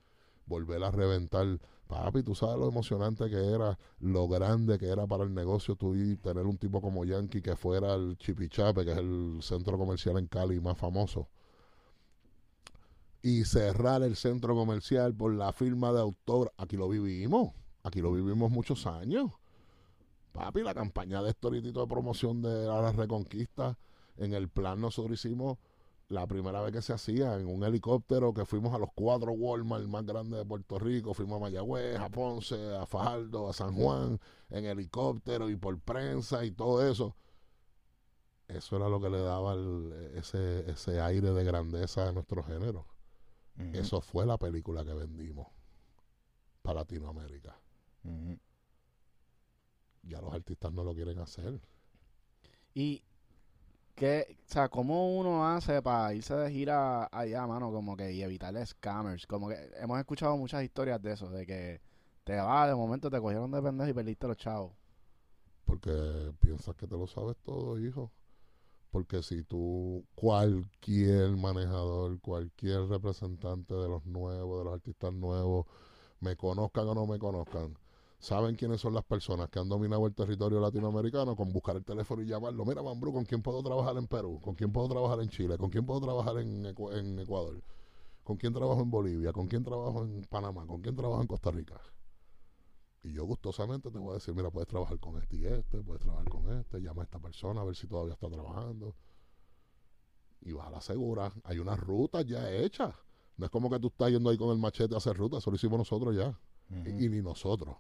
Volver 0.48 0.84
a 0.84 0.90
reventar. 0.90 1.60
Papi, 1.92 2.24
tú 2.24 2.34
sabes 2.34 2.58
lo 2.58 2.70
emocionante 2.70 3.30
que 3.30 3.54
era, 3.54 3.78
lo 4.00 4.26
grande 4.30 4.80
que 4.80 4.88
era 4.88 5.06
para 5.06 5.26
el 5.26 5.34
negocio 5.34 5.76
tú 5.76 5.94
y 5.94 6.16
tener 6.16 6.46
un 6.46 6.58
tipo 6.58 6.80
como 6.80 7.04
Yankee 7.04 7.42
que 7.42 7.58
fuera 7.58 7.96
el 7.96 8.18
Chipichape, 8.18 8.86
que 8.86 8.94
es 8.94 8.98
el 8.98 9.40
centro 9.42 9.78
comercial 9.78 10.18
en 10.18 10.28
Cali 10.28 10.62
más 10.62 10.78
famoso 10.78 11.28
y 13.22 13.44
cerrar 13.44 14.04
el 14.04 14.16
centro 14.16 14.56
comercial 14.56 15.14
por 15.14 15.34
la 15.34 15.52
firma 15.52 15.92
de 15.92 16.00
autor. 16.00 16.54
Aquí 16.56 16.78
lo 16.78 16.88
vivimos, 16.88 17.52
aquí 17.84 18.00
lo 18.00 18.14
vivimos 18.14 18.50
muchos 18.50 18.88
años. 18.88 19.30
Papi, 20.32 20.62
la 20.62 20.74
campaña 20.74 21.22
de 21.22 21.32
estoritito 21.32 21.82
de 21.82 21.88
promoción 21.88 22.42
de 22.42 22.68
la 22.68 22.94
Reconquista, 22.94 23.78
en 24.16 24.34
el 24.34 24.48
plan 24.48 24.80
nosotros 24.80 25.20
hicimos 25.20 25.58
la 26.12 26.28
primera 26.28 26.62
vez 26.62 26.74
que 26.74 26.82
se 26.82 26.92
hacía 26.94 27.36
en 27.40 27.48
un 27.48 27.64
helicóptero 27.64 28.34
que 28.34 28.46
fuimos 28.46 28.74
a 28.74 28.78
los 28.78 28.90
cuatro 28.94 29.32
Walmart 29.32 29.86
más 29.86 30.06
grandes 30.06 30.40
de 30.40 30.46
Puerto 30.46 30.78
Rico, 30.78 31.14
fuimos 31.14 31.38
a 31.38 31.40
Mayagüez, 31.46 31.98
a 32.00 32.10
Ponce, 32.10 32.76
a 32.76 32.86
Fajardo, 32.86 33.48
a 33.50 33.54
San 33.54 33.74
Juan, 33.76 34.20
en 34.50 34.66
helicóptero 34.66 35.50
y 35.50 35.56
por 35.56 35.80
prensa 35.80 36.44
y 36.44 36.52
todo 36.52 36.86
eso. 36.86 37.16
Eso 38.50 38.76
era 38.76 38.90
lo 38.90 39.00
que 39.00 39.10
le 39.10 39.20
daba 39.22 39.54
el- 39.54 40.12
ese, 40.16 40.70
ese 40.70 41.00
aire 41.00 41.32
de 41.32 41.44
grandeza 41.46 42.10
a 42.10 42.12
nuestro 42.12 42.44
género. 42.44 42.86
Eso 43.74 44.02
fue 44.02 44.26
la 44.26 44.38
película 44.38 44.84
que 44.84 44.94
vendimos 44.94 45.48
para 46.62 46.82
Latinoamérica. 46.82 47.58
Ya 50.04 50.20
los 50.20 50.34
artistas 50.34 50.74
no 50.74 50.84
lo 50.84 50.94
quieren 50.94 51.20
hacer. 51.20 51.62
Y, 52.74 53.04
¿qué, 53.96 54.38
o 54.48 54.52
sea, 54.52 54.70
¿cómo 54.70 55.18
uno 55.18 55.48
hace 55.48 55.82
para 55.82 56.14
irse 56.14 56.36
de 56.36 56.52
gira 56.52 57.08
allá, 57.12 57.46
mano? 57.48 57.72
Como 57.72 57.96
que, 57.96 58.12
y 58.12 58.22
evitar 58.24 58.56
scammers. 58.66 59.26
Como 59.28 59.50
que 59.50 59.56
hemos 59.80 60.00
escuchado 60.00 60.38
muchas 60.38 60.64
historias 60.64 61.02
de 61.02 61.14
eso, 61.14 61.30
de 61.30 61.46
que 61.46 61.82
te 62.24 62.36
vas, 62.36 62.68
de 62.68 62.76
momento 62.76 63.10
te 63.10 63.20
cogieron 63.20 63.52
de 63.52 63.62
pendejo 63.62 63.90
y 63.90 63.94
perdiste 63.94 64.28
los 64.28 64.38
chavos. 64.38 64.74
Porque 65.66 66.34
piensas 66.40 66.76
que 66.76 66.88
te 66.88 66.98
lo 66.98 67.08
sabes 67.08 67.38
todo, 67.44 67.80
hijo. 67.80 68.12
Porque 68.92 69.24
si 69.24 69.44
tú, 69.44 70.06
cualquier 70.16 71.38
manejador, 71.38 72.20
cualquier 72.20 72.88
representante 72.88 73.74
de 73.74 73.88
los 73.88 74.06
nuevos, 74.06 74.60
de 74.60 74.66
los 74.66 74.74
artistas 74.74 75.14
nuevos, 75.14 75.66
me 76.20 76.36
conozcan 76.36 76.88
o 76.90 76.94
no 76.94 77.08
me 77.08 77.18
conozcan, 77.18 77.78
saben 78.22 78.56
quiénes 78.56 78.80
son 78.80 78.94
las 78.94 79.04
personas 79.04 79.50
que 79.50 79.60
han 79.60 79.68
dominado 79.68 80.06
el 80.06 80.14
territorio 80.14 80.60
latinoamericano 80.62 81.36
con 81.36 81.52
buscar 81.52 81.76
el 81.76 81.84
teléfono 81.84 82.22
y 82.22 82.28
llamarlo. 82.28 82.64
Mira, 82.66 82.82
Mambrú, 82.84 83.12
¿con 83.12 83.26
quién 83.26 83.42
puedo 83.42 83.62
trabajar 83.64 83.98
en 83.98 84.08
Perú? 84.08 84.40
¿Con 84.42 84.54
quién 84.56 84.72
puedo 84.72 84.88
trabajar 84.88 85.20
en 85.22 85.30
Chile? 85.30 85.58
¿Con 85.58 85.70
quién 85.70 85.86
puedo 85.86 86.00
trabajar 86.00 86.38
en, 86.38 86.64
Ecu- 86.66 86.96
en 86.98 87.20
Ecuador? 87.20 87.62
¿Con 88.24 88.38
quién 88.38 88.54
trabajo 88.54 88.82
en 88.82 88.92
Bolivia? 88.92 89.34
¿Con 89.34 89.48
quién 89.48 89.64
trabajo 89.64 90.04
en 90.04 90.22
Panamá? 90.30 90.66
¿Con 90.68 90.82
quién 90.82 90.96
trabajo 90.96 91.22
en 91.22 91.28
Costa 91.28 91.50
Rica? 91.52 91.82
Y 93.04 93.14
yo 93.14 93.26
gustosamente 93.26 93.90
te 93.90 93.98
voy 93.98 94.12
a 94.12 94.14
decir, 94.14 94.36
mira, 94.36 94.52
puedes 94.52 94.68
trabajar 94.68 95.00
con 95.00 95.18
este 95.18 95.38
y 95.38 95.46
este, 95.46 95.82
puedes 95.82 96.04
trabajar 96.04 96.30
con 96.30 96.48
este, 96.60 96.80
llama 96.80 97.02
a 97.02 97.06
esta 97.06 97.18
persona 97.20 97.62
a 97.62 97.64
ver 97.64 97.76
si 97.76 97.88
todavía 97.88 98.14
está 98.14 98.30
trabajando. 98.30 98.96
Y 100.42 100.52
vas 100.54 100.68
a 100.68 100.70
la 100.70 100.82
segura. 100.82 101.34
Hay 101.44 101.58
unas 101.58 101.80
rutas 101.80 102.24
ya 102.28 102.52
hechas. 102.52 102.94
No 103.38 103.46
es 103.46 103.52
como 103.52 103.70
que 103.72 103.80
tú 103.80 103.88
estás 103.88 104.12
yendo 104.12 104.30
ahí 104.30 104.38
con 104.38 104.52
el 104.52 104.60
machete 104.60 104.94
a 104.94 104.98
hacer 104.98 105.18
rutas, 105.18 105.40
eso 105.40 105.50
lo 105.50 105.56
hicimos 105.56 105.80
nosotros 105.80 106.16
ya. 106.16 106.40
Y 106.70 107.10
ni 107.10 107.22
nosotros. 107.24 107.76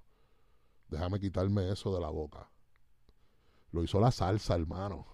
Déjame 0.91 1.21
quitarme 1.21 1.71
eso 1.71 1.93
de 1.95 2.01
la 2.01 2.09
boca. 2.09 2.49
Lo 3.71 3.81
hizo 3.81 3.99
la 4.01 4.11
salsa, 4.11 4.55
hermano. 4.55 5.07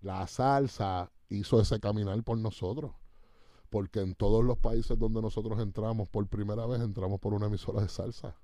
La 0.00 0.24
salsa 0.28 1.10
hizo 1.28 1.60
ese 1.60 1.80
caminar 1.80 2.22
por 2.22 2.38
nosotros. 2.38 2.92
Porque 3.70 4.00
en 4.00 4.14
todos 4.14 4.44
los 4.44 4.58
países 4.58 4.96
donde 4.98 5.20
nosotros 5.20 5.58
entramos, 5.58 6.08
por 6.08 6.26
primera 6.28 6.64
vez 6.66 6.80
entramos 6.80 7.18
por 7.18 7.34
una 7.34 7.46
emisora 7.46 7.80
de 7.80 7.88
salsa. 7.88 8.36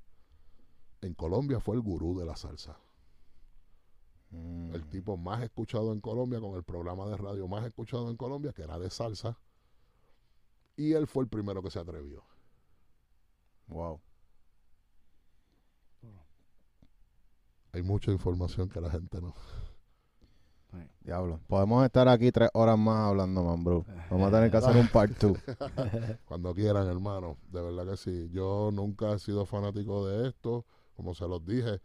En 1.01 1.15
Colombia 1.15 1.61
fue 1.61 1.77
el 1.77 1.83
gurú 1.83 2.19
de 2.19 2.27
la 2.27 2.35
salsa. 2.35 2.77
Mm. 4.31 4.75
El 4.75 4.89
tipo 4.89 5.17
más 5.17 5.43
escuchado 5.45 5.93
en 5.93 6.01
Colombia, 6.01 6.41
con 6.41 6.57
el 6.57 6.65
programa 6.65 7.07
de 7.07 7.17
radio 7.17 7.47
más 7.47 7.65
escuchado 7.65 8.11
en 8.11 8.17
Colombia, 8.17 8.53
que 8.53 8.63
era 8.63 8.77
de 8.79 8.91
salsa. 8.91 9.39
Y 10.77 10.95
él 10.95 11.07
fue 11.07 11.23
el 11.23 11.29
primero 11.29 11.63
que 11.63 11.71
se 11.71 11.79
atrevió. 11.79 12.25
Wow. 13.69 14.01
Hay 17.73 17.83
mucha 17.83 18.11
información 18.11 18.69
que 18.69 18.81
la 18.81 18.91
gente 18.91 19.21
no. 19.21 19.35
Diablo. 21.03 21.41
Podemos 21.47 21.85
estar 21.87 22.07
aquí 22.09 22.31
tres 22.31 22.51
horas 22.53 22.79
más 22.79 23.09
hablando, 23.09 23.43
man, 23.43 23.65
bro. 23.65 23.87
Vamos 24.11 24.29
a 24.29 24.31
tener 24.37 24.51
que 24.51 24.57
hacer 24.59 24.77
un 24.77 24.89
part 24.89 25.17
two. 25.19 25.35
Cuando 26.27 26.55
quieran, 26.55 26.87
hermano. 26.87 27.39
De 27.51 27.63
verdad 27.63 27.91
que 27.91 27.97
sí. 27.97 28.29
Yo 28.31 28.71
nunca 28.73 29.13
he 29.13 29.19
sido 29.19 29.47
fanático 29.47 30.07
de 30.07 30.29
esto. 30.29 30.67
Como 30.97 31.15
se 31.15 31.27
los 31.27 31.45
dije, 31.47 31.81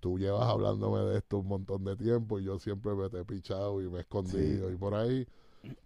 tú 0.00 0.18
llevas 0.18 0.48
hablándome 0.48 1.00
de 1.00 1.18
esto 1.18 1.38
un 1.38 1.48
montón 1.48 1.84
de 1.84 1.96
tiempo 1.96 2.38
y 2.38 2.44
yo 2.44 2.58
siempre 2.58 2.94
me 2.94 3.10
te 3.10 3.20
he 3.20 3.24
pichado 3.24 3.82
y 3.82 3.90
me 3.90 3.98
he 3.98 4.00
escondido. 4.00 4.70
Y 4.70 4.76
por 4.76 4.94
ahí, 4.94 5.26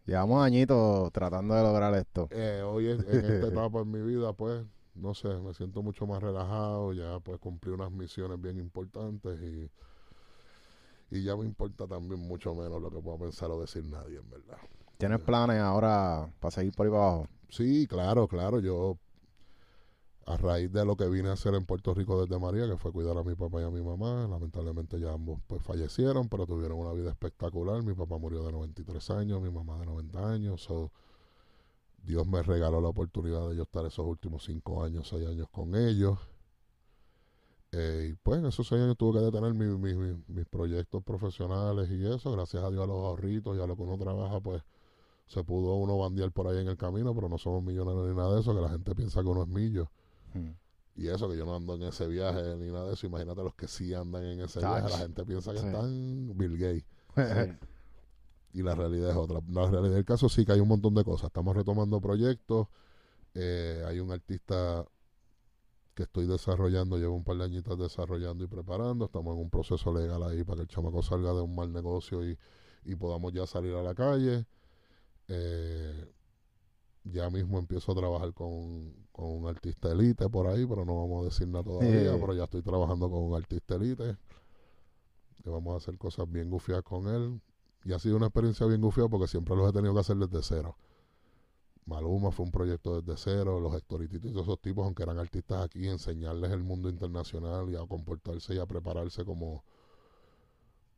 Llevamos 0.06 0.42
añitos 0.42 1.12
tratando 1.12 1.54
de 1.54 1.62
lograr 1.62 1.92
esto. 1.94 2.28
eh, 2.30 2.62
hoy 2.64 2.90
en, 2.90 3.00
en 3.10 3.24
esta 3.24 3.48
etapa 3.48 3.80
en 3.80 3.90
mi 3.90 4.00
vida, 4.00 4.32
pues, 4.32 4.64
no 4.96 5.14
sé, 5.14 5.28
me 5.28 5.54
siento 5.54 5.82
mucho 5.82 6.06
más 6.06 6.22
relajado. 6.22 6.92
Ya 6.92 7.20
pues 7.20 7.38
cumplí 7.38 7.72
unas 7.72 7.90
misiones 7.90 8.40
bien 8.40 8.58
importantes 8.58 9.40
y, 9.40 9.70
y 11.10 11.22
ya 11.22 11.36
me 11.36 11.44
importa 11.44 11.86
también 11.86 12.20
mucho 12.20 12.54
menos 12.54 12.80
lo 12.80 12.90
que 12.90 13.00
pueda 13.00 13.18
pensar 13.18 13.50
o 13.50 13.60
decir 13.60 13.84
nadie, 13.84 14.18
en 14.18 14.30
verdad. 14.30 14.58
¿Tienes 14.98 15.20
planes 15.20 15.60
ahora 15.60 16.30
para 16.40 16.50
seguir 16.50 16.72
por 16.72 16.86
ahí 16.86 16.90
para 16.92 17.02
abajo? 17.04 17.28
Sí, 17.50 17.86
claro, 17.86 18.26
claro. 18.26 18.60
Yo, 18.60 18.98
a 20.26 20.36
raíz 20.36 20.72
de 20.72 20.84
lo 20.84 20.96
que 20.96 21.08
vine 21.08 21.28
a 21.28 21.32
hacer 21.34 21.54
en 21.54 21.66
Puerto 21.66 21.94
Rico 21.94 22.20
desde 22.20 22.40
María, 22.40 22.66
que 22.66 22.76
fue 22.76 22.92
cuidar 22.92 23.16
a 23.16 23.22
mi 23.22 23.34
papá 23.34 23.60
y 23.60 23.64
a 23.64 23.70
mi 23.70 23.82
mamá, 23.82 24.26
lamentablemente 24.28 24.98
ya 24.98 25.12
ambos 25.12 25.38
pues 25.46 25.62
fallecieron, 25.62 26.28
pero 26.28 26.46
tuvieron 26.46 26.78
una 26.78 26.92
vida 26.92 27.10
espectacular. 27.10 27.82
Mi 27.82 27.94
papá 27.94 28.18
murió 28.18 28.42
de 28.42 28.52
93 28.52 29.10
años, 29.10 29.40
mi 29.40 29.50
mamá 29.50 29.78
de 29.78 29.86
90 29.86 30.32
años. 30.32 30.62
So, 30.62 30.90
Dios 32.06 32.26
me 32.26 32.42
regaló 32.42 32.80
la 32.80 32.88
oportunidad 32.88 33.48
de 33.50 33.56
yo 33.56 33.64
estar 33.64 33.84
esos 33.84 34.06
últimos 34.06 34.44
cinco 34.44 34.82
años, 34.82 35.08
seis 35.08 35.26
años 35.26 35.48
con 35.50 35.74
ellos. 35.74 36.18
Eh, 37.72 38.10
y 38.12 38.14
pues 38.22 38.38
en 38.38 38.46
esos 38.46 38.66
seis 38.68 38.80
años 38.80 38.96
tuve 38.96 39.18
que 39.18 39.24
detener 39.26 39.52
mi- 39.52 39.66
mi- 39.76 39.94
mi- 39.94 40.22
mis 40.28 40.46
proyectos 40.46 41.02
profesionales 41.02 41.90
y 41.90 42.06
eso. 42.06 42.30
Gracias 42.32 42.62
a 42.62 42.70
Dios 42.70 42.84
a 42.84 42.86
los 42.86 42.96
ahorritos 43.04 43.56
y 43.56 43.60
a 43.60 43.66
lo 43.66 43.76
que 43.76 43.82
uno 43.82 43.98
trabaja, 43.98 44.40
pues 44.40 44.62
se 45.26 45.42
pudo 45.42 45.74
uno 45.74 45.98
bandear 45.98 46.30
por 46.30 46.46
ahí 46.46 46.58
en 46.58 46.68
el 46.68 46.76
camino, 46.76 47.14
pero 47.14 47.28
no 47.28 47.36
somos 47.38 47.62
millonarios 47.64 48.08
ni 48.08 48.14
nada 48.16 48.34
de 48.34 48.40
eso, 48.40 48.54
que 48.54 48.60
la 48.60 48.68
gente 48.68 48.94
piensa 48.94 49.20
que 49.22 49.28
uno 49.28 49.42
es 49.42 49.48
millo. 49.48 49.90
Hmm. 50.32 50.52
Y 50.94 51.08
eso, 51.08 51.28
que 51.28 51.36
yo 51.36 51.44
no 51.44 51.54
ando 51.56 51.74
en 51.74 51.82
ese 51.82 52.06
viaje 52.06 52.56
ni 52.56 52.70
nada 52.70 52.86
de 52.86 52.94
eso. 52.94 53.06
Imagínate 53.06 53.42
los 53.42 53.54
que 53.54 53.66
sí 53.68 53.92
andan 53.92 54.22
en 54.24 54.40
ese 54.40 54.60
viaje. 54.60 54.88
La 54.88 54.98
gente 54.98 55.24
piensa 55.26 55.52
que 55.52 55.58
Sí. 55.58 55.66
están 55.66 56.38
Bill 56.38 56.56
Gates. 56.56 56.84
Sí. 57.16 57.66
Y 58.58 58.62
la 58.62 58.74
realidad 58.74 59.10
es 59.10 59.16
otra. 59.16 59.40
La 59.48 59.66
realidad 59.68 59.94
del 59.96 60.04
caso 60.04 60.28
sí 60.28 60.44
que 60.46 60.52
hay 60.52 60.60
un 60.60 60.68
montón 60.68 60.94
de 60.94 61.04
cosas. 61.04 61.26
Estamos 61.26 61.54
retomando 61.54 62.00
proyectos. 62.00 62.68
Eh, 63.34 63.84
hay 63.86 64.00
un 64.00 64.10
artista 64.10 64.84
que 65.94 66.04
estoy 66.04 66.26
desarrollando, 66.26 66.96
llevo 66.98 67.14
un 67.14 67.24
par 67.24 67.36
de 67.36 67.44
añitos 67.44 67.78
desarrollando 67.78 68.44
y 68.44 68.46
preparando. 68.46 69.04
Estamos 69.06 69.34
en 69.34 69.42
un 69.42 69.50
proceso 69.50 69.92
legal 69.92 70.22
ahí 70.22 70.42
para 70.44 70.56
que 70.56 70.62
el 70.62 70.68
chamaco 70.68 71.02
salga 71.02 71.32
de 71.34 71.42
un 71.42 71.54
mal 71.54 71.70
negocio 71.72 72.24
y, 72.26 72.38
y 72.84 72.94
podamos 72.96 73.32
ya 73.34 73.46
salir 73.46 73.74
a 73.74 73.82
la 73.82 73.94
calle. 73.94 74.46
Eh, 75.28 76.12
ya 77.04 77.28
mismo 77.30 77.58
empiezo 77.58 77.92
a 77.92 77.94
trabajar 77.94 78.32
con, 78.34 78.92
con 79.12 79.26
un 79.26 79.46
artista 79.48 79.92
elite 79.92 80.28
por 80.28 80.46
ahí, 80.48 80.66
pero 80.66 80.84
no 80.84 80.96
vamos 80.96 81.22
a 81.22 81.24
decir 81.26 81.46
nada 81.48 81.64
todavía, 81.64 82.14
Eh. 82.14 82.18
pero 82.20 82.34
ya 82.34 82.44
estoy 82.44 82.62
trabajando 82.62 83.10
con 83.10 83.22
un 83.22 83.34
artista 83.34 83.74
elite. 83.76 84.16
Que 85.44 85.50
vamos 85.50 85.74
a 85.74 85.76
hacer 85.76 85.96
cosas 85.98 86.30
bien 86.30 86.50
gufiadas 86.50 86.82
con 86.84 87.06
él. 87.06 87.40
Y 87.86 87.92
ha 87.92 88.00
sido 88.00 88.16
una 88.16 88.26
experiencia 88.26 88.66
bien 88.66 88.80
gufiada 88.80 89.08
porque 89.08 89.28
siempre 89.28 89.54
los 89.54 89.70
he 89.70 89.72
tenido 89.72 89.94
que 89.94 90.00
hacer 90.00 90.16
desde 90.16 90.42
cero. 90.42 90.76
Maluma 91.84 92.32
fue 92.32 92.44
un 92.44 92.50
proyecto 92.50 93.00
desde 93.00 93.16
cero, 93.16 93.60
los 93.60 93.72
Hectorititos 93.76 94.28
y 94.28 94.32
todos 94.32 94.48
esos 94.48 94.60
tipos, 94.60 94.84
aunque 94.84 95.04
eran 95.04 95.20
artistas 95.20 95.62
aquí, 95.62 95.86
enseñarles 95.86 96.50
el 96.50 96.64
mundo 96.64 96.88
internacional 96.88 97.70
y 97.70 97.76
a 97.76 97.86
comportarse 97.86 98.56
y 98.56 98.58
a 98.58 98.66
prepararse 98.66 99.24
como, 99.24 99.62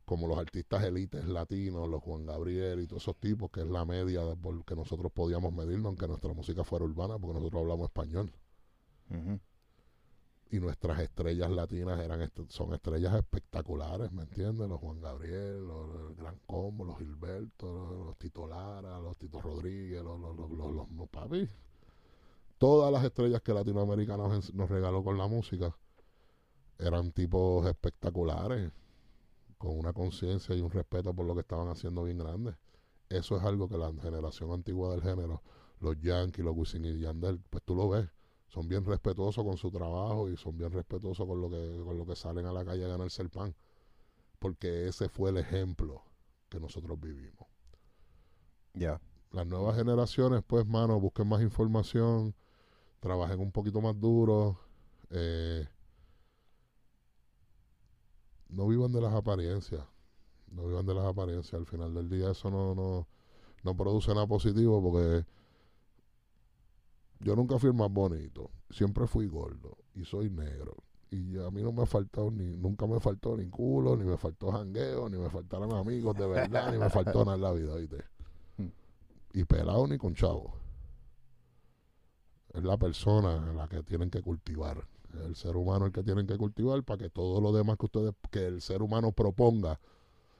como 0.03 0.27
los 0.27 0.39
artistas 0.39 0.83
élites 0.83 1.27
latinos, 1.27 1.87
los 1.87 2.01
Juan 2.01 2.25
Gabriel 2.25 2.79
y 2.79 2.87
todos 2.87 3.03
esos 3.03 3.17
tipos, 3.17 3.51
que 3.51 3.59
es 3.59 3.67
la 3.67 3.85
media 3.85 4.25
de 4.25 4.35
por 4.35 4.65
que 4.65 4.75
nosotros 4.75 5.11
podíamos 5.11 5.53
medirnos, 5.53 5.85
aunque 5.85 6.07
nuestra 6.07 6.33
música 6.33 6.63
fuera 6.63 6.85
urbana, 6.85 7.19
porque 7.19 7.35
nosotros 7.35 7.61
hablamos 7.61 7.85
español. 7.85 8.31
Ujú. 9.11 9.39
Y 10.51 10.59
nuestras 10.59 10.99
estrellas 10.99 11.51
latinas 11.51 11.99
eran 11.99 12.21
est- 12.21 12.49
son 12.49 12.73
estrellas 12.73 13.13
espectaculares, 13.13 14.11
¿me 14.11 14.23
entiendes? 14.23 14.67
Los 14.67 14.79
Juan 14.79 14.99
Gabriel, 14.99 15.67
los, 15.67 16.15
Gran 16.17 16.39
Combo, 16.47 16.85
los 16.85 16.97
Gilberto, 16.97 17.71
los, 17.71 18.05
los 18.07 18.17
Tito 18.17 18.47
Lara, 18.47 18.99
los 18.99 19.15
Tito 19.17 19.39
Rodríguez, 19.41 20.03
los, 20.03 20.19
los, 20.19 20.35
los, 20.49 20.71
los- 20.73 21.09
papi. 21.09 21.47
Todas 22.57 22.91
las 22.91 23.03
estrellas 23.03 23.41
que 23.41 23.53
Latinoamérica 23.53 24.17
nos, 24.17 24.53
nos 24.53 24.69
regaló 24.69 25.03
con 25.03 25.17
la 25.17 25.27
música 25.27 25.75
eran 26.79 27.11
tipos 27.11 27.65
espectaculares, 27.67 28.71
con 29.57 29.77
una 29.77 29.93
conciencia 29.93 30.55
y 30.55 30.61
un 30.61 30.71
respeto 30.71 31.13
por 31.13 31.25
lo 31.25 31.35
que 31.35 31.41
estaban 31.41 31.67
haciendo 31.67 32.03
bien 32.03 32.17
grande. 32.17 32.55
Eso 33.09 33.37
es 33.37 33.43
algo 33.43 33.69
que 33.69 33.77
la 33.77 33.91
generación 34.01 34.51
antigua 34.51 34.89
del 34.91 35.01
género, 35.03 35.41
los 35.79 35.99
Yankees, 35.99 36.43
los 36.43 36.55
Wisin 36.55 36.85
y 36.85 36.99
Yandel, 36.99 37.39
pues 37.49 37.63
tú 37.63 37.75
lo 37.75 37.87
ves 37.89 38.07
son 38.49 38.67
bien 38.67 38.85
respetuosos 38.85 39.43
con 39.45 39.57
su 39.57 39.71
trabajo 39.71 40.29
y 40.29 40.37
son 40.37 40.57
bien 40.57 40.71
respetuosos 40.71 41.25
con 41.27 41.39
lo 41.41 41.49
que 41.49 41.81
con 41.85 41.97
lo 41.97 42.05
que 42.05 42.15
salen 42.15 42.45
a 42.45 42.51
la 42.51 42.65
calle 42.65 42.85
a 42.85 42.89
ganarse 42.89 43.21
el 43.21 43.29
pan 43.29 43.55
porque 44.39 44.87
ese 44.87 45.09
fue 45.09 45.29
el 45.31 45.37
ejemplo 45.37 46.03
que 46.49 46.59
nosotros 46.59 46.99
vivimos 46.99 47.47
Ya. 48.73 48.99
las 49.31 49.45
nuevas 49.47 49.75
generaciones 49.77 50.43
pues 50.45 50.65
mano 50.65 50.99
busquen 50.99 51.27
más 51.27 51.41
información 51.41 52.35
trabajen 52.99 53.39
un 53.39 53.51
poquito 53.51 53.81
más 53.81 53.99
duro 53.99 54.59
eh, 55.11 55.67
no 58.49 58.67
vivan 58.67 58.91
de 58.91 59.01
las 59.01 59.13
apariencias 59.13 59.83
no 60.51 60.65
vivan 60.67 60.85
de 60.85 60.95
las 60.95 61.05
apariencias 61.05 61.53
al 61.53 61.65
final 61.67 61.93
del 61.93 62.09
día 62.09 62.31
eso 62.31 62.49
no 62.49 62.73
no 62.75 63.07
no 63.63 63.75
produce 63.75 64.13
nada 64.13 64.25
positivo 64.27 64.81
porque 64.81 65.25
yo 67.19 67.35
nunca 67.35 67.59
fui 67.59 67.69
el 67.69 67.75
más 67.75 67.91
bonito, 67.91 68.49
siempre 68.69 69.07
fui 69.07 69.27
gordo 69.27 69.77
y 69.95 70.05
soy 70.05 70.29
negro. 70.29 70.75
Y 71.11 71.37
a 71.39 71.49
mí 71.49 71.63
no 71.63 71.71
me 71.71 71.83
ha 71.83 71.85
faltado 71.85 72.29
ni, 72.29 72.55
nunca 72.55 72.85
me 72.85 72.99
faltó 72.99 73.35
ni 73.35 73.49
culo, 73.49 73.97
ni 73.97 74.03
me 74.03 74.17
faltó 74.17 74.51
jangueo, 74.51 75.09
ni 75.09 75.17
me 75.17 75.29
faltaron 75.29 75.73
amigos 75.73 76.15
de 76.15 76.27
verdad, 76.27 76.71
ni 76.71 76.77
me 76.77 76.89
faltó 76.89 77.25
nada 77.25 77.35
en 77.35 77.41
la 77.41 77.51
vida, 77.51 77.75
¿viste? 77.75 78.03
Y 79.33 79.43
pelado 79.43 79.87
ni 79.87 79.97
con 79.97 80.13
chavo. 80.13 80.53
Es 82.53 82.63
la 82.63 82.77
persona 82.77 83.53
la 83.53 83.67
que 83.67 83.83
tienen 83.83 84.09
que 84.09 84.21
cultivar. 84.21 84.87
Es 85.13 85.21
el 85.21 85.35
ser 85.35 85.57
humano 85.57 85.87
el 85.87 85.91
que 85.91 86.03
tienen 86.03 86.27
que 86.27 86.37
cultivar 86.37 86.83
para 86.83 86.99
que 86.99 87.09
todo 87.09 87.41
lo 87.41 87.51
demás 87.51 87.77
que 87.77 87.85
ustedes, 87.85 88.13
que 88.31 88.45
el 88.45 88.61
ser 88.61 88.81
humano 88.81 89.11
proponga 89.11 89.79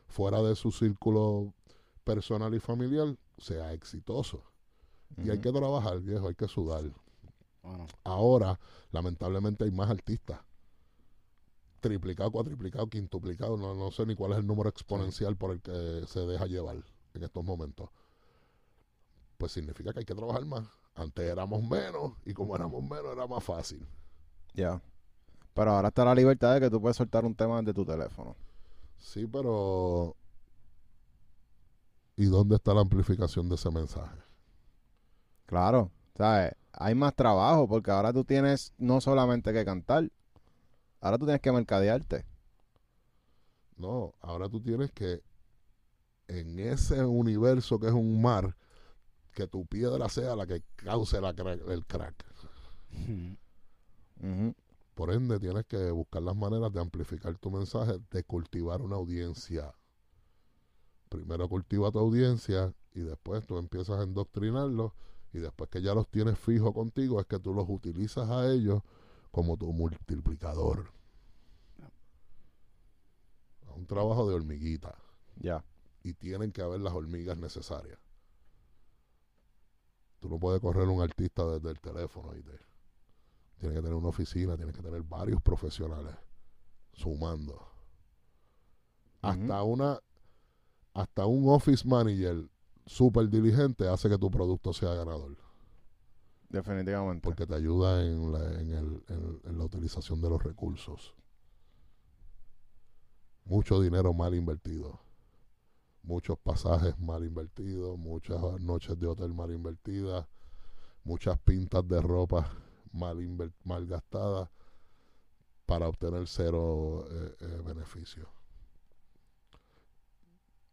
fuera 0.08 0.42
de 0.42 0.56
su 0.56 0.72
círculo 0.72 1.54
personal 2.04 2.54
y 2.54 2.60
familiar, 2.60 3.16
sea 3.38 3.74
exitoso. 3.74 4.44
Y 5.18 5.30
hay 5.30 5.40
que 5.40 5.52
trabajar, 5.52 6.00
viejo, 6.00 6.28
hay 6.28 6.36
que 6.36 6.48
sudar. 6.48 6.84
Bueno, 7.64 7.88
Ahora, 8.04 8.60
lamentablemente, 8.92 9.66
hay 9.66 9.72
más 9.72 9.90
artistas. 9.90 10.40
Triplicado, 11.82 12.32
cuatriplicado, 12.32 12.88
quintuplicado. 12.88 13.58
No, 13.58 13.74
no 13.74 13.92
sé 13.92 14.06
ni 14.06 14.16
cuál 14.16 14.34
es 14.34 14.40
el 14.40 14.48
número 14.48 14.70
exponencial 14.70 15.36
por 15.36 15.52
el 15.52 15.62
que 15.62 16.06
se 16.08 16.22
deja 16.22 16.46
llevar 16.46 16.78
en 17.14 17.24
estos 17.24 17.44
momentos. 17.44 17.90
Pues 19.38 19.52
significa 19.52 19.94
que 19.94 20.00
hay 20.00 20.06
que 20.06 20.16
trabajar 20.16 20.46
más. 20.46 20.68
Antes 20.96 21.26
éramos 21.26 21.64
menos 21.64 22.14
y 22.26 22.34
como 22.34 22.56
éramos 22.56 22.84
menos 22.84 23.14
era 23.14 23.26
más 23.26 23.44
fácil. 23.44 23.86
Ya. 24.54 24.82
Pero 25.54 25.72
ahora 25.72 25.88
está 25.88 26.04
la 26.04 26.16
libertad 26.16 26.56
de 26.56 26.62
que 26.62 26.70
tú 26.70 26.82
puedes 26.82 26.98
soltar 26.98 27.26
un 27.26 27.36
tema 27.36 27.60
desde 27.60 27.74
tu 27.74 27.86
teléfono. 27.86 28.36
Sí, 28.98 29.26
pero... 29.28 30.16
¿Y 32.18 32.26
dónde 32.26 32.56
está 32.56 32.74
la 32.74 32.82
amplificación 32.82 33.48
de 33.48 33.56
ese 33.56 33.72
mensaje? 33.72 34.29
Claro, 35.50 35.92
¿sabes? 36.16 36.54
Hay 36.74 36.94
más 36.94 37.16
trabajo 37.16 37.68
porque 37.68 37.90
ahora 37.90 38.14
tú 38.14 38.24
tienes 38.24 38.72
no 38.78 39.02
solamente 39.02 39.52
que 39.52 39.66
cantar, 39.66 40.12
ahora 41.02 41.18
tú 41.18 41.26
tienes 41.26 41.42
que 41.42 41.52
mercadearte. 41.52 42.24
No, 43.76 44.14
ahora 44.22 44.48
tú 44.48 44.62
tienes 44.62 44.92
que, 44.92 45.24
en 46.28 46.60
ese 46.60 47.04
universo 47.04 47.80
que 47.80 47.88
es 47.88 47.94
un 47.94 48.22
mar, 48.22 48.56
que 49.34 49.48
tu 49.48 49.66
piedra 49.66 50.08
sea 50.08 50.36
la 50.36 50.46
que 50.46 50.62
cause 50.76 51.20
la 51.20 51.30
el 51.30 51.84
crack. 51.88 52.24
Por 54.94 55.12
ende, 55.12 55.40
tienes 55.40 55.66
que 55.66 55.90
buscar 55.90 56.22
las 56.22 56.36
maneras 56.36 56.72
de 56.72 56.80
amplificar 56.80 57.36
tu 57.40 57.50
mensaje, 57.50 58.00
de 58.12 58.24
cultivar 58.24 58.84
una 58.84 58.98
audiencia. 58.98 59.74
Primero 61.10 61.50
cultiva 61.50 61.90
tu 61.90 61.98
audiencia 61.98 62.72
y 62.94 63.00
después 63.00 63.48
tú 63.48 63.58
empiezas 63.58 64.00
a 64.00 64.04
endoctrinarlos 64.04 64.92
y 65.34 65.40
después 65.40 65.70
que 65.70 65.82
ya 65.82 65.94
los 65.94 66.08
tienes 66.08 66.38
fijos 66.40 66.74
contigo 66.74 67.20
es 67.20 67.26
que 67.26 67.40
tú 67.40 67.54
los 67.54 67.68
utilizas 67.70 68.30
a 68.30 68.52
ellos 68.52 68.82
como 69.32 69.58
tu 69.58 69.72
multiplicador. 69.72 70.92
Un 73.76 73.86
trabajo 73.86 74.28
de 74.28 74.36
hormiguita. 74.36 74.96
Ya. 75.42 75.64
y 76.04 76.14
tienen 76.14 76.52
que 76.52 76.62
haber 76.62 76.82
las 76.82 76.94
hormigas 76.94 77.38
necesarias. 77.38 77.98
Tú 80.20 80.30
no 80.30 80.38
puedes 80.38 80.60
correr 80.60 80.88
un 80.88 81.02
artista 81.02 81.46
desde 81.46 81.70
el 81.70 81.80
teléfono. 81.80 82.30
¿oíste? 82.30 82.60
Tienes 83.58 83.78
que 83.78 83.82
tener 83.82 83.94
una 83.94 84.10
oficina, 84.10 84.58
tienes 84.58 84.76
que 84.76 84.82
tener 84.82 85.02
varios 85.04 85.42
profesionales 85.42 86.16
sumando. 86.94 87.68
Hasta 89.22 89.64
una 89.64 90.00
hasta 90.94 91.26
un 91.26 91.50
office 91.50 91.88
manager 91.88 92.50
súper 92.90 93.30
diligente 93.30 93.88
hace 93.88 94.10
que 94.10 94.18
tu 94.18 94.32
producto 94.32 94.74
sea 94.74 94.94
ganador. 94.96 95.38
Definitivamente. 96.50 97.22
Porque 97.24 97.46
te 97.46 97.54
ayuda 97.54 98.04
en 98.04 98.32
la, 98.32 98.40
en 98.60 98.72
el- 98.74 99.04
en- 99.08 99.40
en 99.44 99.58
la 99.60 99.64
utilización 99.64 100.20
de 100.22 100.30
los 100.30 100.42
recursos. 100.42 101.14
Mucho 103.46 103.80
dinero 103.80 104.12
mal 104.14 104.34
invertido. 104.34 105.00
Muchos 106.02 106.40
pasajes 106.40 106.98
mal 107.00 107.24
invertidos. 107.24 107.98
Muchas 108.00 108.42
noches 108.60 109.00
de 109.00 109.06
hotel 109.08 109.34
mal 109.34 109.52
invertidas. 109.52 110.28
Muchas 111.04 111.38
pintas 111.40 111.88
de 111.88 112.02
ropa 112.02 112.50
mal, 112.92 113.18
inver- 113.20 113.54
mal 113.64 113.86
gastadas 113.86 114.50
para 115.68 115.88
obtener 115.88 116.28
cero 116.28 117.06
eh, 117.12 117.36
eh, 117.42 117.62
beneficio. 117.64 118.28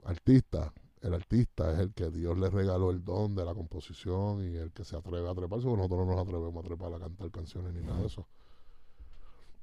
Artista, 0.05 0.73
el 1.03 1.15
artista 1.15 1.73
es 1.73 1.79
el 1.79 1.93
que 1.95 2.11
Dios 2.11 2.37
le 2.39 2.49
regaló 2.51 2.91
el 2.91 3.05
don 3.05 3.35
de 3.35 3.45
la 3.45 3.55
composición 3.55 4.43
y 4.43 4.57
el 4.57 4.73
que 4.73 4.85
se 4.85 4.97
atreve 4.97 5.29
a 5.29 5.35
treparse, 5.35 5.67
porque 5.67 5.77
nosotros 5.79 6.07
no 6.07 6.13
nos 6.15 6.23
atrevemos 6.23 6.65
a 6.65 6.67
trepar 6.67 6.95
a 6.95 6.99
cantar 6.99 7.31
canciones 7.31 7.73
ni 7.75 7.83
nada 7.83 8.01
de 8.01 8.07
eso. 8.07 8.27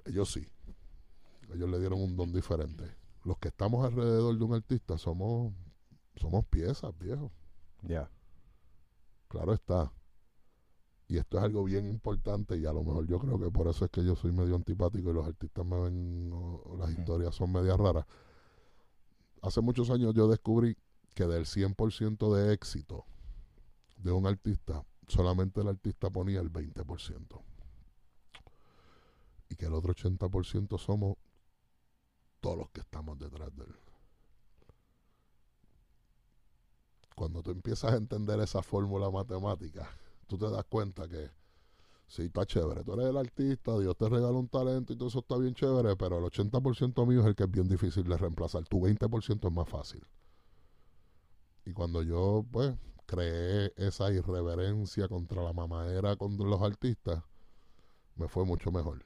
Ellos 0.06 0.32
sí. 0.32 0.48
Ellos 1.54 1.70
le 1.70 1.80
dieron 1.80 2.02
un 2.02 2.16
don 2.16 2.32
diferente. 2.32 2.84
Los 3.24 3.38
que 3.38 3.50
estamos 3.50 3.86
alrededor 3.86 4.38
de 4.38 4.44
un 4.44 4.54
artista 4.54 4.98
somos, 4.98 5.54
somos 6.16 6.46
piezas, 6.46 6.98
viejo. 7.00 7.32
Ya. 7.82 8.10
Claro 9.28 9.54
está. 9.54 9.92
Y 11.08 11.18
esto 11.18 11.38
es 11.38 11.44
algo 11.44 11.64
bien 11.64 11.86
importante 11.88 12.58
y 12.58 12.66
a 12.66 12.74
lo 12.74 12.84
mejor 12.84 13.06
yo 13.08 13.20
creo 13.20 13.40
que 13.40 13.52
por 13.52 13.68
eso 13.68 13.86
es 13.86 13.92
que 13.92 14.04
yo 14.04 14.16
soy 14.16 14.32
medio 14.32 14.56
antipático 14.56 15.10
y 15.10 15.14
los 15.14 15.28
artistas 15.28 15.66
me 15.66 15.80
ven, 15.80 16.32
o- 16.34 16.62
o 16.66 16.78
las 16.78 16.92
historias 16.92 17.36
son 17.36 17.52
medias 17.52 17.78
raras. 17.78 18.06
Hace 19.42 19.62
muchos 19.62 19.90
años 19.90 20.14
yo 20.14 20.28
descubrí 20.28 20.78
que 21.14 21.26
del 21.26 21.46
100% 21.46 22.36
de 22.36 22.54
éxito 22.54 23.06
de 23.98 24.12
un 24.12 24.28
artista, 24.28 24.84
solamente 25.08 25.62
el 25.62 25.68
artista 25.68 26.10
ponía 26.10 26.40
el 26.40 26.52
20%. 26.52 27.42
Y 29.50 29.56
que 29.56 29.66
el 29.66 29.74
otro 29.74 29.94
80% 29.94 30.78
somos 30.80 31.18
todos 32.40 32.58
los 32.58 32.70
que 32.72 32.82
estamos 32.82 33.18
detrás 33.20 33.56
de 33.56 33.64
él. 33.64 33.76
cuando 37.16 37.42
tú 37.42 37.52
empiezas 37.52 37.94
a 37.94 37.98
entender 37.98 38.40
esa 38.40 38.62
fórmula 38.62 39.10
matemática, 39.10 39.90
tú 40.28 40.38
te 40.38 40.50
das 40.50 40.66
cuenta 40.66 41.08
que 41.08 41.30
sí, 42.08 42.24
está 42.24 42.46
chévere. 42.46 42.84
Tú 42.84 42.94
eres 42.94 43.08
el 43.08 43.18
artista, 43.18 43.78
Dios 43.78 43.96
te 43.98 44.10
regala 44.10 44.38
un 44.38 44.48
talento 44.48 44.94
y 44.94 44.98
todo 44.98 45.10
eso 45.10 45.20
está 45.20 45.38
bien 45.38 45.54
chévere, 45.54 45.96
pero 45.96 46.18
el 46.18 46.26
80% 46.26 47.08
mío 47.08 47.22
es 47.22 47.28
el 47.28 47.36
que 47.36 47.44
es 47.44 47.52
bien 47.52 47.68
difícil 47.68 48.04
de 48.04 48.18
reemplazar. 48.18 48.64
Tu 48.68 48.80
20% 48.80 49.48
es 49.48 49.54
más 49.54 49.70
fácil. 49.70 50.06
Y 51.66 51.74
cuando 51.74 52.04
yo, 52.04 52.46
pues, 52.52 52.76
creé 53.06 53.74
esa 53.78 54.12
irreverencia 54.12 55.08
contra 55.08 55.44
la 55.44 55.54
mamadera 55.54 56.16
contra 56.16 56.48
los 56.48 56.62
artistas, 56.62 57.24
me 58.16 58.28
fue 58.28 58.46
mucho 58.46 58.72
mejor. 58.72 59.06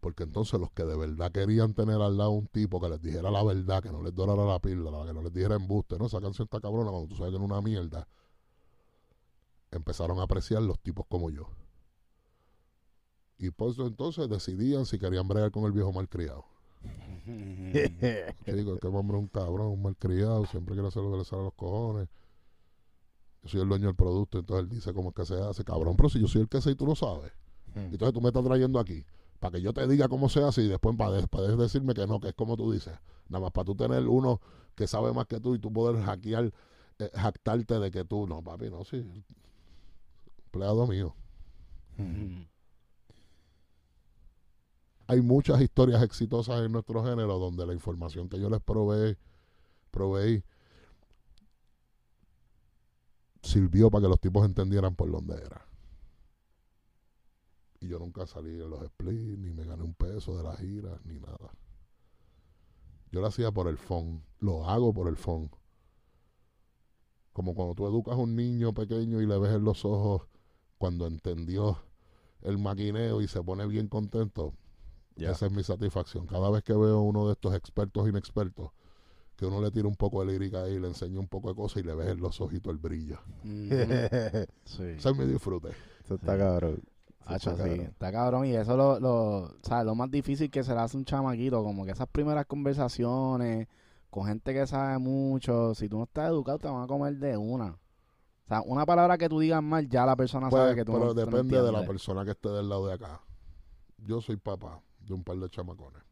Porque 0.00 0.22
entonces 0.22 0.58
los 0.58 0.70
que 0.70 0.84
de 0.84 0.96
verdad 0.96 1.30
querían 1.30 1.74
tener 1.74 2.00
al 2.00 2.16
lado 2.16 2.30
un 2.30 2.46
tipo 2.46 2.80
que 2.80 2.88
les 2.88 3.02
dijera 3.02 3.30
la 3.30 3.42
verdad, 3.42 3.82
que 3.82 3.92
no 3.92 4.02
les 4.02 4.14
dorara 4.14 4.44
la 4.44 4.58
píldora, 4.58 5.04
que 5.04 5.12
no 5.12 5.22
les 5.22 5.32
dijera 5.32 5.56
embuste, 5.56 5.98
no, 5.98 6.06
esa 6.06 6.20
canción 6.20 6.46
está 6.46 6.60
cabrona 6.60 6.90
cuando 6.90 7.08
tú 7.08 7.16
sabes 7.16 7.32
que 7.32 7.36
es 7.36 7.42
una 7.42 7.60
mierda, 7.60 8.08
empezaron 9.70 10.18
a 10.18 10.22
apreciar 10.22 10.62
los 10.62 10.80
tipos 10.80 11.04
como 11.06 11.30
yo. 11.30 11.48
Y 13.36 13.50
por 13.50 13.70
eso 13.70 13.86
entonces 13.86 14.28
decidían 14.28 14.86
si 14.86 14.98
querían 14.98 15.28
bregar 15.28 15.50
con 15.50 15.64
el 15.64 15.72
viejo 15.72 15.92
malcriado. 15.92 16.44
Chico, 17.24 18.78
que 18.80 18.86
hombre 18.86 19.16
es 19.16 19.22
un 19.22 19.28
cabrón, 19.28 19.68
un 19.68 19.82
malcriado, 19.82 20.46
siempre 20.46 20.74
quiere 20.74 20.88
hacer 20.88 21.02
lo 21.02 21.12
que 21.12 21.18
le 21.18 21.24
sale 21.24 21.42
a 21.42 21.44
los 21.46 21.54
cojones. 21.54 22.08
Yo 23.42 23.48
soy 23.48 23.60
el 23.62 23.68
dueño 23.68 23.86
del 23.86 23.96
producto, 23.96 24.38
entonces 24.38 24.64
él 24.64 24.68
dice 24.68 24.92
cómo 24.92 25.10
es 25.10 25.14
que 25.14 25.24
se 25.24 25.40
hace, 25.40 25.64
cabrón, 25.64 25.96
pero 25.96 26.08
si 26.08 26.20
yo 26.20 26.28
soy 26.28 26.42
el 26.42 26.48
que 26.48 26.60
sé 26.60 26.72
y 26.72 26.74
tú 26.74 26.86
lo 26.86 26.94
sabes. 26.94 27.32
Entonces 27.74 28.12
tú 28.12 28.20
me 28.20 28.28
estás 28.28 28.44
trayendo 28.44 28.78
aquí 28.78 29.04
para 29.40 29.52
que 29.52 29.62
yo 29.62 29.72
te 29.72 29.88
diga 29.88 30.08
cómo 30.08 30.28
se 30.28 30.42
hace 30.42 30.62
y 30.62 30.68
después 30.68 30.96
para, 30.96 31.26
para 31.26 31.56
decirme 31.56 31.94
que 31.94 32.06
no, 32.06 32.20
que 32.20 32.28
es 32.28 32.34
como 32.34 32.56
tú 32.56 32.70
dices. 32.72 32.92
Nada 33.28 33.42
más 33.42 33.52
para 33.52 33.64
tú 33.64 33.74
tener 33.74 34.06
uno 34.06 34.40
que 34.74 34.86
sabe 34.86 35.12
más 35.12 35.26
que 35.26 35.40
tú 35.40 35.54
y 35.54 35.58
tú 35.58 35.72
poder 35.72 36.04
hackear, 36.04 36.52
eh, 36.98 37.10
jactarte 37.14 37.78
de 37.78 37.90
que 37.90 38.04
tú, 38.04 38.26
no, 38.26 38.42
papi, 38.42 38.70
no, 38.70 38.84
sí. 38.84 39.24
Empleado 40.44 40.86
mío. 40.86 41.14
Hay 45.10 45.22
muchas 45.22 45.60
historias 45.60 46.04
exitosas 46.04 46.64
en 46.64 46.70
nuestro 46.70 47.02
género 47.02 47.36
donde 47.36 47.66
la 47.66 47.72
información 47.72 48.28
que 48.28 48.38
yo 48.38 48.48
les 48.48 48.60
proveí, 48.60 50.44
sirvió 53.42 53.90
para 53.90 54.02
que 54.02 54.08
los 54.08 54.20
tipos 54.20 54.46
entendieran 54.46 54.94
por 54.94 55.10
dónde 55.10 55.34
era. 55.34 55.66
Y 57.80 57.88
yo 57.88 57.98
nunca 57.98 58.24
salí 58.24 58.50
en 58.50 58.70
los 58.70 58.86
splits, 58.86 59.36
ni 59.36 59.50
me 59.52 59.64
gané 59.64 59.82
un 59.82 59.94
peso 59.94 60.36
de 60.36 60.44
las 60.44 60.60
giras, 60.60 61.04
ni 61.04 61.18
nada. 61.18 61.50
Yo 63.10 63.20
lo 63.20 63.26
hacía 63.26 63.50
por 63.50 63.66
el 63.66 63.78
phone, 63.78 64.22
lo 64.38 64.64
hago 64.64 64.94
por 64.94 65.08
el 65.08 65.16
phone. 65.16 65.50
Como 67.32 67.56
cuando 67.56 67.74
tú 67.74 67.84
educas 67.88 68.14
a 68.14 68.18
un 68.18 68.36
niño 68.36 68.72
pequeño 68.72 69.20
y 69.20 69.26
le 69.26 69.36
ves 69.40 69.56
en 69.56 69.64
los 69.64 69.84
ojos 69.84 70.28
cuando 70.78 71.08
entendió 71.08 71.78
el 72.42 72.58
maquineo 72.58 73.20
y 73.20 73.26
se 73.26 73.42
pone 73.42 73.66
bien 73.66 73.88
contento. 73.88 74.54
Esa 75.24 75.46
es 75.46 75.52
mi 75.52 75.62
satisfacción. 75.62 76.26
Cada 76.26 76.50
vez 76.50 76.62
que 76.62 76.72
veo 76.72 76.98
a 76.98 77.02
uno 77.02 77.26
de 77.26 77.32
estos 77.32 77.54
expertos 77.54 78.08
inexpertos, 78.08 78.70
que 79.36 79.46
uno 79.46 79.60
le 79.62 79.70
tira 79.70 79.88
un 79.88 79.96
poco 79.96 80.24
de 80.24 80.32
lírica 80.32 80.68
y 80.68 80.78
le 80.78 80.88
enseña 80.88 81.18
un 81.18 81.26
poco 81.26 81.48
de 81.48 81.54
cosas 81.54 81.82
y 81.82 81.86
le 81.86 81.94
ves 81.94 82.08
en 82.08 82.20
los 82.20 82.40
ojitos 82.40 82.70
el 82.72 82.78
brillo. 82.78 83.18
Sí. 84.64 84.82
Ese 84.82 85.10
es 85.10 85.16
mi 85.16 85.24
disfrute. 85.24 85.70
está 86.08 86.36
cabrón. 86.36 86.82
Eso 87.22 87.34
Hacho, 87.34 87.50
está 87.52 87.64
sí, 87.64 87.70
cabrón. 87.70 87.86
está 87.86 88.12
cabrón. 88.12 88.46
Y 88.46 88.54
eso 88.54 88.76
lo, 88.76 89.00
lo, 89.00 89.54
¿sabes? 89.62 89.86
lo 89.86 89.94
más 89.94 90.10
difícil 90.10 90.50
que 90.50 90.62
se 90.62 90.74
le 90.74 90.80
hace 90.80 90.96
un 90.96 91.04
chamaquito, 91.04 91.62
como 91.64 91.84
que 91.86 91.92
esas 91.92 92.08
primeras 92.08 92.44
conversaciones 92.46 93.66
con 94.10 94.26
gente 94.26 94.52
que 94.52 94.66
sabe 94.66 94.98
mucho, 94.98 95.74
si 95.74 95.88
tú 95.88 95.96
no 95.98 96.04
estás 96.04 96.28
educado, 96.28 96.58
te 96.58 96.68
van 96.68 96.82
a 96.82 96.86
comer 96.86 97.16
de 97.16 97.36
una. 97.36 97.70
O 97.70 98.48
sea, 98.48 98.60
una 98.62 98.84
palabra 98.84 99.16
que 99.16 99.28
tú 99.28 99.38
digas 99.38 99.62
mal, 99.62 99.88
ya 99.88 100.04
la 100.04 100.16
persona 100.16 100.50
Pues, 100.50 100.60
sabe 100.60 100.74
que 100.74 100.84
tú 100.84 100.92
pero 100.92 101.04
no 101.06 101.14
tú 101.14 101.20
no 101.20 101.26
depende 101.26 101.62
de 101.62 101.72
la 101.72 101.86
persona 101.86 102.24
que 102.24 102.32
esté 102.32 102.48
del 102.50 102.68
lado 102.68 102.88
de 102.88 102.94
acá. 102.94 103.22
Yo 103.98 104.20
soy 104.20 104.36
papá 104.36 104.82
de 105.10 105.14
un 105.16 105.24
par 105.24 105.36
de 105.38 105.50
chamacones. 105.50 106.02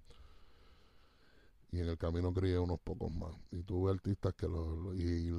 Y 1.73 1.81
en 1.81 1.89
el 1.89 1.99
camino 1.99 2.33
crié 2.33 2.59
unos 2.59 2.81
pocos 2.81 3.11
más. 3.12 3.35
Y 3.51 3.62
tuve 3.62 3.91
artistas 3.93 4.35
que 4.35 4.49
los... 4.49 4.95
y 4.97 5.31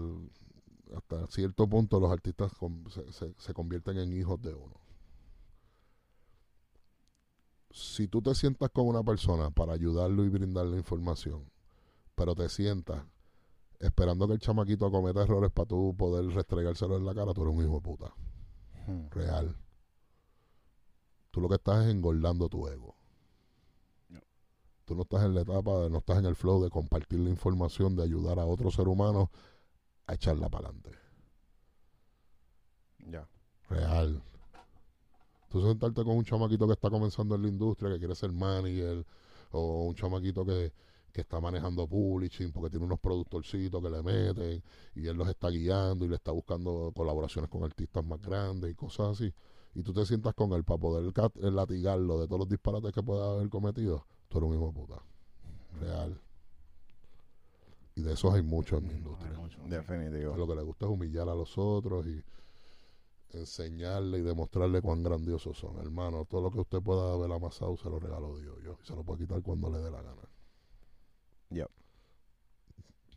hasta 0.96 1.28
cierto 1.28 1.68
punto 1.68 2.00
los 2.00 2.12
artistas 2.12 2.52
se, 2.90 3.12
se- 3.14 3.34
se 3.38 3.54
convierten 3.54 3.98
en 3.98 4.14
hijos 4.14 4.42
de 4.42 4.54
uno. 4.54 4.76
Si 7.72 8.08
tú 8.08 8.22
te 8.22 8.34
sientas 8.36 8.70
con 8.72 8.88
una 8.88 9.04
persona 9.04 9.50
para 9.52 9.74
ayudarlo 9.74 10.24
y 10.26 10.30
brindarle 10.30 10.78
información, 10.78 11.50
pero 12.16 12.36
te 12.36 12.50
sientas 12.50 13.04
esperando 13.80 14.28
que 14.28 14.34
el 14.36 14.40
chamaquito 14.40 14.92
cometa 14.92 15.24
errores 15.24 15.52
para 15.52 15.68
tú 15.68 15.96
poder 15.98 16.26
restregárselo 16.34 16.98
en 16.98 17.06
la 17.06 17.16
cara, 17.16 17.34
tú 17.34 17.44
eres 17.44 17.56
un 17.56 17.64
hijo 17.66 17.76
de 17.76 17.82
puta 17.82 18.14
Hmm. 18.88 19.10
real. 19.12 19.56
Tú 21.32 21.42
lo 21.42 21.50
que 21.50 21.56
estás 21.56 21.86
es 21.86 21.92
engordando 21.92 22.50
tu 22.50 22.68
ego. 22.68 22.96
Tú 24.90 24.96
no 24.96 25.04
estás 25.04 25.24
en 25.24 25.36
la 25.36 25.42
etapa, 25.42 25.82
de, 25.82 25.90
no 25.92 26.00
estás 26.00 26.18
en 26.18 26.26
el 26.26 26.36
flow 26.36 26.64
de 26.64 26.72
compartir 26.72 27.20
la 27.20 27.30
información, 27.30 27.96
de 27.96 28.02
ayudar 28.02 28.40
a 28.40 28.48
otro 28.48 28.72
ser 28.72 28.88
humano 28.88 29.30
a 30.08 30.16
echarla 30.16 30.50
para 30.50 30.70
adelante. 30.70 30.98
Ya. 33.06 33.30
Real. 33.70 34.20
Tú 35.48 35.62
sentarte 35.62 36.04
con 36.04 36.18
un 36.18 36.24
chamaquito 36.24 36.66
que 36.66 36.74
está 36.74 36.90
comenzando 36.90 37.36
en 37.36 37.44
la 37.44 37.50
industria, 37.50 37.92
que 37.92 38.00
quiere 38.00 38.16
ser 38.16 38.32
manager, 38.32 39.06
o 39.52 39.84
un 39.84 39.94
chamaquito 39.94 40.44
que, 40.44 40.74
que 41.14 41.22
está 41.22 41.40
manejando 41.40 41.88
publishing 41.88 42.52
porque 42.52 42.72
tiene 42.72 42.88
unos 42.88 43.00
productorcitos 43.00 43.84
que 43.84 43.90
le 43.92 44.02
meten 44.02 44.64
y 44.96 45.06
él 45.06 45.16
los 45.16 45.30
está 45.30 45.50
guiando 45.50 46.04
y 46.04 46.08
le 46.08 46.16
está 46.16 46.32
buscando 46.32 46.92
colaboraciones 46.96 47.48
con 47.52 47.64
artistas 47.64 48.04
más 48.04 48.20
grandes 48.20 48.72
y 48.72 48.74
cosas 48.74 49.10
así. 49.10 49.32
Y 49.76 49.84
tú 49.84 49.94
te 49.94 50.04
sientas 50.08 50.34
con 50.34 50.52
él 50.54 50.64
para 50.64 50.80
poder 50.80 51.14
eh, 51.14 51.52
latigarlo 51.52 52.20
de 52.20 52.26
todos 52.26 52.40
los 52.40 52.50
disparates 52.50 52.92
que 52.92 53.04
pueda 53.04 53.34
haber 53.34 53.50
cometido. 53.50 54.08
Tú 54.30 54.38
eres 54.38 54.50
un 54.50 54.56
hijo 54.56 54.68
de 54.68 54.74
puta. 54.74 55.04
Real. 55.82 56.22
Y 57.96 58.02
de 58.02 58.14
esos 58.14 58.34
hay 58.34 58.44
muchos 58.44 58.80
en 58.80 58.88
mi 58.88 58.94
industria. 58.94 59.32
Definitivo. 59.66 60.38
Lo 60.38 60.48
que 60.48 60.56
le 60.56 60.64
gusta 60.64 60.86
es 60.86 60.92
humillar 60.92 61.28
a 61.28 61.36
los 61.36 61.58
otros 61.58 62.06
y 62.08 62.24
enseñarle 63.32 64.20
y 64.20 64.22
demostrarle 64.22 64.82
cuán 64.82 65.04
grandiosos 65.04 65.58
son. 65.58 65.78
Hermano, 65.80 66.26
todo 66.26 66.42
lo 66.42 66.52
que 66.52 66.62
usted 66.62 66.82
pueda 66.82 67.14
haber 67.14 67.32
amasado 67.32 67.76
se 67.78 67.90
lo 67.90 68.00
regaló 68.00 68.38
Dios 68.38 68.58
yo. 68.64 68.78
Y 68.82 68.86
se 68.86 68.96
lo 68.96 69.04
puede 69.04 69.22
quitar 69.22 69.42
cuando 69.42 69.70
le 69.70 69.80
dé 69.80 69.92
la 69.92 70.02
gana. 70.02 70.22
Yep. 71.50 71.70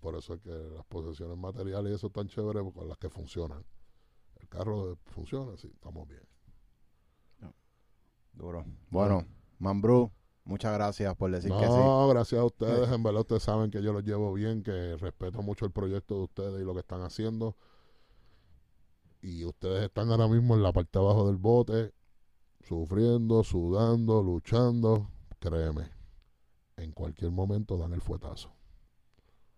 Por 0.00 0.16
eso 0.16 0.34
es 0.34 0.40
que 0.40 0.50
las 0.50 0.84
posesiones 0.86 1.38
materiales 1.38 1.92
y 1.92 1.94
eso 1.94 2.10
tan 2.10 2.26
chévere 2.26 2.60
con 2.72 2.88
las 2.88 2.98
que 2.98 3.08
funcionan. 3.08 3.64
El 4.40 4.48
carro 4.48 4.98
funciona, 5.06 5.56
sí, 5.56 5.68
estamos 5.72 6.08
bien. 6.08 6.22
Duro. 8.32 8.64
Bueno, 8.90 9.24
Mambrú, 9.58 10.10
muchas 10.44 10.72
gracias 10.74 11.14
por 11.16 11.30
decir 11.30 11.50
que 11.50 11.66
sí. 11.66 11.72
No, 11.72 12.08
gracias 12.08 12.40
a 12.40 12.44
ustedes. 12.44 12.90
En 12.90 13.02
verdad, 13.02 13.20
ustedes 13.22 13.42
saben 13.42 13.70
que 13.70 13.82
yo 13.82 13.92
los 13.92 14.04
llevo 14.04 14.32
bien, 14.32 14.62
que 14.62 14.96
respeto 14.96 15.42
mucho 15.42 15.64
el 15.64 15.72
proyecto 15.72 16.16
de 16.16 16.22
ustedes 16.24 16.60
y 16.62 16.64
lo 16.64 16.74
que 16.74 16.80
están 16.80 17.02
haciendo. 17.02 17.56
Y 19.20 19.44
ustedes 19.44 19.84
están 19.84 20.10
ahora 20.10 20.26
mismo 20.28 20.54
en 20.54 20.62
la 20.62 20.72
parte 20.72 20.98
de 20.98 21.04
abajo 21.04 21.26
del 21.26 21.36
bote, 21.36 21.92
sufriendo, 22.62 23.44
sudando, 23.44 24.22
luchando. 24.22 25.10
Créeme, 25.38 25.90
en 26.76 26.92
cualquier 26.92 27.30
momento 27.30 27.76
dan 27.76 27.92
el 27.92 28.00
fuetazo. 28.00 28.52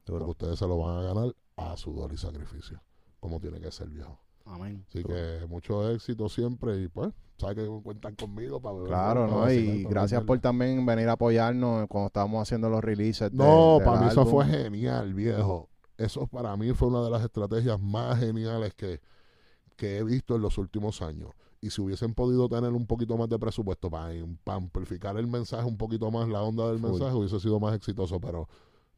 Porque 0.05 0.19
Duro. 0.21 0.31
ustedes 0.31 0.59
se 0.59 0.67
lo 0.67 0.79
van 0.79 0.99
a 0.99 1.03
ganar 1.03 1.35
a 1.57 1.77
sudor 1.77 2.13
y 2.13 2.17
sacrificio, 2.17 2.83
como 3.21 3.41
tiene 3.41 3.61
que 3.61 3.71
ser, 3.71 3.89
viejo. 3.89 4.24
Amén. 4.47 4.85
Así 4.89 5.03
que 5.03 5.47
mucho 5.49 5.91
éxito 5.91 6.29
siempre 6.29 6.83
y 6.83 6.89
pues, 6.89 7.13
saben 7.39 7.57
que 7.57 7.83
cuentan 7.83 8.15
conmigo 8.15 8.61
para 8.61 8.75
beber, 8.75 8.89
Claro, 8.89 9.27
¿no? 9.27 9.51
Y 9.51 9.85
gracias 9.85 10.23
por 10.25 10.39
también 10.41 10.85
venir 10.85 11.09
a 11.09 11.13
apoyarnos 11.13 11.87
cuando 11.89 12.09
estábamos 12.09 12.43
haciendo 12.43 12.69
los 12.69 12.83
releases. 12.85 13.31
de- 13.31 13.37
No, 13.39 13.79
para 13.85 14.01
mí 14.03 14.07
eso 14.09 14.27
fue 14.27 14.45
genial, 14.47 15.15
viejo. 15.15 15.69
Eso 15.97 16.27
para 16.27 16.57
mí 16.57 16.73
fue 16.73 16.89
una 16.89 17.03
de 17.03 17.11
las 17.11 17.23
estrategias 17.23 17.81
más 17.81 18.19
geniales 18.19 18.75
que, 18.75 19.01
que 19.77 19.99
he 19.99 20.05
visto 20.05 20.37
en 20.37 20.43
los 20.43 20.59
últimos 20.59 21.01
años. 21.03 21.31
Y 21.61 21.71
si 21.71 21.81
hubiesen 21.81 22.13
podido 22.13 22.47
tener 22.49 22.73
un 22.73 22.87
poquito 22.87 23.17
más 23.17 23.29
de 23.31 23.39
presupuesto 23.39 23.89
para, 23.91 24.13
para 24.45 24.59
amplificar 24.59 25.17
el 25.17 25.27
mensaje 25.27 25.65
un 25.67 25.79
poquito 25.79 26.11
más, 26.11 26.29
la 26.29 26.43
onda 26.43 26.69
del 26.71 26.79
mensaje, 26.81 27.15
hubiese 27.15 27.41
sido 27.41 27.59
más 27.59 27.75
exitoso. 27.75 28.21
Pero 28.21 28.47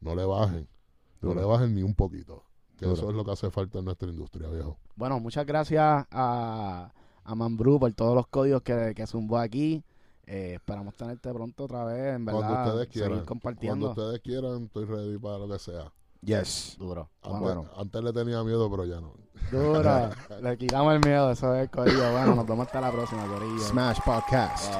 no 0.01 0.13
le 0.15 0.25
bajen, 0.25 0.67
no 1.21 1.29
Duro. 1.29 1.39
le 1.39 1.47
bajen 1.47 1.73
ni 1.73 1.83
un 1.83 1.95
poquito. 1.95 2.43
Que 2.77 2.85
Duro. 2.85 2.97
eso 2.97 3.09
es 3.09 3.15
lo 3.15 3.23
que 3.23 3.31
hace 3.31 3.49
falta 3.49 3.79
en 3.79 3.85
nuestra 3.85 4.09
industria, 4.09 4.49
viejo. 4.49 4.77
Bueno, 4.97 5.19
muchas 5.19 5.45
gracias 5.45 6.05
a, 6.11 6.91
a 7.23 7.35
Mambrú 7.35 7.79
por 7.79 7.93
todos 7.93 8.15
los 8.15 8.27
códigos 8.27 8.61
que, 8.63 8.93
que 8.95 9.07
zumbó 9.07 9.37
aquí. 9.37 9.83
Eh, 10.25 10.55
esperamos 10.55 10.93
tenerte 10.95 11.31
pronto 11.33 11.63
otra 11.63 11.85
vez, 11.85 12.15
en 12.15 12.25
verdad. 12.25 12.39
Cuando 12.41 12.69
ustedes 12.71 12.87
seguir 12.93 13.07
quieran. 13.07 13.25
compartiendo. 13.25 13.85
Cuando 13.93 14.01
ustedes 14.03 14.21
quieran, 14.21 14.63
estoy 14.65 14.85
ready 14.85 15.17
para 15.17 15.37
lo 15.37 15.47
que 15.47 15.59
sea. 15.59 15.91
Yes. 16.21 16.75
Duro. 16.79 17.09
Antes, 17.21 17.39
Bueno, 17.39 17.65
antes 17.77 18.03
le 18.03 18.11
tenía 18.11 18.43
miedo, 18.43 18.69
pero 18.69 18.83
ya 18.85 18.99
no. 18.99 19.13
duro. 19.51 20.09
Le 20.41 20.57
quitamos 20.57 20.93
el 20.95 20.99
miedo, 20.99 21.31
eso 21.31 21.53
es, 21.55 21.69
Corillo. 21.69 22.11
Bueno, 22.11 22.35
nos 22.35 22.45
vemos 22.47 22.65
hasta 22.65 22.81
la 22.81 22.91
próxima, 22.91 23.25
Corillo. 23.27 23.59
Smash 23.59 23.99
Podcast. 24.03 24.73